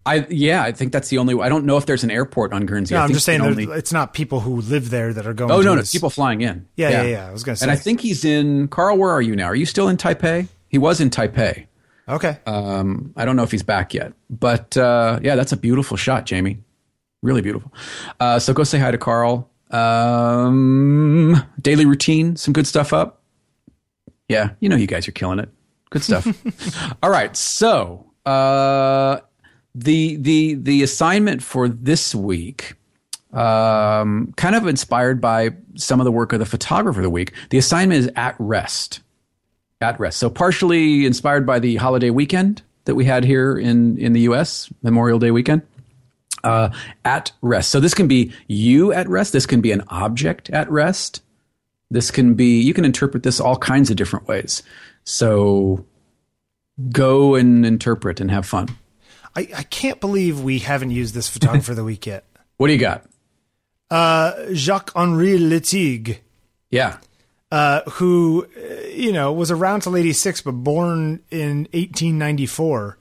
I 0.08 0.26
yeah, 0.30 0.62
I 0.62 0.72
think 0.72 0.92
that's 0.92 1.08
the 1.08 1.18
only. 1.18 1.40
I 1.40 1.48
don't 1.48 1.64
know 1.64 1.76
if 1.76 1.86
there's 1.86 2.04
an 2.04 2.10
airport 2.10 2.52
on 2.52 2.66
Guernsey. 2.66 2.94
No, 2.94 3.02
I'm 3.02 3.12
just 3.12 3.24
saying 3.26 3.40
only- 3.40 3.64
it's 3.64 3.92
not 3.92 4.14
people 4.14 4.40
who 4.40 4.60
live 4.60 4.90
there 4.90 5.12
that 5.12 5.26
are 5.26 5.34
going. 5.34 5.50
Oh 5.50 5.58
to 5.58 5.64
no, 5.64 5.74
no, 5.74 5.82
people 5.82 6.10
flying 6.10 6.40
in. 6.40 6.66
Yeah, 6.76 6.90
yeah, 6.90 7.02
yeah. 7.02 7.28
I 7.28 7.32
was 7.32 7.44
gonna 7.44 7.56
say. 7.56 7.64
And 7.64 7.70
I 7.70 7.76
think 7.76 8.00
he's 8.00 8.24
in 8.24 8.68
Carl. 8.68 8.96
Where 8.98 9.10
are 9.10 9.22
you 9.22 9.36
now? 9.36 9.46
Are 9.46 9.54
you 9.54 9.66
still 9.66 9.88
in 9.88 9.96
Taipei? 9.96 10.48
He 10.68 10.78
was 10.78 11.00
in 11.00 11.10
Taipei. 11.10 11.66
Okay. 12.08 12.38
Um, 12.46 13.12
I 13.16 13.24
don't 13.26 13.36
know 13.36 13.42
if 13.42 13.50
he's 13.50 13.62
back 13.62 13.92
yet, 13.92 14.14
but 14.30 14.76
uh, 14.76 15.20
yeah, 15.22 15.36
that's 15.36 15.52
a 15.52 15.56
beautiful 15.56 15.96
shot, 15.96 16.24
Jamie. 16.24 16.58
Really 17.22 17.42
beautiful. 17.42 17.72
Uh, 18.18 18.38
so 18.38 18.54
go 18.54 18.64
say 18.64 18.78
hi 18.78 18.90
to 18.90 18.98
Carl. 18.98 19.50
Um, 19.70 21.42
daily 21.60 21.84
routine, 21.84 22.36
some 22.36 22.52
good 22.54 22.66
stuff 22.66 22.92
up. 22.92 23.22
Yeah, 24.28 24.50
you 24.60 24.68
know 24.68 24.76
you 24.76 24.86
guys 24.86 25.08
are 25.08 25.12
killing 25.12 25.38
it. 25.38 25.48
Good 25.90 26.02
stuff. 26.02 26.26
All 27.02 27.10
right, 27.10 27.36
so 27.36 28.10
uh, 28.26 29.20
the 29.84 30.16
the 30.16 30.54
the 30.54 30.82
assignment 30.82 31.42
for 31.42 31.68
this 31.68 32.14
week, 32.14 32.74
um, 33.32 34.32
kind 34.36 34.54
of 34.54 34.66
inspired 34.66 35.20
by 35.20 35.50
some 35.74 36.00
of 36.00 36.04
the 36.04 36.12
work 36.12 36.32
of 36.32 36.38
the 36.38 36.46
photographer 36.46 37.00
of 37.00 37.04
the 37.04 37.10
week. 37.10 37.32
The 37.50 37.58
assignment 37.58 38.00
is 38.00 38.10
at 38.16 38.34
rest 38.38 39.00
at 39.80 39.98
rest. 40.00 40.18
So 40.18 40.28
partially 40.28 41.06
inspired 41.06 41.46
by 41.46 41.58
the 41.58 41.76
holiday 41.76 42.10
weekend 42.10 42.62
that 42.84 42.94
we 42.94 43.04
had 43.04 43.24
here 43.24 43.56
in 43.56 43.98
in 43.98 44.12
the 44.12 44.20
U.S. 44.22 44.72
Memorial 44.82 45.18
Day 45.18 45.30
weekend. 45.30 45.62
Uh, 46.44 46.70
at 47.04 47.32
rest. 47.42 47.68
So 47.70 47.80
this 47.80 47.94
can 47.94 48.06
be 48.06 48.32
you 48.46 48.92
at 48.92 49.08
rest. 49.08 49.32
This 49.32 49.44
can 49.44 49.60
be 49.60 49.72
an 49.72 49.82
object 49.88 50.48
at 50.50 50.70
rest. 50.70 51.20
This 51.90 52.12
can 52.12 52.34
be 52.34 52.60
you 52.60 52.72
can 52.72 52.84
interpret 52.84 53.24
this 53.24 53.40
all 53.40 53.56
kinds 53.56 53.90
of 53.90 53.96
different 53.96 54.28
ways. 54.28 54.62
So 55.02 55.84
go 56.90 57.34
and 57.34 57.66
interpret 57.66 58.20
and 58.20 58.30
have 58.30 58.46
fun. 58.46 58.68
I, 59.38 59.48
I 59.56 59.62
can't 59.64 60.00
believe 60.00 60.40
we 60.40 60.58
haven't 60.58 60.90
used 60.90 61.14
this 61.14 61.28
photographer 61.28 61.72
of 61.72 61.76
the 61.76 61.84
week 61.84 62.06
yet. 62.06 62.24
What 62.58 62.66
do 62.66 62.72
you 62.72 62.80
got? 62.80 63.04
Uh, 63.88 64.52
Jacques 64.52 64.90
Henri 64.96 65.38
Lartigue, 65.38 66.18
Yeah. 66.70 66.98
uh, 67.52 67.82
who 67.92 68.46
uh, 68.56 68.86
you 68.88 69.12
know 69.12 69.32
was 69.32 69.50
around 69.52 69.82
till 69.82 69.96
'86, 69.96 70.40
but 70.42 70.52
born 70.52 71.20
in 71.30 71.68
1894. 71.72 72.98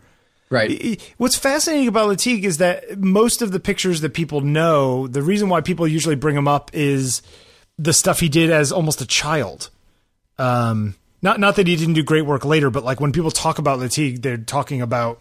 Right. 0.50 1.02
What's 1.18 1.36
fascinating 1.36 1.88
about 1.88 2.08
Lartigue 2.10 2.44
is 2.46 2.58
that 2.60 3.00
most 3.00 3.42
of 3.42 3.52
the 3.52 3.60
pictures 3.60 4.00
that 4.02 4.14
people 4.14 4.40
know, 4.42 5.08
the 5.08 5.22
reason 5.24 5.50
why 5.50 5.60
people 5.62 5.88
usually 5.88 6.16
bring 6.16 6.38
him 6.38 6.48
up 6.48 6.70
is 6.74 7.22
the 7.80 7.92
stuff 7.94 8.20
he 8.22 8.30
did 8.30 8.50
as 8.52 8.72
almost 8.72 9.02
a 9.02 9.08
child. 9.08 9.70
Um, 10.38 10.96
not 11.22 11.40
not 11.40 11.56
that 11.56 11.66
he 11.68 11.76
didn't 11.76 11.96
do 11.96 12.04
great 12.04 12.26
work 12.28 12.46
later, 12.46 12.70
but 12.70 12.84
like 12.84 13.00
when 13.02 13.12
people 13.12 13.32
talk 13.32 13.58
about 13.58 13.80
Lartigue, 13.80 14.22
they're 14.22 14.38
talking 14.38 14.82
about 14.84 15.20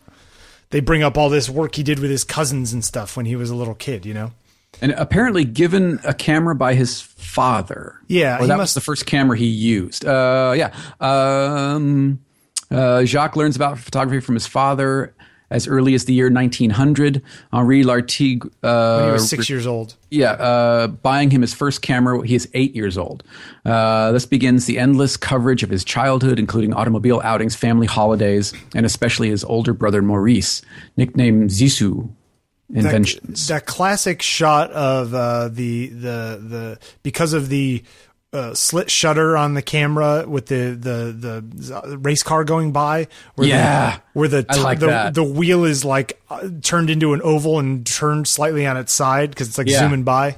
they 0.71 0.81
bring 0.81 1.03
up 1.03 1.17
all 1.17 1.29
this 1.29 1.49
work 1.49 1.75
he 1.75 1.83
did 1.83 1.99
with 1.99 2.11
his 2.11 2.25
cousins 2.25 2.73
and 2.73 2.85
stuff 2.85 3.17
when 3.17 3.27
he 3.27 3.37
was 3.37 3.51
a 3.51 3.55
little 3.55 3.75
kid, 3.75 4.05
you 4.07 4.15
know. 4.15 4.33
and 4.83 4.93
apparently 4.93 5.45
given 5.45 5.99
a 6.05 6.13
camera 6.13 6.55
by 6.55 6.75
his 6.75 7.01
father. 7.01 7.95
Yeah, 8.09 8.37
or 8.41 8.47
that 8.47 8.57
must- 8.59 8.71
was 8.71 8.75
the 8.75 8.81
first 8.83 9.07
camera 9.07 9.37
he 9.39 9.47
used. 9.47 10.05
Uh, 10.05 10.55
yeah, 10.57 10.75
um, 11.01 12.21
uh, 12.71 13.05
Jacques 13.05 13.37
learns 13.37 13.57
about 13.57 13.79
photography 13.79 14.21
from 14.21 14.35
his 14.35 14.47
father 14.47 15.15
as 15.51 15.69
early 15.69 15.95
as 15.95 16.05
the 16.07 16.13
year 16.15 16.31
1900. 16.31 17.23
Henri 17.53 17.83
Lartigue. 17.85 18.51
Uh, 18.63 19.07
He 19.07 19.13
was 19.13 19.29
six 19.29 19.49
years 19.49 19.67
old. 19.67 19.95
yeah, 20.11 20.33
uh, 20.33 20.87
buying 20.89 21.31
him 21.31 21.41
his 21.43 21.55
first 21.55 21.83
camera. 21.83 22.27
He 22.27 22.35
is 22.35 22.49
eight 22.55 22.75
years 22.75 22.99
old. 22.99 23.23
Uh, 23.65 24.13
this 24.13 24.27
begins 24.27 24.67
the 24.67 24.79
endless 24.79 25.17
coverage 25.17 25.63
of 25.63 25.71
his 25.71 25.85
childhood, 25.85 26.39
including 26.39 26.73
automobile 26.75 27.21
outings, 27.25 27.55
family 27.55 27.87
holidays, 27.87 28.53
and 28.75 28.85
especially 28.87 29.29
his 29.31 29.45
older 29.45 29.73
brother 29.73 30.03
Maurice, 30.03 30.63
nicknamed 30.97 31.51
Zissou. 31.51 32.11
Inventions. 32.75 33.47
That, 33.47 33.61
that 33.61 33.67
classic 33.67 34.21
shot 34.23 34.73
of 34.73 35.15
uh, 35.15 35.47
the 35.47 35.87
the 35.87 36.41
the 36.43 36.79
because 37.05 37.33
of 37.33 37.49
the 37.49 37.85
uh, 38.37 38.55
slit 38.55 38.91
shutter 38.91 39.37
on 39.37 39.55
the 39.55 39.63
camera 39.63 40.25
with 40.29 40.47
the 40.47 40.77
the 40.79 41.43
the 41.83 41.99
race 41.99 42.23
car 42.23 42.45
going 42.45 42.73
by. 42.73 43.09
Where 43.35 43.49
Yeah. 43.49 43.97
the, 43.97 44.03
where 44.13 44.29
the 44.29 44.47
I 44.49 44.57
like 44.59 44.79
the, 44.79 44.87
that. 44.87 45.15
the 45.15 45.25
wheel 45.25 45.65
is 45.65 45.85
like 45.85 46.21
uh, 46.31 46.49
turned 46.63 46.91
into 46.91 47.15
an 47.15 47.23
oval 47.23 47.59
and 47.59 47.87
turned 47.87 48.29
slightly 48.29 48.67
on 48.67 48.77
its 48.77 48.93
side 48.93 49.31
because 49.31 49.49
it's 49.49 49.59
like 49.59 49.69
Yeah. 49.69 49.81
zooming 49.81 50.03
by. 50.05 50.37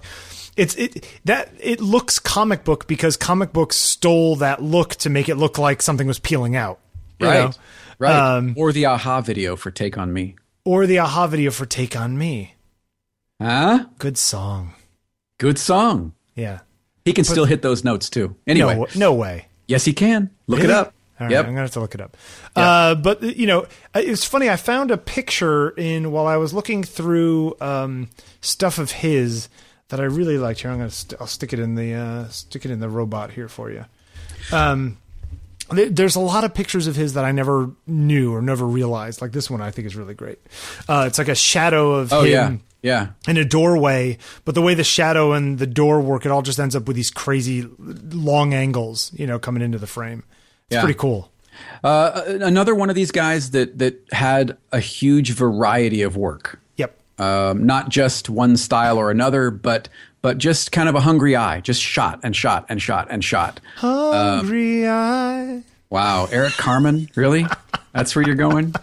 It's 0.56 0.74
it 0.76 1.06
that 1.24 1.50
it 1.60 1.80
looks 1.80 2.18
comic 2.18 2.64
book 2.64 2.86
because 2.86 3.16
comic 3.16 3.52
books 3.52 3.76
stole 3.76 4.36
that 4.36 4.62
look 4.62 4.94
to 4.96 5.10
make 5.10 5.28
it 5.28 5.36
look 5.36 5.58
like 5.58 5.82
something 5.82 6.06
was 6.06 6.18
peeling 6.18 6.56
out. 6.56 6.80
right. 7.20 7.34
know? 7.34 7.50
Right. 8.00 8.36
Um, 8.36 8.54
or 8.56 8.72
the 8.72 8.84
a-ha 8.84 9.20
video 9.20 9.56
for 9.56 9.70
Take 9.72 9.98
on 9.98 10.12
Me. 10.12 10.36
Or 10.64 10.86
the 10.86 10.98
a-ha 10.98 11.26
video 11.26 11.50
for 11.50 11.66
Take 11.66 11.96
on 11.96 12.16
Me. 12.16 12.54
Huh? 13.40 13.86
Good 13.98 14.16
song. 14.18 14.74
Good 15.38 15.58
song. 15.58 16.12
Yeah. 16.36 16.60
He 17.08 17.12
can 17.14 17.24
still 17.24 17.44
hit 17.44 17.62
those 17.62 17.82
notes 17.84 18.08
too. 18.10 18.36
Anyway, 18.46 18.76
No, 18.76 18.86
no 18.96 19.14
way. 19.14 19.46
yes, 19.66 19.84
he 19.84 19.92
can. 19.92 20.30
Look 20.46 20.60
it 20.60 20.70
up. 20.70 20.94
All 21.20 21.26
right, 21.26 21.32
yep. 21.32 21.46
I'm 21.46 21.50
gonna 21.52 21.62
have 21.62 21.72
to 21.72 21.80
look 21.80 21.94
it 21.96 22.00
up. 22.00 22.16
Uh, 22.54 22.94
but 22.94 23.20
you 23.22 23.46
know, 23.46 23.66
it's 23.94 24.24
funny. 24.24 24.48
I 24.48 24.54
found 24.56 24.92
a 24.92 24.96
picture 24.96 25.70
in 25.70 26.12
while 26.12 26.26
I 26.26 26.36
was 26.36 26.54
looking 26.54 26.84
through 26.84 27.56
um, 27.60 28.08
stuff 28.40 28.78
of 28.78 28.92
his 28.92 29.48
that 29.88 29.98
I 30.00 30.04
really 30.04 30.38
liked. 30.38 30.60
Here, 30.60 30.70
I'm 30.70 30.78
gonna 30.78 30.90
st- 30.90 31.20
I'll 31.20 31.26
stick 31.26 31.52
it 31.52 31.58
in 31.58 31.74
the 31.74 31.92
uh, 31.94 32.28
stick 32.28 32.64
it 32.64 32.70
in 32.70 32.78
the 32.78 32.88
robot 32.88 33.32
here 33.32 33.48
for 33.48 33.68
you. 33.70 33.84
Um, 34.52 34.98
there's 35.70 36.16
a 36.16 36.20
lot 36.20 36.44
of 36.44 36.54
pictures 36.54 36.86
of 36.86 36.96
his 36.96 37.14
that 37.14 37.24
I 37.24 37.32
never 37.32 37.70
knew 37.86 38.34
or 38.34 38.40
never 38.42 38.66
realized. 38.66 39.20
Like 39.20 39.32
this 39.32 39.50
one, 39.50 39.60
I 39.60 39.70
think 39.70 39.86
is 39.86 39.96
really 39.96 40.14
great. 40.14 40.38
Uh, 40.88 41.04
it's 41.06 41.18
like 41.18 41.28
a 41.28 41.34
shadow 41.34 41.92
of 41.94 42.12
Oh 42.12 42.22
him 42.22 42.62
yeah. 42.82 43.10
Yeah. 43.26 43.30
in 43.30 43.36
a 43.36 43.44
doorway, 43.44 44.18
but 44.44 44.54
the 44.54 44.62
way 44.62 44.74
the 44.74 44.84
shadow 44.84 45.32
and 45.32 45.58
the 45.58 45.66
door 45.66 46.00
work, 46.00 46.24
it 46.24 46.30
all 46.32 46.42
just 46.42 46.58
ends 46.60 46.76
up 46.76 46.86
with 46.86 46.96
these 46.96 47.10
crazy 47.10 47.66
long 47.78 48.54
angles, 48.54 49.10
you 49.14 49.26
know, 49.26 49.38
coming 49.38 49.62
into 49.62 49.78
the 49.78 49.86
frame. 49.86 50.22
It's 50.68 50.74
Yeah. 50.76 50.82
pretty 50.82 50.98
cool. 50.98 51.30
Uh, 51.82 52.22
another 52.40 52.74
one 52.74 52.88
of 52.88 52.94
these 52.94 53.10
guys 53.10 53.50
that 53.50 53.78
that 53.78 54.00
had 54.12 54.56
a 54.72 54.78
huge 54.80 55.32
variety 55.32 56.02
of 56.02 56.16
work. 56.16 56.60
Yep. 56.76 56.96
Um, 57.18 57.66
not 57.66 57.88
just 57.88 58.30
one 58.30 58.56
style 58.56 58.96
or 58.96 59.10
another, 59.10 59.50
but 59.50 59.88
but 60.22 60.38
just 60.38 60.72
kind 60.72 60.88
of 60.88 60.94
a 60.94 61.00
hungry 61.00 61.36
eye, 61.36 61.60
just 61.60 61.80
shot 61.80 62.20
and 62.22 62.34
shot 62.34 62.66
and 62.68 62.82
shot 62.82 63.08
and 63.10 63.24
shot. 63.24 63.60
Hungry 63.76 64.88
eye. 64.88 65.62
Wow, 65.90 66.28
Eric 66.30 66.52
Carmen, 66.54 67.08
really? 67.14 67.46
That's 67.92 68.14
where 68.14 68.24
you're 68.24 68.34
going? 68.34 68.74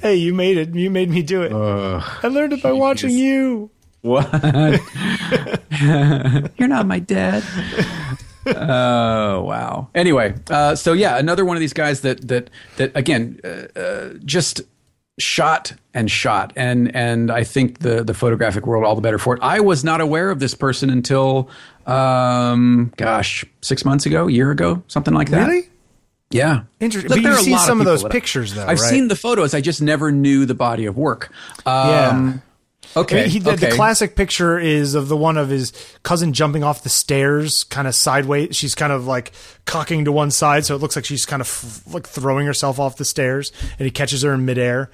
Hey, 0.00 0.16
you 0.16 0.34
made 0.34 0.56
it. 0.56 0.74
You 0.74 0.90
made 0.90 1.10
me 1.10 1.22
do 1.22 1.42
it. 1.42 1.52
I 1.52 2.28
learned 2.28 2.54
it 2.54 2.62
by 2.62 2.72
watching 2.72 3.10
you. 3.10 3.70
What? 4.02 4.28
You're 6.58 6.68
not 6.68 6.86
my 6.86 6.98
dad. 6.98 7.44
Oh 8.44 9.42
wow. 9.42 9.88
Anyway, 9.94 10.34
uh, 10.50 10.74
so 10.74 10.92
yeah, 10.92 11.18
another 11.18 11.44
one 11.44 11.56
of 11.56 11.60
these 11.60 11.72
guys 11.72 12.00
that 12.00 12.26
that 12.26 12.50
that 12.76 12.90
again 12.96 13.38
uh, 13.44 13.78
uh, 13.78 14.14
just 14.24 14.62
shot 15.22 15.72
and 15.94 16.10
shot, 16.10 16.52
and 16.56 16.94
and 16.94 17.30
I 17.30 17.44
think 17.44 17.78
the 17.78 18.02
the 18.04 18.14
photographic 18.14 18.66
world 18.66 18.84
all 18.84 18.94
the 18.94 19.00
better 19.00 19.18
for 19.18 19.34
it. 19.34 19.40
I 19.42 19.60
was 19.60 19.84
not 19.84 20.00
aware 20.00 20.30
of 20.30 20.38
this 20.40 20.54
person 20.54 20.90
until, 20.90 21.48
um, 21.86 22.92
gosh, 22.96 23.44
six 23.60 23.84
months 23.84 24.06
ago, 24.06 24.28
a 24.28 24.32
year 24.32 24.50
ago, 24.50 24.82
something 24.88 25.14
like 25.14 25.30
that. 25.30 25.46
Really? 25.48 25.68
Yeah. 26.30 26.62
Interesting. 26.80 27.10
Look, 27.10 27.22
but 27.22 27.28
you've 27.30 27.40
seen 27.40 27.58
some 27.58 27.80
of 27.80 27.86
those 27.86 28.04
pictures, 28.04 28.54
though, 28.54 28.62
I've 28.62 28.80
right? 28.80 28.90
seen 28.90 29.08
the 29.08 29.16
photos. 29.16 29.52
I 29.54 29.60
just 29.60 29.82
never 29.82 30.10
knew 30.10 30.46
the 30.46 30.54
body 30.54 30.86
of 30.86 30.96
work. 30.96 31.30
Um, 31.66 31.88
Yeah. 31.88 32.32
Okay. 32.94 33.28
He, 33.28 33.38
the, 33.38 33.52
okay. 33.52 33.70
the 33.70 33.74
classic 33.76 34.16
picture 34.16 34.58
is 34.58 34.94
of 34.94 35.08
the 35.08 35.16
one 35.16 35.38
of 35.38 35.48
his 35.48 35.72
cousin 36.02 36.34
jumping 36.34 36.62
off 36.62 36.82
the 36.82 36.90
stairs, 36.90 37.64
kind 37.64 37.88
of 37.88 37.94
sideways. 37.94 38.54
She's 38.54 38.74
kind 38.74 38.92
of 38.92 39.06
like 39.06 39.32
cocking 39.64 40.04
to 40.04 40.12
one 40.12 40.30
side, 40.30 40.66
so 40.66 40.74
it 40.74 40.78
looks 40.82 40.94
like 40.96 41.06
she's 41.06 41.24
kind 41.24 41.40
of 41.40 41.46
f- 41.48 41.94
like 41.94 42.06
throwing 42.06 42.46
herself 42.46 42.78
off 42.78 42.96
the 42.96 43.06
stairs, 43.06 43.50
and 43.78 43.86
he 43.86 43.90
catches 43.90 44.22
her 44.22 44.34
in 44.34 44.44
midair, 44.44 44.90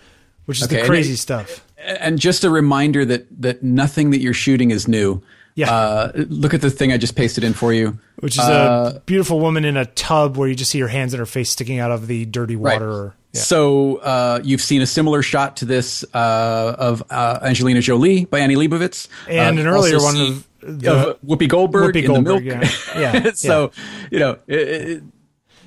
which 0.48 0.58
is 0.58 0.64
Okay, 0.64 0.76
the 0.76 0.80
and 0.80 0.88
crazy 0.88 1.12
it- 1.12 1.18
stuff. 1.18 1.62
and 2.00 2.18
just 2.18 2.42
a 2.42 2.48
reminder 2.50 3.04
that 3.04 3.26
that 3.42 3.62
nothing 3.62 4.10
that 4.10 4.20
you're 4.20 4.32
shooting 4.34 4.70
is 4.70 4.88
new. 4.88 5.20
Yeah. 5.54 5.70
Uh, 5.72 6.12
look 6.28 6.54
at 6.54 6.60
the 6.60 6.70
thing 6.70 6.92
I 6.92 6.96
just 6.98 7.16
pasted 7.16 7.42
in 7.44 7.52
for 7.52 7.72
you. 7.72 7.98
Which 8.20 8.34
is 8.34 8.38
Uh, 8.44 8.92
a 8.96 9.00
beautiful 9.00 9.40
woman 9.40 9.64
in 9.64 9.76
a 9.76 9.86
tub 9.86 10.36
where 10.36 10.48
you 10.48 10.54
just 10.54 10.70
see 10.70 10.78
her 10.80 10.88
hands 10.88 11.12
and 11.12 11.18
her 11.18 11.26
face 11.26 11.50
sticking 11.50 11.80
out 11.80 11.90
of 11.90 12.06
the 12.06 12.24
dirty 12.26 12.54
water. 12.56 12.88
Or, 12.88 13.14
yeah. 13.32 13.40
So 13.42 13.96
uh, 13.96 14.40
you've 14.44 14.60
seen 14.62 14.82
a 14.82 14.86
similar 14.86 15.20
shot 15.20 15.56
to 15.58 15.64
this 15.64 16.04
uh, 16.14 16.76
of 16.78 17.02
uh, 17.10 17.40
Angelina 17.42 17.80
Jolie 17.80 18.24
by 18.26 18.38
Annie 18.38 18.54
Leibovitz, 18.56 19.08
And 19.28 19.58
Uh, 19.58 19.62
an 19.62 19.66
earlier 19.68 19.98
one 20.00 20.16
of 20.16 20.46
the- 20.62 20.90
of 21.10 21.20
Whoopi 21.26 21.48
Goldberg 21.48 21.94
Whoopi 21.94 22.04
in 22.04 22.12
the 22.12 22.22
milk. 22.22 22.42
yeah. 22.44 22.68
Yeah, 22.96 23.30
so 23.34 23.70
you 24.12 24.18
know, 24.20 24.36
it, 24.46 24.58
it, 24.68 25.02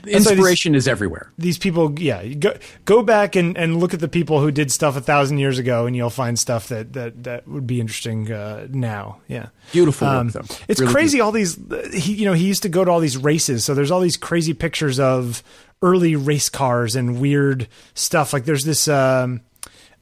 why 0.03 0.11
these- 0.11 0.27
inspiration 0.27 0.75
is 0.75 0.87
everywhere. 0.87 1.31
these 1.37 1.57
people 1.57 1.99
yeah 1.99 2.25
go 2.25 2.57
go 2.85 3.03
back 3.03 3.35
and, 3.35 3.57
and 3.57 3.79
look 3.79 3.93
at 3.93 3.99
the 3.99 4.07
people 4.07 4.39
who 4.39 4.51
did 4.51 4.71
stuff 4.71 4.95
a 4.95 5.01
thousand 5.01 5.37
years 5.37 5.57
ago 5.57 5.85
and 5.85 5.95
you'll 5.95 6.09
find 6.09 6.37
stuff 6.37 6.67
that 6.69 6.93
that, 6.93 7.23
that 7.23 7.47
would 7.47 7.67
be 7.67 7.79
interesting 7.79 8.31
uh, 8.31 8.67
now. 8.69 9.19
Yeah. 9.27 9.47
Beautiful 9.71 10.07
um, 10.07 10.29
though. 10.29 10.45
it's 10.67 10.79
Really 10.79 10.93
crazy 10.93 11.21
all 11.21 11.31
these 11.31 11.57
he 11.93 12.13
you 12.13 12.25
know 12.25 12.33
he 12.33 12.45
used 12.45 12.63
to 12.63 12.69
go 12.69 12.83
to 12.85 12.91
all 12.91 12.99
these 12.99 13.17
races 13.17 13.63
so 13.65 13.73
there's 13.73 13.91
all 13.91 13.99
these 14.01 14.17
crazy 14.17 14.53
pictures 14.53 14.99
of 14.99 15.43
early 15.81 16.15
race 16.15 16.49
cars 16.49 16.95
and 16.95 17.19
weird 17.19 17.67
stuff. 17.93 18.33
Like 18.33 18.45
there's 18.45 18.65
this 18.65 18.87
um 18.87 19.41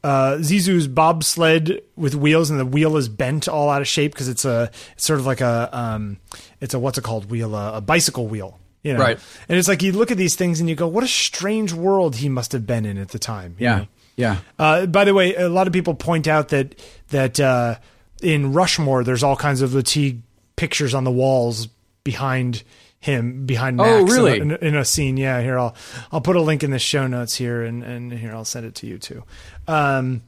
uh, 0.03 0.37
Zissou's 0.37 0.87
bobsled 0.87 1.81
with 1.95 2.15
wheels, 2.15 2.49
and 2.49 2.59
the 2.59 2.65
wheel 2.65 2.95
is 2.95 3.09
bent 3.09 3.47
all 3.47 3.69
out 3.69 3.81
of 3.81 3.87
shape 3.87 4.13
because 4.13 4.29
it's 4.29 4.45
a 4.45 4.71
it's 4.93 5.05
sort 5.05 5.19
of 5.19 5.25
like 5.25 5.41
a 5.41 5.69
um, 5.77 6.17
it's 6.61 6.73
a 6.73 6.79
what's 6.79 6.97
it 6.97 7.03
called? 7.03 7.29
Wheel 7.29 7.55
uh, 7.55 7.73
a 7.73 7.81
bicycle 7.81 8.27
wheel, 8.27 8.58
you 8.83 8.93
know. 8.93 8.99
Right. 8.99 9.19
And 9.47 9.57
it's 9.57 9.67
like 9.67 9.81
you 9.83 9.91
look 9.91 10.11
at 10.11 10.17
these 10.17 10.35
things 10.35 10.59
and 10.59 10.69
you 10.69 10.75
go, 10.75 10.87
what 10.87 11.03
a 11.03 11.07
strange 11.07 11.73
world 11.73 12.17
he 12.17 12.29
must 12.29 12.51
have 12.53 12.65
been 12.65 12.85
in 12.85 12.97
at 12.97 13.09
the 13.09 13.19
time. 13.19 13.55
you 13.59 13.65
Yeah, 13.65 13.77
know? 13.77 13.87
yeah. 14.15 14.37
Uh, 14.57 14.85
by 14.85 15.03
the 15.05 15.13
way, 15.13 15.35
a 15.35 15.49
lot 15.49 15.67
of 15.67 15.73
people 15.73 15.93
point 15.95 16.27
out 16.27 16.49
that 16.49 16.75
that 17.09 17.39
uh, 17.39 17.75
in 18.21 18.53
Rushmore, 18.53 19.03
there's 19.03 19.23
all 19.23 19.35
kinds 19.35 19.61
of 19.61 19.71
Lartigue 19.71 20.21
pictures 20.55 20.93
on 20.93 21.03
the 21.03 21.11
walls 21.11 21.67
behind 22.03 22.63
him, 23.01 23.45
behind 23.45 23.77
Max. 23.77 23.89
Oh, 23.89 24.05
really? 24.15 24.39
In, 24.39 24.51
a, 24.51 24.55
in 24.55 24.75
a 24.75 24.83
scene, 24.83 25.15
yeah. 25.17 25.41
Here, 25.41 25.57
I'll 25.57 25.73
I'll 26.11 26.21
put 26.21 26.35
a 26.35 26.41
link 26.41 26.63
in 26.63 26.71
the 26.71 26.79
show 26.79 27.07
notes 27.07 27.35
here, 27.35 27.63
and 27.63 27.81
and 27.83 28.11
here 28.11 28.33
I'll 28.33 28.43
send 28.45 28.65
it 28.65 28.75
to 28.75 28.87
you 28.87 28.97
too. 28.97 29.23
Um, 29.67 30.21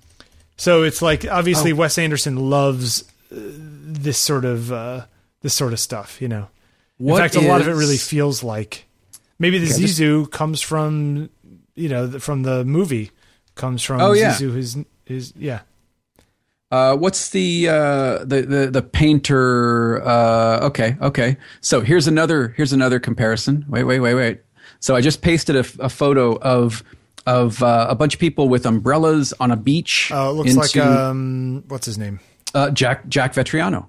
so 0.58 0.84
it's 0.84 1.02
like 1.02 1.26
Oh. 1.26 1.30
obviously 1.32 1.74
Wes 1.74 1.98
Anderson 1.98 2.38
loves 2.50 3.04
uh, 3.32 3.36
this 3.38 4.18
sort 4.18 4.46
of 4.46 4.72
uh, 4.72 5.06
this 5.42 5.54
sort 5.54 5.74
of 5.74 5.80
stuff, 5.80 6.22
you 6.22 6.28
know. 6.30 6.48
What 7.02 7.18
in 7.18 7.30
fact, 7.30 7.36
a 7.36 7.48
lot 7.48 7.62
of 7.62 7.68
it 7.68 7.74
really 7.74 7.98
feels 7.98 8.44
like 8.44 8.86
maybe 9.40 9.58
the 9.58 9.72
Okay, 9.74 9.86
just- 9.86 10.32
comes 10.32 10.62
from 10.62 11.30
you 11.76 11.90
know 11.90 12.08
the, 12.08 12.20
from 12.20 12.44
the 12.44 12.64
movie 12.66 13.12
comes 13.56 13.82
from 13.84 14.02
Oh, 14.02 14.14
yeah. 14.14 14.34
Zissou 14.34 14.52
who's 14.52 14.78
is 15.08 15.34
yeah 15.38 15.62
Uh, 16.72 16.96
what's 16.96 17.32
the, 17.32 17.68
uh, 17.68 18.24
the 18.24 18.44
the 18.48 18.72
the 18.72 18.82
painter? 18.82 20.02
Uh, 20.06 20.68
okay, 20.68 20.96
okay. 21.02 21.36
So 21.60 21.82
here's 21.82 22.08
another 22.08 22.54
here's 22.56 22.72
another 22.74 22.98
comparison. 23.00 23.66
Wait, 23.68 23.84
wait, 23.84 24.00
wait, 24.00 24.16
wait. 24.16 24.42
So 24.80 24.96
I 24.96 25.02
just 25.02 25.22
pasted 25.22 25.56
a, 25.58 25.66
a 25.80 25.90
photo 25.90 26.38
of 26.40 26.82
of 27.28 27.62
uh, 27.62 27.88
a 27.90 27.96
bunch 27.96 28.14
of 28.14 28.20
people 28.22 28.48
with 28.48 28.66
umbrellas 28.66 29.34
on 29.40 29.52
a 29.52 29.58
beach. 29.58 30.12
oh 30.14 30.30
it 30.30 30.34
looks 30.34 30.56
like 30.56 30.76
into, 30.76 30.88
um 30.88 31.64
what's 31.68 31.86
his 31.86 31.98
name 31.98 32.20
uh, 32.56 32.70
Jack 32.72 33.08
Jack 33.10 33.34
Vettriano. 33.34 33.88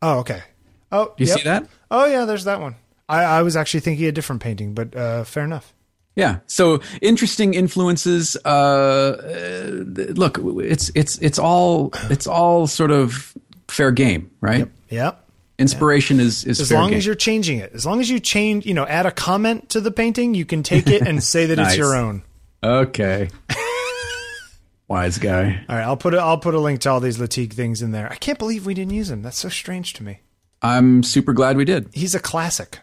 oh 0.00 0.20
okay 0.20 0.42
oh 0.92 1.12
You 1.18 1.26
yep. 1.26 1.38
see 1.38 1.44
that? 1.44 1.66
oh 1.90 2.06
yeah 2.06 2.24
there's 2.24 2.44
that 2.44 2.60
one 2.60 2.76
I, 3.08 3.24
I 3.24 3.42
was 3.42 3.56
actually 3.56 3.80
thinking 3.80 4.06
a 4.06 4.12
different 4.12 4.40
painting 4.42 4.74
but 4.74 4.94
uh, 4.94 5.24
fair 5.24 5.44
enough 5.44 5.74
Yeah. 6.14 6.38
So 6.46 6.80
interesting 7.00 7.54
influences. 7.54 8.36
Uh, 8.44 8.48
uh, 8.48 10.12
look, 10.14 10.38
it's 10.62 10.90
it's 10.94 11.16
it's 11.18 11.38
all 11.38 11.90
it's 12.10 12.26
all 12.26 12.66
sort 12.66 12.90
of 12.90 13.32
fair 13.68 13.90
game, 13.90 14.30
right? 14.42 14.58
Yep. 14.60 14.70
Yeah 14.90 15.12
Inspiration 15.58 16.20
is 16.20 16.44
is 16.44 16.60
as 16.60 16.68
fair 16.68 16.78
long 16.78 16.90
game. 16.90 16.98
as 16.98 17.06
you're 17.06 17.14
changing 17.14 17.58
it 17.58 17.72
as 17.72 17.86
long 17.86 18.00
as 18.00 18.10
you 18.10 18.18
change 18.20 18.66
you 18.66 18.74
know 18.74 18.84
add 18.86 19.06
a 19.06 19.10
comment 19.12 19.68
to 19.70 19.80
the 19.80 19.90
painting 19.90 20.34
you 20.34 20.44
can 20.44 20.62
take 20.62 20.86
it 20.88 21.02
and 21.06 21.22
say 21.22 21.46
that 21.46 21.56
Nice. 21.56 21.68
it's 21.68 21.76
your 21.78 21.94
own 21.94 22.22
okay. 22.64 23.28
Wise 24.88 25.18
guy. 25.18 25.64
All 25.68 25.76
right, 25.76 25.84
I'll 25.84 25.96
put 25.96 26.14
a, 26.14 26.18
I'll 26.18 26.38
put 26.38 26.54
a 26.54 26.58
link 26.60 26.80
to 26.80 26.90
all 26.90 27.00
these 27.00 27.16
Lartigue 27.18 27.52
things 27.54 27.80
in 27.80 27.92
there. 27.92 28.10
I 28.10 28.16
can't 28.16 28.38
believe 28.38 28.66
we 28.66 28.74
didn't 28.74 28.92
use 28.92 29.08
them. 29.08 29.22
That's 29.22 29.38
so 29.38 29.48
strange 29.48 29.94
to 29.94 30.02
me. 30.02 30.20
I'm 30.62 31.02
super 31.02 31.32
glad 31.32 31.56
we 31.56 31.64
did. 31.64 31.88
He's 31.92 32.14
a 32.14 32.20
classic. 32.20 32.78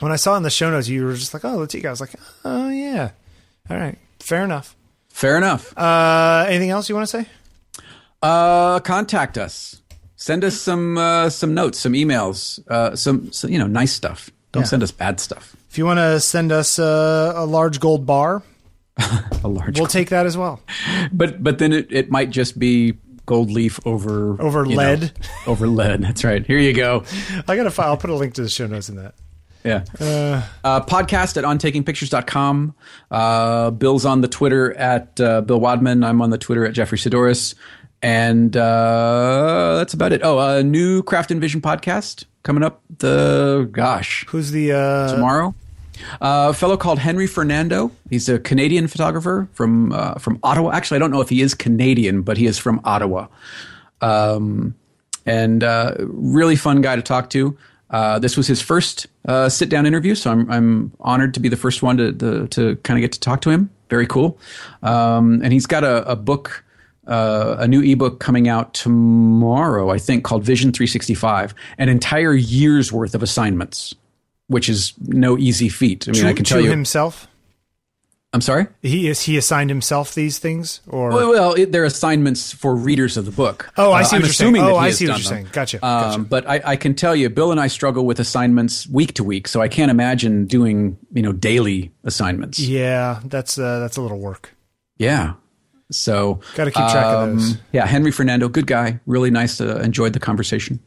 When 0.00 0.12
I 0.12 0.16
saw 0.16 0.36
in 0.36 0.42
the 0.42 0.50
show 0.50 0.70
notes, 0.70 0.88
you 0.88 1.04
were 1.04 1.14
just 1.14 1.32
like, 1.32 1.44
"Oh, 1.44 1.56
Lartigue." 1.58 1.86
I 1.86 1.90
was 1.90 2.00
like, 2.00 2.14
"Oh 2.44 2.68
yeah, 2.68 3.10
all 3.70 3.76
right, 3.78 3.96
fair 4.20 4.44
enough." 4.44 4.74
Fair 5.08 5.38
enough. 5.38 5.72
Uh, 5.78 6.44
anything 6.48 6.68
else 6.70 6.88
you 6.90 6.94
want 6.94 7.08
to 7.08 7.22
say? 7.22 7.26
Uh, 8.22 8.80
contact 8.80 9.38
us. 9.38 9.80
Send 10.16 10.44
us 10.44 10.60
some 10.60 10.98
uh, 10.98 11.30
some 11.30 11.54
notes, 11.54 11.78
some 11.78 11.94
emails, 11.94 12.58
uh, 12.68 12.94
some, 12.96 13.32
some 13.32 13.50
you 13.50 13.58
know 13.58 13.66
nice 13.66 13.92
stuff. 13.92 14.30
Don't 14.52 14.62
Yeah. 14.64 14.68
send 14.68 14.82
us 14.82 14.90
bad 14.90 15.20
stuff. 15.20 15.56
If 15.70 15.78
you 15.78 15.86
want 15.86 15.98
to 15.98 16.20
send 16.20 16.52
us 16.52 16.78
uh, 16.78 17.32
a 17.36 17.46
large 17.46 17.80
gold 17.80 18.04
bar, 18.06 18.42
A 19.44 19.48
large, 19.48 19.78
we'll 19.78 19.86
take 19.88 20.08
that 20.10 20.26
as 20.26 20.36
well. 20.36 20.60
but 21.12 21.42
but 21.42 21.58
then 21.58 21.72
it, 21.72 21.86
it 21.90 22.10
might 22.10 22.28
just 22.30 22.58
be 22.58 22.92
gold 23.26 23.50
leaf 23.50 23.78
over 23.84 24.40
Over 24.40 24.64
you 24.64 24.76
know, 24.76 24.82
lead. 24.82 25.12
over 25.46 25.66
lead. 25.66 26.02
That's 26.02 26.24
right. 26.24 26.46
Here 26.46 26.58
you 26.58 26.72
go. 26.72 27.04
I 27.46 27.56
got 27.56 27.66
a 27.66 27.70
file. 27.70 27.88
I'll 27.90 27.96
put 27.96 28.10
a 28.10 28.14
link 28.14 28.34
to 28.34 28.42
the 28.42 28.48
show 28.48 28.66
notes 28.66 28.88
in 28.88 28.96
that. 28.96 29.14
Yeah. 29.64 29.84
Uh, 30.62 30.80
podcast 30.82 31.36
at 31.36 31.42
ontakingpictures.com. 31.44 32.74
Uh, 33.10 33.70
Bill's 33.72 34.06
on 34.06 34.20
the 34.20 34.28
Twitter 34.28 34.72
at 34.74 35.20
uh, 35.20 35.40
Bill 35.40 35.58
Wadman. 35.58 36.04
I'm 36.04 36.22
on 36.22 36.30
the 36.30 36.38
Twitter 36.38 36.64
at 36.64 36.72
Jeffery 36.72 36.98
Saddoris. 36.98 37.54
And 38.00 38.56
uh, 38.56 39.74
that's 39.78 39.92
about 39.92 40.12
it. 40.12 40.20
Oh, 40.22 40.38
a 40.38 40.62
new 40.62 41.02
Craft 41.02 41.32
and 41.32 41.40
Vision 41.40 41.60
podcast 41.60 42.24
coming 42.44 42.62
up 42.62 42.80
the, 42.98 43.68
gosh, 43.72 44.24
Who's 44.28 44.52
the? 44.52 44.72
Uh, 44.72 45.12
tomorrow. 45.12 45.52
A 46.20 46.52
fellow 46.52 46.76
called 46.76 46.98
Henry 46.98 47.26
Fernando. 47.26 47.90
He's 48.10 48.28
a 48.28 48.38
Canadian 48.38 48.88
photographer 48.88 49.48
from 49.52 49.92
uh, 49.92 50.14
from 50.14 50.38
Ottawa. 50.42 50.72
Actually, 50.72 50.96
I 50.96 50.98
don't 51.00 51.10
know 51.10 51.20
if 51.20 51.28
he 51.28 51.40
is 51.40 51.54
Canadian, 51.54 52.22
but 52.22 52.36
he 52.36 52.46
is 52.46 52.58
from 52.58 52.80
Ottawa. 52.84 53.28
Um, 54.00 54.74
and 55.24 55.64
uh, 55.64 55.94
really 55.98 56.56
fun 56.56 56.80
guy 56.80 56.96
to 56.96 57.02
talk 57.02 57.30
to. 57.30 57.56
Uh, 57.90 58.18
this 58.18 58.36
was 58.36 58.46
his 58.46 58.60
first 58.60 59.06
uh, 59.26 59.48
sit 59.48 59.68
down 59.68 59.86
interview, 59.86 60.14
so 60.14 60.30
I'm 60.30 60.50
I'm 60.50 60.92
honored 61.00 61.34
to 61.34 61.40
be 61.40 61.48
the 61.48 61.56
first 61.56 61.82
one 61.82 61.96
to 61.96 62.12
to, 62.12 62.46
to 62.48 62.76
kind 62.76 62.98
of 62.98 63.02
get 63.02 63.12
to 63.12 63.20
talk 63.20 63.40
to 63.42 63.50
him. 63.50 63.70
Very 63.88 64.06
cool. 64.06 64.38
Um, 64.82 65.40
and 65.42 65.52
he's 65.52 65.66
got 65.66 65.84
a, 65.84 66.10
a 66.10 66.16
book 66.16 66.64
uh, 67.06 67.56
a 67.58 67.68
new 67.68 67.82
ebook 67.82 68.20
coming 68.20 68.48
out 68.48 68.74
tomorrow, 68.74 69.90
I 69.90 69.98
think, 69.98 70.24
called 70.24 70.42
Vision 70.44 70.72
365, 70.72 71.54
an 71.78 71.88
entire 71.88 72.34
year's 72.34 72.92
worth 72.92 73.14
of 73.14 73.22
assignments, 73.22 73.94
which 74.48 74.68
is 74.68 74.92
no 75.00 75.36
easy 75.38 75.68
feat. 75.68 76.08
I 76.08 76.12
mean, 76.12 76.22
to, 76.22 76.28
I 76.28 76.32
can 76.32 76.44
tell 76.44 76.60
you. 76.60 76.70
himself. 76.70 77.28
I'm 78.32 78.40
sorry. 78.42 78.66
He 78.82 79.08
is 79.08 79.22
he 79.22 79.38
assigned 79.38 79.70
himself 79.70 80.14
these 80.14 80.38
things, 80.38 80.80
or 80.88 81.08
Well, 81.10 81.30
well 81.30 81.52
it, 81.54 81.72
they're 81.72 81.84
assignments 81.84 82.52
for 82.52 82.74
readers 82.74 83.16
of 83.16 83.24
the 83.24 83.30
book. 83.30 83.70
Oh, 83.78 83.92
I 83.92 84.00
Uh, 84.00 84.04
see 84.04 84.16
I'm 84.16 84.20
what 84.22 84.26
you're 84.26 84.32
saying. 84.34 84.48
assuming 84.56 84.62
that 84.66 84.72
Oh, 84.72 84.76
I 84.76 84.90
see 84.90 85.06
what 85.06 85.12
you're 85.12 85.16
them. 85.18 85.22
saying. 85.44 85.48
Gotcha, 85.52 85.76
Um, 85.86 86.02
gotcha. 86.10 86.18
But 86.20 86.48
I, 86.48 86.60
I 86.72 86.76
can 86.76 86.94
tell 86.94 87.16
you, 87.16 87.30
Bill 87.30 87.50
and 87.50 87.58
I 87.58 87.68
struggle 87.68 88.04
with 88.04 88.20
assignments 88.20 88.86
week 88.88 89.14
to 89.14 89.24
week, 89.24 89.48
so 89.48 89.62
I 89.62 89.68
can't 89.68 89.90
imagine 89.90 90.44
doing 90.46 90.98
you 91.14 91.22
know 91.22 91.32
daily 91.32 91.92
assignments. 92.04 92.58
yeah, 92.58 93.20
that's 93.24 93.58
uh, 93.58 93.78
that's 93.78 93.96
a 93.96 94.02
little 94.02 94.18
work. 94.18 94.54
Yeah. 94.98 95.34
So 95.90 96.40
Gotta 96.56 96.72
keep 96.72 96.88
track 96.88 97.06
of 97.06 97.22
um, 97.28 97.36
those. 97.38 97.56
Yeah, 97.72 97.86
Henry 97.86 98.10
Fernando, 98.10 98.48
good 98.48 98.66
guy, 98.66 99.00
really 99.06 99.30
nice. 99.30 99.60
Uh, 99.60 99.76
enjoyed 99.82 100.12
the 100.12 100.20
conversation. 100.20 100.80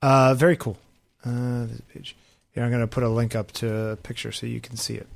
Uh, 0.00 0.34
very 0.34 0.56
cool. 0.56 0.78
Uh, 1.26 1.66
this 1.66 1.80
page. 1.92 2.16
Here, 2.54 2.62
I'm 2.64 2.70
going 2.70 2.80
to 2.82 2.86
put 2.86 3.02
a 3.02 3.08
link 3.08 3.34
up 3.34 3.52
to 3.52 3.90
a 3.90 3.96
picture 3.96 4.30
so 4.32 4.46
you 4.46 4.60
can 4.60 4.76
see 4.76 4.94
it. 4.94 5.08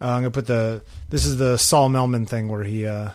Uh, 0.00 0.06
I'm 0.06 0.22
going 0.22 0.24
to 0.24 0.30
put 0.30 0.46
the. 0.46 0.82
This 1.08 1.24
is 1.24 1.38
the 1.38 1.56
Saul 1.56 1.88
Melman 1.88 2.28
thing 2.28 2.48
where 2.48 2.64
he. 2.64 2.86
Uh, 2.86 3.10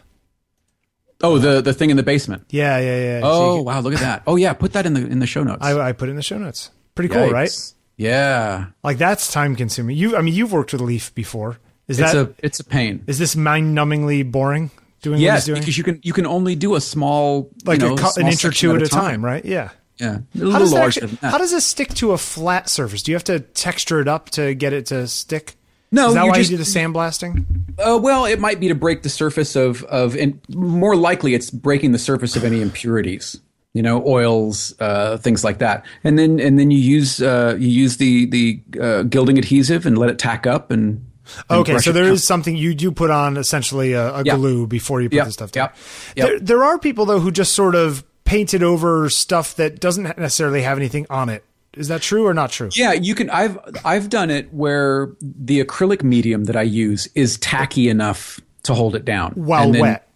Oh, 1.19 1.39
the 1.39 1.61
the 1.61 1.73
thing 1.73 1.89
in 1.89 1.97
the 1.97 2.03
basement. 2.03 2.43
yeah, 2.51 2.77
yeah, 2.77 2.99
yeah. 2.99 3.19
So 3.21 3.27
Oh 3.27 3.61
wow, 3.63 3.79
look 3.79 3.93
at 3.95 4.01
that. 4.01 4.21
Oh 4.27 4.35
yeah, 4.35 4.53
put 4.53 4.73
that 4.73 4.85
in 4.85 4.93
the 4.93 5.03
in 5.07 5.17
the 5.17 5.25
show 5.25 5.41
notes. 5.43 5.63
I, 5.65 5.73
I 5.79 5.91
put 5.91 6.09
it 6.09 6.11
in 6.11 6.15
the 6.15 6.21
show 6.21 6.37
notes. 6.37 6.69
Pretty 6.93 7.09
cool, 7.11 7.23
Yikes. 7.23 7.31
right? 7.31 7.73
Yeah, 7.97 8.65
Like 8.83 8.99
that's 8.99 9.31
time 9.31 9.55
consuming. 9.55 9.97
You, 9.97 10.15
I 10.15 10.21
mean, 10.21 10.35
you've 10.35 10.51
worked 10.53 10.73
with 10.73 10.81
Leaf 10.81 11.15
before. 11.15 11.57
Is 11.87 11.99
it's 11.99 12.11
that 12.11 12.21
a 12.27 12.33
it's 12.37 12.59
a 12.59 12.63
pain. 12.63 13.03
is 13.07 13.17
this 13.17 13.35
mind 13.35 13.75
numbingly 13.75 14.31
boring? 14.31 14.69
Doing 15.01 15.15
what 15.15 15.21
Yes, 15.23 15.39
he's 15.39 15.45
doing, 15.47 15.59
because 15.61 15.75
you 15.79 15.83
can 15.83 15.99
you 16.03 16.13
can 16.13 16.27
only 16.27 16.55
do 16.55 16.75
a 16.75 16.81
small 16.81 17.49
like 17.65 17.81
you 17.81 17.87
know, 17.87 17.93
a, 17.95 17.97
cou- 17.97 18.11
an 18.21 18.27
inch 18.27 18.45
or 18.45 18.51
two 18.51 18.75
at 18.75 18.83
a 18.83 18.87
time, 18.87 19.25
right? 19.25 19.43
Yeah. 19.43 19.71
Yeah, 19.99 20.07
a 20.07 20.11
How 20.13 20.19
little 20.33 20.59
does, 20.59 20.73
larger 20.73 21.03
actually- 21.05 21.17
how 21.29 21.37
does 21.37 21.51
this 21.51 21.65
stick 21.65 21.93
to 21.95 22.11
a 22.11 22.17
flat 22.17 22.69
surface? 22.69 23.01
Do 23.01 23.11
you 23.11 23.15
have 23.15 23.23
to 23.25 23.39
texture 23.39 23.99
it 23.99 24.07
up 24.07 24.29
to 24.31 24.53
get 24.53 24.73
it 24.73 24.85
to 24.87 25.07
stick? 25.07 25.55
No, 25.91 26.09
is 26.09 26.13
that 26.15 26.23
you 26.23 26.29
why 26.29 26.37
just- 26.37 26.51
you 26.51 26.57
do 26.57 26.63
the 26.63 26.69
sandblasting? 26.69 27.45
Uh, 27.79 27.97
well, 28.01 28.25
it 28.25 28.39
might 28.39 28.59
be 28.59 28.67
to 28.67 28.75
break 28.75 29.03
the 29.03 29.09
surface 29.09 29.55
of 29.55 29.83
of, 29.85 30.15
and 30.15 30.39
more 30.49 30.95
likely, 30.95 31.33
it's 31.33 31.49
breaking 31.49 31.91
the 31.93 31.99
surface 31.99 32.35
of 32.35 32.43
any 32.43 32.61
impurities. 32.61 33.39
You 33.73 33.83
know, 33.83 34.03
oils, 34.07 34.73
uh, 34.79 35.17
things 35.17 35.43
like 35.43 35.59
that, 35.59 35.85
and 36.03 36.17
then 36.17 36.39
and 36.39 36.57
then 36.57 36.71
you 36.71 36.79
use 36.79 37.21
uh, 37.21 37.55
you 37.59 37.67
use 37.69 37.97
the 37.97 38.25
the 38.25 38.61
uh, 38.81 39.03
gilding 39.03 39.37
adhesive 39.37 39.85
and 39.85 39.97
let 39.97 40.09
it 40.09 40.17
tack 40.17 40.47
up 40.47 40.71
and. 40.71 41.05
and 41.49 41.59
Okay, 41.59 41.77
so 41.77 41.91
there 41.91 42.05
is 42.05 42.23
something 42.23 42.55
you 42.55 42.73
do 42.73 42.91
put 42.91 43.11
on 43.11 43.37
essentially 43.37 43.93
a, 43.93 44.15
a 44.15 44.23
glue 44.23 44.65
before 44.65 45.01
you 45.01 45.09
put 45.09 45.17
Yep, 45.17 45.25
the 45.27 45.31
stuff 45.31 45.51
down. 45.51 45.69
yep. 46.15 46.27
There, 46.27 46.39
there 46.39 46.63
are 46.63 46.79
people 46.79 47.05
though 47.05 47.19
who 47.19 47.31
just 47.31 47.53
sort 47.53 47.75
of 47.75 48.03
painted 48.27 48.61
over 48.61 49.09
stuff 49.09 49.55
that 49.55 49.79
doesn't 49.79 50.03
necessarily 50.17 50.61
have 50.61 50.77
anything 50.77 51.05
on 51.09 51.29
it. 51.29 51.43
Is 51.75 51.87
that 51.89 52.01
true 52.01 52.25
or 52.27 52.33
not 52.33 52.51
true? 52.51 52.69
Yeah, 52.75 52.93
you 52.93 53.13
can. 53.15 53.29
I've 53.29 53.57
I've 53.85 54.09
done 54.09 54.29
it 54.29 54.53
where 54.53 55.09
the 55.21 55.63
acrylic 55.63 56.03
medium 56.03 56.45
that 56.45 56.55
I 56.55 56.63
use 56.63 57.07
is 57.15 57.37
tacky 57.37 57.87
enough 57.89 58.39
to 58.63 58.73
hold 58.73 58.95
it 58.95 59.05
down 59.05 59.31
While 59.33 59.63
And 59.63 59.75
then- 59.75 59.81
wet. 59.81 60.07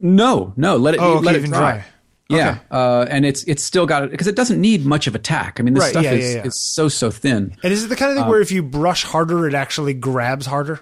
No, 0.00 0.52
no, 0.56 0.76
let 0.78 0.94
it 0.94 1.00
Oh, 1.00 1.18
okay, 1.18 1.26
let 1.26 1.36
it 1.36 1.44
dry. 1.44 1.58
dry. 1.58 1.84
Yeah, 2.28 2.50
Okay. 2.50 2.60
uh, 2.70 3.06
and 3.10 3.24
it's 3.26 3.44
it's 3.44 3.62
still 3.62 3.84
got 3.86 4.02
it 4.04 4.10
because 4.10 4.26
it 4.26 4.34
doesn't 4.34 4.60
need 4.60 4.84
much 4.86 5.06
of 5.06 5.14
a 5.14 5.18
tack. 5.18 5.60
I 5.60 5.62
mean, 5.62 5.74
this 5.74 5.82
Right, 5.82 5.90
stuff 5.90 6.02
yeah, 6.04 6.12
is 6.12 6.30
yeah, 6.30 6.36
yeah. 6.40 6.46
is 6.46 6.58
so 6.58 6.88
so 6.88 7.10
thin. 7.10 7.54
And 7.62 7.72
is 7.72 7.84
it 7.84 7.88
the 7.88 7.96
kind 7.96 8.10
of 8.10 8.16
thing 8.16 8.26
where 8.26 8.40
if 8.40 8.50
you 8.50 8.62
brush 8.62 9.04
harder, 9.04 9.46
it 9.46 9.54
actually 9.54 9.92
grabs 9.94 10.46
harder, 10.46 10.80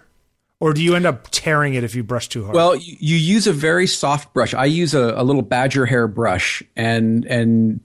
or 0.60 0.74
do 0.74 0.82
you 0.82 0.94
end 0.94 1.06
up 1.06 1.28
tearing 1.30 1.74
it 1.74 1.82
if 1.82 1.94
you 1.94 2.04
brush 2.04 2.28
too 2.28 2.44
hard? 2.44 2.54
Well, 2.54 2.76
you, 2.76 2.96
you 3.00 3.16
use 3.16 3.46
a 3.46 3.52
very 3.52 3.86
soft 3.86 4.32
brush. 4.34 4.54
I 4.54 4.66
use 4.66 4.94
a, 4.94 5.14
a 5.16 5.24
little 5.24 5.42
badger 5.42 5.86
hair 5.86 6.06
brush, 6.06 6.62
and 6.76 7.24
and 7.24 7.80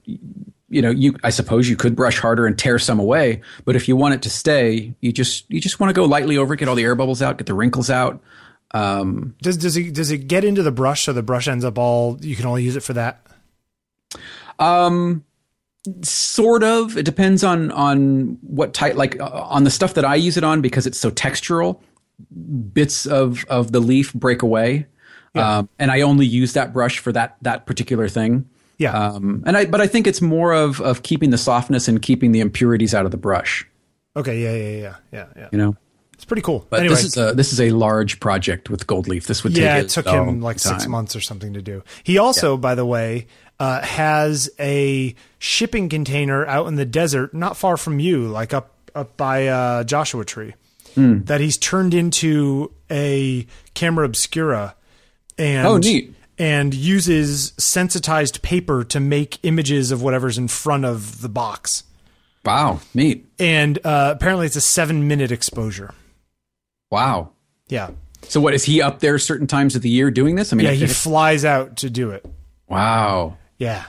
you 0.69 0.81
know, 0.81 0.91
you 0.91 1.15
I 1.23 1.30
suppose 1.30 1.69
you 1.69 1.77
could 1.77 1.95
brush 1.95 2.19
harder 2.19 2.45
and 2.45 2.60
tear 2.60 2.77
some 2.77 2.99
away, 2.99 3.41
but 3.64 3.76
if 3.76 3.88
you 3.88 3.95
want 3.95 4.15
it 4.15 4.22
to 4.23 4.30
stay, 4.30 4.93
you 4.99 5.14
just 5.14 5.49
you 5.49 5.61
just 5.61 5.80
want 5.80 5.89
to 5.89 5.93
go 5.93 6.06
lightly 6.06 6.38
over 6.38 6.53
it, 6.53 6.57
get 6.57 6.68
all 6.68 6.76
the 6.76 6.84
air 6.84 6.95
bubbles 6.95 7.22
out, 7.22 7.38
get 7.38 7.47
the 7.47 7.53
wrinkles 7.53 7.89
out. 7.89 8.22
Um, 8.72 9.35
does 9.41 9.56
does 9.56 9.77
it 9.77 9.93
does 9.93 10.11
it 10.11 10.27
get 10.27 10.43
into 10.43 10.61
the 10.61 10.72
brush 10.72 11.06
so 11.06 11.14
the 11.14 11.23
brush 11.23 11.47
ends 11.47 11.64
up 11.64 11.77
all 11.77 12.18
you 12.22 12.35
can 12.35 12.45
only 12.45 12.64
use 12.64 12.76
it 12.76 12.84
for 12.84 12.93
that? 12.93 13.26
Um, 14.60 15.23
sort 16.02 16.64
of. 16.64 16.97
It 16.97 17.03
depends 17.03 17.43
on 17.43 17.72
on 17.72 18.38
what 18.41 18.73
type. 18.73 18.95
Like 18.95 19.19
uh, 19.19 19.30
on 19.30 19.64
the 19.64 19.72
stuff 19.72 19.93
that 19.93 20.03
I 20.03 20.15
use 20.15 20.35
it 20.35 20.43
on 20.43 20.61
because 20.61 20.85
it's 20.88 20.99
so 20.99 21.10
textural. 21.10 21.80
Bits 22.73 23.05
of 23.05 23.45
of 23.49 23.71
the 23.71 23.79
leaf 23.79 24.13
break 24.13 24.41
away, 24.41 24.87
um, 25.35 25.69
and 25.79 25.91
I 25.91 26.01
only 26.01 26.25
use 26.25 26.53
that 26.53 26.73
brush 26.73 26.99
for 26.99 27.11
that 27.11 27.37
that 27.41 27.65
particular 27.65 28.07
thing. 28.07 28.49
Yeah. 28.77 28.93
Um, 28.93 29.43
and 29.45 29.57
I 29.57 29.65
but 29.65 29.81
I 29.81 29.87
think 29.87 30.07
it's 30.07 30.21
more 30.21 30.53
of 30.53 30.81
of 30.81 31.03
keeping 31.03 31.29
the 31.29 31.37
softness 31.37 31.87
and 31.87 32.01
keeping 32.01 32.31
the 32.31 32.39
impurities 32.39 32.93
out 32.93 33.05
of 33.05 33.11
the 33.11 33.17
brush. 33.17 33.67
Okay. 34.15 34.41
Yeah. 34.41 34.53
Yeah. 34.53 34.79
Yeah. 34.79 34.95
Yeah. 35.11 35.25
Yeah. 35.35 35.49
You 35.51 35.57
know. 35.57 35.75
It's 36.13 36.23
pretty 36.23 36.43
cool. 36.43 36.65
But 36.69 36.79
anyway, 36.79 36.95
this 36.95 37.03
is 37.03 37.17
a 37.17 37.33
this 37.33 37.51
is 37.51 37.59
a 37.59 37.71
large 37.71 38.21
project 38.21 38.69
with 38.69 38.87
gold 38.87 39.09
leaf. 39.09 39.27
This 39.27 39.43
would 39.43 39.53
take 39.53 39.63
yeah, 39.63 39.77
it 39.79 39.89
took 39.89 40.07
him 40.07 40.41
like 40.41 40.59
six 40.59 40.87
months 40.87 41.13
or 41.13 41.19
something 41.19 41.53
to 41.53 41.61
do. 41.61 41.83
He 42.03 42.17
also, 42.17 42.55
by 42.55 42.73
the 42.73 42.85
way, 42.85 43.27
uh, 43.59 43.81
has 43.81 44.49
a 44.57 45.13
shipping 45.39 45.89
container 45.89 46.45
out 46.45 46.67
in 46.67 46.75
the 46.75 46.85
desert, 46.85 47.33
not 47.33 47.57
far 47.57 47.75
from 47.75 47.99
you, 47.99 48.27
like 48.29 48.53
up 48.53 48.71
up 48.95 49.17
by 49.17 49.47
uh, 49.47 49.83
Joshua 49.83 50.23
Tree, 50.23 50.55
Hmm. 50.95 51.23
that 51.26 51.41
he's 51.41 51.57
turned 51.57 51.93
into 51.93 52.72
a 52.89 53.45
camera 53.73 54.05
obscura, 54.05 54.76
and 55.38 55.67
Oh, 55.67 55.77
neat. 55.77 56.13
and 56.38 56.73
uses 56.73 57.53
sensitized 57.57 58.41
paper 58.41 58.84
to 58.85 58.99
make 58.99 59.38
images 59.43 59.91
of 59.91 60.01
whatever's 60.01 60.38
in 60.38 60.47
front 60.47 60.85
of 60.85 61.22
the 61.22 61.30
box. 61.30 61.84
Wow, 62.45 62.80
neat. 62.93 63.26
And 63.39 63.77
uh, 63.85 64.13
apparently, 64.15 64.45
it's 64.45 64.55
a 64.55 64.61
seven 64.61 65.07
minute 65.07 65.31
exposure. 65.31 65.93
Wow. 66.91 67.31
Yeah, 67.67 67.89
So 68.27 68.39
what 68.39 68.53
is 68.53 68.63
he 68.63 68.81
up 68.81 68.99
there 68.99 69.17
certain 69.17 69.47
times 69.47 69.76
of 69.76 69.81
the 69.81 69.89
year 69.89 70.11
doing 70.11 70.35
this? 70.35 70.53
I 70.53 70.55
mean, 70.55 70.67
yeah. 70.67 70.73
He 70.73 70.85
flies 70.88 71.43
out 71.43 71.77
to 71.77 71.89
do 71.89 72.11
it. 72.11 72.23
wow, 72.69 73.38
Yeah. 73.57 73.84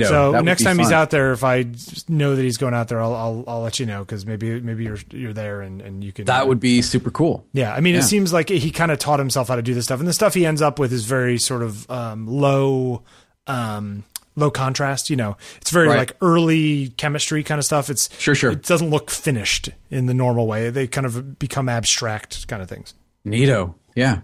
Neato. 0.00 0.08
So 0.08 0.40
next 0.40 0.62
time 0.62 0.78
he's 0.78 0.92
out 0.92 1.10
there, 1.10 1.32
if 1.32 1.44
I 1.44 1.66
know 2.08 2.34
that 2.36 2.42
he's 2.42 2.56
going 2.56 2.74
out 2.74 2.88
there, 2.88 3.00
I'll 3.00 3.14
I'll, 3.14 3.44
I'll 3.46 3.60
let 3.60 3.78
you 3.78 3.86
know 3.86 4.00
because 4.00 4.24
maybe 4.26 4.60
maybe 4.60 4.84
you're 4.84 4.98
you're 5.10 5.32
there 5.32 5.60
and, 5.60 5.80
and 5.80 6.02
you 6.02 6.12
can. 6.12 6.24
that 6.26 6.48
would 6.48 6.60
be 6.60 6.82
super 6.82 7.10
cool. 7.10 7.44
yeah. 7.52 7.74
I 7.74 7.80
mean, 7.80 7.94
it 7.94 8.02
seems 8.02 8.32
like 8.32 8.48
he 8.48 8.70
kind 8.70 8.90
of 8.90 8.98
taught 8.98 9.18
himself 9.18 9.48
how 9.48 9.56
to 9.56 9.62
do 9.62 9.74
this 9.74 9.84
stuff, 9.84 9.98
and 10.00 10.08
the 10.08 10.12
stuff 10.12 10.34
he 10.34 10.44
ends 10.46 10.62
up 10.62 10.78
with 10.78 10.92
is 10.92 11.04
very 11.04 11.38
sort 11.38 11.62
of 11.62 11.90
um, 11.90 12.26
low. 12.26 13.02
Um, 13.46 14.04
low 14.34 14.50
contrast 14.50 15.10
you 15.10 15.16
know 15.16 15.36
it's 15.60 15.70
very 15.70 15.88
Right. 15.88 15.98
like 15.98 16.16
early 16.22 16.88
chemistry 16.96 17.42
kind 17.42 17.58
of 17.58 17.66
stuff 17.66 17.90
it's 17.90 18.08
Sure, 18.18 18.34
sure. 18.34 18.52
it 18.52 18.62
doesn't 18.62 18.88
look 18.88 19.10
finished 19.10 19.68
in 19.90 20.06
the 20.06 20.14
normal 20.14 20.46
way 20.46 20.70
they 20.70 20.86
kind 20.86 21.04
of 21.06 21.38
become 21.38 21.68
abstract 21.68 22.48
kind 22.48 22.62
of 22.62 22.68
things 22.70 22.94
Neato. 23.26 23.74
Yeah. 23.94 24.20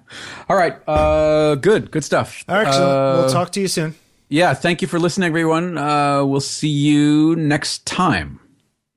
All 0.49 0.57
right. 0.57 0.77
Uh, 0.89 1.57
good. 1.57 1.90
Good 1.90 2.03
stuff. 2.05 2.43
All 2.49 2.57
right, 2.57 2.73
so 2.73 3.20
we'll 3.20 3.31
talk 3.31 3.53
to 3.53 3.61
you 3.61 3.69
soon. 3.69 3.95
Yeah. 4.28 4.55
Thank 4.55 4.82
you 4.82 4.88
for 4.88 4.98
listening, 4.98 5.28
everyone. 5.28 5.78
Uh, 5.78 6.24
we'll 6.24 6.40
see 6.40 6.68
you 6.68 7.34
next 7.36 7.86
time. 7.86 8.40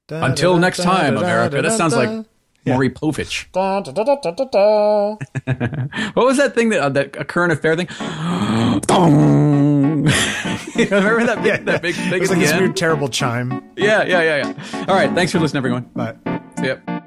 Da, 0.08 0.26
Until 0.26 0.54
da, 0.54 0.60
next 0.60 0.78
da, 0.78 0.84
time, 0.84 1.14
da, 1.16 1.22
da, 1.22 1.26
America. 1.26 1.56
da, 1.62 1.70
That 1.70 1.78
sounds 1.78 1.94
da. 1.94 2.00
like 2.00 2.26
Maury 2.66 2.90
Povich. 2.90 3.50
Da, 3.54 3.80
da, 3.82 3.92
da, 3.92 4.04
da, 4.16 4.32
da, 4.32 4.46
da. 4.46 5.16
What 6.14 6.26
was 6.26 6.38
that 6.38 6.54
thing 6.54 6.70
that 6.70 6.82
uh, 6.82 6.90
that 6.90 7.16
a 7.16 7.24
current 7.26 7.54
affair 7.54 7.76
thing? 7.76 7.88
Dong. 8.88 10.04
Remember 10.76 11.26
that 11.26 11.40
big, 11.44 11.66
that 11.66 11.82
big 11.82 11.96
thing 12.10 12.14
It 12.14 12.20
was 12.20 12.30
like 12.30 12.40
this 12.40 12.52
end? 12.52 12.60
weird, 12.62 12.76
terrible 12.76 13.08
chime. 13.08 13.64
Yeah, 13.78 14.04
yeah, 14.04 14.22
yeah, 14.22 14.54
yeah. 14.74 14.86
All 14.88 14.96
right. 14.96 15.14
Thanks 15.14 15.32
for 15.32 15.40
listening, 15.40 15.60
everyone. 15.60 15.90
But 15.96 16.18
See 16.60 16.68
ya. 16.68 17.01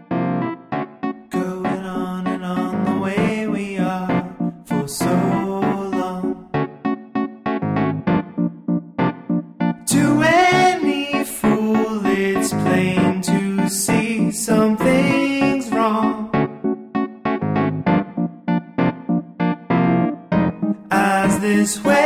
This 21.65 21.83
way, 21.83 22.04